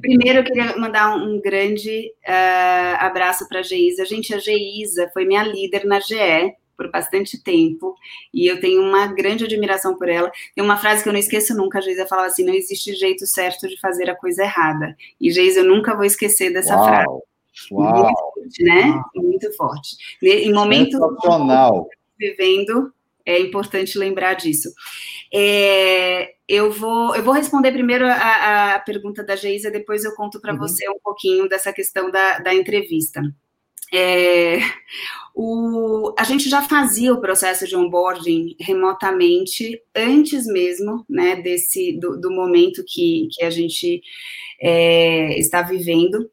Primeiro, 0.00 0.38
eu 0.38 0.44
queria 0.44 0.76
mandar 0.76 1.16
um, 1.16 1.40
grande 1.40 2.12
uh, 2.26 2.96
abraço 2.98 3.46
para 3.48 3.60
a 3.60 3.62
Geisa. 3.62 4.04
Gente, 4.04 4.34
a 4.34 4.38
Geisa 4.38 5.10
foi 5.12 5.24
minha 5.24 5.42
líder 5.42 5.84
na 5.84 6.00
GE 6.00 6.54
por 6.76 6.90
bastante 6.90 7.40
tempo 7.42 7.94
e 8.32 8.50
eu 8.50 8.60
tenho 8.60 8.82
uma 8.82 9.06
grande 9.06 9.44
admiração 9.44 9.96
por 9.96 10.08
ela. 10.08 10.30
Tem 10.54 10.64
uma 10.64 10.76
frase 10.76 11.02
que 11.02 11.08
eu 11.08 11.12
não 11.12 11.20
esqueço 11.20 11.54
nunca, 11.56 11.78
a 11.78 11.82
Geisa 11.82 12.06
falava 12.06 12.28
assim, 12.28 12.44
não 12.44 12.54
existe 12.54 12.94
jeito 12.94 13.26
certo 13.26 13.68
de 13.68 13.78
fazer 13.80 14.10
a 14.10 14.16
coisa 14.16 14.42
errada. 14.42 14.96
E 15.20 15.30
Geisa, 15.30 15.60
eu 15.60 15.66
nunca 15.66 15.94
vou 15.94 16.04
esquecer 16.04 16.52
dessa 16.52 16.74
Uau. 16.74 16.84
frase. 16.84 17.22
Uau. 17.70 17.92
Muito 17.92 18.16
forte, 18.16 18.64
né? 18.64 18.82
Uau. 18.86 19.24
Muito 19.24 19.56
forte. 19.56 19.96
Em 20.22 20.52
momentos 20.52 20.98
vivendo 22.18 22.93
é 23.26 23.40
importante 23.40 23.98
lembrar 23.98 24.34
disso. 24.34 24.70
É, 25.32 26.34
eu, 26.48 26.70
vou, 26.70 27.14
eu 27.16 27.22
vou 27.22 27.34
responder 27.34 27.72
primeiro 27.72 28.06
a, 28.06 28.74
a 28.74 28.78
pergunta 28.80 29.24
da 29.24 29.34
Geisa, 29.34 29.70
depois 29.70 30.04
eu 30.04 30.14
conto 30.14 30.40
para 30.40 30.52
uhum. 30.52 30.58
você 30.58 30.88
um 30.88 30.98
pouquinho 31.02 31.48
dessa 31.48 31.72
questão 31.72 32.10
da, 32.10 32.38
da 32.38 32.54
entrevista. 32.54 33.20
É, 33.92 34.58
o, 35.34 36.12
a 36.18 36.24
gente 36.24 36.48
já 36.48 36.62
fazia 36.62 37.12
o 37.12 37.20
processo 37.20 37.66
de 37.66 37.76
onboarding 37.76 38.56
remotamente 38.60 39.80
antes 39.94 40.46
mesmo 40.46 41.04
né, 41.08 41.36
desse 41.36 41.98
do, 41.98 42.20
do 42.20 42.30
momento 42.30 42.84
que, 42.86 43.28
que 43.32 43.44
a 43.44 43.50
gente 43.50 44.00
é, 44.60 45.38
está 45.38 45.62
vivendo. 45.62 46.30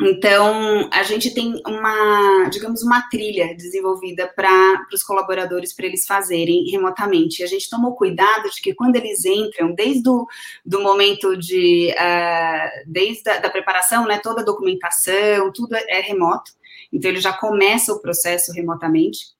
Então, 0.00 0.88
a 0.92 1.02
gente 1.02 1.34
tem 1.34 1.60
uma, 1.66 2.48
digamos, 2.50 2.84
uma 2.84 3.02
trilha 3.08 3.52
desenvolvida 3.56 4.28
para 4.28 4.86
os 4.92 5.02
colaboradores, 5.02 5.74
para 5.74 5.86
eles 5.86 6.06
fazerem 6.06 6.70
remotamente. 6.70 7.42
A 7.42 7.48
gente 7.48 7.68
tomou 7.68 7.96
cuidado 7.96 8.48
de 8.48 8.60
que 8.62 8.74
quando 8.74 8.94
eles 8.94 9.24
entram, 9.24 9.74
desde 9.74 10.08
o 10.08 10.24
do 10.64 10.80
momento 10.80 11.36
de, 11.36 11.92
uh, 11.98 12.84
desde 12.86 13.28
a 13.28 13.38
da 13.38 13.50
preparação, 13.50 14.06
né, 14.06 14.20
toda 14.22 14.42
a 14.42 14.44
documentação, 14.44 15.50
tudo 15.52 15.74
é, 15.74 15.98
é 15.98 16.00
remoto. 16.00 16.52
Então, 16.92 17.10
ele 17.10 17.20
já 17.20 17.32
começa 17.32 17.92
o 17.92 18.00
processo 18.00 18.52
remotamente. 18.52 19.36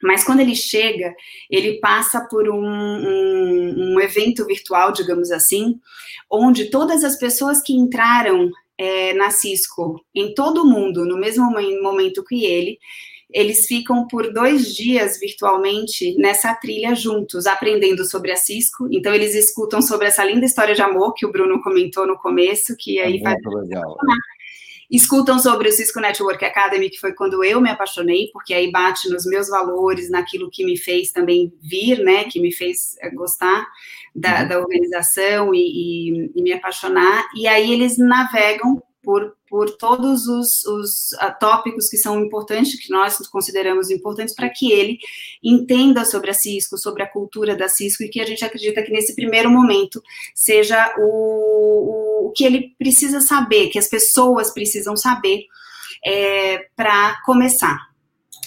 Mas 0.00 0.22
quando 0.22 0.40
ele 0.40 0.54
chega, 0.54 1.16
ele 1.50 1.80
passa 1.80 2.20
por 2.20 2.48
um, 2.48 2.64
um, 2.64 3.94
um 3.94 4.00
evento 4.00 4.46
virtual, 4.46 4.92
digamos 4.92 5.32
assim, 5.32 5.80
onde 6.30 6.70
todas 6.70 7.02
as 7.02 7.18
pessoas 7.18 7.60
que 7.60 7.72
entraram 7.72 8.52
é, 8.78 9.14
na 9.14 9.30
Cisco 9.30 10.00
em 10.14 10.34
todo 10.34 10.62
o 10.62 10.66
mundo, 10.66 11.04
no 11.04 11.16
mesmo 11.16 11.50
momento 11.82 12.24
que 12.24 12.44
ele, 12.44 12.78
eles 13.32 13.66
ficam 13.66 14.06
por 14.06 14.32
dois 14.32 14.74
dias 14.74 15.18
virtualmente 15.18 16.14
nessa 16.16 16.54
trilha 16.54 16.94
juntos, 16.94 17.46
aprendendo 17.46 18.04
sobre 18.04 18.30
a 18.30 18.36
Cisco. 18.36 18.88
Então, 18.90 19.12
eles 19.12 19.34
escutam 19.34 19.82
sobre 19.82 20.06
essa 20.06 20.24
linda 20.24 20.46
história 20.46 20.74
de 20.74 20.82
amor 20.82 21.12
que 21.14 21.26
o 21.26 21.32
Bruno 21.32 21.60
comentou 21.60 22.06
no 22.06 22.16
começo, 22.18 22.76
que 22.78 22.98
aí 23.00 23.20
é. 23.24 23.34
Legal. 23.60 23.96
Escutam 24.90 25.38
sobre 25.38 25.68
o 25.68 25.72
Cisco 25.72 26.00
Network 26.00 26.44
Academy, 26.44 26.88
que 26.88 26.98
foi 26.98 27.12
quando 27.12 27.42
eu 27.44 27.60
me 27.60 27.70
apaixonei, 27.70 28.30
porque 28.32 28.54
aí 28.54 28.70
bate 28.70 29.08
nos 29.08 29.26
meus 29.26 29.48
valores, 29.48 30.10
naquilo 30.10 30.50
que 30.50 30.64
me 30.64 30.76
fez 30.76 31.10
também 31.10 31.52
vir, 31.60 31.98
né, 31.98 32.24
que 32.24 32.40
me 32.40 32.52
fez 32.52 32.96
eh, 33.00 33.10
gostar 33.10 33.66
da, 34.14 34.42
uhum. 34.42 34.48
da 34.48 34.58
organização 34.60 35.54
e, 35.54 35.58
e, 35.58 36.32
e, 36.34 36.42
me 36.42 36.52
apaixonar. 36.52 37.26
E 37.34 37.46
aí 37.46 37.72
eles 37.72 37.98
navegam 37.98 38.82
por, 39.02 39.35
por 39.48 39.70
todos 39.76 40.26
os, 40.26 40.64
os 40.66 41.12
uh, 41.12 41.32
tópicos 41.38 41.88
que 41.88 41.96
são 41.96 42.20
importantes, 42.20 42.78
que 42.78 42.92
nós 42.92 43.16
consideramos 43.28 43.90
importantes, 43.90 44.34
para 44.34 44.50
que 44.50 44.72
ele 44.72 44.98
entenda 45.42 46.04
sobre 46.04 46.30
a 46.30 46.34
Cisco, 46.34 46.76
sobre 46.76 47.02
a 47.02 47.10
cultura 47.10 47.56
da 47.56 47.68
Cisco, 47.68 48.02
e 48.02 48.08
que 48.08 48.20
a 48.20 48.26
gente 48.26 48.44
acredita 48.44 48.82
que 48.82 48.92
nesse 48.92 49.14
primeiro 49.14 49.50
momento 49.50 50.02
seja 50.34 50.94
o, 50.98 52.28
o 52.28 52.32
que 52.32 52.44
ele 52.44 52.74
precisa 52.78 53.20
saber, 53.20 53.68
que 53.68 53.78
as 53.78 53.88
pessoas 53.88 54.52
precisam 54.52 54.96
saber 54.96 55.44
é, 56.04 56.66
para 56.76 57.20
começar. 57.24 57.78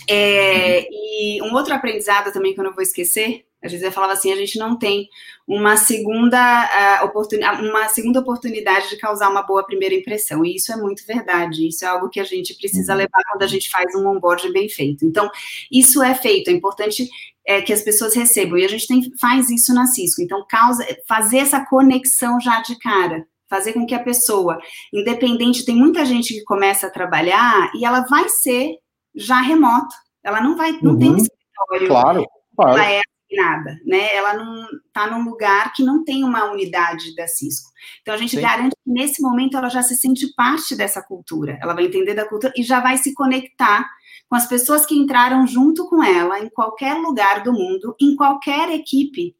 É, 0.07 0.87
e 0.89 1.41
um 1.43 1.53
outro 1.53 1.73
aprendizado 1.73 2.31
também 2.33 2.53
que 2.53 2.59
eu 2.59 2.63
não 2.63 2.73
vou 2.73 2.81
esquecer 2.81 3.45
a 3.61 3.67
Gisele 3.67 3.91
falava 3.91 4.13
assim, 4.13 4.31
a 4.31 4.35
gente 4.35 4.57
não 4.57 4.77
tem 4.77 5.09
uma 5.47 5.75
segunda, 5.75 7.01
uh, 7.01 7.05
oportunidade, 7.05 7.67
uma 7.67 7.89
segunda 7.89 8.19
oportunidade 8.19 8.89
de 8.89 8.97
causar 8.97 9.29
uma 9.29 9.41
boa 9.41 9.65
primeira 9.65 9.93
impressão, 9.93 10.45
e 10.45 10.55
isso 10.55 10.71
é 10.71 10.77
muito 10.77 11.05
verdade, 11.05 11.67
isso 11.67 11.83
é 11.83 11.87
algo 11.87 12.09
que 12.09 12.19
a 12.19 12.23
gente 12.23 12.53
precisa 12.55 12.93
uhum. 12.93 12.99
levar 12.99 13.23
quando 13.29 13.43
a 13.43 13.47
gente 13.47 13.69
faz 13.69 13.93
um 13.95 14.07
onboard 14.07 14.51
bem 14.51 14.69
feito. 14.69 15.05
Então, 15.05 15.29
isso 15.71 16.01
é 16.01 16.15
feito, 16.15 16.49
é 16.49 16.53
importante 16.53 17.09
é, 17.45 17.61
que 17.61 17.73
as 17.73 17.81
pessoas 17.81 18.13
recebam. 18.13 18.57
E 18.59 18.63
a 18.63 18.67
gente 18.67 18.87
tem, 18.87 19.01
faz 19.19 19.49
isso 19.49 19.73
na 19.73 19.87
Cisco. 19.87 20.21
Então, 20.21 20.45
causa, 20.47 20.85
fazer 21.07 21.39
essa 21.39 21.65
conexão 21.65 22.39
já 22.39 22.61
de 22.61 22.77
cara. 22.77 23.25
Fazer 23.49 23.73
com 23.73 23.87
que 23.87 23.95
a 23.95 24.03
pessoa, 24.03 24.59
independente, 24.93 25.65
tem 25.65 25.75
muita 25.75 26.05
gente 26.05 26.35
que 26.35 26.43
começa 26.43 26.85
a 26.85 26.91
trabalhar 26.91 27.71
e 27.73 27.83
ela 27.83 28.01
vai 28.01 28.29
ser 28.29 28.75
já 29.15 29.41
remoto. 29.41 29.95
Ela 30.23 30.39
não 30.41 30.55
vai, 30.55 30.73
não 30.83 30.91
uhum. 30.91 30.99
tem 30.99 31.17
escritório. 31.17 31.87
Claro, 31.87 32.25
claro. 32.55 32.77
Ela 32.77 32.91
é 32.91 33.01
nada, 33.31 33.77
né? 33.85 34.13
Ela 34.15 34.33
não 34.33 34.65
está 34.87 35.07
num 35.09 35.23
lugar 35.23 35.73
que 35.73 35.83
não 35.83 36.03
tem 36.03 36.23
uma 36.23 36.51
unidade 36.51 37.15
da 37.15 37.27
Cisco. 37.27 37.69
Então 38.01 38.13
a 38.13 38.17
gente 38.17 38.35
Sim. 38.35 38.41
garante 38.41 38.75
que 38.83 38.91
nesse 38.91 39.21
momento 39.21 39.57
ela 39.57 39.69
já 39.69 39.81
se 39.81 39.95
sente 39.95 40.33
parte 40.35 40.75
dessa 40.75 41.01
cultura. 41.01 41.57
Ela 41.61 41.73
vai 41.73 41.85
entender 41.85 42.13
da 42.13 42.27
cultura 42.27 42.53
e 42.55 42.63
já 42.63 42.79
vai 42.79 42.97
se 42.97 43.13
conectar 43.13 43.87
com 44.27 44.35
as 44.35 44.47
pessoas 44.47 44.85
que 44.85 44.95
entraram 44.95 45.45
junto 45.47 45.87
com 45.89 46.03
ela 46.03 46.39
em 46.39 46.49
qualquer 46.49 46.93
lugar 46.95 47.43
do 47.43 47.51
mundo, 47.51 47.95
em 47.99 48.15
qualquer 48.15 48.69
equipe. 48.69 49.35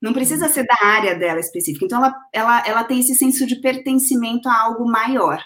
Não 0.00 0.12
precisa 0.12 0.48
ser 0.48 0.66
da 0.66 0.86
área 0.86 1.14
dela 1.14 1.40
específica. 1.40 1.84
Então 1.84 1.98
ela, 1.98 2.14
ela, 2.32 2.66
ela 2.66 2.84
tem 2.84 3.00
esse 3.00 3.14
senso 3.14 3.46
de 3.46 3.56
pertencimento 3.56 4.48
a 4.48 4.62
algo 4.62 4.90
maior. 4.90 5.42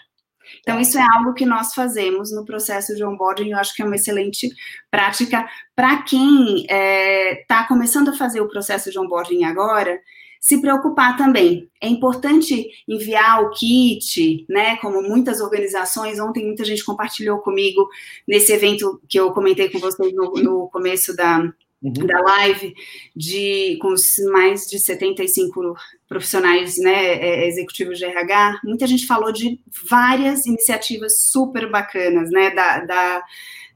Então, 0.60 0.80
isso 0.80 0.98
é 0.98 1.06
algo 1.16 1.34
que 1.34 1.46
nós 1.46 1.74
fazemos 1.74 2.32
no 2.32 2.44
processo 2.44 2.94
de 2.94 3.04
onboarding, 3.04 3.50
eu 3.50 3.58
acho 3.58 3.74
que 3.74 3.82
é 3.82 3.84
uma 3.84 3.96
excelente 3.96 4.48
prática 4.90 5.48
para 5.74 6.02
quem 6.02 6.62
está 6.62 6.74
é, 6.74 7.44
tá 7.46 7.66
começando 7.66 8.08
a 8.08 8.16
fazer 8.16 8.40
o 8.40 8.48
processo 8.48 8.90
de 8.90 8.98
onboarding 8.98 9.44
agora, 9.44 9.98
se 10.44 10.60
preocupar 10.60 11.16
também. 11.16 11.70
É 11.80 11.88
importante 11.88 12.68
enviar 12.86 13.42
o 13.42 13.50
kit, 13.50 14.44
né? 14.46 14.76
Como 14.76 15.00
muitas 15.02 15.40
organizações, 15.40 16.20
ontem 16.20 16.44
muita 16.44 16.66
gente 16.66 16.84
compartilhou 16.84 17.38
comigo 17.38 17.88
nesse 18.28 18.52
evento 18.52 19.00
que 19.08 19.18
eu 19.18 19.32
comentei 19.32 19.70
com 19.70 19.78
vocês 19.78 20.12
no, 20.12 20.32
no 20.34 20.68
começo 20.68 21.16
da, 21.16 21.50
uhum. 21.84 22.06
da 22.06 22.20
live, 22.20 22.74
de, 23.14 23.78
com 23.80 23.94
mais 24.32 24.66
de 24.66 24.78
75 24.78 25.76
profissionais 26.08 26.78
né, 26.78 27.14
é, 27.14 27.48
executivos 27.48 27.98
de 27.98 28.04
RH, 28.04 28.60
muita 28.64 28.86
gente 28.86 29.06
falou 29.06 29.32
de 29.32 29.60
várias 29.88 30.46
iniciativas 30.46 31.26
super 31.30 31.70
bacanas, 31.70 32.30
né, 32.30 32.50
da, 32.50 32.80
da 32.80 33.22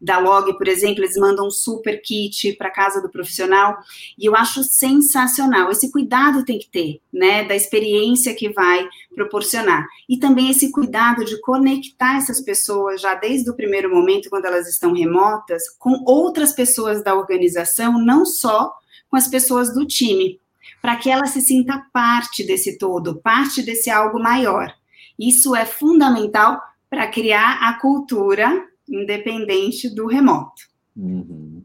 da 0.00 0.18
Log, 0.18 0.56
por 0.56 0.68
exemplo, 0.68 1.02
eles 1.02 1.16
mandam 1.16 1.46
um 1.46 1.50
super 1.50 2.00
kit 2.00 2.52
para 2.54 2.70
casa 2.70 3.00
do 3.02 3.08
profissional, 3.08 3.76
e 4.18 4.26
eu 4.26 4.36
acho 4.36 4.62
sensacional. 4.62 5.70
Esse 5.70 5.90
cuidado 5.90 6.44
tem 6.44 6.58
que 6.58 6.68
ter, 6.68 7.00
né, 7.12 7.44
da 7.44 7.56
experiência 7.56 8.34
que 8.34 8.50
vai 8.50 8.88
proporcionar. 9.14 9.86
E 10.08 10.18
também 10.18 10.50
esse 10.50 10.70
cuidado 10.70 11.24
de 11.24 11.40
conectar 11.40 12.16
essas 12.16 12.40
pessoas 12.40 13.00
já 13.00 13.14
desde 13.14 13.50
o 13.50 13.56
primeiro 13.56 13.92
momento, 13.92 14.30
quando 14.30 14.44
elas 14.44 14.68
estão 14.68 14.92
remotas, 14.92 15.62
com 15.78 16.02
outras 16.06 16.52
pessoas 16.52 17.02
da 17.02 17.14
organização, 17.14 17.98
não 17.98 18.24
só 18.24 18.72
com 19.10 19.16
as 19.16 19.26
pessoas 19.26 19.74
do 19.74 19.86
time, 19.86 20.40
para 20.80 20.96
que 20.96 21.10
ela 21.10 21.26
se 21.26 21.40
sinta 21.40 21.84
parte 21.92 22.44
desse 22.44 22.78
todo, 22.78 23.16
parte 23.16 23.62
desse 23.62 23.90
algo 23.90 24.20
maior. 24.20 24.72
Isso 25.18 25.56
é 25.56 25.64
fundamental 25.64 26.60
para 26.88 27.08
criar 27.08 27.68
a 27.68 27.80
cultura 27.80 28.67
independente 28.90 29.92
do 29.94 30.06
remoto. 30.06 30.62
Uhum. 30.96 31.62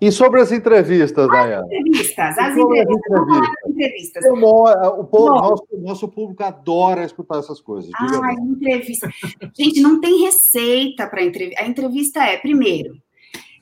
E 0.00 0.10
sobre 0.10 0.40
as 0.40 0.52
entrevistas, 0.52 1.28
Dayana? 1.28 1.66
Entrevistas, 1.66 2.36
as 2.36 2.56
entrevistas. 2.56 3.20
As 3.64 3.70
entrevistas. 3.70 4.24
O 4.26 5.04
povo, 5.04 5.28
nosso, 5.30 5.66
nosso, 5.78 6.08
público 6.08 6.42
adora 6.42 7.04
escutar 7.04 7.38
essas 7.38 7.60
coisas. 7.60 7.90
Ah, 7.94 8.34
entrevista. 8.34 9.08
Gente, 9.56 9.80
não 9.80 10.00
tem 10.00 10.24
receita 10.24 11.06
para 11.06 11.22
entrevista. 11.22 11.62
A 11.62 11.66
entrevista 11.66 12.24
é, 12.24 12.36
primeiro, 12.36 12.96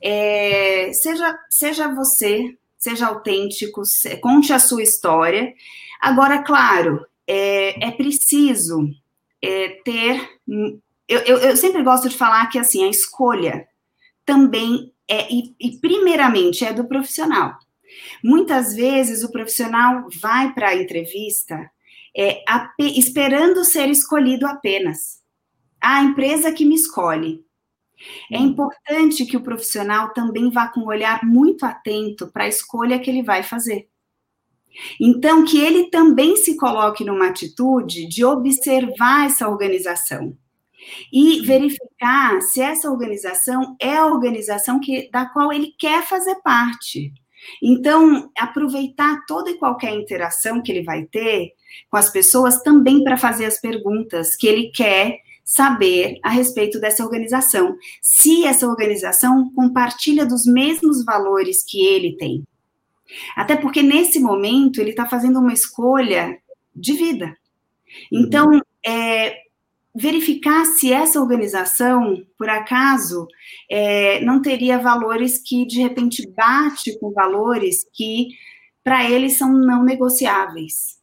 é, 0.03 0.91
seja, 0.95 1.39
seja 1.49 1.95
você, 1.95 2.57
seja 2.79 3.07
autêntico, 3.07 3.83
conte 4.21 4.53
a 4.53 4.59
sua 4.59 4.83
história. 4.83 5.53
Agora, 6.01 6.43
claro, 6.43 7.07
é, 7.27 7.89
é 7.89 7.91
preciso 7.93 8.89
é, 9.41 9.69
ter 9.85 10.29
eu, 11.13 11.21
eu, 11.21 11.39
eu, 11.39 11.57
sempre 11.57 11.83
gosto 11.83 12.09
de 12.09 12.17
falar 12.17 12.47
que 12.47 12.59
assim 12.59 12.85
a 12.85 12.89
escolha 12.89 13.69
também 14.25 14.93
é 15.09 15.31
e, 15.33 15.55
e 15.61 15.79
primeiramente 15.79 16.65
é 16.65 16.73
do 16.73 16.87
profissional. 16.87 17.57
Muitas 18.25 18.75
vezes 18.75 19.23
o 19.23 19.31
profissional 19.31 20.07
vai 20.21 20.53
para 20.55 20.69
a 20.69 20.77
entrevista 20.77 21.71
é, 22.17 22.43
esperando 22.79 23.65
ser 23.65 23.89
escolhido 23.89 24.47
apenas. 24.47 25.21
A 25.81 26.03
empresa 26.03 26.53
que 26.53 26.65
me 26.65 26.75
escolhe. 26.75 27.45
É 28.31 28.39
uhum. 28.39 28.47
importante 28.47 29.27
que 29.27 29.37
o 29.37 29.43
profissional 29.43 30.13
também 30.13 30.51
vá 30.51 30.69
com 30.69 30.81
um 30.81 30.87
olhar 30.87 31.25
muito 31.25 31.65
atento 31.65 32.29
para 32.29 32.45
a 32.45 32.49
escolha 32.49 32.99
que 32.99 33.11
ele 33.11 33.23
vai 33.23 33.43
fazer. 33.43 33.89
Então, 34.99 35.45
que 35.45 35.61
ele 35.61 35.91
também 35.91 36.37
se 36.37 36.57
coloque 36.57 37.05
numa 37.05 37.29
atitude 37.29 38.07
de 38.07 38.25
observar 38.25 39.27
essa 39.27 39.49
organização 39.49 40.37
e 41.13 41.41
verificar 41.41 42.41
se 42.41 42.61
essa 42.61 42.91
organização 42.91 43.77
é 43.81 43.97
a 43.97 44.07
organização 44.07 44.81
que, 44.81 45.11
da 45.11 45.27
qual 45.27 45.53
ele 45.53 45.75
quer 45.79 46.03
fazer 46.03 46.37
parte. 46.37 47.13
Então, 47.63 48.31
aproveitar 48.39 49.25
toda 49.27 49.51
e 49.51 49.59
qualquer 49.59 49.95
interação 49.95 50.63
que 50.63 50.71
ele 50.71 50.83
vai 50.83 51.05
ter 51.05 51.53
com 51.91 51.97
as 51.97 52.11
pessoas 52.11 52.63
também 52.63 53.03
para 53.03 53.17
fazer 53.17 53.47
as 53.47 53.61
perguntas 53.61 54.37
que 54.37 54.47
ele 54.47 54.71
quer 54.71 55.19
saber 55.45 56.19
a 56.23 56.31
respeito 56.31 56.81
dessa 56.81 57.05
organização. 57.05 57.77
Se 58.01 58.45
essa 58.45 58.67
organização 58.67 59.53
compartilha 59.55 60.25
dos 60.25 60.47
mesmos 60.47 61.05
valores 61.05 61.65
que 61.65 61.85
ele 61.85 62.17
tem. 62.17 62.45
Até 63.37 63.57
porque 63.57 63.83
nesse 63.83 64.21
momento 64.21 64.81
ele 64.81 64.91
está 64.91 65.07
fazendo 65.07 65.39
uma 65.41 65.53
escolha 65.53 66.39
de 66.75 66.95
vida. 66.95 67.37
Então, 68.11 68.61
é, 68.87 69.42
verificar 69.95 70.65
se 70.65 70.93
essa 70.93 71.21
organização, 71.21 72.25
por 72.39 72.49
acaso, 72.49 73.27
é, 73.71 74.21
não 74.25 74.41
teria 74.41 74.79
valores 74.79 75.39
que 75.39 75.67
de 75.67 75.81
repente 75.81 76.27
bate 76.29 76.99
com 76.99 77.13
valores 77.13 77.87
que 77.93 78.29
para 78.83 79.09
eles 79.09 79.37
são 79.37 79.53
não 79.53 79.85
negociáveis. 79.85 80.99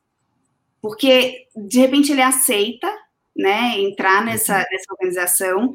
Porque 0.82 1.48
de 1.56 1.80
repente 1.80 2.12
ele 2.12 2.22
aceita, 2.22 2.92
né, 3.36 3.80
entrar 3.80 4.24
nessa, 4.26 4.58
uhum. 4.58 4.66
nessa 4.72 4.94
organização 4.94 5.74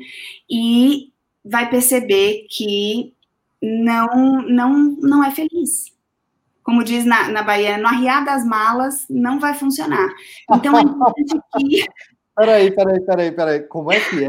e 0.50 1.12
vai 1.44 1.68
perceber 1.70 2.46
que 2.50 3.14
não 3.62 4.42
não 4.42 4.96
não 5.00 5.24
é 5.24 5.30
feliz. 5.30 5.94
Como 6.62 6.82
diz 6.82 7.04
na, 7.04 7.28
na 7.28 7.42
Bahia, 7.42 7.76
no 7.76 7.86
arriar 7.86 8.24
das 8.24 8.44
malas 8.44 9.06
não 9.08 9.38
vai 9.38 9.54
funcionar. 9.54 10.08
Então 10.50 10.76
é 10.78 10.82
importante 10.82 11.38
que 11.58 11.84
Peraí, 12.36 12.70
peraí, 12.74 13.00
peraí, 13.00 13.32
peraí. 13.32 13.60
Como 13.68 13.92
é 13.92 14.00
que 14.00 14.24
é? 14.24 14.28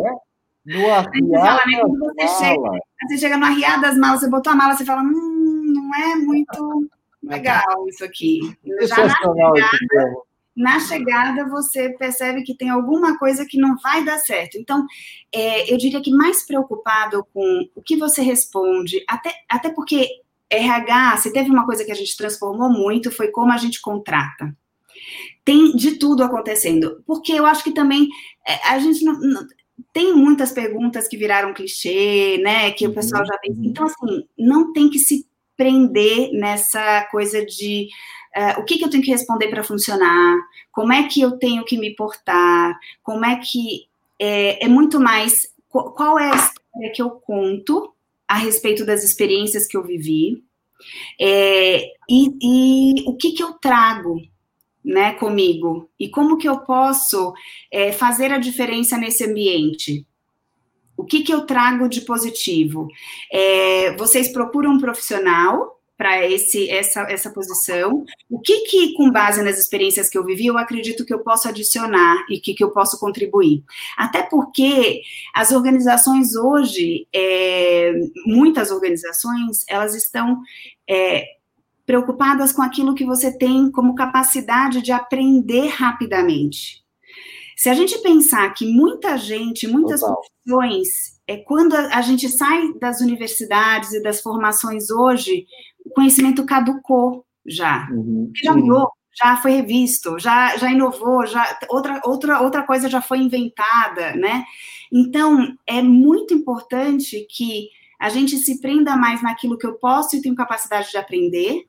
No 0.65 0.91
arriar 0.91 1.61
malas. 1.67 2.15
Você 2.15 2.27
chega, 2.27 2.79
você 3.01 3.17
chega 3.17 3.37
no 3.37 3.45
arriar 3.45 3.81
das 3.81 3.97
malas, 3.97 4.19
você 4.19 4.29
botou 4.29 4.51
a 4.51 4.55
mala, 4.55 4.75
você 4.75 4.85
fala, 4.85 5.01
hum, 5.01 5.73
não 5.73 5.95
é 5.95 6.15
muito 6.15 6.89
legal 7.21 7.87
isso 7.87 8.03
aqui. 8.03 8.39
Já 8.81 8.97
na 8.97 9.15
chegada, 9.15 10.15
na 10.55 10.79
chegada, 10.79 11.49
você 11.49 11.89
percebe 11.89 12.43
que 12.43 12.55
tem 12.55 12.69
alguma 12.69 13.17
coisa 13.19 13.45
que 13.45 13.59
não 13.59 13.75
vai 13.77 14.03
dar 14.03 14.17
certo. 14.17 14.57
Então, 14.57 14.85
é, 15.31 15.71
eu 15.71 15.77
diria 15.77 16.01
que 16.01 16.11
mais 16.11 16.45
preocupado 16.45 17.25
com 17.33 17.67
o 17.75 17.81
que 17.81 17.97
você 17.97 18.21
responde, 18.21 19.03
até, 19.07 19.33
até 19.49 19.69
porque 19.69 20.07
RH, 20.49 21.17
se 21.17 21.33
teve 21.33 21.49
uma 21.49 21.65
coisa 21.65 21.83
que 21.83 21.91
a 21.91 21.95
gente 21.95 22.15
transformou 22.15 22.69
muito, 22.69 23.11
foi 23.11 23.29
como 23.29 23.51
a 23.51 23.57
gente 23.57 23.81
contrata 23.81 24.55
tem 25.45 25.75
de 25.75 25.97
tudo 25.97 26.23
acontecendo. 26.23 27.03
Porque 27.05 27.31
eu 27.31 27.45
acho 27.45 27.63
que 27.63 27.71
também 27.71 28.09
é, 28.45 28.67
a 28.67 28.79
gente 28.79 29.05
não, 29.05 29.13
não, 29.19 29.47
tem 29.93 30.13
muitas 30.13 30.51
perguntas 30.51 31.07
que 31.07 31.15
viraram 31.15 31.53
clichê, 31.53 32.39
né? 32.43 32.71
Que 32.71 32.85
o 32.85 32.89
uhum, 32.89 32.95
pessoal 32.95 33.25
já 33.25 33.37
tem. 33.37 33.51
Uhum. 33.51 33.65
Então, 33.65 33.85
assim, 33.85 34.25
não 34.37 34.73
tem 34.73 34.89
que 34.89 34.99
se 34.99 35.27
prender 35.55 36.33
nessa 36.33 37.03
coisa 37.11 37.45
de 37.45 37.87
uh, 38.35 38.59
o 38.59 38.65
que, 38.65 38.77
que 38.77 38.83
eu 38.83 38.89
tenho 38.89 39.03
que 39.03 39.11
responder 39.11 39.47
para 39.47 39.63
funcionar, 39.63 40.37
como 40.71 40.91
é 40.91 41.07
que 41.07 41.21
eu 41.21 41.37
tenho 41.37 41.63
que 41.63 41.77
me 41.77 41.95
portar, 41.95 42.77
como 43.03 43.23
é 43.23 43.37
que. 43.37 43.87
É, 44.19 44.65
é 44.65 44.67
muito 44.67 44.99
mais. 44.99 45.53
Qual 45.69 46.17
é 46.17 46.31
a 46.31 46.35
história 46.35 46.91
que 46.93 47.01
eu 47.01 47.09
conto 47.09 47.93
a 48.27 48.37
respeito 48.37 48.85
das 48.85 49.03
experiências 49.03 49.67
que 49.67 49.75
eu 49.75 49.83
vivi? 49.83 50.41
É, 51.19 51.85
e, 52.09 52.31
e 52.41 53.03
o 53.07 53.15
que, 53.17 53.33
que 53.33 53.43
eu 53.43 53.53
trago 53.53 54.21
né, 54.85 55.13
comigo? 55.13 55.89
E 55.99 56.07
como 56.07 56.37
que 56.37 56.47
eu 56.47 56.59
posso 56.59 57.33
é, 57.71 57.91
fazer 57.91 58.31
a 58.31 58.37
diferença 58.37 58.97
nesse 58.97 59.25
ambiente? 59.25 60.05
O 60.95 61.03
que, 61.03 61.23
que 61.23 61.33
eu 61.33 61.45
trago 61.45 61.89
de 61.89 62.01
positivo? 62.01 62.87
É, 63.31 63.95
vocês 63.97 64.29
procuram 64.29 64.73
um 64.73 64.79
profissional 64.79 65.75
para 65.97 66.27
esse 66.27 66.69
essa, 66.69 67.01
essa 67.03 67.29
posição, 67.29 68.03
o 68.29 68.39
que 68.39 68.65
que 68.65 68.93
com 68.95 69.09
base 69.09 69.41
nas 69.41 69.57
experiências 69.57 70.09
que 70.09 70.17
eu 70.17 70.25
vivi, 70.25 70.45
eu 70.45 70.57
acredito 70.57 71.05
que 71.05 71.13
eu 71.13 71.19
posso 71.19 71.47
adicionar 71.47 72.25
e 72.29 72.39
que, 72.39 72.53
que 72.53 72.63
eu 72.63 72.71
posso 72.71 72.99
contribuir. 72.99 73.63
Até 73.97 74.21
porque 74.23 75.01
as 75.33 75.51
organizações 75.51 76.35
hoje, 76.35 77.07
é, 77.13 77.93
muitas 78.25 78.71
organizações, 78.71 79.63
elas 79.69 79.95
estão 79.95 80.41
é, 80.87 81.34
preocupadas 81.85 82.51
com 82.51 82.61
aquilo 82.61 82.95
que 82.95 83.05
você 83.05 83.35
tem 83.35 83.71
como 83.71 83.95
capacidade 83.95 84.81
de 84.81 84.91
aprender 84.91 85.67
rapidamente. 85.67 86.83
Se 87.55 87.69
a 87.69 87.73
gente 87.73 87.97
pensar 87.99 88.53
que 88.53 88.65
muita 88.65 89.17
gente, 89.17 89.67
muitas 89.67 90.01
Total. 90.01 90.17
profissões, 90.19 90.87
é, 91.27 91.37
quando 91.37 91.73
a, 91.73 91.97
a 91.97 92.01
gente 92.01 92.27
sai 92.29 92.73
das 92.79 92.99
universidades 92.99 93.93
e 93.93 94.03
das 94.03 94.21
formações 94.21 94.89
hoje, 94.89 95.45
o 95.85 95.89
conhecimento 95.91 96.45
caducou 96.45 97.25
já. 97.45 97.87
Uhum, 97.91 98.31
já 98.43 98.53
mudou, 98.53 98.89
já 99.17 99.37
foi 99.37 99.51
revisto, 99.51 100.19
já, 100.19 100.57
já 100.57 100.69
inovou, 100.69 101.25
já 101.25 101.57
outra, 101.69 102.01
outra, 102.03 102.41
outra 102.41 102.63
coisa 102.63 102.89
já 102.89 103.01
foi 103.01 103.19
inventada, 103.19 104.15
né? 104.15 104.43
Então, 104.91 105.55
é 105.65 105.81
muito 105.81 106.33
importante 106.33 107.25
que 107.29 107.69
a 107.99 108.09
gente 108.09 108.37
se 108.37 108.59
prenda 108.59 108.97
mais 108.97 109.23
naquilo 109.23 109.57
que 109.57 109.65
eu 109.65 109.75
posso 109.75 110.15
e 110.15 110.21
tenho 110.21 110.35
capacidade 110.35 110.91
de 110.91 110.97
aprender 110.97 111.65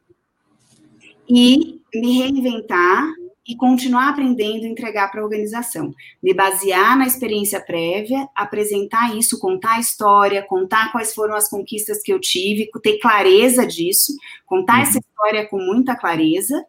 e 1.28 1.80
me 1.94 2.18
reinventar 2.18 3.06
e 3.48 3.56
continuar 3.56 4.08
aprendendo 4.08 4.64
e 4.64 4.68
entregar 4.68 5.10
para 5.10 5.20
a 5.20 5.24
organização. 5.24 5.94
Me 6.20 6.34
basear 6.34 6.98
na 6.98 7.06
experiência 7.06 7.60
prévia, 7.60 8.28
apresentar 8.34 9.16
isso, 9.16 9.38
contar 9.38 9.76
a 9.76 9.80
história, 9.80 10.42
contar 10.42 10.90
quais 10.90 11.14
foram 11.14 11.34
as 11.34 11.48
conquistas 11.48 12.02
que 12.02 12.12
eu 12.12 12.20
tive, 12.20 12.68
ter 12.82 12.98
clareza 12.98 13.64
disso, 13.64 14.12
contar 14.44 14.76
uhum. 14.76 14.82
essa 14.82 14.98
história 14.98 15.46
com 15.46 15.58
muita 15.58 15.94
clareza. 15.94 16.64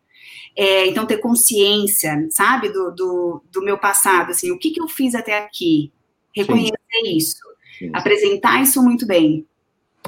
É, 0.56 0.88
então, 0.88 1.06
ter 1.06 1.18
consciência, 1.18 2.28
sabe, 2.32 2.70
do, 2.70 2.92
do, 2.92 3.44
do, 3.52 3.62
meu 3.62 3.78
passado, 3.78 4.32
assim, 4.32 4.52
o 4.52 4.58
que, 4.58 4.72
que 4.72 4.82
eu 4.82 4.88
fiz 4.88 5.14
até 5.14 5.38
aqui, 5.38 5.92
reconhecer 6.36 6.74
Sim. 7.04 7.16
isso, 7.16 7.38
Sim. 7.78 7.92
apresentar 7.94 8.62
isso 8.64 8.82
muito 8.82 9.06
bem 9.06 9.46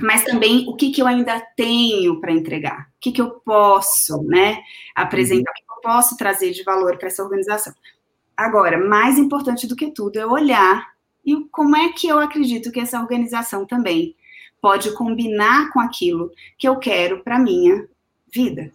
mas 0.02 0.24
também 0.24 0.66
o 0.68 0.76
que, 0.76 0.92
que 0.92 1.02
eu 1.02 1.08
ainda 1.08 1.40
tenho 1.56 2.20
para 2.20 2.32
entregar, 2.32 2.90
o 2.96 3.00
que, 3.00 3.12
que 3.12 3.22
eu 3.22 3.32
posso 3.32 4.22
né, 4.24 4.62
apresentar, 4.96 5.52
o 5.52 5.54
que 5.54 5.64
eu 5.72 5.82
posso 5.82 6.18
trazer 6.18 6.52
de 6.52 6.64
valor 6.64 6.98
para 6.98 7.08
essa 7.08 7.24
organização. 7.24 7.74
Agora, 8.36 8.78
mais 8.78 9.18
importante 9.18 9.68
do 9.68 9.76
que 9.76 9.92
tudo 9.92 10.18
é 10.18 10.26
olhar 10.26 10.88
e 11.26 11.36
como 11.52 11.76
é 11.76 11.92
que 11.92 12.08
eu 12.08 12.20
acredito 12.20 12.72
que 12.72 12.80
essa 12.80 13.00
organização 13.00 13.66
também 13.66 14.16
pode 14.62 14.92
combinar 14.94 15.72
com 15.72 15.80
aquilo 15.80 16.32
que 16.58 16.68
eu 16.68 16.78
quero 16.78 17.24
para 17.24 17.40
minha 17.40 17.88
vida. 18.32 18.72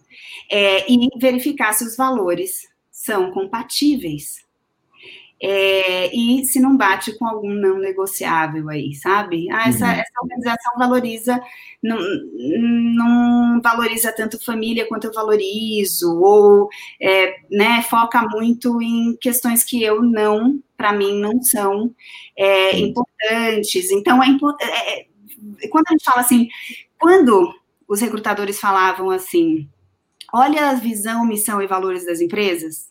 É, 0.51 0.91
e 0.91 1.09
verificar 1.17 1.73
se 1.73 1.83
os 1.83 1.95
valores 1.95 2.67
são 2.91 3.31
compatíveis 3.31 4.44
é, 5.47 6.09
e 6.11 6.43
se 6.43 6.59
não 6.59 6.75
bate 6.75 7.15
com 7.19 7.27
algum 7.27 7.53
não 7.53 7.77
negociável 7.77 8.67
aí, 8.67 8.95
sabe? 8.95 9.47
Ah, 9.51 9.69
essa, 9.69 9.85
uhum. 9.85 9.91
essa 9.91 10.11
organização 10.19 10.73
valoriza, 10.75 11.39
não, 11.83 11.99
não, 12.95 13.61
valoriza 13.61 14.11
tanto 14.11 14.43
família 14.43 14.87
quanto 14.87 15.05
eu 15.05 15.13
valorizo, 15.13 16.19
ou 16.19 16.67
é, 16.99 17.35
né, 17.51 17.83
foca 17.83 18.23
muito 18.23 18.81
em 18.81 19.15
questões 19.17 19.63
que 19.63 19.83
eu 19.83 20.01
não, 20.01 20.59
para 20.75 20.91
mim, 20.91 21.21
não 21.21 21.39
são 21.43 21.93
é, 22.35 22.79
importantes. 22.79 23.91
Então, 23.91 24.23
é, 24.23 24.27
é, 24.61 24.99
é, 25.61 25.67
quando 25.69 25.85
a 25.89 25.91
gente 25.91 26.05
fala 26.05 26.21
assim, 26.21 26.49
quando 26.97 27.53
os 27.87 28.01
recrutadores 28.01 28.59
falavam 28.59 29.11
assim, 29.11 29.69
olha 30.33 30.71
a 30.71 30.73
visão, 30.73 31.23
missão 31.23 31.61
e 31.61 31.67
valores 31.67 32.03
das 32.03 32.19
empresas, 32.19 32.89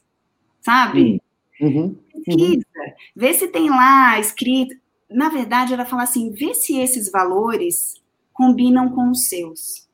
sabe? 0.61 1.03
Uhum 1.15 1.24
pesquisa, 1.59 2.67
uhum. 2.77 2.93
vê 3.15 3.35
se 3.35 3.49
tem 3.49 3.71
lá 3.71 4.19
escrito. 4.19 4.75
Na 5.11 5.29
verdade, 5.29 5.73
ela 5.73 5.85
fala 5.85 6.03
assim: 6.03 6.31
vê 6.33 6.55
se 6.55 6.79
esses 6.79 7.11
valores 7.11 8.03
combinam 8.33 8.91
com 8.91 9.11
os 9.11 9.29
seus. 9.29 9.89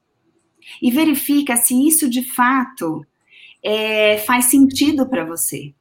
E 0.80 0.90
verifica 0.90 1.56
se 1.56 1.74
isso 1.86 2.08
de 2.08 2.22
fato 2.22 3.04
é, 3.62 4.18
faz 4.18 4.46
sentido 4.46 5.08
para 5.08 5.24
você. 5.24 5.74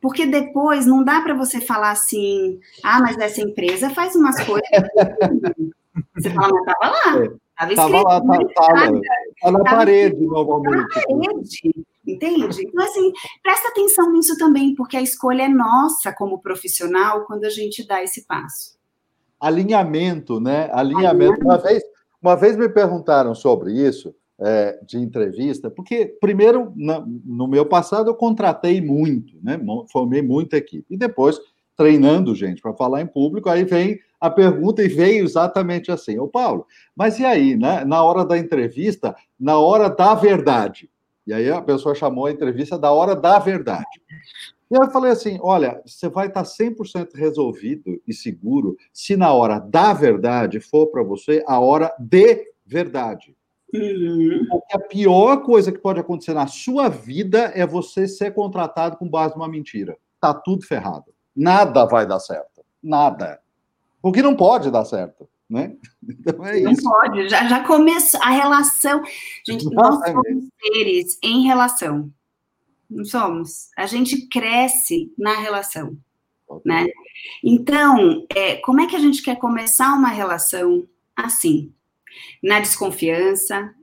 Porque 0.00 0.26
depois 0.26 0.86
não 0.86 1.02
dá 1.02 1.20
para 1.20 1.34
você 1.34 1.60
falar 1.60 1.90
assim, 1.90 2.60
ah, 2.82 3.00
mas 3.00 3.16
essa 3.18 3.40
empresa 3.40 3.90
faz 3.90 4.14
umas 4.14 4.42
coisas. 4.44 4.68
você 6.14 6.30
fala, 6.30 6.52
mas 6.52 6.60
estava 6.60 6.90
lá. 6.90 7.28
Estava 7.50 7.72
escrito. 7.72 7.96
Estava 7.96 8.24
lá, 8.24 8.42
estava. 8.42 9.00
Tá 9.40 9.50
na 9.50 9.64
parede, 9.64 10.26
normalmente. 10.26 10.88
Tá 10.88 11.00
na 11.00 11.16
parede. 11.16 11.86
Entende? 12.06 12.62
Então, 12.62 12.84
assim, 12.84 13.12
presta 13.42 13.68
atenção 13.68 14.12
nisso 14.12 14.38
também, 14.38 14.74
porque 14.74 14.96
a 14.96 15.02
escolha 15.02 15.42
é 15.42 15.48
nossa 15.48 16.12
como 16.12 16.40
profissional 16.40 17.24
quando 17.24 17.44
a 17.44 17.50
gente 17.50 17.86
dá 17.86 18.02
esse 18.02 18.26
passo. 18.26 18.76
Alinhamento, 19.40 20.40
né? 20.40 20.70
Alinhamento. 20.72 21.42
Uma 21.42 21.58
vez, 21.58 21.82
uma 22.22 22.36
vez 22.36 22.56
me 22.56 22.68
perguntaram 22.68 23.34
sobre 23.34 23.72
isso, 23.72 24.14
é, 24.38 24.78
de 24.86 24.98
entrevista, 24.98 25.70
porque, 25.70 26.06
primeiro, 26.20 26.72
no 26.76 27.48
meu 27.48 27.64
passado, 27.64 28.10
eu 28.10 28.14
contratei 28.14 28.80
muito, 28.80 29.34
né? 29.42 29.58
Formei 29.90 30.22
muita 30.22 30.58
equipe. 30.58 30.86
E 30.90 30.96
depois, 30.96 31.40
treinando 31.76 32.34
gente 32.34 32.60
para 32.60 32.74
falar 32.74 33.00
em 33.00 33.06
público, 33.06 33.48
aí 33.48 33.64
vem 33.64 33.98
a 34.20 34.30
pergunta 34.30 34.82
e 34.82 34.88
veio 34.88 35.24
exatamente 35.24 35.90
assim: 35.90 36.18
Ô 36.18 36.28
Paulo, 36.28 36.66
mas 36.94 37.18
e 37.18 37.24
aí, 37.24 37.56
né? 37.56 37.84
na 37.84 38.02
hora 38.02 38.24
da 38.24 38.38
entrevista, 38.38 39.14
na 39.38 39.58
hora 39.58 39.88
da 39.88 40.14
verdade? 40.14 40.90
E 41.26 41.32
aí 41.32 41.50
a 41.50 41.60
pessoa 41.60 41.94
chamou 41.94 42.26
a 42.26 42.30
entrevista 42.30 42.78
da 42.78 42.92
hora 42.92 43.16
da 43.16 43.38
verdade. 43.38 44.00
E 44.70 44.74
eu 44.74 44.90
falei 44.90 45.10
assim: 45.10 45.38
olha, 45.42 45.82
você 45.84 46.08
vai 46.08 46.28
estar 46.28 46.44
100% 46.44 47.14
resolvido 47.14 48.00
e 48.06 48.14
seguro 48.14 48.76
se 48.92 49.16
na 49.16 49.32
hora 49.32 49.58
da 49.58 49.92
verdade 49.92 50.60
for 50.60 50.86
para 50.88 51.02
você 51.02 51.42
a 51.46 51.58
hora 51.58 51.92
de 51.98 52.52
verdade. 52.64 53.36
Uhum. 53.74 54.46
Porque 54.48 54.76
a 54.76 54.80
pior 54.80 55.42
coisa 55.42 55.72
que 55.72 55.78
pode 55.78 55.98
acontecer 55.98 56.32
na 56.32 56.46
sua 56.46 56.88
vida 56.88 57.52
é 57.54 57.66
você 57.66 58.06
ser 58.06 58.32
contratado 58.32 58.96
com 58.96 59.08
base 59.08 59.34
numa 59.34 59.48
mentira. 59.48 59.96
Tá 60.20 60.32
tudo 60.32 60.64
ferrado. 60.64 61.12
Nada 61.34 61.84
vai 61.84 62.06
dar 62.06 62.20
certo. 62.20 62.64
Nada. 62.82 63.40
Porque 64.00 64.22
não 64.22 64.36
pode 64.36 64.70
dar 64.70 64.84
certo 64.84 65.28
né? 65.48 65.74
Então 66.08 66.44
é 66.44 66.60
não 66.60 66.72
isso. 66.72 66.82
pode, 66.82 67.28
já, 67.28 67.48
já 67.48 67.64
começou 67.64 68.20
a 68.22 68.30
relação. 68.30 69.02
Gente, 69.46 69.64
nós 69.70 69.98
somos 70.04 70.44
seres 70.60 71.18
em 71.22 71.46
relação. 71.46 72.10
Não 72.88 73.04
somos. 73.04 73.70
A 73.76 73.86
gente 73.86 74.28
cresce 74.28 75.12
na 75.18 75.34
relação, 75.40 75.96
né? 76.64 76.86
Então, 77.42 78.24
é, 78.34 78.56
como 78.56 78.80
é 78.80 78.86
que 78.86 78.94
a 78.94 79.00
gente 79.00 79.22
quer 79.22 79.36
começar 79.36 79.94
uma 79.94 80.08
relação 80.08 80.86
assim? 81.16 81.72
Na 82.42 82.60
desconfiança, 82.60 83.74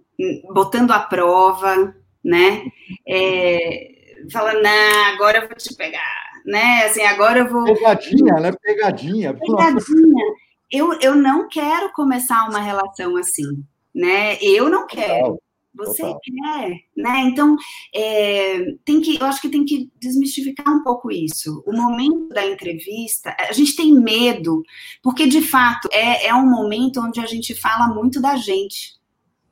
botando 0.53 0.91
à 0.91 0.99
prova, 0.99 1.93
né? 2.23 2.63
É, 3.05 4.21
falando, 4.31 4.65
agora 5.13 5.39
eu 5.39 5.47
vou 5.47 5.57
te 5.57 5.75
pegar, 5.75 6.41
né? 6.45 6.85
Assim, 6.85 7.01
agora 7.01 7.39
eu 7.39 7.49
vou. 7.49 7.65
Pegadinha, 7.65 8.35
né? 8.35 8.51
Pegadinha. 8.61 9.33
Pegadinha 9.33 10.25
eu, 10.73 10.91
eu 10.99 11.15
não 11.15 11.47
quero 11.47 11.93
começar 11.93 12.49
uma 12.49 12.59
relação 12.59 13.15
assim, 13.15 13.63
né? 13.93 14.37
Eu 14.41 14.69
não 14.69 14.87
quero. 14.87 15.39
Você 15.75 16.01
Total. 16.01 16.19
quer, 16.19 16.79
né? 16.95 17.21
Então, 17.21 17.55
é, 17.93 18.73
tem 18.83 19.01
que, 19.01 19.19
eu 19.19 19.25
acho 19.25 19.41
que 19.41 19.49
tem 19.49 19.65
que 19.65 19.91
desmistificar 19.99 20.67
um 20.71 20.83
pouco 20.83 21.11
isso. 21.11 21.63
O 21.65 21.71
momento 21.71 22.29
da 22.29 22.45
entrevista, 22.45 23.35
a 23.39 23.53
gente 23.53 23.75
tem 23.75 23.91
medo, 23.91 24.63
porque 25.01 25.25
de 25.27 25.41
fato 25.41 25.87
é, 25.91 26.27
é 26.27 26.33
um 26.35 26.47
momento 26.47 27.01
onde 27.01 27.19
a 27.19 27.25
gente 27.25 27.55
fala 27.55 27.87
muito 27.87 28.21
da 28.21 28.35
gente, 28.35 28.95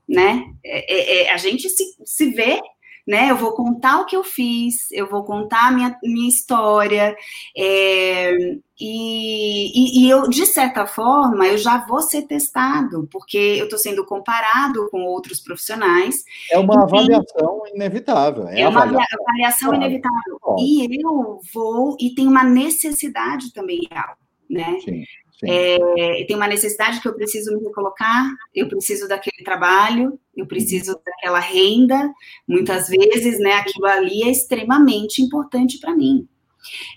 né? 0.08 0.44
É, 0.64 0.94
é, 0.94 1.24
é 1.24 1.34
a 1.34 1.38
gente 1.38 1.70
se, 1.70 1.84
se 2.06 2.30
vê 2.32 2.60
né? 3.08 3.32
Eu 3.32 3.38
vou 3.38 3.54
contar 3.54 4.00
o 4.02 4.06
que 4.06 4.16
eu 4.16 4.24
fiz, 4.24 4.92
eu 4.92 5.08
vou 5.10 5.24
contar 5.24 5.68
a 5.68 5.72
minha, 5.72 5.98
minha 6.04 6.30
história, 6.30 7.16
é, 7.58 8.34
e, 8.80 10.02
e, 10.02 10.06
e, 10.06 10.10
eu, 10.10 10.28
de 10.28 10.44
certa 10.46 10.88
forma, 10.88 11.46
eu 11.48 11.58
já 11.58 11.86
vou 11.86 12.02
ser 12.02 12.24
testado, 12.24 13.08
porque 13.12 13.38
eu 13.38 13.66
estou 13.66 13.78
sendo 13.78 14.04
comparado 14.04 14.90
com 14.90 15.04
outros 15.04 15.40
profissionais. 15.40 16.24
É 16.52 16.58
uma 16.58 16.82
avaliação 16.82 17.62
inevitável. 17.74 18.48
É, 18.48 18.62
é 18.62 18.68
uma 18.68 18.82
avaliação, 18.82 19.20
avaliação 19.22 19.74
inevitável. 19.76 20.40
E 20.58 21.00
eu 21.00 21.40
vou, 21.54 21.96
e 22.00 22.16
tem 22.16 22.28
uma 22.28 22.44
necessidade 22.44 23.54
também 23.54 23.88
real, 23.92 24.18
né? 24.50 24.80
Sim. 24.84 25.04
É, 25.44 26.26
tem 26.28 26.36
uma 26.36 26.48
necessidade 26.48 27.02
que 27.02 27.08
eu 27.08 27.16
preciso 27.16 27.56
me 27.58 27.64
recolocar, 27.64 28.32
eu 28.54 28.68
preciso 28.68 29.08
daquele 29.08 29.44
trabalho, 29.44 30.20
eu 30.36 30.46
preciso 30.46 31.00
daquela 31.04 31.40
renda, 31.40 32.12
muitas 32.48 32.88
vezes, 32.88 33.40
né, 33.40 33.54
aquilo 33.54 33.88
ali 33.88 34.24
é 34.24 34.30
extremamente 34.30 35.22
importante 35.22 35.80
para 35.80 35.96
mim. 35.96 36.28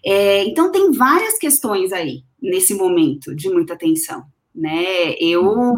É, 0.04 0.44
então, 0.44 0.70
tem 0.70 0.92
várias 0.92 1.38
questões 1.38 1.92
aí, 1.92 2.22
nesse 2.40 2.74
momento 2.74 3.34
de 3.34 3.48
muita 3.48 3.76
tensão, 3.76 4.24
né, 4.54 5.14
eu 5.18 5.74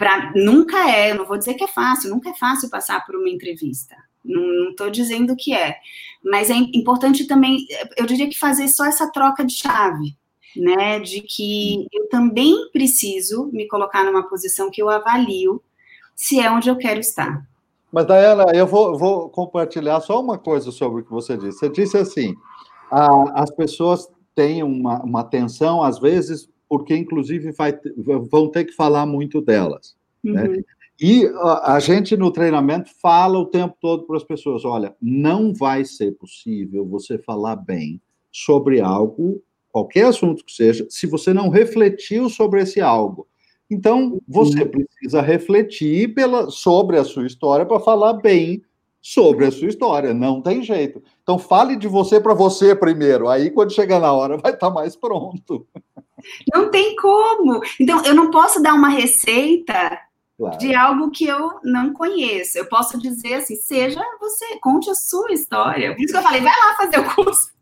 Pra, 0.00 0.32
nunca 0.34 0.88
é, 0.88 1.12
não 1.12 1.26
vou 1.26 1.36
dizer 1.36 1.52
que 1.52 1.64
é 1.64 1.68
fácil, 1.68 2.08
nunca 2.08 2.30
é 2.30 2.34
fácil 2.34 2.70
passar 2.70 3.04
por 3.04 3.14
uma 3.14 3.28
entrevista. 3.28 3.94
Não 4.24 4.70
estou 4.70 4.88
dizendo 4.88 5.36
que 5.36 5.52
é. 5.52 5.76
Mas 6.24 6.48
é 6.48 6.54
importante 6.54 7.26
também, 7.26 7.66
eu 7.98 8.06
diria 8.06 8.26
que 8.26 8.38
fazer 8.38 8.66
só 8.68 8.86
essa 8.86 9.12
troca 9.12 9.44
de 9.44 9.52
chave, 9.52 10.16
né? 10.56 10.98
De 11.00 11.20
que 11.20 11.86
eu 11.92 12.08
também 12.08 12.70
preciso 12.72 13.50
me 13.52 13.66
colocar 13.66 14.04
numa 14.04 14.28
posição 14.28 14.70
que 14.70 14.82
eu 14.82 14.88
avalio 14.88 15.62
se 16.14 16.38
é 16.38 16.50
onde 16.50 16.68
eu 16.68 16.76
quero 16.76 17.00
estar. 17.00 17.46
Mas, 17.92 18.06
Dayana, 18.06 18.44
eu 18.54 18.66
vou, 18.66 18.96
vou 18.96 19.28
compartilhar 19.30 20.00
só 20.00 20.20
uma 20.20 20.38
coisa 20.38 20.70
sobre 20.70 21.00
o 21.00 21.04
que 21.04 21.10
você 21.10 21.36
disse. 21.36 21.58
Você 21.58 21.68
disse 21.68 21.96
assim: 21.96 22.36
a, 22.90 23.42
as 23.42 23.50
pessoas 23.50 24.08
têm 24.34 24.62
uma, 24.62 25.02
uma 25.02 25.24
tensão, 25.24 25.82
às 25.82 25.98
vezes, 25.98 26.48
porque, 26.68 26.94
inclusive, 26.96 27.50
vai, 27.52 27.76
vão 28.30 28.48
ter 28.48 28.64
que 28.64 28.72
falar 28.72 29.06
muito 29.06 29.40
delas. 29.40 29.96
Né? 30.22 30.42
Uhum. 30.42 30.52
Né? 30.56 30.62
E 31.00 31.26
a, 31.26 31.74
a, 31.74 31.80
gente, 31.80 32.16
no 32.16 32.30
treinamento, 32.30 32.90
fala 33.00 33.38
o 33.38 33.46
tempo 33.46 33.74
todo 33.80 34.04
para 34.04 34.16
as 34.16 34.24
pessoas: 34.24 34.64
olha, 34.64 34.94
não 35.00 35.52
vai 35.52 35.84
ser 35.84 36.12
possível 36.12 36.86
você 36.86 37.18
falar 37.18 37.56
bem 37.56 38.00
sobre 38.30 38.80
algo, 38.80 39.42
qualquer 39.70 40.06
assunto 40.06 40.44
que 40.44 40.52
seja, 40.52 40.86
se 40.88 41.06
você 41.06 41.32
não 41.32 41.48
refletiu 41.48 42.28
sobre 42.28 42.62
esse 42.62 42.80
algo. 42.80 43.26
Então, 43.70 44.20
você 44.26 44.62
uhum. 44.62 44.68
precisa 44.68 45.20
refletir 45.20 46.12
pela, 46.12 46.50
sobre 46.50 46.98
a 46.98 47.04
sua 47.04 47.26
história 47.26 47.64
para 47.64 47.78
falar 47.78 48.14
bem 48.14 48.62
sobre 49.00 49.46
a 49.46 49.50
sua 49.50 49.68
história. 49.68 50.12
Não 50.12 50.42
tem 50.42 50.62
jeito. 50.62 51.02
Então, 51.22 51.38
fale 51.38 51.76
de 51.76 51.88
você 51.88 52.20
para 52.20 52.34
você 52.34 52.74
primeiro. 52.74 53.28
Aí, 53.28 53.50
quando 53.50 53.72
chegar 53.72 54.00
na 54.00 54.12
hora, 54.12 54.36
vai 54.36 54.52
estar 54.52 54.68
tá 54.68 54.74
mais 54.74 54.96
pronto. 54.96 55.66
Não 56.52 56.70
tem 56.70 56.96
como. 56.96 57.60
Então, 57.78 58.04
eu 58.04 58.14
não 58.14 58.30
posso 58.30 58.62
dar 58.62 58.74
uma 58.74 58.88
receita 58.88 59.98
claro. 60.36 60.58
de 60.58 60.74
algo 60.74 61.10
que 61.10 61.26
eu 61.26 61.60
não 61.62 61.92
conheço. 61.92 62.58
Eu 62.58 62.66
posso 62.66 62.98
dizer 62.98 63.34
assim: 63.34 63.56
seja 63.56 64.02
você, 64.20 64.58
conte 64.60 64.90
a 64.90 64.94
sua 64.94 65.32
história. 65.32 65.94
Por 65.94 66.02
isso 66.02 66.12
que 66.12 66.18
eu 66.18 66.22
falei, 66.22 66.40
vai 66.40 66.52
lá 66.52 66.76
fazer 66.76 66.98
o 66.98 67.14
curso. 67.14 67.59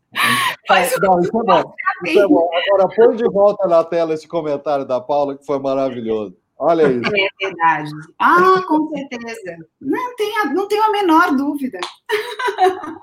Faz 0.67 0.93
é, 0.93 0.99
não, 0.99 1.19
isso 1.19 1.37
é 1.37 1.43
bom. 1.43 1.73
Isso 2.05 2.19
é 2.19 2.27
bom. 2.27 2.49
Agora 2.67 2.95
põe 2.95 3.15
de 3.15 3.25
volta 3.25 3.67
na 3.67 3.83
tela 3.83 4.13
esse 4.13 4.27
comentário 4.27 4.85
da 4.85 4.99
Paula, 4.99 5.37
que 5.37 5.45
foi 5.45 5.59
maravilhoso. 5.59 6.35
Olha 6.57 6.91
isso. 6.91 7.09
É 7.15 7.47
verdade. 7.47 7.89
Ah, 8.19 8.61
com 8.67 8.89
certeza. 8.89 9.55
Não 9.79 10.15
tenho, 10.17 10.53
não 10.53 10.67
tenho 10.67 10.83
a 10.83 10.91
menor 10.91 11.33
dúvida. 11.33 11.79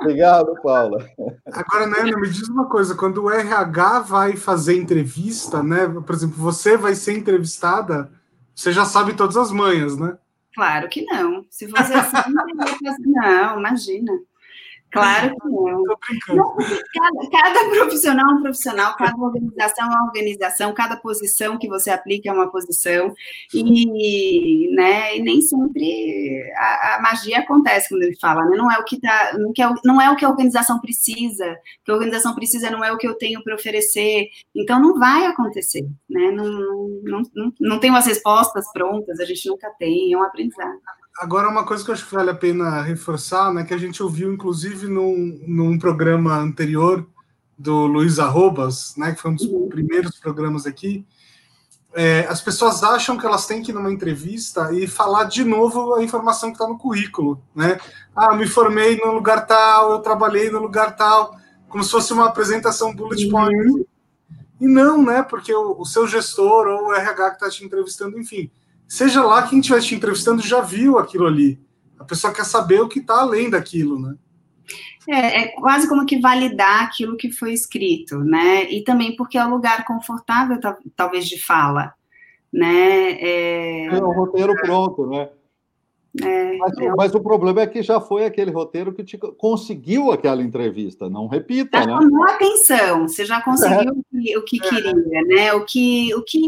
Obrigado, 0.02 0.54
Paula. 0.62 1.08
Agora, 1.50 1.86
né, 1.86 2.02
me 2.02 2.28
diz 2.28 2.48
uma 2.48 2.68
coisa: 2.68 2.94
quando 2.94 3.24
o 3.24 3.30
RH 3.30 4.00
vai 4.00 4.36
fazer 4.36 4.76
entrevista, 4.76 5.62
né? 5.62 5.88
Por 5.88 6.14
exemplo, 6.14 6.36
você 6.36 6.76
vai 6.76 6.94
ser 6.94 7.16
entrevistada, 7.16 8.10
você 8.54 8.72
já 8.72 8.84
sabe 8.84 9.14
todas 9.14 9.38
as 9.38 9.50
manhas, 9.50 9.96
né? 9.96 10.18
Claro 10.54 10.88
que 10.90 11.02
não. 11.06 11.44
Se 11.50 11.66
você 11.66 11.94
assim, 11.94 12.30
não, 13.06 13.58
imagina. 13.58 14.12
Claro 14.96 15.36
que 15.36 15.48
não. 15.48 15.82
não 16.34 16.56
cada, 16.56 17.30
cada, 17.30 17.70
profissional 17.70 18.30
é 18.30 18.34
um 18.34 18.42
profissional, 18.42 18.96
cada 18.96 19.16
organização 19.16 19.84
é 19.84 19.88
uma 19.88 20.04
organização, 20.04 20.74
cada 20.74 20.96
posição 20.96 21.58
que 21.58 21.68
você 21.68 21.90
aplica 21.90 22.30
é 22.30 22.32
uma 22.32 22.50
posição, 22.50 23.14
e, 23.52 24.74
né, 24.74 25.16
e 25.16 25.22
nem 25.22 25.40
sempre 25.40 26.52
a, 26.56 26.96
a, 26.96 27.02
magia 27.02 27.40
acontece 27.40 27.88
quando 27.88 28.02
ele 28.02 28.16
fala, 28.18 28.44
né? 28.46 28.56
não, 28.56 28.70
é 28.70 28.78
o 28.78 28.84
que 28.84 29.00
tá, 29.00 29.36
não, 29.38 29.50
é, 29.50 29.74
não 29.84 30.00
é 30.00 30.10
o 30.10 30.16
que 30.16 30.24
a 30.24 30.30
organização 30.30 30.80
precisa, 30.80 31.52
o 31.52 31.84
que 31.84 31.90
a 31.90 31.94
organização 31.94 32.34
precisa 32.34 32.70
não 32.70 32.82
é 32.82 32.90
o 32.92 32.98
que 32.98 33.06
eu 33.06 33.14
tenho 33.14 33.42
para 33.42 33.54
oferecer, 33.54 34.28
então 34.54 34.80
não 34.80 34.98
vai 34.98 35.26
acontecer, 35.26 35.86
né? 36.08 36.30
não, 36.30 36.46
não, 37.02 37.22
não, 37.34 37.52
não 37.60 37.80
tenho 37.80 37.94
as 37.94 38.06
respostas 38.06 38.70
prontas, 38.72 39.20
a 39.20 39.24
gente 39.24 39.48
nunca 39.48 39.70
tem, 39.78 40.12
é 40.12 40.16
um 40.16 40.22
aprendizado. 40.22 40.80
Agora, 41.18 41.48
uma 41.48 41.64
coisa 41.64 41.82
que 41.82 41.90
eu 41.90 41.94
acho 41.94 42.06
que 42.06 42.14
vale 42.14 42.30
a 42.30 42.34
pena 42.34 42.82
reforçar, 42.82 43.52
né, 43.52 43.64
que 43.64 43.72
a 43.72 43.78
gente 43.78 44.02
ouviu, 44.02 44.32
inclusive, 44.32 44.86
num, 44.86 45.40
num 45.46 45.78
programa 45.78 46.36
anterior 46.36 47.06
do 47.58 47.86
Luiz 47.86 48.18
Arrobas, 48.18 48.94
né, 48.96 49.12
que 49.12 49.22
foi 49.22 49.30
um 49.30 49.34
dos 49.34 49.46
uhum. 49.46 49.68
primeiros 49.68 50.18
programas 50.18 50.66
aqui, 50.66 51.06
é, 51.94 52.26
as 52.28 52.42
pessoas 52.42 52.82
acham 52.82 53.16
que 53.16 53.24
elas 53.24 53.46
têm 53.46 53.62
que 53.62 53.70
ir 53.70 53.74
numa 53.74 53.90
entrevista 53.90 54.70
e 54.70 54.86
falar 54.86 55.24
de 55.24 55.42
novo 55.42 55.94
a 55.94 56.02
informação 56.02 56.50
que 56.50 56.56
está 56.56 56.68
no 56.68 56.76
currículo, 56.76 57.42
né? 57.54 57.80
Ah, 58.14 58.32
eu 58.32 58.36
me 58.36 58.46
formei 58.46 58.98
no 58.98 59.12
lugar 59.12 59.46
tal, 59.46 59.92
eu 59.92 60.00
trabalhei 60.00 60.50
no 60.50 60.60
lugar 60.60 60.94
tal, 60.94 61.34
como 61.70 61.82
se 61.82 61.90
fosse 61.90 62.12
uma 62.12 62.26
apresentação 62.26 62.94
bullet 62.94 63.24
uhum. 63.24 63.30
point. 63.30 63.70
Uhum. 63.70 63.86
E 64.60 64.68
não, 64.68 65.02
né? 65.02 65.22
Porque 65.22 65.54
o, 65.54 65.80
o 65.80 65.86
seu 65.86 66.06
gestor 66.06 66.66
ou 66.66 66.88
o 66.88 66.94
RH 66.94 67.30
que 67.30 67.36
está 67.36 67.48
te 67.48 67.64
entrevistando, 67.64 68.18
enfim, 68.20 68.50
seja 68.88 69.22
lá 69.22 69.46
quem 69.46 69.60
estiver 69.60 69.80
te 69.80 69.94
entrevistando 69.94 70.42
já 70.42 70.60
viu 70.60 70.98
aquilo 70.98 71.26
ali. 71.26 71.60
A 71.98 72.04
pessoa 72.04 72.32
quer 72.32 72.44
saber 72.44 72.80
o 72.80 72.88
que 72.88 73.00
está 73.00 73.20
além 73.20 73.50
daquilo, 73.50 73.98
né? 73.98 74.14
É, 75.08 75.42
é, 75.42 75.48
quase 75.48 75.88
como 75.88 76.04
que 76.04 76.18
validar 76.18 76.82
aquilo 76.82 77.16
que 77.16 77.30
foi 77.30 77.52
escrito, 77.52 78.18
né? 78.18 78.64
E 78.70 78.82
também 78.82 79.14
porque 79.14 79.38
é 79.38 79.44
um 79.44 79.50
lugar 79.50 79.84
confortável, 79.84 80.58
talvez, 80.96 81.28
de 81.28 81.40
fala, 81.40 81.94
né? 82.52 83.12
É, 83.12 83.86
é 83.86 84.04
um 84.04 84.12
roteiro 84.12 84.54
pronto, 84.56 85.06
né? 85.06 85.28
É, 86.22 86.56
mas, 86.56 86.78
é... 86.78 86.88
mas, 86.96 87.14
o 87.14 87.20
problema 87.20 87.60
é 87.62 87.66
que 87.66 87.82
já 87.82 88.00
foi 88.00 88.24
aquele 88.24 88.50
roteiro 88.50 88.92
que 88.92 89.04
te 89.04 89.18
conseguiu 89.18 90.10
aquela 90.12 90.42
entrevista, 90.42 91.10
não 91.10 91.26
repita, 91.26 91.78
já 91.78 91.86
né? 91.86 91.92
Chamou 91.92 92.24
atenção, 92.24 93.08
você 93.08 93.24
já 93.24 93.42
conseguiu 93.42 93.92
o 93.92 94.04
que, 94.04 94.38
o 94.38 94.44
que 94.44 94.56
é. 94.56 94.68
queria, 94.68 95.22
né? 95.22 95.52
O 95.54 95.64
que, 95.64 96.14
o 96.14 96.22
que 96.22 96.40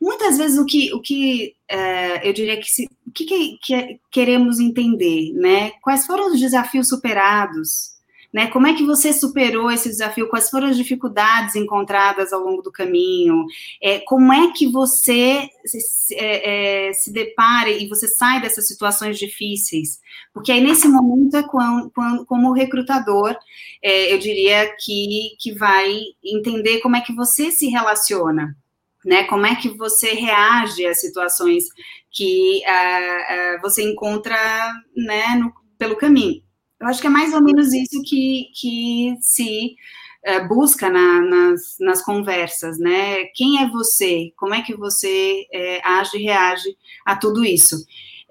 muitas 0.00 0.38
vezes 0.38 0.58
o 0.58 0.64
que, 0.64 0.92
o 0.94 1.00
que 1.00 1.54
é, 1.68 2.28
eu 2.28 2.32
diria 2.32 2.58
que 2.58 2.70
se, 2.70 2.88
o 3.06 3.12
que, 3.12 3.24
que, 3.24 3.58
que 3.62 4.00
queremos 4.10 4.58
entender, 4.58 5.32
né? 5.34 5.72
Quais 5.82 6.06
foram 6.06 6.32
os 6.32 6.40
desafios 6.40 6.88
superados? 6.88 7.99
Né? 8.32 8.46
Como 8.46 8.66
é 8.66 8.74
que 8.74 8.84
você 8.84 9.12
superou 9.12 9.70
esse 9.72 9.88
desafio? 9.88 10.28
Quais 10.28 10.48
foram 10.48 10.68
as 10.68 10.76
dificuldades 10.76 11.56
encontradas 11.56 12.32
ao 12.32 12.40
longo 12.40 12.62
do 12.62 12.70
caminho? 12.70 13.44
É, 13.82 13.98
como 14.00 14.32
é 14.32 14.52
que 14.52 14.68
você 14.68 15.48
se, 15.64 16.14
é, 16.14 16.88
é, 16.88 16.92
se 16.92 17.12
depara 17.12 17.70
e 17.70 17.88
você 17.88 18.06
sai 18.06 18.40
dessas 18.40 18.68
situações 18.68 19.18
difíceis? 19.18 19.98
Porque 20.32 20.52
aí, 20.52 20.60
nesse 20.60 20.86
momento, 20.86 21.36
é 21.36 21.42
quando, 21.42 21.90
quando 21.90 22.24
como 22.24 22.52
recrutador, 22.52 23.36
é, 23.82 24.12
eu 24.14 24.18
diria 24.18 24.76
que, 24.78 25.30
que 25.40 25.52
vai 25.52 25.92
entender 26.24 26.78
como 26.80 26.94
é 26.96 27.00
que 27.00 27.14
você 27.14 27.50
se 27.50 27.66
relaciona. 27.66 28.56
Né, 29.02 29.24
como 29.24 29.46
é 29.46 29.54
que 29.54 29.70
você 29.70 30.12
reage 30.12 30.84
às 30.84 31.00
situações 31.00 31.64
que 32.10 32.60
uh, 32.66 33.56
uh, 33.56 33.62
você 33.62 33.82
encontra 33.82 34.36
né, 34.94 35.36
no, 35.36 35.54
pelo 35.78 35.96
caminho. 35.96 36.42
Eu 36.80 36.86
acho 36.86 37.00
que 37.00 37.06
é 37.06 37.10
mais 37.10 37.34
ou 37.34 37.42
menos 37.42 37.72
isso 37.74 38.02
que, 38.02 38.46
que 38.54 39.14
se 39.20 39.76
é, 40.22 40.46
busca 40.46 40.88
na, 40.88 41.20
nas, 41.20 41.76
nas 41.78 42.02
conversas, 42.02 42.78
né? 42.78 43.24
Quem 43.34 43.62
é 43.62 43.68
você? 43.68 44.32
Como 44.36 44.54
é 44.54 44.62
que 44.62 44.74
você 44.74 45.46
é, 45.52 45.80
age 45.86 46.16
e 46.16 46.22
reage 46.22 46.76
a 47.04 47.16
tudo 47.16 47.44
isso? 47.44 47.76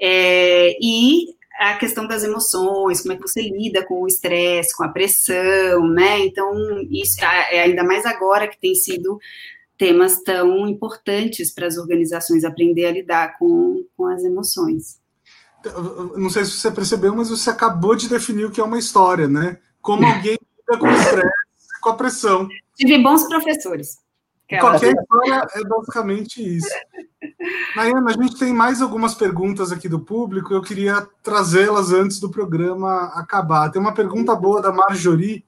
É, 0.02 0.76
e 0.82 1.28
a 1.60 1.76
questão 1.78 2.08
das 2.08 2.24
emoções, 2.24 3.02
como 3.02 3.14
é 3.14 3.18
que 3.18 3.22
você 3.22 3.42
lida 3.42 3.86
com 3.86 4.02
o 4.02 4.08
estresse, 4.08 4.76
com 4.76 4.84
a 4.84 4.90
pressão, 4.90 5.88
né? 5.90 6.20
Então, 6.20 6.52
isso 6.90 7.24
é 7.24 7.62
ainda 7.62 7.84
mais 7.84 8.06
agora 8.06 8.48
que 8.48 8.60
tem 8.60 8.74
sido 8.74 9.20
temas 9.78 10.22
tão 10.24 10.68
importantes 10.68 11.54
para 11.54 11.68
as 11.68 11.78
organizações 11.78 12.44
aprender 12.44 12.86
a 12.86 12.92
lidar 12.92 13.38
com, 13.38 13.86
com 13.96 14.08
as 14.08 14.24
emoções 14.24 15.00
não 16.18 16.30
sei 16.30 16.46
se 16.46 16.52
você 16.52 16.72
percebeu, 16.72 17.16
mas 17.16 17.30
você 17.30 17.50
acabou 17.50 17.96
de 17.96 18.08
definir 18.08 18.46
o 18.46 18.52
que 18.52 18.62
é 18.62 18.64
uma 18.64 18.80
história, 18.80 19.28
né? 19.28 19.58
Como 19.82 20.06
alguém 20.06 20.38
lida 20.42 20.80
com 20.80 20.88
o 20.88 20.92
estresse, 20.92 21.82
com 21.82 21.90
a 21.90 21.96
pressão. 21.96 22.48
Tive 22.76 23.02
bons 23.02 23.28
professores. 23.28 23.98
Qualquer 24.60 24.96
história 24.96 25.46
é 25.54 25.64
basicamente 25.64 26.58
isso. 26.58 26.70
Nayana, 27.76 28.10
a 28.10 28.14
gente 28.14 28.38
tem 28.38 28.52
mais 28.52 28.82
algumas 28.82 29.14
perguntas 29.14 29.72
aqui 29.72 29.88
do 29.88 30.00
público, 30.00 30.54
eu 30.54 30.62
queria 30.62 31.08
trazê-las 31.22 31.92
antes 31.92 32.20
do 32.20 32.32
programa 32.32 33.12
acabar. 33.14 33.70
Tem 33.70 33.80
uma 33.80 33.94
pergunta 33.94 34.36
boa 34.36 34.60
da 34.60 34.72
Marjorie, 34.72 35.46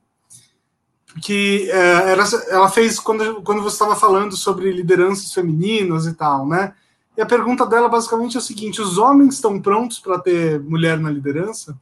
que 1.22 1.70
é, 1.72 2.12
era, 2.12 2.24
ela 2.50 2.70
fez 2.70 3.00
quando, 3.00 3.42
quando 3.42 3.64
você 3.64 3.76
estava 3.76 3.96
falando 3.96 4.38
sobre 4.38 4.72
lideranças 4.72 5.34
femininas 5.34 6.06
e 6.06 6.14
tal, 6.14 6.48
né? 6.48 6.76
E 7.18 7.22
a 7.22 7.26
pergunta 7.26 7.66
dela 7.66 7.90
basicamente 7.90 8.36
é 8.36 8.40
o 8.40 8.44
seguinte: 8.44 8.82
os 8.82 8.98
homens 8.98 9.36
estão 9.36 9.62
prontos 9.62 10.00
para 10.00 10.20
ter 10.20 10.60
mulher 10.62 11.00
na 11.00 11.10
liderança? 11.10 11.78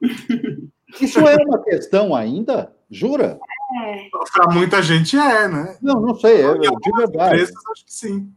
Isso 1.00 1.18
é 1.20 1.36
uma 1.36 1.62
questão 1.62 2.14
ainda? 2.14 2.72
Jura? 2.90 3.38
É. 3.84 4.08
Para 4.32 4.54
muita 4.54 4.80
gente 4.80 5.16
é, 5.18 5.48
né? 5.48 5.76
Não, 5.82 6.00
não 6.00 6.14
sei, 6.14 6.42
é, 6.42 6.54
de 6.54 6.92
verdade. 6.96 7.34
Empresas, 7.34 7.66
acho 7.72 7.84
que 7.84 7.92
sim. 7.92 8.32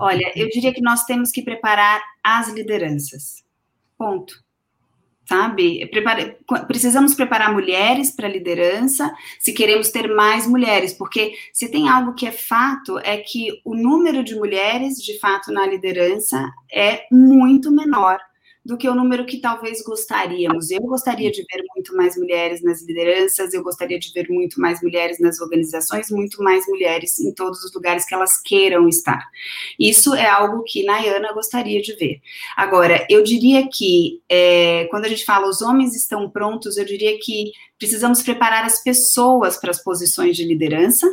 Olha, 0.00 0.32
eu 0.34 0.48
diria 0.48 0.72
que 0.72 0.80
nós 0.80 1.04
temos 1.04 1.30
que 1.30 1.42
preparar 1.42 2.02
as 2.22 2.48
lideranças. 2.48 3.44
Ponto. 3.98 4.43
Sabe? 5.26 5.90
Precisamos 6.66 7.14
preparar 7.14 7.52
mulheres 7.52 8.10
para 8.10 8.26
a 8.26 8.30
liderança 8.30 9.12
se 9.38 9.52
queremos 9.52 9.90
ter 9.90 10.08
mais 10.14 10.46
mulheres, 10.46 10.92
porque 10.92 11.34
se 11.52 11.70
tem 11.70 11.88
algo 11.88 12.14
que 12.14 12.26
é 12.26 12.32
fato, 12.32 12.98
é 12.98 13.16
que 13.16 13.60
o 13.64 13.74
número 13.74 14.22
de 14.22 14.34
mulheres, 14.34 15.02
de 15.02 15.18
fato, 15.18 15.52
na 15.52 15.66
liderança 15.66 16.52
é 16.72 17.06
muito 17.10 17.70
menor 17.70 18.18
do 18.64 18.78
que 18.78 18.88
o 18.88 18.94
número 18.94 19.26
que 19.26 19.38
talvez 19.38 19.82
gostaríamos. 19.82 20.70
Eu 20.70 20.80
gostaria 20.80 21.30
de 21.30 21.42
ver 21.42 21.62
muito 21.74 21.94
mais 21.94 22.16
mulheres 22.16 22.62
nas 22.62 22.82
lideranças, 22.82 23.52
eu 23.52 23.62
gostaria 23.62 23.98
de 23.98 24.10
ver 24.12 24.28
muito 24.30 24.58
mais 24.58 24.80
mulheres 24.82 25.20
nas 25.20 25.38
organizações, 25.40 26.10
muito 26.10 26.42
mais 26.42 26.66
mulheres 26.66 27.20
em 27.20 27.32
todos 27.34 27.62
os 27.62 27.74
lugares 27.74 28.06
que 28.06 28.14
elas 28.14 28.40
queiram 28.40 28.88
estar. 28.88 29.22
Isso 29.78 30.14
é 30.14 30.26
algo 30.26 30.62
que 30.64 30.82
Nayana 30.84 31.32
gostaria 31.34 31.82
de 31.82 31.94
ver. 31.94 32.20
Agora, 32.56 33.06
eu 33.10 33.22
diria 33.22 33.68
que 33.68 34.22
é, 34.28 34.86
quando 34.90 35.04
a 35.04 35.08
gente 35.08 35.26
fala 35.26 35.48
os 35.48 35.60
homens 35.60 35.94
estão 35.94 36.30
prontos, 36.30 36.78
eu 36.78 36.86
diria 36.86 37.18
que 37.20 37.52
precisamos 37.78 38.22
preparar 38.22 38.64
as 38.64 38.82
pessoas 38.82 39.58
para 39.58 39.70
as 39.70 39.82
posições 39.82 40.36
de 40.36 40.44
liderança. 40.44 41.06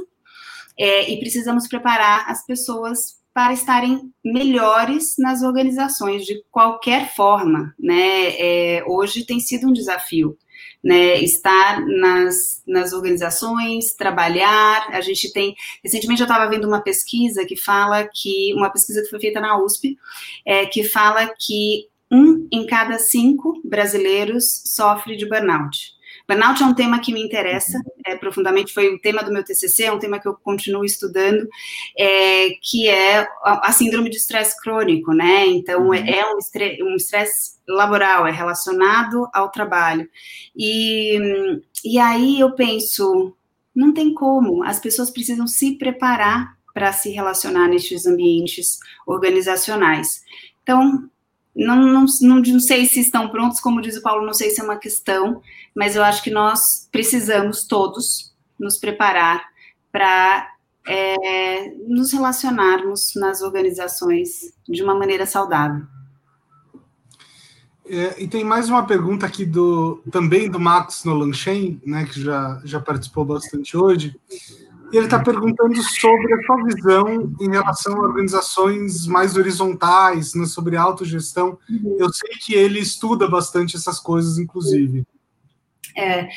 É, 0.79 1.11
e 1.11 1.19
precisamos 1.19 1.67
preparar 1.67 2.31
as 2.31 2.45
pessoas 2.45 3.20
para 3.33 3.53
estarem 3.53 4.11
melhores 4.23 5.15
nas 5.17 5.41
organizações 5.41 6.25
de 6.25 6.43
qualquer 6.51 7.13
forma, 7.15 7.73
né? 7.79 8.35
É, 8.37 8.83
hoje 8.85 9.25
tem 9.25 9.39
sido 9.39 9.67
um 9.67 9.73
desafio, 9.73 10.37
né? 10.83 11.17
Estar 11.21 11.85
nas, 11.85 12.61
nas 12.67 12.91
organizações, 12.91 13.93
trabalhar. 13.93 14.87
A 14.89 15.01
gente 15.01 15.31
tem. 15.31 15.55
Recentemente 15.83 16.21
eu 16.21 16.25
estava 16.25 16.49
vendo 16.49 16.67
uma 16.67 16.81
pesquisa 16.81 17.45
que 17.45 17.55
fala 17.55 18.07
que 18.13 18.53
uma 18.53 18.69
pesquisa 18.69 19.01
que 19.01 19.09
foi 19.09 19.19
feita 19.19 19.39
na 19.39 19.57
USP, 19.63 19.97
é, 20.45 20.65
que 20.65 20.83
fala 20.83 21.31
que 21.39 21.87
um 22.11 22.47
em 22.51 22.65
cada 22.65 22.99
cinco 22.99 23.61
brasileiros 23.63 24.43
sofre 24.65 25.15
de 25.15 25.27
burnout. 25.27 26.00
Burnout 26.27 26.61
é 26.61 26.65
um 26.65 26.73
tema 26.73 26.99
que 26.99 27.13
me 27.13 27.21
interessa 27.21 27.79
é, 28.05 28.15
profundamente, 28.15 28.73
foi 28.73 28.93
o 28.93 28.99
tema 28.99 29.23
do 29.23 29.31
meu 29.31 29.43
TCC, 29.43 29.83
é 29.83 29.91
um 29.91 29.99
tema 29.99 30.19
que 30.19 30.27
eu 30.27 30.33
continuo 30.35 30.85
estudando, 30.85 31.47
é, 31.97 32.49
que 32.61 32.87
é 32.87 33.27
a, 33.43 33.69
a 33.69 33.71
síndrome 33.71 34.09
de 34.09 34.17
estresse 34.17 34.59
crônico, 34.61 35.13
né? 35.13 35.47
Então, 35.47 35.87
uhum. 35.87 35.93
é 35.93 36.33
um 36.33 36.95
estresse 36.97 37.57
um 37.69 37.75
laboral, 37.75 38.27
é 38.27 38.31
relacionado 38.31 39.27
ao 39.33 39.49
trabalho. 39.49 40.07
E, 40.55 41.17
e 41.83 41.99
aí 41.99 42.39
eu 42.39 42.53
penso, 42.53 43.35
não 43.75 43.93
tem 43.93 44.13
como, 44.13 44.63
as 44.63 44.79
pessoas 44.79 45.09
precisam 45.09 45.47
se 45.47 45.77
preparar 45.77 46.57
para 46.73 46.93
se 46.93 47.09
relacionar 47.09 47.67
nestes 47.67 48.05
ambientes 48.05 48.79
organizacionais. 49.05 50.23
Então, 50.63 51.09
não, 51.55 51.75
não, 51.75 52.05
não, 52.21 52.41
não, 52.41 52.59
sei 52.59 52.85
se 52.85 52.99
estão 52.99 53.29
prontos, 53.29 53.59
como 53.59 53.81
diz 53.81 53.97
o 53.97 54.01
Paulo, 54.01 54.25
não 54.25 54.33
sei 54.33 54.49
se 54.49 54.61
é 54.61 54.63
uma 54.63 54.77
questão, 54.77 55.41
mas 55.75 55.95
eu 55.95 56.03
acho 56.03 56.23
que 56.23 56.31
nós 56.31 56.87
precisamos 56.91 57.65
todos 57.65 58.33
nos 58.59 58.77
preparar 58.77 59.43
para 59.91 60.47
é, 60.87 61.69
nos 61.87 62.11
relacionarmos 62.13 63.13
nas 63.15 63.41
organizações 63.41 64.53
de 64.67 64.81
uma 64.81 64.95
maneira 64.95 65.25
saudável. 65.25 65.85
É, 67.85 68.23
e 68.23 68.27
tem 68.27 68.43
mais 68.43 68.69
uma 68.69 68.85
pergunta 68.85 69.25
aqui 69.25 69.45
do 69.45 70.01
também 70.09 70.49
do 70.49 70.59
Max 70.59 71.03
Nolanchen, 71.03 71.81
né, 71.85 72.05
que 72.05 72.21
já, 72.21 72.61
já 72.63 72.79
participou 72.79 73.25
bastante 73.25 73.75
hoje. 73.75 74.15
E 74.91 74.97
ele 74.97 75.05
está 75.05 75.19
perguntando 75.19 75.81
sobre 75.81 76.33
a 76.33 76.41
sua 76.43 76.63
visão 76.63 77.33
em 77.39 77.49
relação 77.49 77.95
a 77.95 78.01
organizações 78.01 79.07
mais 79.07 79.37
horizontais, 79.37 80.33
né, 80.33 80.45
sobre 80.45 80.75
autogestão. 80.75 81.57
Uhum. 81.69 81.97
Eu 81.99 82.11
sei 82.11 82.31
que 82.39 82.53
ele 82.53 82.79
estuda 82.79 83.27
bastante 83.27 83.77
essas 83.77 83.99
coisas, 83.99 84.37
inclusive. 84.37 85.03
É, 85.95 86.29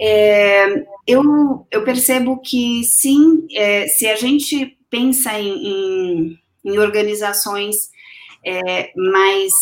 é, 0.00 0.86
eu, 1.06 1.66
eu 1.70 1.84
percebo 1.84 2.40
que 2.40 2.82
sim, 2.84 3.46
é, 3.54 3.86
se 3.86 4.06
a 4.06 4.16
gente 4.16 4.76
pensa 4.90 5.38
em, 5.38 5.66
em, 5.66 6.38
em 6.64 6.78
organizações 6.78 7.90
é, 8.44 8.92
mais 8.96 9.52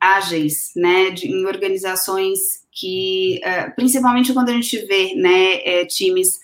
ágeis, 0.00 0.72
né, 0.76 1.10
de, 1.10 1.28
em 1.28 1.46
organizações 1.46 2.38
que, 2.72 3.40
é, 3.42 3.70
principalmente 3.70 4.32
quando 4.32 4.50
a 4.50 4.52
gente 4.52 4.76
vê, 4.86 5.14
né, 5.14 5.54
é, 5.64 5.86
times 5.86 6.38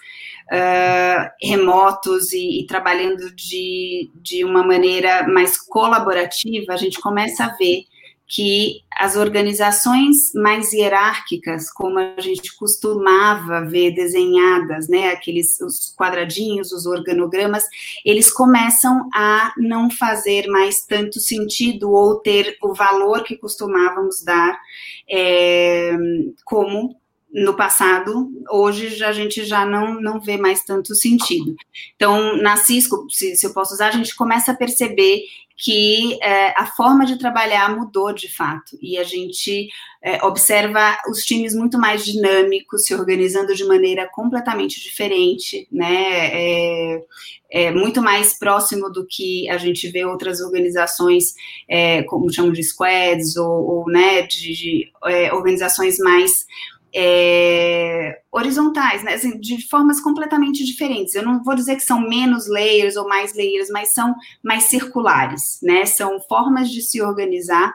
uh, 0.51 1.31
remotos 1.43 2.33
e, 2.33 2.61
e, 2.61 2.67
trabalhando 2.67 3.35
de, 3.35 4.11
de 4.15 4.45
uma 4.45 4.65
maneira 4.65 5.27
mais 5.29 5.57
colaborativa, 5.57 6.73
a 6.73 6.77
gente 6.77 7.01
começa 7.01 7.45
a 7.45 7.57
ver 7.57 7.85
que 8.33 8.83
as 8.97 9.17
organizações 9.17 10.33
mais 10.37 10.73
hierárquicas, 10.73 11.69
como 11.73 11.99
a 11.99 12.21
gente 12.21 12.57
costumava 12.57 13.65
ver 13.65 13.93
desenhadas, 13.93 14.89
né, 14.89 15.11
aqueles 15.11 15.61
os 15.61 15.93
quadradinhos, 15.97 16.71
os 16.71 16.87
organogramas, 16.87 17.65
eles 18.05 18.33
começam 18.33 19.09
a 19.13 19.53
não 19.57 19.91
fazer 19.91 20.47
mais 20.47 20.87
tanto 20.87 21.19
sentido 21.19 21.91
ou 21.91 22.21
ter 22.21 22.57
o 22.63 22.73
valor 22.73 23.25
que 23.25 23.37
costumávamos 23.37 24.23
dar 24.23 24.61
é, 25.11 25.97
como 26.45 27.00
no 27.33 27.55
passado, 27.55 28.31
hoje 28.51 29.03
a 29.05 29.13
gente 29.13 29.45
já 29.45 29.65
não, 29.65 30.01
não 30.01 30.21
vê 30.21 30.37
mais 30.37 30.65
tanto 30.65 30.95
sentido. 30.95 31.55
Então, 31.95 32.37
na 32.37 32.57
Cisco, 32.57 33.07
se, 33.09 33.37
se 33.37 33.47
eu 33.47 33.53
posso 33.53 33.75
usar, 33.75 33.89
a 33.89 33.93
gente 33.93 34.15
começa 34.17 34.53
a 34.53 34.57
perceber 34.57 35.23
que 35.63 36.19
é, 36.23 36.59
a 36.59 36.67
forma 36.67 37.05
de 37.05 37.19
trabalhar 37.19 37.77
mudou 37.77 38.15
de 38.15 38.35
fato, 38.35 38.79
e 38.81 38.97
a 38.97 39.05
gente 39.05 39.69
é, 40.03 40.25
observa 40.25 40.99
os 41.07 41.23
times 41.23 41.55
muito 41.55 41.79
mais 41.79 42.03
dinâmicos, 42.03 42.87
se 42.87 42.95
organizando 42.95 43.55
de 43.55 43.65
maneira 43.67 44.09
completamente 44.11 44.81
diferente, 44.81 45.69
né, 45.71 46.31
é, 46.33 47.05
é 47.51 47.71
muito 47.73 48.01
mais 48.01 48.39
próximo 48.39 48.91
do 48.91 49.07
que 49.07 49.51
a 49.51 49.59
gente 49.59 49.87
vê 49.91 50.03
outras 50.03 50.41
organizações, 50.41 51.35
é, 51.69 52.05
como 52.05 52.33
chamam 52.33 52.53
de 52.53 52.65
squads, 52.65 53.37
ou, 53.37 53.51
ou 53.51 53.87
né, 53.87 54.23
de, 54.23 54.55
de 54.55 54.93
é, 55.05 55.31
organizações 55.35 55.99
mais 55.99 56.47
é, 56.95 58.21
horizontais, 58.33 59.03
né, 59.03 59.15
assim, 59.15 59.39
de 59.39 59.69
formas 59.69 60.01
completamente 60.01 60.65
diferentes. 60.65 61.15
Eu 61.15 61.23
não 61.23 61.43
vou 61.43 61.55
dizer 61.55 61.77
que 61.77 61.83
são 61.83 62.01
menos 62.01 62.49
layers 62.49 62.97
ou 62.97 63.09
mais 63.09 63.35
layers, 63.35 63.69
mas 63.71 63.93
são 63.93 64.15
mais 64.43 64.65
circulares, 64.65 65.59
né? 65.63 65.87
São 65.87 66.21
formas 66.23 66.71
de 66.71 66.83
se 66.83 67.01
organizar 67.01 67.73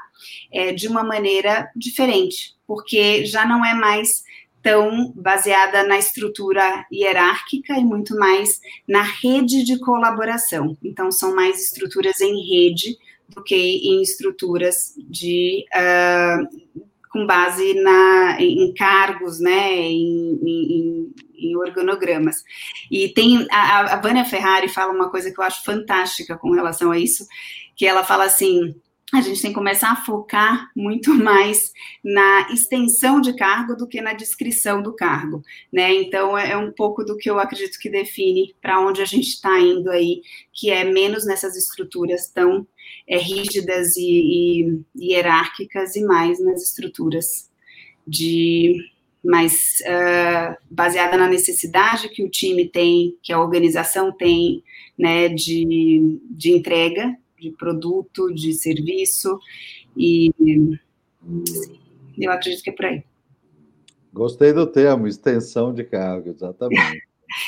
é, 0.51 0.73
de 0.73 0.87
uma 0.87 1.03
maneira 1.03 1.69
diferente, 1.75 2.55
porque 2.67 3.25
já 3.25 3.45
não 3.45 3.63
é 3.65 3.73
mais 3.73 4.23
tão 4.61 5.13
baseada 5.15 5.83
na 5.83 5.99
estrutura 5.99 6.85
hierárquica 6.91 7.73
e 7.77 7.85
muito 7.85 8.17
mais 8.17 8.59
na 8.87 9.03
rede 9.03 9.63
de 9.63 9.79
colaboração. 9.79 10.75
Então, 10.83 11.11
são 11.11 11.35
mais 11.35 11.63
estruturas 11.63 12.19
em 12.19 12.49
rede 12.49 12.97
do 13.29 13.43
que 13.43 13.55
em 13.55 14.01
estruturas 14.01 14.95
de 14.97 15.65
uh, 15.71 16.83
com 17.15 17.25
base 17.25 17.75
na, 17.75 18.35
em 18.41 18.73
cargos, 18.73 19.39
né, 19.39 19.71
em, 19.71 20.37
em, 20.43 21.13
em 21.33 21.55
organogramas. 21.55 22.43
E 22.91 23.07
tem 23.07 23.47
a, 23.49 23.93
a 23.93 24.01
Vânia 24.01 24.25
Ferrari 24.25 24.67
fala 24.67 24.91
uma 24.91 25.09
coisa 25.09 25.31
que 25.31 25.39
eu 25.39 25.43
acho 25.45 25.63
fantástica 25.63 26.37
com 26.37 26.51
relação 26.51 26.91
a 26.91 26.99
isso, 26.99 27.25
que 27.73 27.85
ela 27.85 28.03
fala 28.03 28.25
assim, 28.25 28.75
a 29.13 29.21
gente 29.21 29.41
tem 29.41 29.51
que 29.51 29.55
começar 29.55 29.91
a 29.91 29.95
focar 29.95 30.69
muito 30.75 31.13
mais 31.15 31.71
na 32.03 32.49
extensão 32.51 33.21
de 33.21 33.33
cargo 33.33 33.77
do 33.77 33.87
que 33.87 34.01
na 34.01 34.11
descrição 34.11 34.81
do 34.81 34.93
cargo, 34.93 35.41
né? 35.71 35.93
Então 35.93 36.37
é, 36.37 36.51
é 36.51 36.57
um 36.57 36.73
pouco 36.73 37.05
do 37.05 37.15
que 37.15 37.29
eu 37.29 37.39
acredito 37.39 37.79
que 37.79 37.89
define 37.89 38.53
para 38.61 38.81
onde 38.81 39.01
a 39.01 39.05
gente 39.05 39.29
está 39.29 39.57
indo 39.57 39.89
aí, 39.89 40.21
que 40.51 40.69
é 40.69 40.83
menos 40.83 41.25
nessas 41.25 41.55
estruturas 41.55 42.29
tão 42.29 42.67
é, 43.07 43.17
rígidas 43.17 43.95
e, 43.97 44.81
e, 44.95 45.11
hierárquicas 45.11 45.95
e 45.95 46.03
mais 46.03 46.43
nas 46.43 46.63
estruturas 46.63 47.49
de 48.07 48.75
mais 49.23 49.81
uh, 49.81 50.55
baseada 50.69 51.17
na 51.17 51.27
necessidade 51.27 52.09
que 52.09 52.23
o 52.23 52.29
time 52.29 52.67
tem, 52.67 53.17
que 53.23 53.33
a 53.33 53.41
organização 53.41 54.11
tem, 54.11 54.63
né, 54.97 55.29
de, 55.29 56.19
de 56.29 56.51
entrega 56.51 57.17
de 57.39 57.51
produto, 57.51 58.33
de 58.33 58.53
serviço, 58.53 59.39
e 59.97 60.31
eu 62.17 62.31
acredito 62.31 62.63
que 62.63 62.69
é 62.69 62.73
por 62.73 62.85
aí. 62.85 63.03
Gostei 64.13 64.53
do 64.53 64.65
termo, 64.65 65.07
extensão 65.07 65.73
de 65.73 65.83
cargo, 65.83 66.29
exatamente. 66.29 67.03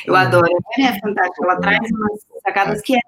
Eu 0.05 0.15
adoro, 0.15 0.47
é 0.80 0.99
fantástico, 0.99 1.43
ela 1.43 1.59
traz 1.59 1.89
umas 1.91 2.19
sacadas 2.43 2.81
que 2.81 2.95
é, 2.95 2.99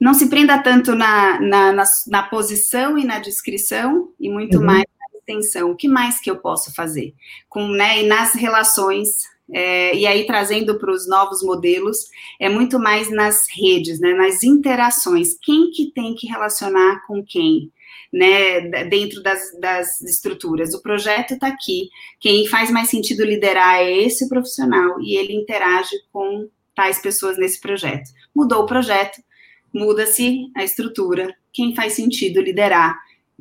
não 0.00 0.14
se 0.14 0.28
prenda 0.28 0.58
tanto 0.58 0.94
na, 0.94 1.40
na, 1.40 1.72
na, 1.72 1.84
na 2.08 2.22
posição 2.24 2.98
e 2.98 3.04
na 3.04 3.18
descrição, 3.18 4.10
e 4.20 4.28
muito 4.28 4.58
uhum. 4.58 4.64
mais 4.64 4.84
na 4.98 5.18
extensão. 5.18 5.70
O 5.70 5.76
que 5.76 5.88
mais 5.88 6.20
que 6.20 6.30
eu 6.30 6.36
posso 6.36 6.74
fazer? 6.74 7.14
Com, 7.48 7.68
né, 7.68 8.02
e 8.02 8.06
nas 8.06 8.34
relações 8.34 9.08
é, 9.52 9.94
e 9.94 10.06
aí 10.06 10.26
trazendo 10.26 10.78
para 10.78 10.92
os 10.92 11.08
novos 11.08 11.42
modelos, 11.42 12.08
é 12.40 12.48
muito 12.48 12.78
mais 12.78 13.10
nas 13.10 13.44
redes, 13.48 14.00
né, 14.00 14.12
nas 14.12 14.42
interações. 14.42 15.38
Quem 15.40 15.70
que 15.70 15.92
tem 15.92 16.14
que 16.14 16.26
relacionar 16.26 17.04
com 17.06 17.24
quem? 17.24 17.70
Né, 18.12 18.84
dentro 18.84 19.22
das, 19.22 19.40
das 19.60 20.00
estruturas. 20.02 20.74
O 20.74 20.82
projeto 20.82 21.34
está 21.34 21.48
aqui. 21.48 21.88
Quem 22.20 22.46
faz 22.46 22.70
mais 22.70 22.88
sentido 22.88 23.24
liderar 23.24 23.76
é 23.76 24.02
esse 24.02 24.28
profissional 24.28 25.00
e 25.00 25.16
ele 25.16 25.34
interage 25.34 25.96
com 26.12 26.48
tais 26.74 27.00
pessoas 27.00 27.38
nesse 27.38 27.60
projeto. 27.60 28.10
Mudou 28.34 28.62
o 28.62 28.66
projeto, 28.66 29.22
muda-se 29.72 30.50
a 30.56 30.62
estrutura. 30.62 31.34
Quem 31.52 31.74
faz 31.74 31.94
sentido 31.94 32.40
liderar 32.40 32.96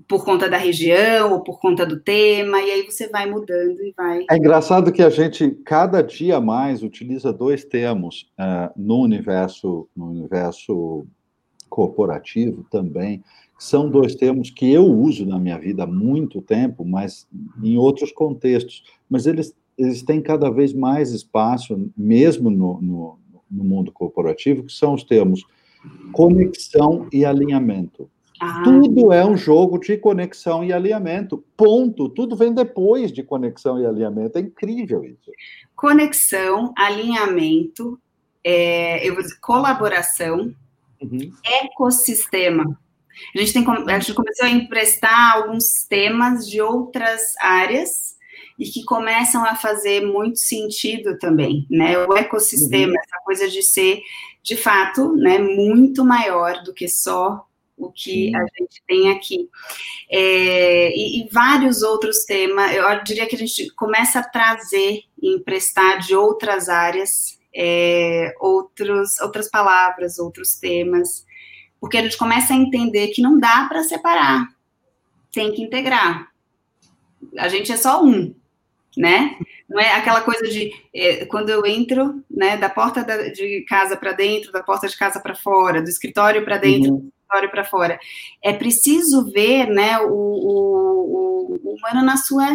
por 0.07 0.25
conta 0.25 0.49
da 0.49 0.57
região 0.57 1.31
ou 1.33 1.41
por 1.41 1.59
conta 1.59 1.85
do 1.85 1.99
tema, 1.99 2.61
e 2.61 2.69
aí 2.69 2.83
você 2.83 3.07
vai 3.07 3.25
mudando 3.25 3.81
e 3.81 3.93
vai. 3.95 4.25
É 4.29 4.37
engraçado 4.37 4.91
que 4.91 5.01
a 5.01 5.09
gente 5.09 5.51
cada 5.65 6.01
dia 6.01 6.39
mais 6.41 6.83
utiliza 6.83 7.31
dois 7.31 7.63
termos 7.63 8.29
uh, 8.37 8.71
no 8.75 9.01
universo 9.01 9.87
no 9.95 10.09
universo 10.09 11.07
corporativo 11.69 12.65
também, 12.69 13.23
são 13.57 13.89
dois 13.89 14.15
termos 14.15 14.49
que 14.49 14.71
eu 14.71 14.85
uso 14.85 15.25
na 15.25 15.39
minha 15.39 15.57
vida 15.57 15.83
há 15.83 15.87
muito 15.87 16.41
tempo, 16.41 16.83
mas 16.83 17.27
em 17.63 17.77
outros 17.77 18.11
contextos. 18.11 18.83
Mas 19.09 19.25
eles, 19.25 19.55
eles 19.77 20.03
têm 20.03 20.21
cada 20.21 20.49
vez 20.49 20.73
mais 20.73 21.11
espaço, 21.11 21.89
mesmo 21.95 22.49
no, 22.49 22.81
no, 22.81 23.19
no 23.49 23.63
mundo 23.63 23.91
corporativo, 23.91 24.63
que 24.63 24.73
são 24.73 24.93
os 24.93 25.03
termos 25.03 25.43
conexão 26.11 27.07
e 27.13 27.23
alinhamento. 27.23 28.09
Ah. 28.39 28.61
Tudo 28.63 29.13
é 29.13 29.25
um 29.25 29.37
jogo 29.37 29.79
de 29.79 29.97
conexão 29.97 30.63
e 30.63 30.73
alinhamento. 30.73 31.43
Ponto. 31.55 32.09
Tudo 32.09 32.35
vem 32.35 32.53
depois 32.53 33.11
de 33.11 33.23
conexão 33.23 33.79
e 33.79 33.85
alinhamento. 33.85 34.37
É 34.37 34.41
incrível 34.41 35.03
isso. 35.05 35.31
Conexão, 35.75 36.73
alinhamento, 36.77 37.97
é, 38.43 39.07
eu 39.07 39.13
vou 39.13 39.23
dizer, 39.23 39.39
colaboração, 39.39 40.53
uhum. 41.01 41.31
ecossistema. 41.63 42.77
A 43.35 43.39
gente, 43.39 43.53
tem, 43.53 43.65
a 43.67 43.99
gente 43.99 44.13
começou 44.13 44.45
a 44.45 44.49
emprestar 44.49 45.35
alguns 45.35 45.85
temas 45.87 46.47
de 46.47 46.61
outras 46.61 47.33
áreas 47.39 48.15
e 48.57 48.65
que 48.65 48.83
começam 48.83 49.43
a 49.45 49.55
fazer 49.55 50.01
muito 50.01 50.39
sentido 50.39 51.17
também, 51.17 51.65
né? 51.69 51.97
O 52.05 52.15
ecossistema, 52.15 52.93
uhum. 52.93 52.99
essa 52.99 53.23
coisa 53.23 53.49
de 53.49 53.61
ser, 53.61 54.01
de 54.41 54.55
fato, 54.55 55.13
né, 55.15 55.37
muito 55.37 56.05
maior 56.05 56.63
do 56.63 56.73
que 56.73 56.87
só 56.87 57.45
o 57.77 57.91
que 57.91 58.29
Sim. 58.29 58.35
a 58.35 58.39
gente 58.57 58.81
tem 58.87 59.11
aqui. 59.11 59.49
É, 60.09 60.95
e, 60.95 61.21
e, 61.21 61.29
vários 61.29 61.81
outros 61.81 62.23
temas, 62.23 62.73
eu 62.73 63.03
diria 63.03 63.27
que 63.27 63.35
a 63.35 63.39
gente 63.39 63.69
começa 63.71 64.19
a 64.19 64.23
trazer 64.23 65.01
e 65.21 65.35
emprestar 65.35 65.99
de 65.99 66.15
outras 66.15 66.69
áreas 66.69 67.35
é, 67.55 68.35
outros, 68.39 69.19
outras 69.21 69.49
palavras, 69.49 70.19
outros 70.19 70.55
temas, 70.55 71.24
porque 71.85 71.99
a 71.99 72.01
gente 72.01 72.17
começa 72.17 72.51
a 72.51 72.57
entender 72.57 73.09
que 73.09 73.21
não 73.21 73.37
dá 73.37 73.67
para 73.69 73.83
separar, 73.83 74.47
tem 75.31 75.53
que 75.53 75.61
integrar. 75.61 76.31
A 77.37 77.47
gente 77.47 77.71
é 77.71 77.77
só 77.77 78.03
um, 78.03 78.33
né? 78.97 79.37
Não 79.69 79.79
é 79.79 79.93
aquela 79.93 80.21
coisa 80.21 80.47
de 80.47 80.71
é, 80.91 81.27
quando 81.27 81.51
eu 81.51 81.63
entro, 81.63 82.23
né, 82.27 82.57
da 82.57 82.69
porta 82.69 83.03
da, 83.03 83.27
de 83.27 83.63
casa 83.69 83.95
para 83.95 84.13
dentro, 84.13 84.51
da 84.51 84.63
porta 84.63 84.87
de 84.87 84.97
casa 84.97 85.19
para 85.19 85.35
fora, 85.35 85.79
do 85.79 85.87
escritório 85.87 86.43
para 86.43 86.57
dentro, 86.57 86.91
uhum. 86.91 86.97
do 86.97 87.07
escritório 87.19 87.51
para 87.51 87.63
fora. 87.63 87.99
É 88.41 88.51
preciso 88.51 89.31
ver, 89.31 89.67
né, 89.67 89.99
o, 89.99 90.11
o, 90.11 91.59
o 91.63 91.75
humano 91.75 92.03
na 92.03 92.17
sua, 92.17 92.47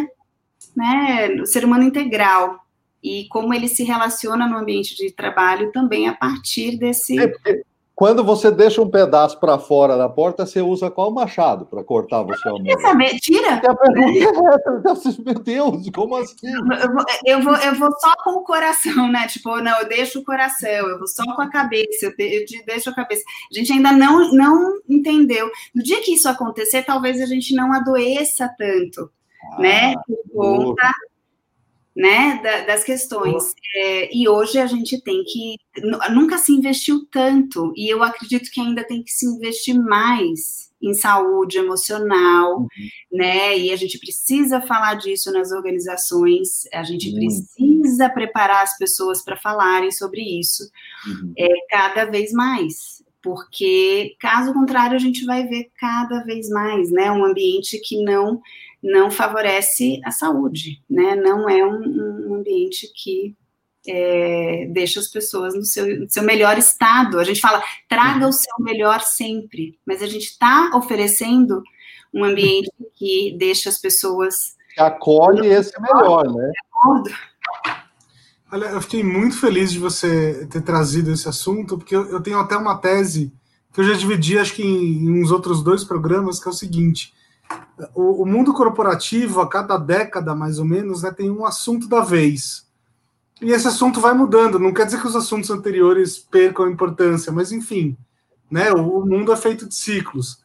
né, 0.77 1.36
o 1.40 1.47
ser 1.47 1.65
humano 1.65 1.85
integral 1.85 2.59
e 3.01 3.28
como 3.28 3.55
ele 3.55 3.69
se 3.69 3.85
relaciona 3.85 4.48
no 4.48 4.59
ambiente 4.59 4.97
de 4.97 5.12
trabalho 5.12 5.70
também 5.70 6.09
a 6.09 6.15
partir 6.16 6.77
desse. 6.77 7.16
É, 7.16 7.62
quando 8.01 8.24
você 8.24 8.51
deixa 8.51 8.81
um 8.81 8.89
pedaço 8.89 9.39
para 9.39 9.59
fora 9.59 9.94
da 9.94 10.09
porta, 10.09 10.47
você 10.47 10.62
usa 10.62 10.90
qual 10.90 11.10
machado 11.10 11.66
para 11.66 11.85
cortar 11.85 12.22
você 12.22 12.48
ao 12.48 12.59
meio? 12.59 12.81
saber, 12.81 13.20
tira. 13.20 13.60
Meu 15.22 15.35
Deus, 15.35 15.90
como 15.94 16.16
assim? 16.16 16.48
Eu 17.27 17.43
vou, 17.43 17.55
eu 17.56 17.74
vou 17.74 17.90
só 18.01 18.14
com 18.24 18.39
o 18.39 18.43
coração, 18.43 19.12
né? 19.12 19.27
Tipo, 19.27 19.60
não, 19.60 19.81
eu 19.81 19.86
deixo 19.86 20.20
o 20.20 20.24
coração, 20.24 20.70
eu 20.70 20.97
vou 20.97 21.06
só 21.06 21.22
com 21.36 21.43
a 21.43 21.51
cabeça, 21.51 22.06
eu, 22.06 22.44
deixo 22.64 22.89
a 22.89 22.94
cabeça. 22.94 23.22
A 23.52 23.55
gente 23.55 23.70
ainda 23.70 23.93
não, 23.93 24.32
não 24.32 24.81
entendeu. 24.89 25.51
No 25.74 25.82
dia 25.82 26.01
que 26.01 26.14
isso 26.14 26.27
acontecer, 26.27 26.82
talvez 26.82 27.20
a 27.20 27.27
gente 27.27 27.55
não 27.55 27.70
adoeça 27.70 28.48
tanto, 28.56 29.10
ah, 29.43 29.60
né? 29.60 29.94
Por 30.32 30.74
conta 30.74 30.90
né, 31.97 32.41
da, 32.43 32.65
das 32.67 32.85
questões. 32.85 33.55
É, 33.75 34.15
e 34.15 34.29
hoje 34.29 34.59
a 34.59 34.67
gente 34.67 35.01
tem 35.03 35.23
que. 35.25 35.57
Nunca 36.11 36.39
se 36.39 36.53
investiu 36.53 37.07
tanto, 37.11 37.73
e 37.77 37.93
eu 37.93 38.03
acredito 38.03 38.51
que 38.51 38.61
ainda 38.61 38.85
tem 38.85 39.03
que 39.03 39.11
se 39.11 39.27
investir 39.27 39.75
mais 39.75 40.71
em 40.83 40.95
saúde 40.95 41.59
emocional, 41.59 42.61
uhum. 42.61 42.69
né? 43.12 43.59
E 43.59 43.71
a 43.71 43.77
gente 43.77 43.99
precisa 43.99 44.61
falar 44.62 44.95
disso 44.95 45.31
nas 45.31 45.53
organizações, 45.53 46.67
a 46.73 46.83
gente 46.83 47.11
uhum. 47.11 47.17
precisa 47.17 48.09
preparar 48.09 48.62
as 48.62 48.79
pessoas 48.79 49.23
para 49.23 49.37
falarem 49.37 49.91
sobre 49.91 50.23
isso 50.23 50.62
uhum. 51.07 51.33
é, 51.37 51.49
cada 51.69 52.07
vez 52.07 52.33
mais. 52.33 53.05
Porque, 53.23 54.17
caso 54.19 54.55
contrário, 54.55 54.97
a 54.97 54.99
gente 54.99 55.27
vai 55.27 55.47
ver 55.47 55.71
cada 55.79 56.25
vez 56.25 56.49
mais, 56.49 56.91
né? 56.91 57.12
Um 57.12 57.27
ambiente 57.27 57.79
que 57.79 58.03
não 58.03 58.41
não 58.82 59.11
favorece 59.11 60.01
a 60.05 60.11
saúde, 60.11 60.82
né? 60.89 61.15
Não 61.16 61.48
é 61.48 61.65
um, 61.65 62.31
um 62.31 62.35
ambiente 62.36 62.90
que 62.94 63.36
é, 63.86 64.66
deixa 64.73 65.01
as 65.01 65.09
pessoas 65.09 65.55
no 65.55 65.65
seu, 65.65 66.01
no 66.01 66.11
seu, 66.11 66.23
melhor 66.23 66.59
estado. 66.59 67.19
A 67.19 67.24
gente 67.24 67.40
fala, 67.40 67.62
traga 67.89 68.27
o 68.27 68.32
seu 68.32 68.55
melhor 68.59 69.01
sempre, 69.01 69.78
mas 69.86 70.02
a 70.02 70.07
gente 70.07 70.24
está 70.24 70.70
oferecendo 70.74 71.62
um 72.12 72.24
ambiente 72.24 72.70
que 72.94 73.36
deixa 73.39 73.69
as 73.69 73.78
pessoas. 73.78 74.57
Que 74.74 74.81
acolhe 74.81 75.47
esse 75.47 75.73
melhor, 75.81 76.24
né? 76.32 76.52
Olha, 78.52 78.66
eu 78.66 78.81
fiquei 78.81 79.05
muito 79.05 79.39
feliz 79.39 79.70
de 79.70 79.78
você 79.78 80.47
ter 80.51 80.62
trazido 80.62 81.12
esse 81.12 81.28
assunto, 81.28 81.78
porque 81.78 81.94
eu, 81.94 82.07
eu 82.11 82.20
tenho 82.20 82.39
até 82.39 82.57
uma 82.57 82.78
tese 82.78 83.32
que 83.73 83.81
eu 83.81 83.85
já 83.85 83.94
dividi, 83.94 84.36
acho 84.39 84.55
que 84.55 84.62
em, 84.62 85.05
em 85.05 85.23
uns 85.23 85.31
outros 85.31 85.62
dois 85.62 85.85
programas, 85.85 86.40
que 86.40 86.48
é 86.48 86.51
o 86.51 86.55
seguinte: 86.55 87.15
o, 87.94 88.22
o, 88.22 88.27
mundo 88.27 88.52
corporativo, 88.52 89.40
a 89.40 89.48
cada 89.48 89.77
década 89.77 90.35
mais 90.35 90.59
ou 90.59 90.64
menos, 90.64 91.02
né, 91.02 91.10
tem 91.10 91.31
um 91.31 91.44
assunto 91.44 91.89
da 91.89 92.01
vez. 92.01 92.66
E 93.40 93.52
esse 93.52 93.68
assunto 93.68 94.01
vai 94.01 94.12
mudando. 94.12 94.59
Não 94.59 94.72
quer 94.72 94.85
dizer 94.85 95.01
que 95.01 95.06
os 95.06 95.16
assuntos 95.16 95.51
anteriores 95.51 96.18
percam 96.18 96.68
importância, 96.68 97.32
mas 97.32 97.52
enfim, 97.52 97.97
né, 98.51 98.72
o, 98.72 99.01
o 99.01 99.06
mundo 99.06 99.32
é 99.32 99.36
feito 99.36 99.66
de 99.66 99.74
ciclos. 99.74 100.40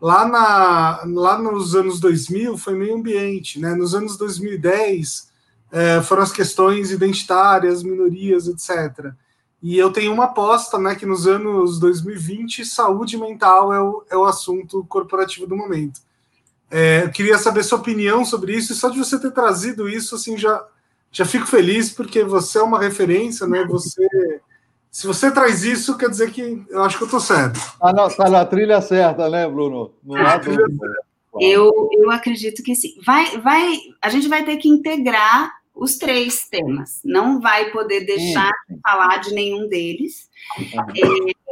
Lá, 0.00 0.26
na, 0.26 1.02
lá 1.06 1.38
nos 1.38 1.74
anos 1.74 1.98
2000 1.98 2.56
foi 2.56 2.74
meio 2.74 2.94
ambiente, 2.94 3.58
né? 3.58 3.74
Nos 3.74 3.96
anos 3.96 4.16
2010 4.16 5.28
é, 5.72 6.00
foram 6.02 6.22
as 6.22 6.30
questões 6.30 6.92
identitárias, 6.92 7.82
minorias, 7.82 8.46
etc. 8.46 9.12
E 9.60 9.76
eu 9.76 9.92
tenho 9.92 10.12
uma 10.12 10.26
aposta, 10.26 10.78
né, 10.78 10.94
que 10.94 11.04
nos 11.04 11.26
anos 11.26 11.80
2020 11.80 12.64
saúde 12.64 13.16
mental 13.16 13.72
é 13.72 13.82
o, 13.82 14.04
é 14.08 14.16
o 14.16 14.24
assunto 14.24 14.84
corporativo 14.88 15.48
do 15.48 15.56
momento. 15.56 16.00
É, 16.70 17.04
eu 17.04 17.10
queria 17.10 17.38
saber 17.38 17.62
sua 17.62 17.78
opinião 17.78 18.24
sobre 18.24 18.54
isso, 18.54 18.72
e 18.72 18.76
só 18.76 18.88
de 18.88 18.98
você 18.98 19.18
ter 19.18 19.30
trazido 19.30 19.88
isso, 19.88 20.14
assim, 20.14 20.36
já, 20.36 20.64
já 21.10 21.24
fico 21.24 21.46
feliz, 21.46 21.90
porque 21.90 22.22
você 22.22 22.58
é 22.58 22.62
uma 22.62 22.78
referência, 22.78 23.46
né? 23.46 23.64
Você. 23.64 24.06
Se 24.90 25.06
você 25.06 25.30
traz 25.30 25.64
isso, 25.64 25.96
quer 25.96 26.08
dizer 26.08 26.30
que 26.30 26.64
eu 26.70 26.82
acho 26.82 26.96
que 26.96 27.04
eu 27.04 27.06
estou 27.06 27.20
certo. 27.20 27.60
Ah, 27.80 27.92
não, 27.92 28.08
está 28.08 28.28
na 28.28 28.44
trilha 28.44 28.80
certa, 28.80 29.28
né, 29.28 29.46
Bruno? 29.46 29.92
No 30.02 30.14
lado... 30.14 30.50
eu, 31.40 31.88
eu 31.92 32.10
acredito 32.10 32.62
que 32.62 32.74
sim. 32.74 32.94
Vai, 33.04 33.38
vai, 33.38 33.78
a 34.00 34.08
gente 34.08 34.28
vai 34.28 34.44
ter 34.44 34.56
que 34.56 34.68
integrar 34.68 35.52
os 35.74 35.96
três 35.96 36.48
temas. 36.48 37.00
Não 37.04 37.40
vai 37.40 37.70
poder 37.70 38.04
deixar 38.04 38.50
de 38.68 38.80
falar 38.80 39.18
de 39.18 39.32
nenhum 39.32 39.68
deles. 39.68 40.28
É, 40.58 41.47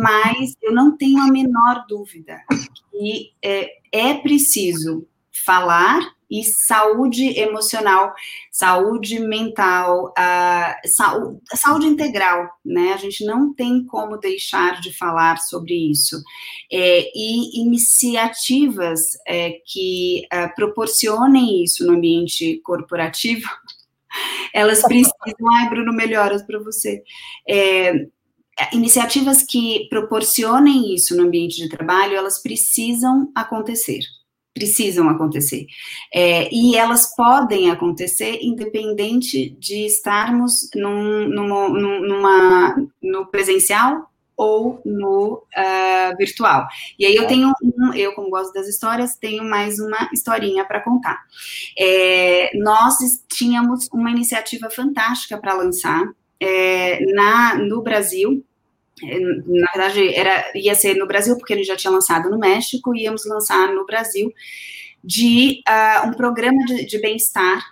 mas 0.00 0.56
eu 0.62 0.72
não 0.72 0.96
tenho 0.96 1.20
a 1.20 1.28
menor 1.28 1.84
dúvida 1.88 2.42
que 2.90 3.32
é, 3.42 3.70
é 3.92 4.14
preciso 4.14 5.06
falar 5.44 6.00
e 6.32 6.44
saúde 6.44 7.38
emocional, 7.38 8.14
saúde 8.50 9.18
mental, 9.18 10.14
saúde, 10.86 11.40
saúde, 11.54 11.86
integral, 11.86 12.48
né? 12.64 12.94
A 12.94 12.96
gente 12.96 13.22
não 13.26 13.52
tem 13.52 13.84
como 13.84 14.16
deixar 14.16 14.80
de 14.80 14.96
falar 14.96 15.36
sobre 15.36 15.74
isso. 15.90 16.16
É, 16.72 17.10
e 17.14 17.60
iniciativas 17.60 19.00
é, 19.28 19.58
que 19.66 20.26
é, 20.32 20.48
proporcionem 20.48 21.62
isso 21.62 21.86
no 21.86 21.92
ambiente 21.92 22.62
corporativo, 22.64 23.46
elas 24.54 24.80
precisam. 24.82 25.12
Ai, 25.54 25.68
Bruno, 25.68 25.92
melhoras 25.92 26.42
para 26.42 26.58
você. 26.58 27.02
É, 28.58 28.76
iniciativas 28.76 29.42
que 29.42 29.86
proporcionem 29.88 30.94
isso 30.94 31.16
no 31.16 31.24
ambiente 31.24 31.56
de 31.56 31.68
trabalho, 31.68 32.16
elas 32.16 32.40
precisam 32.42 33.30
acontecer. 33.34 34.00
Precisam 34.54 35.08
acontecer. 35.08 35.66
É, 36.12 36.52
e 36.52 36.76
elas 36.76 37.14
podem 37.16 37.70
acontecer 37.70 38.40
independente 38.42 39.50
de 39.58 39.86
estarmos 39.86 40.68
num, 40.74 41.28
numa, 41.28 41.68
numa, 41.70 42.76
no 43.02 43.26
presencial 43.26 44.12
ou 44.36 44.82
no 44.84 45.44
uh, 45.56 46.16
virtual. 46.18 46.66
E 46.98 47.06
aí 47.06 47.14
eu 47.14 47.26
tenho, 47.26 47.52
um, 47.62 47.94
eu 47.94 48.12
como 48.14 48.28
gosto 48.28 48.52
das 48.52 48.66
histórias, 48.66 49.16
tenho 49.16 49.44
mais 49.44 49.78
uma 49.78 50.10
historinha 50.12 50.64
para 50.64 50.80
contar. 50.82 51.22
É, 51.78 52.50
nós 52.58 52.96
tínhamos 53.32 53.88
uma 53.92 54.10
iniciativa 54.10 54.68
fantástica 54.68 55.38
para 55.38 55.54
lançar 55.54 56.12
é, 56.42 57.04
na, 57.12 57.54
no 57.56 57.82
Brasil, 57.82 58.44
é, 59.02 59.18
na 59.18 59.66
verdade, 59.74 60.14
era, 60.14 60.52
ia 60.54 60.74
ser 60.74 60.96
no 60.96 61.06
Brasil, 61.06 61.36
porque 61.36 61.52
ele 61.52 61.64
já 61.64 61.76
tinha 61.76 61.90
lançado 61.90 62.28
no 62.28 62.38
México, 62.38 62.94
íamos 62.94 63.24
lançar 63.24 63.72
no 63.72 63.86
Brasil, 63.86 64.32
de 65.04 65.62
uh, 65.68 66.08
um 66.08 66.12
programa 66.12 66.64
de, 66.64 66.84
de 66.84 67.00
bem-estar 67.00 67.64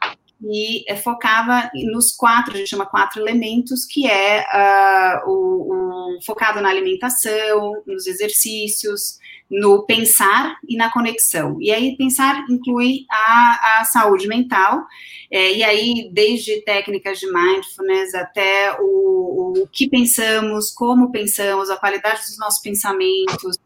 e 0.43 0.91
é, 0.91 0.97
focava 0.97 1.71
nos 1.93 2.13
quatro, 2.13 2.55
a 2.55 2.57
gente 2.57 2.71
chama 2.71 2.87
quatro 2.87 3.21
elementos, 3.21 3.85
que 3.85 4.07
é 4.07 4.43
uh, 4.43 5.31
o, 5.31 6.17
o, 6.17 6.23
focado 6.25 6.61
na 6.61 6.69
alimentação, 6.69 7.83
nos 7.87 8.07
exercícios, 8.07 9.19
no 9.51 9.85
pensar 9.85 10.57
e 10.67 10.77
na 10.77 10.91
conexão. 10.91 11.57
E 11.61 11.71
aí, 11.71 11.97
pensar 11.97 12.45
inclui 12.49 13.05
a, 13.11 13.81
a 13.81 13.85
saúde 13.85 14.27
mental, 14.29 14.85
é, 15.31 15.53
e 15.53 15.63
aí, 15.63 16.11
desde 16.13 16.63
técnicas 16.63 17.19
de 17.19 17.27
mindfulness 17.27 18.15
até 18.15 18.77
o, 18.81 19.63
o 19.63 19.69
que 19.71 19.89
pensamos, 19.89 20.71
como 20.71 21.13
pensamos, 21.13 21.69
a 21.69 21.77
qualidade 21.77 22.21
dos 22.21 22.39
nossos 22.39 22.61
pensamentos, 22.61 23.57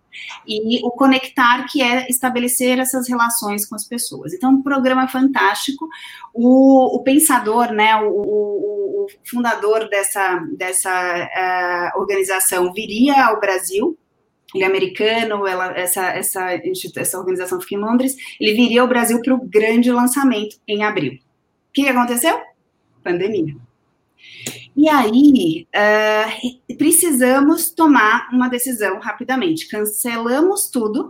e 0.46 0.80
o 0.84 0.90
conectar, 0.90 1.66
que 1.70 1.82
é 1.82 2.06
estabelecer 2.08 2.78
essas 2.78 3.08
relações 3.08 3.66
com 3.66 3.74
as 3.74 3.86
pessoas. 3.86 4.32
Então, 4.32 4.50
um 4.50 4.62
programa 4.62 5.08
fantástico. 5.08 5.88
O, 6.32 6.96
o 6.96 7.02
pensador, 7.02 7.72
né, 7.72 7.96
o, 7.96 8.08
o, 8.08 9.04
o, 9.04 9.06
fundador 9.24 9.88
dessa, 9.88 10.40
dessa 10.56 11.92
uh, 11.94 12.00
organização 12.00 12.72
viria 12.72 13.26
ao 13.26 13.40
Brasil, 13.40 13.98
ele 14.54 14.64
é 14.64 14.66
americano, 14.66 15.46
ela, 15.46 15.76
essa, 15.76 16.06
essa, 16.10 16.52
essa 16.96 17.18
organização 17.18 17.60
fica 17.60 17.74
em 17.74 17.78
Londres, 17.78 18.16
ele 18.40 18.54
viria 18.54 18.82
ao 18.82 18.88
Brasil 18.88 19.20
para 19.20 19.34
o 19.34 19.44
grande 19.44 19.90
lançamento 19.90 20.56
em 20.66 20.84
abril. 20.84 21.14
O 21.14 21.72
que 21.72 21.88
aconteceu? 21.88 22.40
Pandemia. 23.02 23.56
E 24.76 24.88
aí, 24.88 25.66
uh, 25.74 26.76
precisamos 26.76 27.70
tomar 27.70 28.28
uma 28.32 28.48
decisão 28.48 28.98
rapidamente. 28.98 29.68
Cancelamos 29.68 30.68
tudo, 30.68 31.06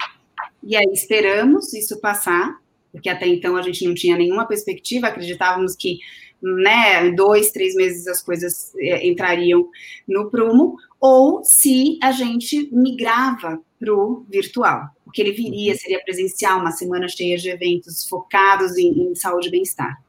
e 0.62 0.76
aí 0.76 0.90
esperamos 0.92 1.72
isso 1.72 2.00
passar, 2.00 2.58
porque 2.92 3.08
até 3.08 3.26
então 3.26 3.56
a 3.56 3.62
gente 3.62 3.86
não 3.86 3.94
tinha 3.94 4.16
nenhuma 4.16 4.46
perspectiva, 4.46 5.08
acreditávamos 5.08 5.74
que 5.74 5.98
né, 6.42 7.10
dois, 7.12 7.50
três 7.52 7.74
meses 7.74 8.06
as 8.06 8.22
coisas 8.22 8.72
é, 8.78 9.06
entrariam 9.06 9.68
no 10.06 10.30
prumo, 10.30 10.76
ou 11.00 11.42
se 11.42 11.98
a 12.02 12.12
gente 12.12 12.68
migrava 12.70 13.60
para 13.78 13.94
o 13.94 14.26
virtual, 14.28 14.88
porque 15.04 15.22
ele 15.22 15.32
viria, 15.32 15.72
uhum. 15.72 15.78
seria 15.78 16.02
presencial, 16.04 16.60
uma 16.60 16.70
semana 16.70 17.08
cheia 17.08 17.36
de 17.38 17.48
eventos 17.48 18.06
focados 18.06 18.76
em, 18.76 19.10
em 19.10 19.14
saúde 19.14 19.48
e 19.48 19.50
bem-estar. 19.50 20.02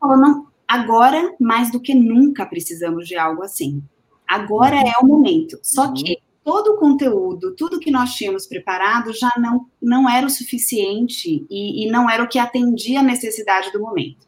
Falou, 0.00 0.16
não, 0.16 0.46
Agora, 0.66 1.34
mais 1.38 1.70
do 1.70 1.80
que 1.80 1.94
nunca, 1.94 2.44
precisamos 2.44 3.06
de 3.06 3.16
algo 3.16 3.42
assim. 3.42 3.82
Agora 4.26 4.76
é 4.76 4.92
o 5.00 5.06
momento. 5.06 5.58
Só 5.62 5.86
uhum. 5.86 5.94
que 5.94 6.18
todo 6.46 6.74
o 6.74 6.76
conteúdo, 6.76 7.56
tudo 7.56 7.80
que 7.80 7.90
nós 7.90 8.14
tínhamos 8.14 8.46
preparado 8.46 9.12
já 9.12 9.32
não, 9.36 9.66
não 9.82 10.08
era 10.08 10.26
o 10.26 10.30
suficiente 10.30 11.44
e, 11.50 11.84
e, 11.84 11.90
não 11.90 12.08
era 12.08 12.22
o 12.22 12.28
que 12.28 12.38
atendia 12.38 13.00
a 13.00 13.02
necessidade 13.02 13.72
do 13.72 13.80
momento. 13.80 14.26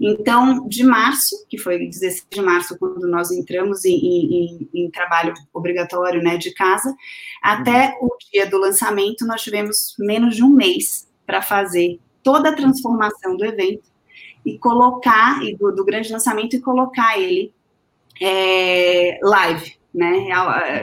Então, 0.00 0.68
de 0.68 0.84
março, 0.84 1.46
que 1.48 1.56
foi 1.56 1.78
16 1.78 2.26
de 2.30 2.42
março, 2.42 2.78
quando 2.78 3.08
nós 3.08 3.30
entramos 3.30 3.84
em, 3.84 3.94
em, 3.94 4.68
em 4.74 4.90
trabalho 4.90 5.32
obrigatório 5.54 6.22
né, 6.22 6.36
de 6.36 6.52
casa, 6.52 6.94
até 7.42 7.96
uhum. 8.00 8.08
o 8.08 8.16
dia 8.30 8.46
do 8.46 8.58
lançamento, 8.58 9.26
nós 9.26 9.42
tivemos 9.42 9.94
menos 9.98 10.36
de 10.36 10.42
um 10.42 10.50
mês 10.50 11.08
para 11.26 11.40
fazer 11.40 11.98
toda 12.22 12.50
a 12.50 12.54
transformação 12.54 13.36
do 13.36 13.44
evento 13.44 13.93
e 14.44 14.58
colocar, 14.58 15.42
e 15.44 15.56
do, 15.56 15.72
do 15.72 15.84
grande 15.84 16.12
lançamento, 16.12 16.56
e 16.56 16.60
colocar 16.60 17.18
ele 17.18 17.52
é, 18.20 19.18
live, 19.22 19.76
né? 19.92 20.28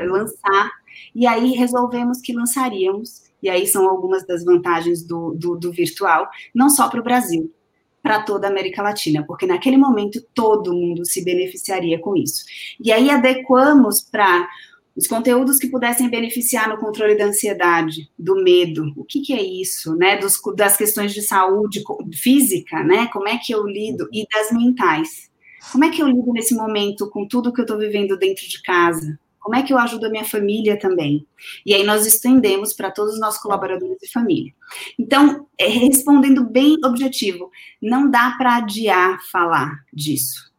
Lançar. 0.08 0.72
E 1.14 1.28
aí 1.28 1.52
resolvemos 1.52 2.22
que 2.22 2.34
lançaríamos, 2.34 3.24
e 3.42 3.50
aí 3.50 3.66
são 3.68 3.90
algumas 3.90 4.26
das 4.26 4.44
vantagens 4.44 5.04
do, 5.04 5.34
do, 5.34 5.56
do 5.56 5.72
virtual, 5.72 6.30
não 6.54 6.70
só 6.70 6.90
para 6.90 7.00
o 7.00 7.04
Brasil, 7.04 7.54
para 8.02 8.24
toda 8.24 8.48
a 8.48 8.50
América 8.50 8.82
Latina, 8.82 9.24
porque 9.26 9.46
naquele 9.46 9.78
momento 9.78 10.22
todo 10.34 10.74
mundo 10.74 11.06
se 11.06 11.24
beneficiaria 11.24 12.00
com 12.00 12.16
isso. 12.16 12.44
E 12.80 12.92
aí 12.92 13.10
adequamos 13.10 14.02
para 14.02 14.48
os 14.96 15.08
conteúdos 15.08 15.58
que 15.58 15.70
pudessem 15.70 16.10
beneficiar 16.10 16.68
no 16.68 16.78
controle 16.78 17.18
da 17.18 17.26
ansiedade, 17.26 18.10
do 18.18 18.36
medo, 18.44 18.94
o 18.98 19.06
que, 19.06 19.22
que 19.22 19.34
é 19.34 19.42
isso, 19.42 19.96
né? 19.96 20.18
Dos, 20.18 20.40
das 20.56 20.76
questões 20.76 21.14
de 21.14 21.22
saúde 21.22 21.84
física, 22.14 22.84
né? 22.84 23.08
Como 23.08 23.28
é 23.28 23.38
que 23.38 23.54
eu 23.54 23.66
lido? 23.66 24.08
E 24.12 24.28
das 24.28 24.52
mentais. 24.52 25.32
Como 25.72 25.86
é 25.86 25.90
que 25.90 26.02
eu 26.02 26.08
lido 26.08 26.34
nesse 26.34 26.56
momento 26.56 27.10
com 27.10 27.28
tudo 27.28 27.54
que 27.54 27.62
eu 27.62 27.66
estou 27.66 27.78
vivendo 27.78 28.18
dentro 28.18 28.48
de 28.48 28.62
casa? 28.62 29.18
Como 29.40 29.56
é 29.56 29.64
que 29.64 29.74
eu 29.74 29.78
ajudo 29.78 30.06
a 30.06 30.10
minha 30.10 30.26
família 30.26 30.78
também? 30.78 31.26
E 31.66 31.74
aí 31.74 31.84
nós 31.84 32.06
estendemos 32.06 32.74
para 32.74 32.92
todos 32.92 33.16
os 33.16 33.20
nossos 33.20 33.42
colaboradores 33.42 33.98
de 34.00 34.12
família. 34.12 34.54
Então, 35.00 35.48
é, 35.58 35.68
respondendo 35.68 36.44
bem 36.44 36.78
objetivo, 36.84 37.50
não 37.82 38.10
dá 38.10 38.36
para 38.38 38.58
adiar 38.58 39.20
falar 39.32 39.84
disso 39.92 40.51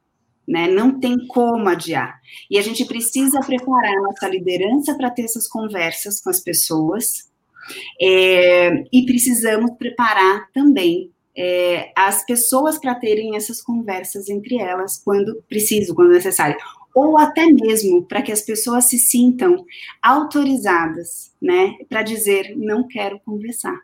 né? 0.46 0.68
Não 0.68 0.98
tem 0.98 1.26
como 1.26 1.68
adiar. 1.68 2.20
E 2.50 2.58
a 2.58 2.62
gente 2.62 2.84
precisa 2.84 3.40
preparar 3.40 3.96
a 3.96 4.02
nossa 4.02 4.28
liderança 4.28 4.94
para 4.96 5.10
ter 5.10 5.22
essas 5.22 5.48
conversas 5.48 6.20
com 6.20 6.30
as 6.30 6.40
pessoas. 6.40 7.30
É, 8.00 8.70
e 8.92 9.06
precisamos 9.06 9.72
preparar 9.78 10.50
também 10.52 11.10
é, 11.36 11.92
as 11.96 12.24
pessoas 12.26 12.78
para 12.78 12.94
terem 12.94 13.36
essas 13.36 13.62
conversas 13.62 14.28
entre 14.28 14.58
elas 14.58 15.00
quando 15.02 15.42
preciso, 15.48 15.94
quando 15.94 16.10
necessário. 16.10 16.56
Ou 16.94 17.16
até 17.16 17.46
mesmo 17.46 18.02
para 18.02 18.20
que 18.20 18.32
as 18.32 18.42
pessoas 18.42 18.86
se 18.86 18.98
sintam 18.98 19.64
autorizadas, 20.02 21.32
né, 21.40 21.76
para 21.88 22.02
dizer 22.02 22.54
não 22.56 22.86
quero 22.86 23.18
conversar 23.20 23.80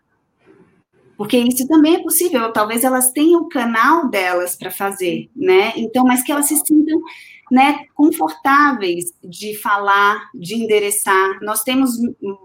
porque 1.19 1.37
isso 1.37 1.67
também 1.67 1.97
é 1.97 2.03
possível, 2.03 2.53
talvez 2.53 2.85
elas 2.85 3.11
tenham 3.11 3.43
o 3.43 3.49
canal 3.49 4.09
delas 4.09 4.55
para 4.55 4.71
fazer, 4.71 5.29
né? 5.35 5.73
Então, 5.77 6.05
mas 6.05 6.23
que 6.23 6.31
elas 6.31 6.47
se 6.47 6.57
sintam 6.65 7.03
né, 7.51 7.87
confortáveis 7.93 9.13
de 9.25 9.57
falar, 9.59 10.31
de 10.33 10.55
endereçar. 10.55 11.41
Nós 11.43 11.65
temos 11.65 11.97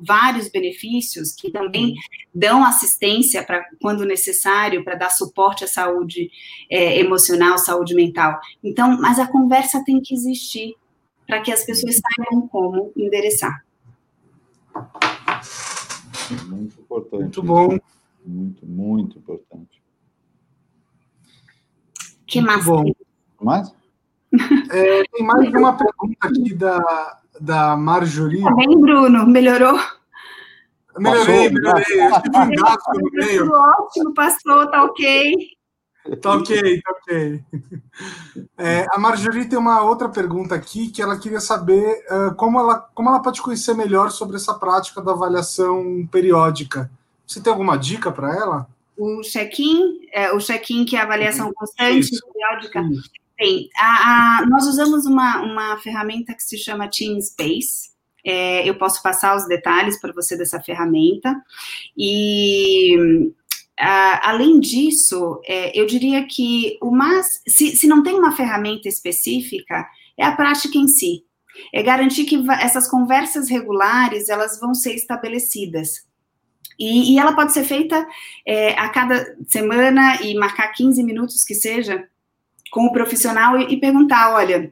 vários 0.01 0.49
benefícios 0.49 1.33
que 1.33 1.51
também 1.51 1.93
dão 2.33 2.65
assistência 2.65 3.43
para 3.43 3.63
quando 3.79 4.05
necessário, 4.05 4.83
para 4.83 4.95
dar 4.95 5.11
suporte 5.11 5.63
à 5.63 5.67
saúde 5.67 6.31
é, 6.67 6.99
emocional, 6.99 7.59
saúde 7.59 7.93
mental. 7.93 8.39
Então, 8.63 8.97
mas 8.99 9.19
a 9.19 9.27
conversa 9.27 9.83
tem 9.85 10.01
que 10.01 10.15
existir 10.15 10.73
para 11.27 11.41
que 11.41 11.51
as 11.51 11.63
pessoas 11.63 11.99
saibam 11.99 12.47
como 12.47 12.91
endereçar. 12.97 13.63
Muito 16.47 16.81
importante. 16.81 17.21
Muito 17.21 17.43
bom. 17.43 17.77
Muito, 18.25 18.65
muito 18.65 19.17
importante. 19.17 19.81
Que 22.25 22.41
massa. 22.41 22.69
Bom. 22.69 22.83
Mais? 23.41 23.73
É, 24.71 25.03
tem 25.03 25.23
mais 25.25 25.47
uma 25.53 25.73
pergunta 25.73 26.17
aqui 26.21 26.53
da, 26.55 27.19
da 27.39 27.77
Marjorie. 27.77 28.41
Tá 28.41 28.55
bem, 28.55 28.79
Bruno? 28.79 29.27
Melhorou? 29.27 29.79
Melhorei, 30.97 31.49
melhorei. 31.49 32.01
Eu 32.01 32.21
tive 32.21 32.37
um 32.37 32.49
gasto 32.51 32.91
no 32.93 33.11
meio. 33.11 33.51
Ótimo, 33.51 34.13
passou, 34.13 34.69
tá 34.71 34.83
ok. 34.83 35.35
Tá 36.21 36.35
ok, 36.35 36.81
tá 36.81 36.91
ok. 36.91 37.43
É, 38.57 38.85
a 38.91 38.99
Marjorie 38.99 39.47
tem 39.47 39.57
uma 39.57 39.81
outra 39.83 40.09
pergunta 40.09 40.53
aqui 40.53 40.89
que 40.89 41.01
ela 41.01 41.17
queria 41.17 41.39
saber 41.39 42.05
uh, 42.09 42.35
como, 42.35 42.59
ela, 42.59 42.79
como 42.93 43.09
ela 43.09 43.21
pode 43.21 43.41
conhecer 43.41 43.73
melhor 43.73 44.11
sobre 44.11 44.35
essa 44.35 44.53
prática 44.53 45.01
da 45.01 45.13
avaliação 45.13 46.07
periódica. 46.11 46.91
Você 47.25 47.41
tem 47.41 47.51
alguma 47.51 47.77
dica 47.77 48.11
para 48.11 48.35
ela? 48.35 48.67
O 48.97 49.21
check-in, 49.21 49.99
é, 50.11 50.31
o 50.31 50.39
check-in 50.39 50.85
que 50.85 50.95
é 50.95 50.99
a 50.99 51.03
avaliação 51.03 51.51
constante, 51.53 52.13
Isso. 52.13 52.21
periódica. 52.31 52.81
Isso. 52.81 53.09
Tem. 53.37 53.69
A, 53.77 54.41
a, 54.41 54.45
nós 54.45 54.67
usamos 54.67 55.05
uma, 55.05 55.41
uma 55.41 55.77
ferramenta 55.79 56.33
que 56.33 56.43
se 56.43 56.57
chama 56.57 56.89
Team 56.89 57.19
Space. 57.19 57.91
É, 58.25 58.67
eu 58.67 58.77
posso 58.77 59.01
passar 59.01 59.35
os 59.35 59.47
detalhes 59.47 59.99
para 59.99 60.13
você 60.13 60.37
dessa 60.37 60.61
ferramenta. 60.61 61.35
E 61.97 62.95
a, 63.77 64.29
além 64.29 64.59
disso, 64.59 65.41
é, 65.45 65.77
eu 65.77 65.85
diria 65.85 66.25
que 66.25 66.77
o 66.81 66.91
mais, 66.91 67.41
se, 67.47 67.75
se 67.75 67.87
não 67.87 68.03
tem 68.03 68.13
uma 68.13 68.35
ferramenta 68.35 68.87
específica, 68.87 69.87
é 70.17 70.25
a 70.25 70.35
prática 70.35 70.77
em 70.77 70.87
si. 70.87 71.23
É 71.73 71.83
garantir 71.83 72.25
que 72.25 72.43
essas 72.61 72.87
conversas 72.87 73.49
regulares 73.49 74.29
elas 74.29 74.59
vão 74.59 74.73
ser 74.73 74.93
estabelecidas. 74.93 76.05
E, 76.79 77.13
e 77.13 77.19
ela 77.19 77.33
pode 77.33 77.53
ser 77.53 77.63
feita 77.63 78.07
é, 78.45 78.71
a 78.79 78.89
cada 78.89 79.35
semana 79.47 80.21
e 80.21 80.35
marcar 80.35 80.69
15 80.69 81.03
minutos 81.03 81.43
que 81.43 81.55
seja 81.55 82.07
com 82.71 82.85
o 82.85 82.91
profissional 82.91 83.57
e, 83.57 83.73
e 83.73 83.79
perguntar: 83.79 84.33
olha, 84.33 84.71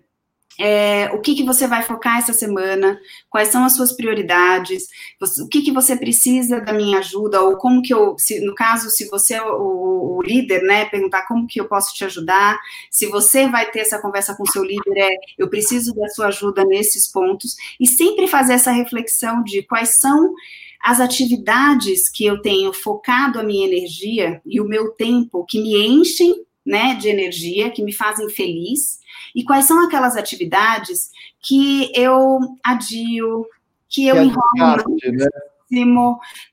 é, 0.60 1.10
o 1.14 1.20
que, 1.20 1.34
que 1.34 1.44
você 1.44 1.66
vai 1.66 1.82
focar 1.82 2.18
essa 2.18 2.34
semana, 2.34 3.00
quais 3.30 3.48
são 3.48 3.64
as 3.64 3.76
suas 3.76 3.92
prioridades, 3.94 4.88
você, 5.20 5.42
o 5.42 5.48
que, 5.48 5.62
que 5.62 5.72
você 5.72 5.96
precisa 5.96 6.60
da 6.60 6.74
minha 6.74 7.00
ajuda, 7.00 7.42
ou 7.42 7.58
como 7.58 7.82
que 7.82 7.94
eu, 7.94 8.16
se, 8.18 8.40
no 8.42 8.54
caso, 8.54 8.90
se 8.90 9.08
você 9.10 9.36
é 9.36 9.44
o, 9.44 10.18
o, 10.18 10.22
líder, 10.22 10.62
né, 10.62 10.86
perguntar 10.86 11.26
como 11.28 11.48
que 11.48 11.60
eu 11.60 11.68
posso 11.68 11.94
te 11.96 12.06
ajudar, 12.06 12.60
se 12.92 13.08
você 13.08 13.48
vai 13.48 13.72
ter 13.72 13.80
essa 13.80 14.00
conversa 14.00 14.36
com 14.36 14.46
seu 14.46 14.64
líder, 14.64 14.98
é, 14.98 15.16
eu 15.38 15.50
preciso 15.50 15.96
da 15.96 16.08
sua 16.10 16.28
ajuda 16.28 16.64
nesses 16.66 17.08
pontos, 17.08 17.56
e 17.80 17.88
sempre 17.88 18.28
fazer 18.28 18.54
essa 18.54 18.72
reflexão 18.72 19.44
de 19.44 19.64
quais 19.64 20.00
são 20.00 20.34
as 20.84 21.00
atividades 21.00 22.10
que 22.10 22.26
eu 22.26 22.42
tenho 22.42 22.74
focado 22.74 23.40
a 23.40 23.44
minha 23.44 23.68
energia 23.68 24.42
e 24.46 24.60
o 24.60 24.68
meu 24.68 24.92
tempo 24.92 25.46
que 25.48 25.62
me 25.62 25.76
enchem, 25.76 26.44
né, 26.66 26.96
de 26.96 27.08
energia, 27.08 27.72
que 27.72 27.84
me 27.84 27.94
fazem 27.94 28.30
feliz, 28.30 29.00
e 29.36 29.44
quais 29.44 29.66
são 29.66 29.84
aquelas 29.84 30.16
atividades 30.16 31.10
que 31.40 31.92
eu 31.96 32.40
adio, 32.64 33.46
que 33.90 34.08
eu 34.08 34.16
que 34.16 34.20
é 34.20 34.24
enrolo 34.24 34.98
né? 35.12 35.28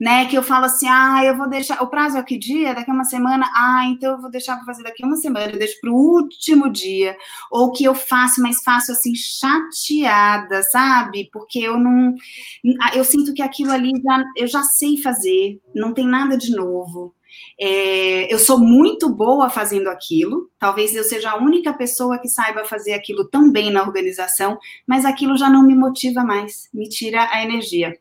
Né? 0.01 0.27
Que 0.27 0.37
eu 0.37 0.43
falo 0.43 0.67
assim, 0.67 0.87
ah, 0.89 1.23
eu 1.25 1.37
vou 1.37 1.49
deixar, 1.49 1.83
o 1.83 1.89
prazo 1.89 2.17
é 2.17 2.23
que 2.23 2.39
dia? 2.39 2.75
Daqui 2.75 2.91
a 2.91 2.95
uma 2.95 3.05
semana, 3.05 3.51
ah, 3.55 3.85
então 3.87 4.13
eu 4.13 4.21
vou 4.21 4.31
deixar 4.31 4.57
para 4.57 4.65
fazer 4.65 4.83
daqui 4.83 5.03
a 5.03 5.07
uma 5.07 5.17
semana, 5.17 5.53
eu 5.53 5.59
deixo 5.59 5.81
para 5.81 5.91
o 5.91 5.95
último 5.95 6.71
dia, 6.71 7.17
ou 7.51 7.73
que 7.73 7.85
eu 7.85 7.95
faço, 7.95 8.41
mas 8.43 8.63
faço 8.63 8.93
assim, 8.93 9.15
chateada, 9.15 10.63
sabe? 10.65 11.29
Porque 11.33 11.59
eu 11.59 11.79
não, 11.79 12.15
eu 12.95 13.05
sinto 13.05 13.35
que 13.35 13.43
aquilo 13.43 13.73
ali 13.73 13.93
já, 14.03 14.25
eu 14.37 14.47
já 14.47 14.63
sei 14.63 14.97
fazer, 15.03 15.61
não 15.75 15.93
tem 15.93 16.07
nada 16.07 16.37
de 16.37 16.55
novo. 16.55 17.15
É, 17.61 18.33
eu 18.33 18.39
sou 18.39 18.59
muito 18.59 19.09
boa 19.09 19.51
fazendo 19.51 19.89
aquilo, 19.89 20.51
talvez 20.59 20.95
eu 20.95 21.05
seja 21.05 21.31
a 21.31 21.37
única 21.37 21.73
pessoa 21.73 22.19
que 22.19 22.29
saiba 22.29 22.65
fazer 22.65 22.93
aquilo 22.95 23.29
tão 23.29 23.51
bem 23.51 23.71
na 23.71 23.83
organização, 23.83 24.59
mas 24.87 25.05
aquilo 25.05 25.37
já 25.37 25.49
não 25.49 25.63
me 25.63 25.75
motiva 25.75 26.25
mais, 26.25 26.69
me 26.73 26.89
tira 26.89 27.29
a 27.31 27.43
energia. 27.43 27.99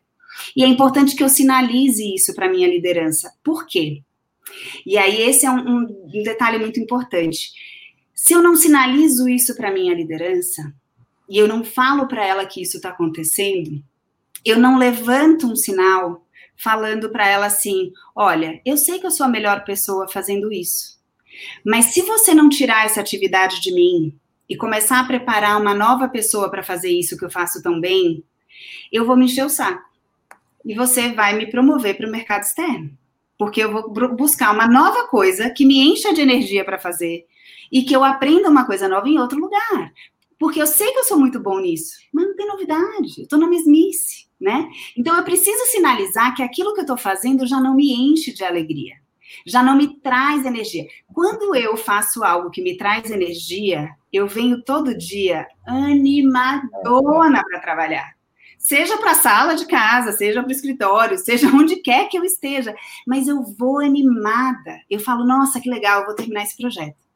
E 0.55 0.63
é 0.63 0.67
importante 0.67 1.15
que 1.15 1.23
eu 1.23 1.29
sinalize 1.29 2.03
isso 2.13 2.33
para 2.33 2.49
minha 2.49 2.67
liderança. 2.67 3.31
Por 3.43 3.65
quê? 3.65 4.03
E 4.85 4.97
aí, 4.97 5.21
esse 5.21 5.45
é 5.45 5.51
um, 5.51 5.79
um 5.79 6.23
detalhe 6.23 6.57
muito 6.57 6.79
importante. 6.79 7.51
Se 8.13 8.33
eu 8.33 8.41
não 8.41 8.55
sinalizo 8.55 9.27
isso 9.27 9.55
para 9.55 9.71
minha 9.71 9.93
liderança, 9.93 10.73
e 11.29 11.37
eu 11.37 11.47
não 11.47 11.63
falo 11.63 12.07
para 12.07 12.25
ela 12.25 12.45
que 12.45 12.61
isso 12.61 12.77
está 12.77 12.89
acontecendo, 12.89 13.83
eu 14.45 14.57
não 14.57 14.77
levanto 14.77 15.45
um 15.45 15.55
sinal 15.55 16.25
falando 16.55 17.09
para 17.09 17.27
ela 17.27 17.47
assim: 17.47 17.91
olha, 18.15 18.61
eu 18.65 18.77
sei 18.77 18.99
que 18.99 19.05
eu 19.05 19.11
sou 19.11 19.25
a 19.25 19.29
melhor 19.29 19.63
pessoa 19.65 20.07
fazendo 20.07 20.51
isso, 20.51 20.99
mas 21.65 21.93
se 21.93 22.01
você 22.01 22.33
não 22.33 22.49
tirar 22.49 22.85
essa 22.85 23.01
atividade 23.01 23.61
de 23.61 23.73
mim 23.73 24.17
e 24.49 24.55
começar 24.55 24.99
a 24.99 25.05
preparar 25.05 25.59
uma 25.59 25.73
nova 25.73 26.07
pessoa 26.07 26.49
para 26.49 26.63
fazer 26.63 26.89
isso 26.89 27.17
que 27.17 27.25
eu 27.25 27.29
faço 27.29 27.61
tão 27.61 27.79
bem, 27.79 28.23
eu 28.91 29.05
vou 29.05 29.17
me 29.17 29.25
encher 29.25 29.45
o 29.45 29.49
saco. 29.49 29.86
E 30.67 30.75
você 30.75 31.13
vai 31.13 31.35
me 31.35 31.49
promover 31.49 31.97
para 31.97 32.07
o 32.07 32.11
mercado 32.11 32.43
externo. 32.43 32.91
Porque 33.37 33.63
eu 33.63 33.71
vou 33.71 34.15
buscar 34.15 34.53
uma 34.53 34.67
nova 34.67 35.07
coisa 35.07 35.49
que 35.49 35.65
me 35.65 35.79
encha 35.79 36.13
de 36.13 36.21
energia 36.21 36.65
para 36.65 36.77
fazer 36.77 37.25
e 37.71 37.83
que 37.83 37.95
eu 37.95 38.03
aprenda 38.03 38.49
uma 38.49 38.65
coisa 38.65 38.87
nova 38.87 39.07
em 39.07 39.19
outro 39.19 39.39
lugar. 39.39 39.93
Porque 40.37 40.61
eu 40.61 40.67
sei 40.67 40.91
que 40.91 40.99
eu 40.99 41.03
sou 41.03 41.17
muito 41.17 41.39
bom 41.39 41.59
nisso, 41.59 41.97
mas 42.13 42.25
não 42.25 42.35
tem 42.35 42.47
novidade, 42.47 43.13
eu 43.17 43.23
estou 43.23 43.39
na 43.39 43.47
mesmice 43.47 44.27
né? 44.39 44.69
Então 44.95 45.15
eu 45.15 45.23
preciso 45.23 45.65
sinalizar 45.65 46.35
que 46.35 46.43
aquilo 46.43 46.73
que 46.73 46.79
eu 46.79 46.83
estou 46.83 46.97
fazendo 46.97 47.47
já 47.47 47.59
não 47.59 47.75
me 47.75 47.91
enche 47.91 48.33
de 48.33 48.43
alegria, 48.43 48.95
já 49.45 49.63
não 49.63 49.75
me 49.75 49.99
traz 49.99 50.45
energia. 50.45 50.85
Quando 51.13 51.55
eu 51.55 51.75
faço 51.75 52.23
algo 52.23 52.51
que 52.51 52.61
me 52.61 52.77
traz 52.77 53.09
energia, 53.09 53.89
eu 54.13 54.27
venho 54.27 54.63
todo 54.63 54.97
dia 54.97 55.47
animadona 55.65 57.43
para 57.43 57.59
trabalhar. 57.59 58.16
Seja 58.57 58.97
para 58.97 59.11
a 59.11 59.15
sala 59.15 59.55
de 59.55 59.65
casa, 59.65 60.11
seja 60.11 60.41
para 60.41 60.49
o 60.49 60.51
escritório, 60.51 61.17
seja 61.17 61.47
onde 61.47 61.77
quer 61.77 62.09
que 62.09 62.17
eu 62.17 62.23
esteja, 62.23 62.73
mas 63.05 63.27
eu 63.27 63.43
vou 63.43 63.79
animada. 63.79 64.79
Eu 64.89 64.99
falo, 64.99 65.25
nossa, 65.25 65.61
que 65.61 65.69
legal, 65.69 66.05
vou 66.05 66.15
terminar 66.15 66.43
esse 66.43 66.57
projeto. 66.57 67.07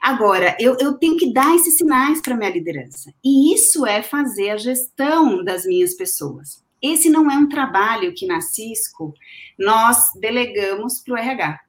Agora, 0.00 0.56
eu, 0.60 0.76
eu 0.78 0.94
tenho 0.94 1.16
que 1.16 1.32
dar 1.32 1.54
esses 1.54 1.76
sinais 1.76 2.20
para 2.20 2.36
minha 2.36 2.50
liderança. 2.50 3.12
E 3.24 3.54
isso 3.54 3.86
é 3.86 4.02
fazer 4.02 4.50
a 4.50 4.56
gestão 4.56 5.42
das 5.42 5.64
minhas 5.64 5.94
pessoas. 5.94 6.62
Esse 6.82 7.08
não 7.08 7.30
é 7.30 7.36
um 7.36 7.48
trabalho 7.48 8.14
que 8.14 8.26
na 8.26 8.42
Cisco 8.42 9.14
nós 9.58 9.96
delegamos 10.20 11.00
para 11.00 11.14
o 11.14 11.16
RH. 11.16 11.60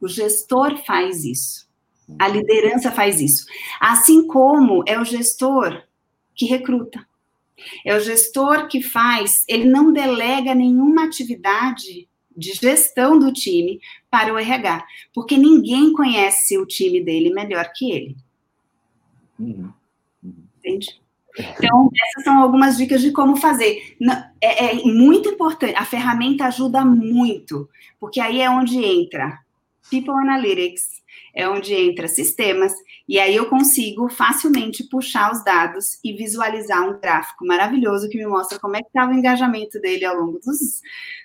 O 0.00 0.08
gestor 0.08 0.82
faz 0.86 1.24
isso. 1.24 1.68
A 2.18 2.28
liderança 2.28 2.90
faz 2.90 3.20
isso. 3.20 3.44
Assim 3.78 4.26
como 4.26 4.82
é 4.86 4.98
o 4.98 5.04
gestor 5.04 5.82
que 6.34 6.46
recruta. 6.46 7.06
É 7.84 7.94
o 7.96 8.00
gestor 8.00 8.68
que 8.68 8.82
faz, 8.82 9.44
ele 9.48 9.64
não 9.64 9.92
delega 9.92 10.54
nenhuma 10.54 11.04
atividade 11.04 12.08
de 12.36 12.52
gestão 12.52 13.18
do 13.18 13.32
time 13.32 13.80
para 14.10 14.32
o 14.32 14.38
RH, 14.38 14.84
porque 15.14 15.36
ninguém 15.36 15.92
conhece 15.92 16.58
o 16.58 16.66
time 16.66 17.02
dele 17.02 17.32
melhor 17.32 17.70
que 17.74 17.90
ele. 17.90 18.16
Uhum. 19.38 19.70
Entende? 20.58 21.00
Então, 21.38 21.90
essas 22.08 22.24
são 22.24 22.42
algumas 22.42 22.76
dicas 22.76 23.00
de 23.00 23.10
como 23.10 23.36
fazer. 23.36 23.96
É, 24.40 24.66
é, 24.66 24.84
muito 24.84 25.30
importante, 25.30 25.74
a 25.76 25.84
ferramenta 25.84 26.46
ajuda 26.46 26.84
muito, 26.84 27.68
porque 27.98 28.20
aí 28.20 28.40
é 28.40 28.50
onde 28.50 28.84
entra 28.84 29.38
People 29.90 30.14
Analytics, 30.14 31.02
é 31.34 31.48
onde 31.48 31.74
entra 31.74 32.06
sistemas, 32.06 32.74
e 33.08 33.18
aí 33.18 33.34
eu 33.34 33.46
consigo 33.48 34.08
facilmente 34.08 34.88
puxar 34.88 35.32
os 35.32 35.44
dados 35.44 35.98
e 36.04 36.12
visualizar 36.12 36.88
um 36.88 36.98
gráfico 37.00 37.44
maravilhoso 37.44 38.08
que 38.08 38.18
me 38.18 38.26
mostra 38.26 38.58
como 38.58 38.76
é 38.76 38.80
que 38.80 38.86
estava 38.86 39.12
o 39.12 39.14
engajamento 39.14 39.80
dele 39.80 40.04
ao 40.04 40.16
longo 40.16 40.38
dos, 40.38 40.80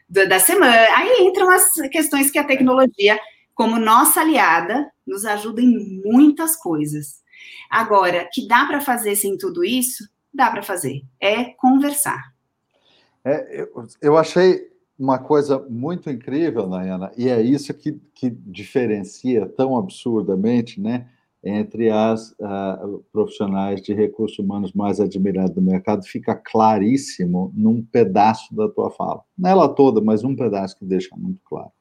da 0.10 0.40
semana. 0.40 0.74
Aí 0.95 1.22
entram 1.22 1.49
as 1.49 1.74
questões 1.91 2.32
que 2.32 2.40
a 2.40 2.44
tecnologia, 2.44 3.20
como 3.54 3.80
nossa 3.80 4.22
aliada, 4.22 4.91
nos 5.06 5.26
ajuda 5.26 5.62
em 5.62 6.02
muitas 6.04 6.56
coisas. 6.56 7.22
Agora, 7.70 8.28
que 8.32 8.48
dá 8.48 8.66
para 8.66 8.82
fazer 8.82 9.16
sem 9.16 9.38
tudo 9.38 9.64
isso? 9.64 10.10
Dá 10.34 10.49
para 10.49 10.64
fazer. 10.64 11.04
É 11.20 11.45
conversar. 11.45 12.34
É, 13.24 13.62
eu, 13.62 13.88
eu 14.02 14.18
achei 14.18 14.68
uma 14.98 15.20
coisa 15.20 15.60
muito 15.70 16.10
incrível, 16.10 16.68
Nayana, 16.68 17.12
e 17.16 17.30
é 17.30 17.40
isso 17.40 17.74
que, 17.74 17.94
que 18.16 18.30
diferencia 18.30 19.45
tão 19.45 19.78
absurdamente, 19.78 20.82
né? 20.82 21.08
Entre 21.43 21.89
as 21.89 22.31
uh, 22.31 23.03
profissionais 23.11 23.81
de 23.81 23.93
recursos 23.93 24.39
humanos 24.39 24.73
mais 24.73 24.99
admirados 24.99 25.55
do 25.55 25.61
mercado, 25.61 26.05
fica 26.05 26.35
claríssimo 26.35 27.51
num 27.55 27.81
pedaço 27.81 28.53
da 28.55 28.68
tua 28.68 28.89
fala. 28.89 29.22
Não 29.38 29.49
ela 29.49 29.69
toda, 29.69 30.01
mas 30.01 30.23
um 30.23 30.35
pedaço 30.35 30.77
que 30.77 30.85
deixa 30.85 31.15
muito 31.15 31.39
claro. 31.45 31.72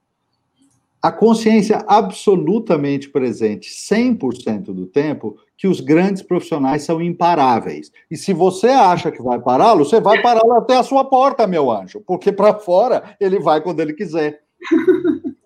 A 1.02 1.12
consciência 1.12 1.84
absolutamente 1.86 3.08
presente, 3.08 3.70
100% 3.70 4.72
do 4.72 4.86
tempo, 4.86 5.36
que 5.56 5.68
os 5.68 5.80
grandes 5.80 6.22
profissionais 6.22 6.82
são 6.82 7.00
imparáveis. 7.00 7.92
E 8.10 8.16
se 8.16 8.32
você 8.32 8.68
acha 8.68 9.12
que 9.12 9.22
vai 9.22 9.40
pará-lo, 9.40 9.84
você 9.84 10.00
vai 10.00 10.20
pará-lo 10.20 10.52
até 10.54 10.76
a 10.76 10.82
sua 10.82 11.04
porta, 11.04 11.46
meu 11.46 11.70
anjo, 11.70 12.02
porque 12.06 12.32
para 12.32 12.54
fora 12.54 13.16
ele 13.20 13.38
vai 13.38 13.60
quando 13.60 13.80
ele 13.80 13.92
quiser. 13.92 14.42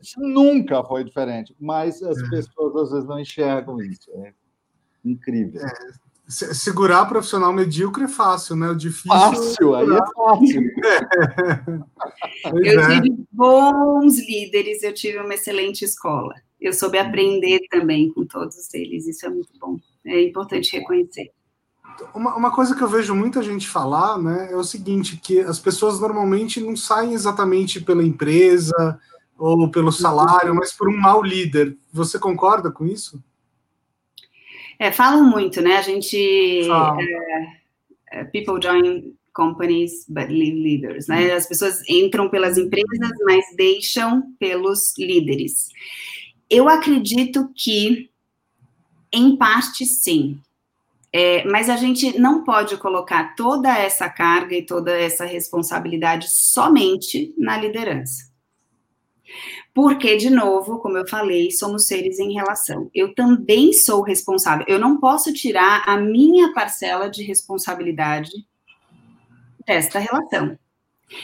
Isso 0.00 0.20
nunca 0.20 0.82
foi 0.84 1.04
diferente, 1.04 1.54
mas 1.60 2.02
as 2.02 2.18
é. 2.18 2.28
pessoas 2.28 2.76
às 2.76 2.90
vezes 2.92 3.08
não 3.08 3.20
enxergam 3.20 3.80
isso. 3.82 4.10
É 4.14 4.32
incrível. 5.04 5.60
É, 5.60 6.00
segurar 6.30 7.06
profissional 7.06 7.52
medíocre 7.52 8.04
é 8.04 8.08
fácil, 8.08 8.56
né? 8.56 8.68
O 8.68 8.74
difícil. 8.74 9.10
Fácil, 9.10 9.76
é 9.76 9.80
aí 9.80 9.88
é 9.90 10.14
fácil. 10.14 11.90
É. 12.44 12.74
eu 12.74 13.02
tive 13.02 13.26
bons 13.32 14.18
líderes, 14.18 14.82
eu 14.82 14.94
tive 14.94 15.18
uma 15.18 15.34
excelente 15.34 15.84
escola. 15.84 16.34
Eu 16.60 16.72
soube 16.72 16.98
aprender 16.98 17.60
também 17.70 18.12
com 18.12 18.24
todos 18.24 18.72
eles, 18.74 19.06
isso 19.06 19.26
é 19.26 19.28
muito 19.28 19.50
bom. 19.58 19.78
É 20.04 20.22
importante 20.22 20.76
reconhecer. 20.76 21.32
Uma, 22.14 22.36
uma, 22.36 22.50
coisa 22.50 22.74
que 22.74 22.82
eu 22.82 22.88
vejo 22.88 23.14
muita 23.14 23.42
gente 23.42 23.68
falar, 23.68 24.18
né, 24.18 24.48
é 24.52 24.56
o 24.56 24.64
seguinte, 24.64 25.16
que 25.16 25.40
as 25.40 25.58
pessoas 25.58 26.00
normalmente 26.00 26.60
não 26.60 26.76
saem 26.76 27.14
exatamente 27.14 27.80
pela 27.80 28.02
empresa, 28.02 28.98
ou 29.40 29.70
pelo 29.70 29.90
salário, 29.90 30.54
mas 30.54 30.72
por 30.72 30.88
um 30.88 30.96
mau 30.96 31.22
líder. 31.22 31.74
Você 31.92 32.18
concorda 32.18 32.70
com 32.70 32.86
isso? 32.86 33.22
É, 34.78 34.92
falam 34.92 35.24
muito, 35.24 35.62
né? 35.62 35.78
A 35.78 35.82
gente. 35.82 36.68
É, 38.12 38.20
é, 38.20 38.24
people 38.24 38.60
join 38.62 39.14
companies 39.32 40.04
but 40.08 40.28
leave 40.28 40.60
leaders, 40.60 41.06
né? 41.08 41.32
As 41.32 41.46
pessoas 41.46 41.80
entram 41.88 42.28
pelas 42.28 42.58
empresas, 42.58 43.10
mas 43.24 43.44
deixam 43.56 44.34
pelos 44.38 44.92
líderes. 44.98 45.68
Eu 46.48 46.68
acredito 46.68 47.50
que, 47.56 48.10
em 49.12 49.36
parte, 49.36 49.86
sim. 49.86 50.38
É, 51.12 51.44
mas 51.44 51.68
a 51.68 51.76
gente 51.76 52.18
não 52.18 52.44
pode 52.44 52.76
colocar 52.76 53.34
toda 53.34 53.76
essa 53.76 54.08
carga 54.08 54.54
e 54.54 54.64
toda 54.64 54.92
essa 54.92 55.24
responsabilidade 55.24 56.28
somente 56.30 57.34
na 57.36 57.56
liderança. 57.56 58.29
Porque, 59.72 60.16
de 60.16 60.30
novo, 60.30 60.78
como 60.78 60.98
eu 60.98 61.06
falei, 61.06 61.50
somos 61.50 61.86
seres 61.86 62.18
em 62.18 62.32
relação. 62.32 62.90
Eu 62.94 63.14
também 63.14 63.72
sou 63.72 64.02
responsável. 64.02 64.64
Eu 64.68 64.78
não 64.78 64.98
posso 64.98 65.32
tirar 65.32 65.84
a 65.86 65.96
minha 65.96 66.52
parcela 66.52 67.08
de 67.08 67.22
responsabilidade 67.22 68.30
desta 69.66 69.98
relação. 69.98 70.58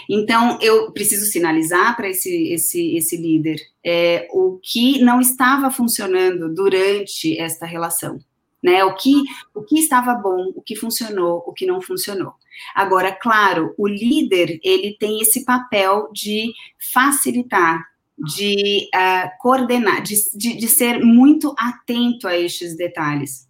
Então, 0.08 0.58
eu 0.60 0.90
preciso 0.92 1.26
sinalizar 1.26 1.96
para 1.96 2.08
esse, 2.08 2.52
esse, 2.52 2.96
esse 2.96 3.16
líder 3.16 3.60
é, 3.84 4.28
o 4.32 4.58
que 4.62 5.00
não 5.00 5.20
estava 5.20 5.70
funcionando 5.70 6.52
durante 6.52 7.38
esta 7.38 7.66
relação. 7.66 8.18
Né, 8.62 8.82
o 8.82 8.96
que 8.96 9.22
o 9.54 9.62
que 9.62 9.78
estava 9.78 10.14
bom, 10.14 10.50
o 10.56 10.62
que 10.62 10.74
funcionou, 10.74 11.44
o 11.46 11.52
que 11.52 11.66
não 11.66 11.80
funcionou. 11.80 12.32
Agora, 12.74 13.12
claro, 13.12 13.74
o 13.78 13.86
líder 13.86 14.58
ele 14.64 14.96
tem 14.98 15.20
esse 15.20 15.44
papel 15.44 16.08
de 16.12 16.52
facilitar, 16.92 17.86
de 18.18 18.88
uh, 18.94 19.28
coordenar, 19.40 20.02
de, 20.02 20.14
de, 20.34 20.56
de, 20.56 20.68
ser 20.68 21.04
muito 21.04 21.54
atento 21.58 22.26
a 22.26 22.36
estes 22.36 22.76
detalhes. 22.76 23.46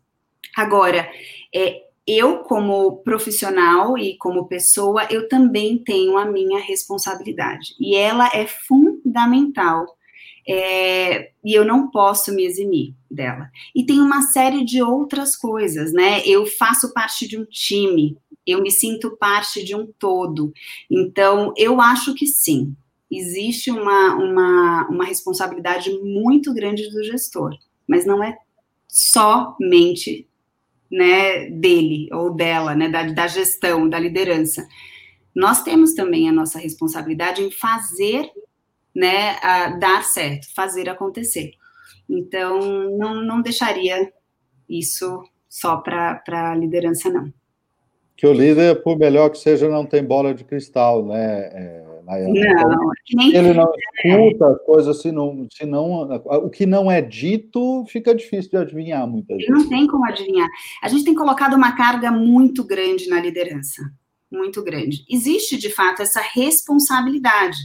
Agora, 0.57 1.09
é, 1.55 1.83
eu, 2.07 2.39
como 2.39 2.99
profissional 2.99 3.99
e 3.99 4.17
como 4.17 4.47
pessoa, 4.47 5.07
eu 5.11 5.29
também 5.29 5.79
tenho 5.79 6.17
a 6.17 6.25
minha 6.25 6.61
responsabilidade. 6.61 7.75
E 7.81 7.97
ela 7.97 8.29
é 8.33 8.47
fundamental. 8.47 9.87
É, 10.49 11.33
e 11.45 11.53
eu 11.53 11.65
não 11.65 11.91
posso 11.91 12.33
me 12.33 12.45
eximir 12.45 12.95
dela. 13.11 13.51
E 13.75 13.85
tem 13.85 14.01
uma 14.01 14.23
série 14.23 14.65
de 14.65 14.81
outras 14.81 15.37
coisas, 15.37 15.93
né? 15.93 16.23
Eu 16.25 16.47
faço 16.47 16.93
parte 16.93 17.27
de 17.27 17.37
um 17.37 17.45
time, 17.45 18.17
eu 18.47 18.63
me 18.63 18.71
sinto 18.71 19.17
parte 19.17 19.65
de 19.65 19.75
um 19.75 19.89
todo. 19.99 20.53
Então, 20.89 21.53
eu 21.57 21.81
acho 21.81 22.15
que 22.15 22.27
sim, 22.29 22.77
existe 23.11 23.71
uma, 23.71 24.15
uma, 24.15 24.89
uma 24.89 25.05
responsabilidade 25.05 25.91
muito 26.01 26.53
grande 26.53 26.91
do 26.91 27.03
gestor, 27.05 27.57
mas 27.87 28.05
não 28.05 28.23
é 28.23 28.37
somente 28.89 30.29
né, 30.91 31.51
dele 31.51 32.09
ou 32.13 32.35
dela, 32.35 32.75
né, 32.75 32.89
da, 32.89 33.05
da 33.05 33.27
gestão, 33.27 33.89
da 33.89 33.99
liderança. 33.99 34.67
Nós 35.35 35.63
temos 35.63 35.95
também 35.95 36.29
a 36.29 36.33
nossa 36.33 36.59
responsabilidade 36.59 37.43
em 37.43 37.51
fazer, 37.51 38.31
né, 38.95 39.39
dar 39.79 40.03
certo, 40.05 40.53
fazer 40.55 40.89
acontecer. 40.89 41.53
Então, 42.09 42.97
não, 42.97 43.23
não 43.23 43.43
deixaria 43.43 44.11
isso 44.69 45.23
só 45.49 45.77
para 45.77 46.23
a 46.27 46.55
liderança, 46.55 47.11
não. 47.11 47.33
Que 48.17 48.27
o 48.27 48.33
líder, 48.33 48.83
por 48.83 48.97
melhor 48.97 49.29
que 49.29 49.39
seja, 49.39 49.69
não 49.69 49.85
tem 49.85 50.03
bola 50.03 50.33
de 50.33 50.43
cristal, 50.43 51.05
né? 51.05 51.51
É 51.53 51.96
Não, 52.07 52.91
nem 53.15 53.35
ele 53.35 53.53
não 53.53 53.69
escuta 54.05 54.47
as 54.47 54.63
coisas, 54.63 55.03
se 55.03 55.11
não, 55.11 55.47
se 55.53 55.67
não, 55.67 56.03
o 56.25 56.49
que 56.49 56.65
não 56.65 56.91
é 56.91 57.03
dito 57.03 57.85
fica 57.89 58.15
difícil 58.15 58.51
de 58.53 58.57
adivinhar 58.57 59.07
muitas 59.09 59.37
vezes. 59.37 59.53
Não 59.53 59.69
tem 59.69 59.87
como 59.89 60.05
adivinhar. 60.07 60.49
A 60.83 60.89
gente 60.89 61.05
tem 61.05 61.15
colocado 61.15 61.55
uma 61.55 61.77
carga 61.77 62.13
muito 62.13 62.65
grande 62.65 63.09
na 63.09 63.21
liderança, 63.21 63.83
muito 64.31 64.63
grande. 64.63 65.05
Existe, 65.11 65.57
de 65.59 65.71
fato, 65.71 66.03
essa 66.03 66.21
responsabilidade. 66.21 67.59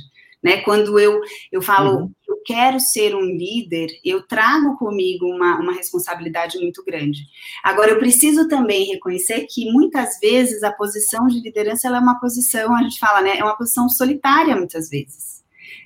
Né? 0.44 0.58
Quando 0.62 1.00
eu, 1.00 1.22
eu 1.52 1.62
falo, 1.62 2.00
uhum. 2.00 2.12
Quero 2.46 2.80
ser 2.80 3.16
um 3.16 3.26
líder, 3.26 3.88
eu 4.04 4.22
trago 4.22 4.78
comigo 4.78 5.26
uma, 5.26 5.60
uma 5.60 5.74
responsabilidade 5.74 6.58
muito 6.60 6.84
grande. 6.84 7.26
Agora, 7.64 7.92
eu 7.92 8.00
preciso 8.00 8.48
também 8.48 8.86
reconhecer 8.86 9.48
que 9.50 9.72
muitas 9.72 10.20
vezes 10.20 10.64
a 10.64 10.72
posição 10.72 11.28
de 11.28 11.40
liderança 11.40 11.88
é 11.88 11.92
uma 11.92 12.20
posição, 12.20 12.76
a 12.76 12.84
gente 12.84 13.00
fala, 13.00 13.22
né, 13.22 13.38
é 13.38 13.44
uma 13.44 13.58
posição 13.58 13.90
solitária 13.90 14.56
muitas 14.56 14.90
vezes 14.90 15.42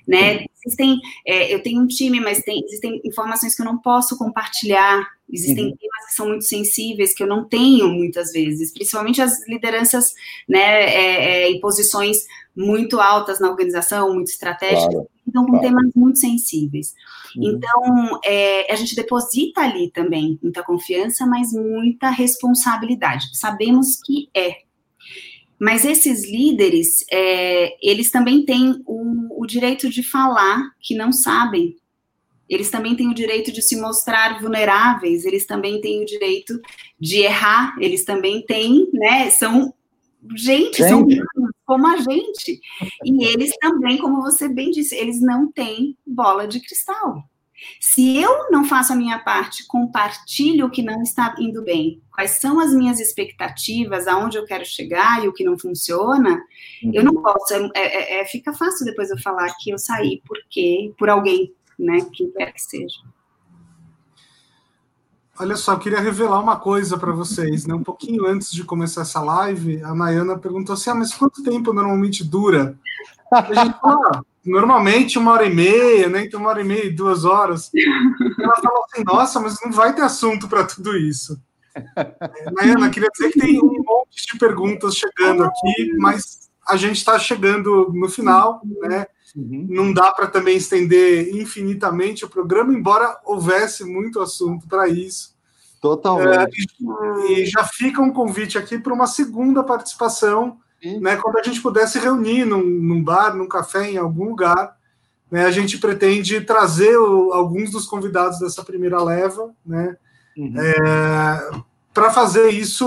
né? 0.06 0.46
Existem, 0.64 1.00
é, 1.26 1.54
eu 1.54 1.62
tenho 1.62 1.80
um 1.80 1.86
time, 1.86 2.18
mas 2.20 2.42
tem, 2.42 2.64
existem 2.64 3.00
informações 3.04 3.54
que 3.54 3.62
eu 3.62 3.66
não 3.66 3.78
posso 3.78 4.16
compartilhar, 4.16 5.06
existem 5.30 5.66
uhum. 5.66 5.76
temas 5.76 6.06
que 6.06 6.14
são 6.14 6.28
muito 6.28 6.44
sensíveis 6.44 7.14
que 7.14 7.22
eu 7.22 7.26
não 7.26 7.44
tenho 7.44 7.88
muitas 7.88 8.32
vezes, 8.32 8.72
principalmente 8.72 9.22
as 9.22 9.46
lideranças, 9.46 10.14
né, 10.48 10.58
é, 10.58 11.44
é, 11.44 11.50
em 11.50 11.60
posições 11.60 12.26
muito 12.54 13.00
altas 13.00 13.38
na 13.38 13.50
organização, 13.50 14.14
muito 14.14 14.28
estratégicas, 14.28 14.94
claro. 14.94 15.08
então 15.28 15.44
com 15.44 15.50
claro. 15.52 15.66
temas 15.66 15.92
muito 15.94 16.18
sensíveis. 16.18 16.94
Uhum. 17.36 17.50
Então, 17.50 18.20
é, 18.24 18.72
a 18.72 18.76
gente 18.76 18.96
deposita 18.96 19.60
ali 19.60 19.90
também 19.90 20.38
muita 20.42 20.64
confiança, 20.64 21.26
mas 21.26 21.52
muita 21.52 22.10
responsabilidade. 22.10 23.28
Sabemos 23.34 24.00
que 24.04 24.28
é, 24.34 24.65
mas 25.58 25.84
esses 25.84 26.28
líderes, 26.30 27.04
é, 27.10 27.76
eles 27.82 28.10
também 28.10 28.44
têm 28.44 28.82
o, 28.86 29.42
o 29.42 29.46
direito 29.46 29.88
de 29.88 30.02
falar 30.02 30.70
que 30.80 30.94
não 30.94 31.12
sabem. 31.12 31.76
Eles 32.48 32.70
também 32.70 32.94
têm 32.94 33.08
o 33.08 33.14
direito 33.14 33.50
de 33.50 33.60
se 33.62 33.80
mostrar 33.80 34.40
vulneráveis, 34.40 35.24
eles 35.24 35.46
também 35.46 35.80
têm 35.80 36.02
o 36.02 36.06
direito 36.06 36.60
de 36.98 37.20
errar, 37.20 37.74
eles 37.80 38.04
também 38.04 38.44
têm, 38.44 38.88
né? 38.92 39.30
São 39.30 39.74
gente, 40.36 40.78
gente. 40.78 40.88
são 40.88 41.06
como 41.64 41.86
a 41.86 41.96
gente. 41.96 42.60
E 43.04 43.24
eles 43.24 43.50
também, 43.60 43.98
como 43.98 44.22
você 44.22 44.48
bem 44.48 44.70
disse, 44.70 44.94
eles 44.94 45.20
não 45.20 45.50
têm 45.50 45.96
bola 46.06 46.46
de 46.46 46.60
cristal. 46.60 47.24
Se 47.80 48.16
eu 48.16 48.50
não 48.50 48.64
faço 48.64 48.92
a 48.92 48.96
minha 48.96 49.18
parte, 49.18 49.66
compartilho 49.66 50.66
o 50.66 50.70
que 50.70 50.82
não 50.82 51.02
está 51.02 51.34
indo 51.38 51.62
bem, 51.62 52.00
quais 52.12 52.32
são 52.32 52.60
as 52.60 52.72
minhas 52.72 53.00
expectativas, 53.00 54.06
aonde 54.06 54.38
eu 54.38 54.44
quero 54.44 54.64
chegar 54.64 55.24
e 55.24 55.28
o 55.28 55.32
que 55.32 55.44
não 55.44 55.58
funciona, 55.58 56.42
uhum. 56.82 56.90
eu 56.94 57.04
não 57.04 57.14
posso. 57.22 57.54
É, 57.54 57.70
é, 57.74 58.20
é, 58.20 58.24
fica 58.24 58.52
fácil 58.52 58.84
depois 58.84 59.10
eu 59.10 59.18
falar 59.18 59.52
que 59.58 59.70
eu 59.70 59.78
saí 59.78 60.22
porque 60.26 60.92
por 60.98 61.08
alguém, 61.08 61.52
né, 61.78 61.98
que 62.12 62.26
quer 62.28 62.52
que 62.52 62.62
seja. 62.62 63.00
Olha 65.38 65.54
só, 65.54 65.74
eu 65.74 65.78
queria 65.78 66.00
revelar 66.00 66.40
uma 66.40 66.58
coisa 66.58 66.96
para 66.96 67.12
vocês, 67.12 67.66
né? 67.66 67.74
Um 67.74 67.82
pouquinho 67.82 68.26
antes 68.26 68.50
de 68.50 68.64
começar 68.64 69.02
essa 69.02 69.20
live, 69.20 69.82
a 69.82 69.94
Nayana 69.94 70.38
perguntou 70.38 70.72
assim: 70.72 70.88
ah, 70.88 70.94
mas 70.94 71.14
quanto 71.14 71.42
tempo 71.42 71.74
normalmente 71.74 72.24
dura? 72.24 72.78
A 73.30 73.42
gente 73.42 73.78
falou, 73.78 74.02
ah, 74.14 74.22
normalmente 74.46 75.18
uma 75.18 75.32
hora 75.32 75.46
e 75.46 75.54
meia, 75.54 76.08
né? 76.08 76.24
Então, 76.24 76.40
uma 76.40 76.50
hora 76.50 76.60
e 76.60 76.64
meia, 76.64 76.92
duas 76.92 77.24
horas. 77.24 77.70
Ela 77.74 78.56
falou 78.56 78.84
assim: 78.84 79.04
nossa, 79.04 79.40
mas 79.40 79.58
não 79.64 79.72
vai 79.72 79.94
ter 79.94 80.02
assunto 80.02 80.48
para 80.48 80.64
tudo 80.64 80.96
isso. 80.96 81.40
É, 81.74 82.50
Nayana, 82.52 82.88
queria 82.88 83.10
dizer 83.10 83.32
que 83.32 83.40
tem 83.40 83.58
um 83.58 83.82
monte 83.84 84.32
de 84.32 84.38
perguntas 84.38 84.94
chegando 84.94 85.44
aqui, 85.44 85.92
mas 85.98 86.48
a 86.66 86.76
gente 86.76 86.96
está 86.96 87.18
chegando 87.18 87.92
no 87.92 88.08
final, 88.08 88.62
né? 88.82 89.06
Uhum. 89.36 89.66
Não 89.68 89.92
dá 89.92 90.10
para 90.12 90.26
também 90.26 90.56
estender 90.56 91.34
infinitamente 91.34 92.24
o 92.24 92.28
programa, 92.28 92.72
embora 92.72 93.18
houvesse 93.24 93.84
muito 93.84 94.20
assunto 94.20 94.66
para 94.66 94.88
isso. 94.88 95.36
Totalmente. 95.80 96.66
É, 97.28 97.32
e, 97.32 97.42
e 97.42 97.46
já 97.46 97.62
fica 97.64 98.00
um 98.00 98.12
convite 98.12 98.56
aqui 98.56 98.78
para 98.78 98.94
uma 98.94 99.06
segunda 99.06 99.62
participação 99.62 100.58
né, 101.00 101.16
quando 101.16 101.38
a 101.38 101.42
gente 101.42 101.60
puder 101.60 101.86
se 101.86 101.98
reunir 101.98 102.44
num, 102.44 102.64
num 102.64 103.02
bar, 103.02 103.34
num 103.34 103.48
café, 103.48 103.90
em 103.90 103.96
algum 103.96 104.28
lugar, 104.28 104.76
né, 105.30 105.44
a 105.44 105.50
gente 105.50 105.78
pretende 105.78 106.40
trazer 106.40 106.96
o, 106.96 107.32
alguns 107.32 107.70
dos 107.70 107.86
convidados 107.86 108.38
dessa 108.38 108.62
primeira 108.62 109.02
leva, 109.02 109.50
né, 109.64 109.96
uhum. 110.36 110.54
é, 110.56 111.60
para 111.92 112.10
fazer 112.10 112.50
isso 112.50 112.86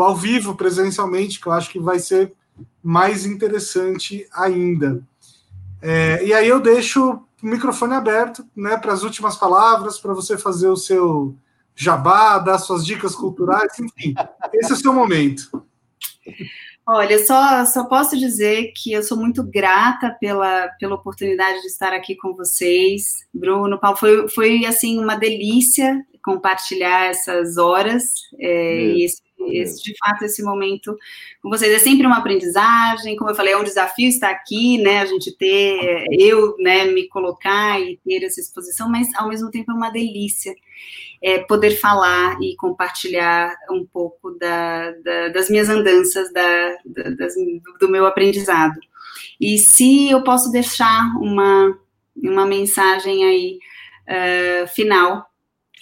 ao 0.00 0.16
vivo, 0.16 0.56
presencialmente, 0.56 1.40
que 1.40 1.46
eu 1.46 1.52
acho 1.52 1.70
que 1.70 1.78
vai 1.78 1.98
ser 1.98 2.32
mais 2.82 3.26
interessante 3.26 4.26
ainda. 4.32 5.02
É, 5.82 6.24
e 6.24 6.32
aí 6.32 6.48
eu 6.48 6.58
deixo 6.58 7.20
o 7.42 7.46
microfone 7.46 7.94
aberto 7.94 8.44
né, 8.56 8.76
para 8.76 8.92
as 8.92 9.02
últimas 9.02 9.36
palavras, 9.36 9.98
para 9.98 10.14
você 10.14 10.38
fazer 10.38 10.68
o 10.68 10.76
seu 10.76 11.36
jabá, 11.74 12.38
dar 12.38 12.58
suas 12.58 12.84
dicas 12.84 13.14
culturais, 13.14 13.78
enfim, 13.78 14.14
esse 14.54 14.72
é 14.72 14.74
o 14.74 14.78
seu 14.78 14.92
momento. 14.94 15.62
Olha, 16.88 17.18
só, 17.26 17.64
só 17.64 17.84
posso 17.84 18.16
dizer 18.16 18.72
que 18.76 18.92
eu 18.92 19.02
sou 19.02 19.18
muito 19.18 19.42
grata 19.42 20.16
pela, 20.20 20.68
pela 20.78 20.94
oportunidade 20.94 21.60
de 21.60 21.66
estar 21.66 21.92
aqui 21.92 22.14
com 22.14 22.32
vocês. 22.32 23.26
Bruno, 23.34 23.78
Paulo, 23.80 23.96
foi, 23.96 24.28
foi 24.28 24.64
assim 24.64 24.98
uma 24.98 25.16
delícia 25.16 26.00
compartilhar 26.24 27.06
essas 27.06 27.56
horas 27.56 28.12
é, 28.40 28.82
e 28.94 29.04
esse, 29.04 29.20
esse, 29.50 29.82
de 29.82 29.94
fato 29.98 30.24
esse 30.24 30.42
momento 30.42 30.96
com 31.42 31.48
vocês 31.48 31.72
é 31.72 31.78
sempre 31.78 32.06
uma 32.06 32.18
aprendizagem, 32.18 33.16
como 33.16 33.30
eu 33.30 33.34
falei, 33.34 33.52
é 33.52 33.56
um 33.56 33.64
desafio 33.64 34.08
estar 34.08 34.30
aqui, 34.30 34.78
né, 34.78 35.00
a 35.00 35.06
gente 35.06 35.36
ter, 35.36 36.04
eu, 36.10 36.56
né, 36.58 36.86
me 36.86 37.08
colocar 37.08 37.80
e 37.80 37.98
ter 38.04 38.24
essa 38.24 38.40
exposição, 38.40 38.88
mas 38.88 39.08
ao 39.16 39.28
mesmo 39.28 39.50
tempo 39.50 39.72
é 39.72 39.74
uma 39.74 39.90
delícia 39.90 40.54
é, 41.22 41.38
poder 41.38 41.72
falar 41.72 42.36
e 42.40 42.54
compartilhar 42.56 43.54
um 43.70 43.84
pouco 43.84 44.32
da, 44.32 44.92
da, 44.92 45.28
das 45.28 45.48
minhas 45.48 45.68
andanças, 45.68 46.32
da, 46.32 46.76
das, 47.18 47.34
do 47.80 47.88
meu 47.88 48.06
aprendizado. 48.06 48.78
E 49.40 49.58
se 49.58 50.10
eu 50.10 50.22
posso 50.22 50.50
deixar 50.50 51.16
uma, 51.20 51.78
uma 52.16 52.46
mensagem 52.46 53.24
aí 53.24 53.58
uh, 54.08 54.68
final, 54.68 55.26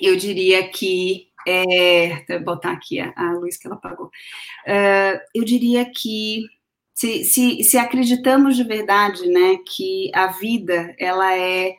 eu 0.00 0.16
diria 0.16 0.66
que 0.68 1.28
é, 1.46 2.38
botar 2.40 2.72
aqui 2.72 3.00
a, 3.00 3.12
a 3.16 3.32
luz 3.32 3.56
que 3.56 3.66
ela 3.66 3.76
apagou. 3.76 4.06
Uh, 4.06 5.20
eu 5.34 5.44
diria 5.44 5.84
que 5.84 6.44
se, 6.92 7.24
se, 7.24 7.64
se, 7.64 7.76
acreditamos 7.76 8.56
de 8.56 8.64
verdade, 8.64 9.26
né, 9.26 9.58
que 9.66 10.10
a 10.14 10.28
vida 10.28 10.94
ela 10.98 11.36
é 11.36 11.74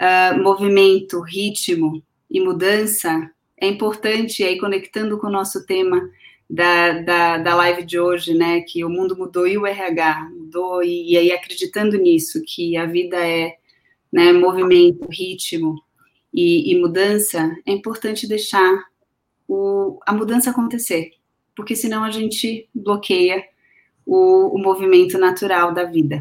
uh, 0.00 0.42
movimento, 0.42 1.20
ritmo 1.20 2.02
e 2.30 2.40
mudança, 2.40 3.30
é 3.58 3.66
importante, 3.66 4.44
aí 4.44 4.58
conectando 4.58 5.18
com 5.18 5.26
o 5.26 5.32
nosso 5.32 5.64
tema 5.66 6.10
da, 6.48 7.00
da, 7.00 7.38
da 7.38 7.54
live 7.54 7.84
de 7.84 7.98
hoje, 7.98 8.34
né, 8.34 8.60
que 8.60 8.84
o 8.84 8.90
mundo 8.90 9.16
mudou 9.16 9.46
e 9.46 9.56
o 9.56 9.66
RH 9.66 10.28
mudou, 10.30 10.82
e, 10.82 11.12
e 11.12 11.16
aí 11.16 11.32
acreditando 11.32 11.96
nisso, 11.96 12.42
que 12.46 12.76
a 12.76 12.86
vida 12.86 13.16
é 13.16 13.56
né, 14.12 14.32
movimento, 14.32 15.06
ritmo 15.08 15.80
e, 16.32 16.72
e 16.72 16.80
mudança, 16.80 17.56
é 17.64 17.72
importante 17.72 18.26
deixar 18.26 18.84
o, 19.50 19.98
a 20.06 20.12
mudança 20.12 20.50
acontecer, 20.50 21.10
porque 21.56 21.74
senão 21.74 22.04
a 22.04 22.10
gente 22.12 22.68
bloqueia 22.72 23.44
o, 24.06 24.54
o 24.54 24.58
movimento 24.62 25.18
natural 25.18 25.74
da 25.74 25.82
vida. 25.82 26.20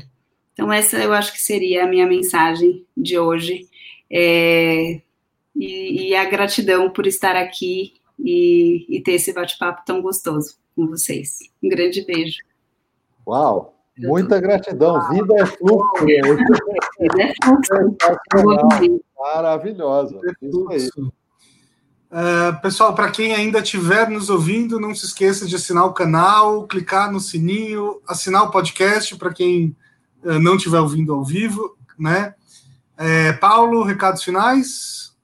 Então, 0.51 0.73
essa 0.73 0.97
eu 0.97 1.13
acho 1.13 1.31
que 1.31 1.39
seria 1.39 1.83
a 1.83 1.87
minha 1.87 2.07
mensagem 2.07 2.85
de 2.97 3.19
hoje. 3.19 3.67
É, 4.11 5.01
e, 5.55 6.09
e, 6.09 6.15
a 6.15 6.25
gratidão 6.25 6.89
por 6.89 7.05
estar 7.05 7.35
aqui 7.35 7.93
e, 8.17 8.87
e 8.89 9.01
ter 9.03 9.13
esse 9.13 9.31
bate-papo 9.31 9.83
tão 9.85 10.01
gostoso 10.01 10.57
com 10.75 10.87
vocês. 10.87 11.37
Um 11.61 11.69
grande 11.69 12.03
beijo. 12.03 12.39
Uau! 13.27 13.75
Muita 13.95 14.39
gratidão. 14.39 15.07
Vida 15.09 15.35
é 15.35 15.45
fluxo. 15.45 16.05
Vida 16.05 17.21
é 17.21 17.33
fluxo. 17.43 18.99
Maravilhosa. 19.15 20.19
Isso 20.41 20.69
aí. 20.71 20.89
Uh, 22.11 22.59
pessoal, 22.61 22.95
para 22.95 23.11
quem 23.11 23.33
ainda 23.33 23.59
estiver 23.59 24.09
nos 24.09 24.31
ouvindo, 24.31 24.79
não 24.79 24.95
se 24.95 25.05
esqueça 25.05 25.45
de 25.45 25.55
assinar 25.55 25.85
o 25.85 25.93
canal, 25.93 26.65
clicar 26.65 27.11
no 27.11 27.19
sininho, 27.19 28.01
assinar 28.07 28.43
o 28.43 28.51
podcast 28.51 29.15
para 29.15 29.31
quem 29.31 29.75
uh, 30.23 30.39
não 30.39 30.55
estiver 30.55 30.79
ouvindo 30.79 31.13
ao 31.13 31.23
vivo, 31.23 31.77
né? 31.97 32.33
É, 32.97 33.31
Paulo, 33.33 33.83
recados 33.83 34.23
finais? 34.23 35.15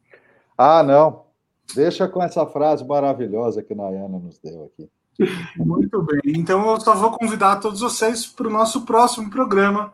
Ah, 0.57 0.82
não. 0.82 1.26
Deixa 1.74 2.07
com 2.07 2.24
essa 2.24 2.45
frase 2.45 2.86
maravilhosa 2.86 3.62
que 3.62 3.74
a 3.74 3.76
Nayana 3.76 4.18
nos 4.18 4.40
deu 4.40 4.72
aqui. 4.72 4.90
Muito 5.57 6.02
bem. 6.03 6.22
Então 6.26 6.70
eu 6.70 6.80
só 6.80 6.95
vou 6.95 7.12
convidar 7.12 7.57
todos 7.57 7.82
vocês 7.82 8.26
para 8.26 8.48
o 8.48 8.52
nosso 8.52 8.86
próximo 8.86 9.30
programa, 9.30 9.94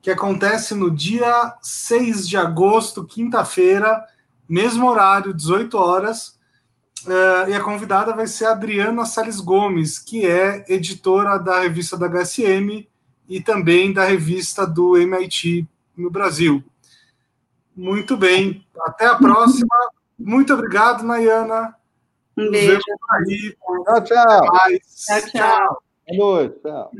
que 0.00 0.10
acontece 0.10 0.74
no 0.74 0.90
dia 0.90 1.56
6 1.62 2.28
de 2.28 2.36
agosto, 2.36 3.04
quinta-feira, 3.04 4.04
mesmo 4.50 4.88
horário, 4.88 5.32
18 5.32 5.78
horas. 5.78 6.38
Uh, 7.06 7.48
e 7.48 7.54
a 7.54 7.62
convidada 7.62 8.14
vai 8.14 8.26
ser 8.26 8.46
a 8.46 8.50
Adriana 8.50 9.06
Sales 9.06 9.40
Gomes, 9.40 9.98
que 9.98 10.26
é 10.26 10.66
editora 10.68 11.38
da 11.38 11.60
revista 11.60 11.96
da 11.96 12.06
HSM 12.06 12.86
e 13.26 13.40
também 13.40 13.92
da 13.92 14.04
revista 14.04 14.66
do 14.66 14.98
MIT 14.98 15.66
no 15.96 16.10
Brasil. 16.10 16.62
Muito 17.74 18.16
bem. 18.16 18.66
Até 18.80 19.06
a 19.06 19.14
próxima. 19.14 19.74
Muito 20.18 20.52
obrigado, 20.52 21.04
Nayana. 21.04 21.74
Um 22.36 22.50
beijo. 22.50 22.80
Tchau, 22.80 24.04
tchau. 24.04 24.42
Tchau, 25.06 25.30
tchau. 25.30 25.82
Boa 26.08 26.42
noite. 26.42 26.60
Tchau. 26.60 26.90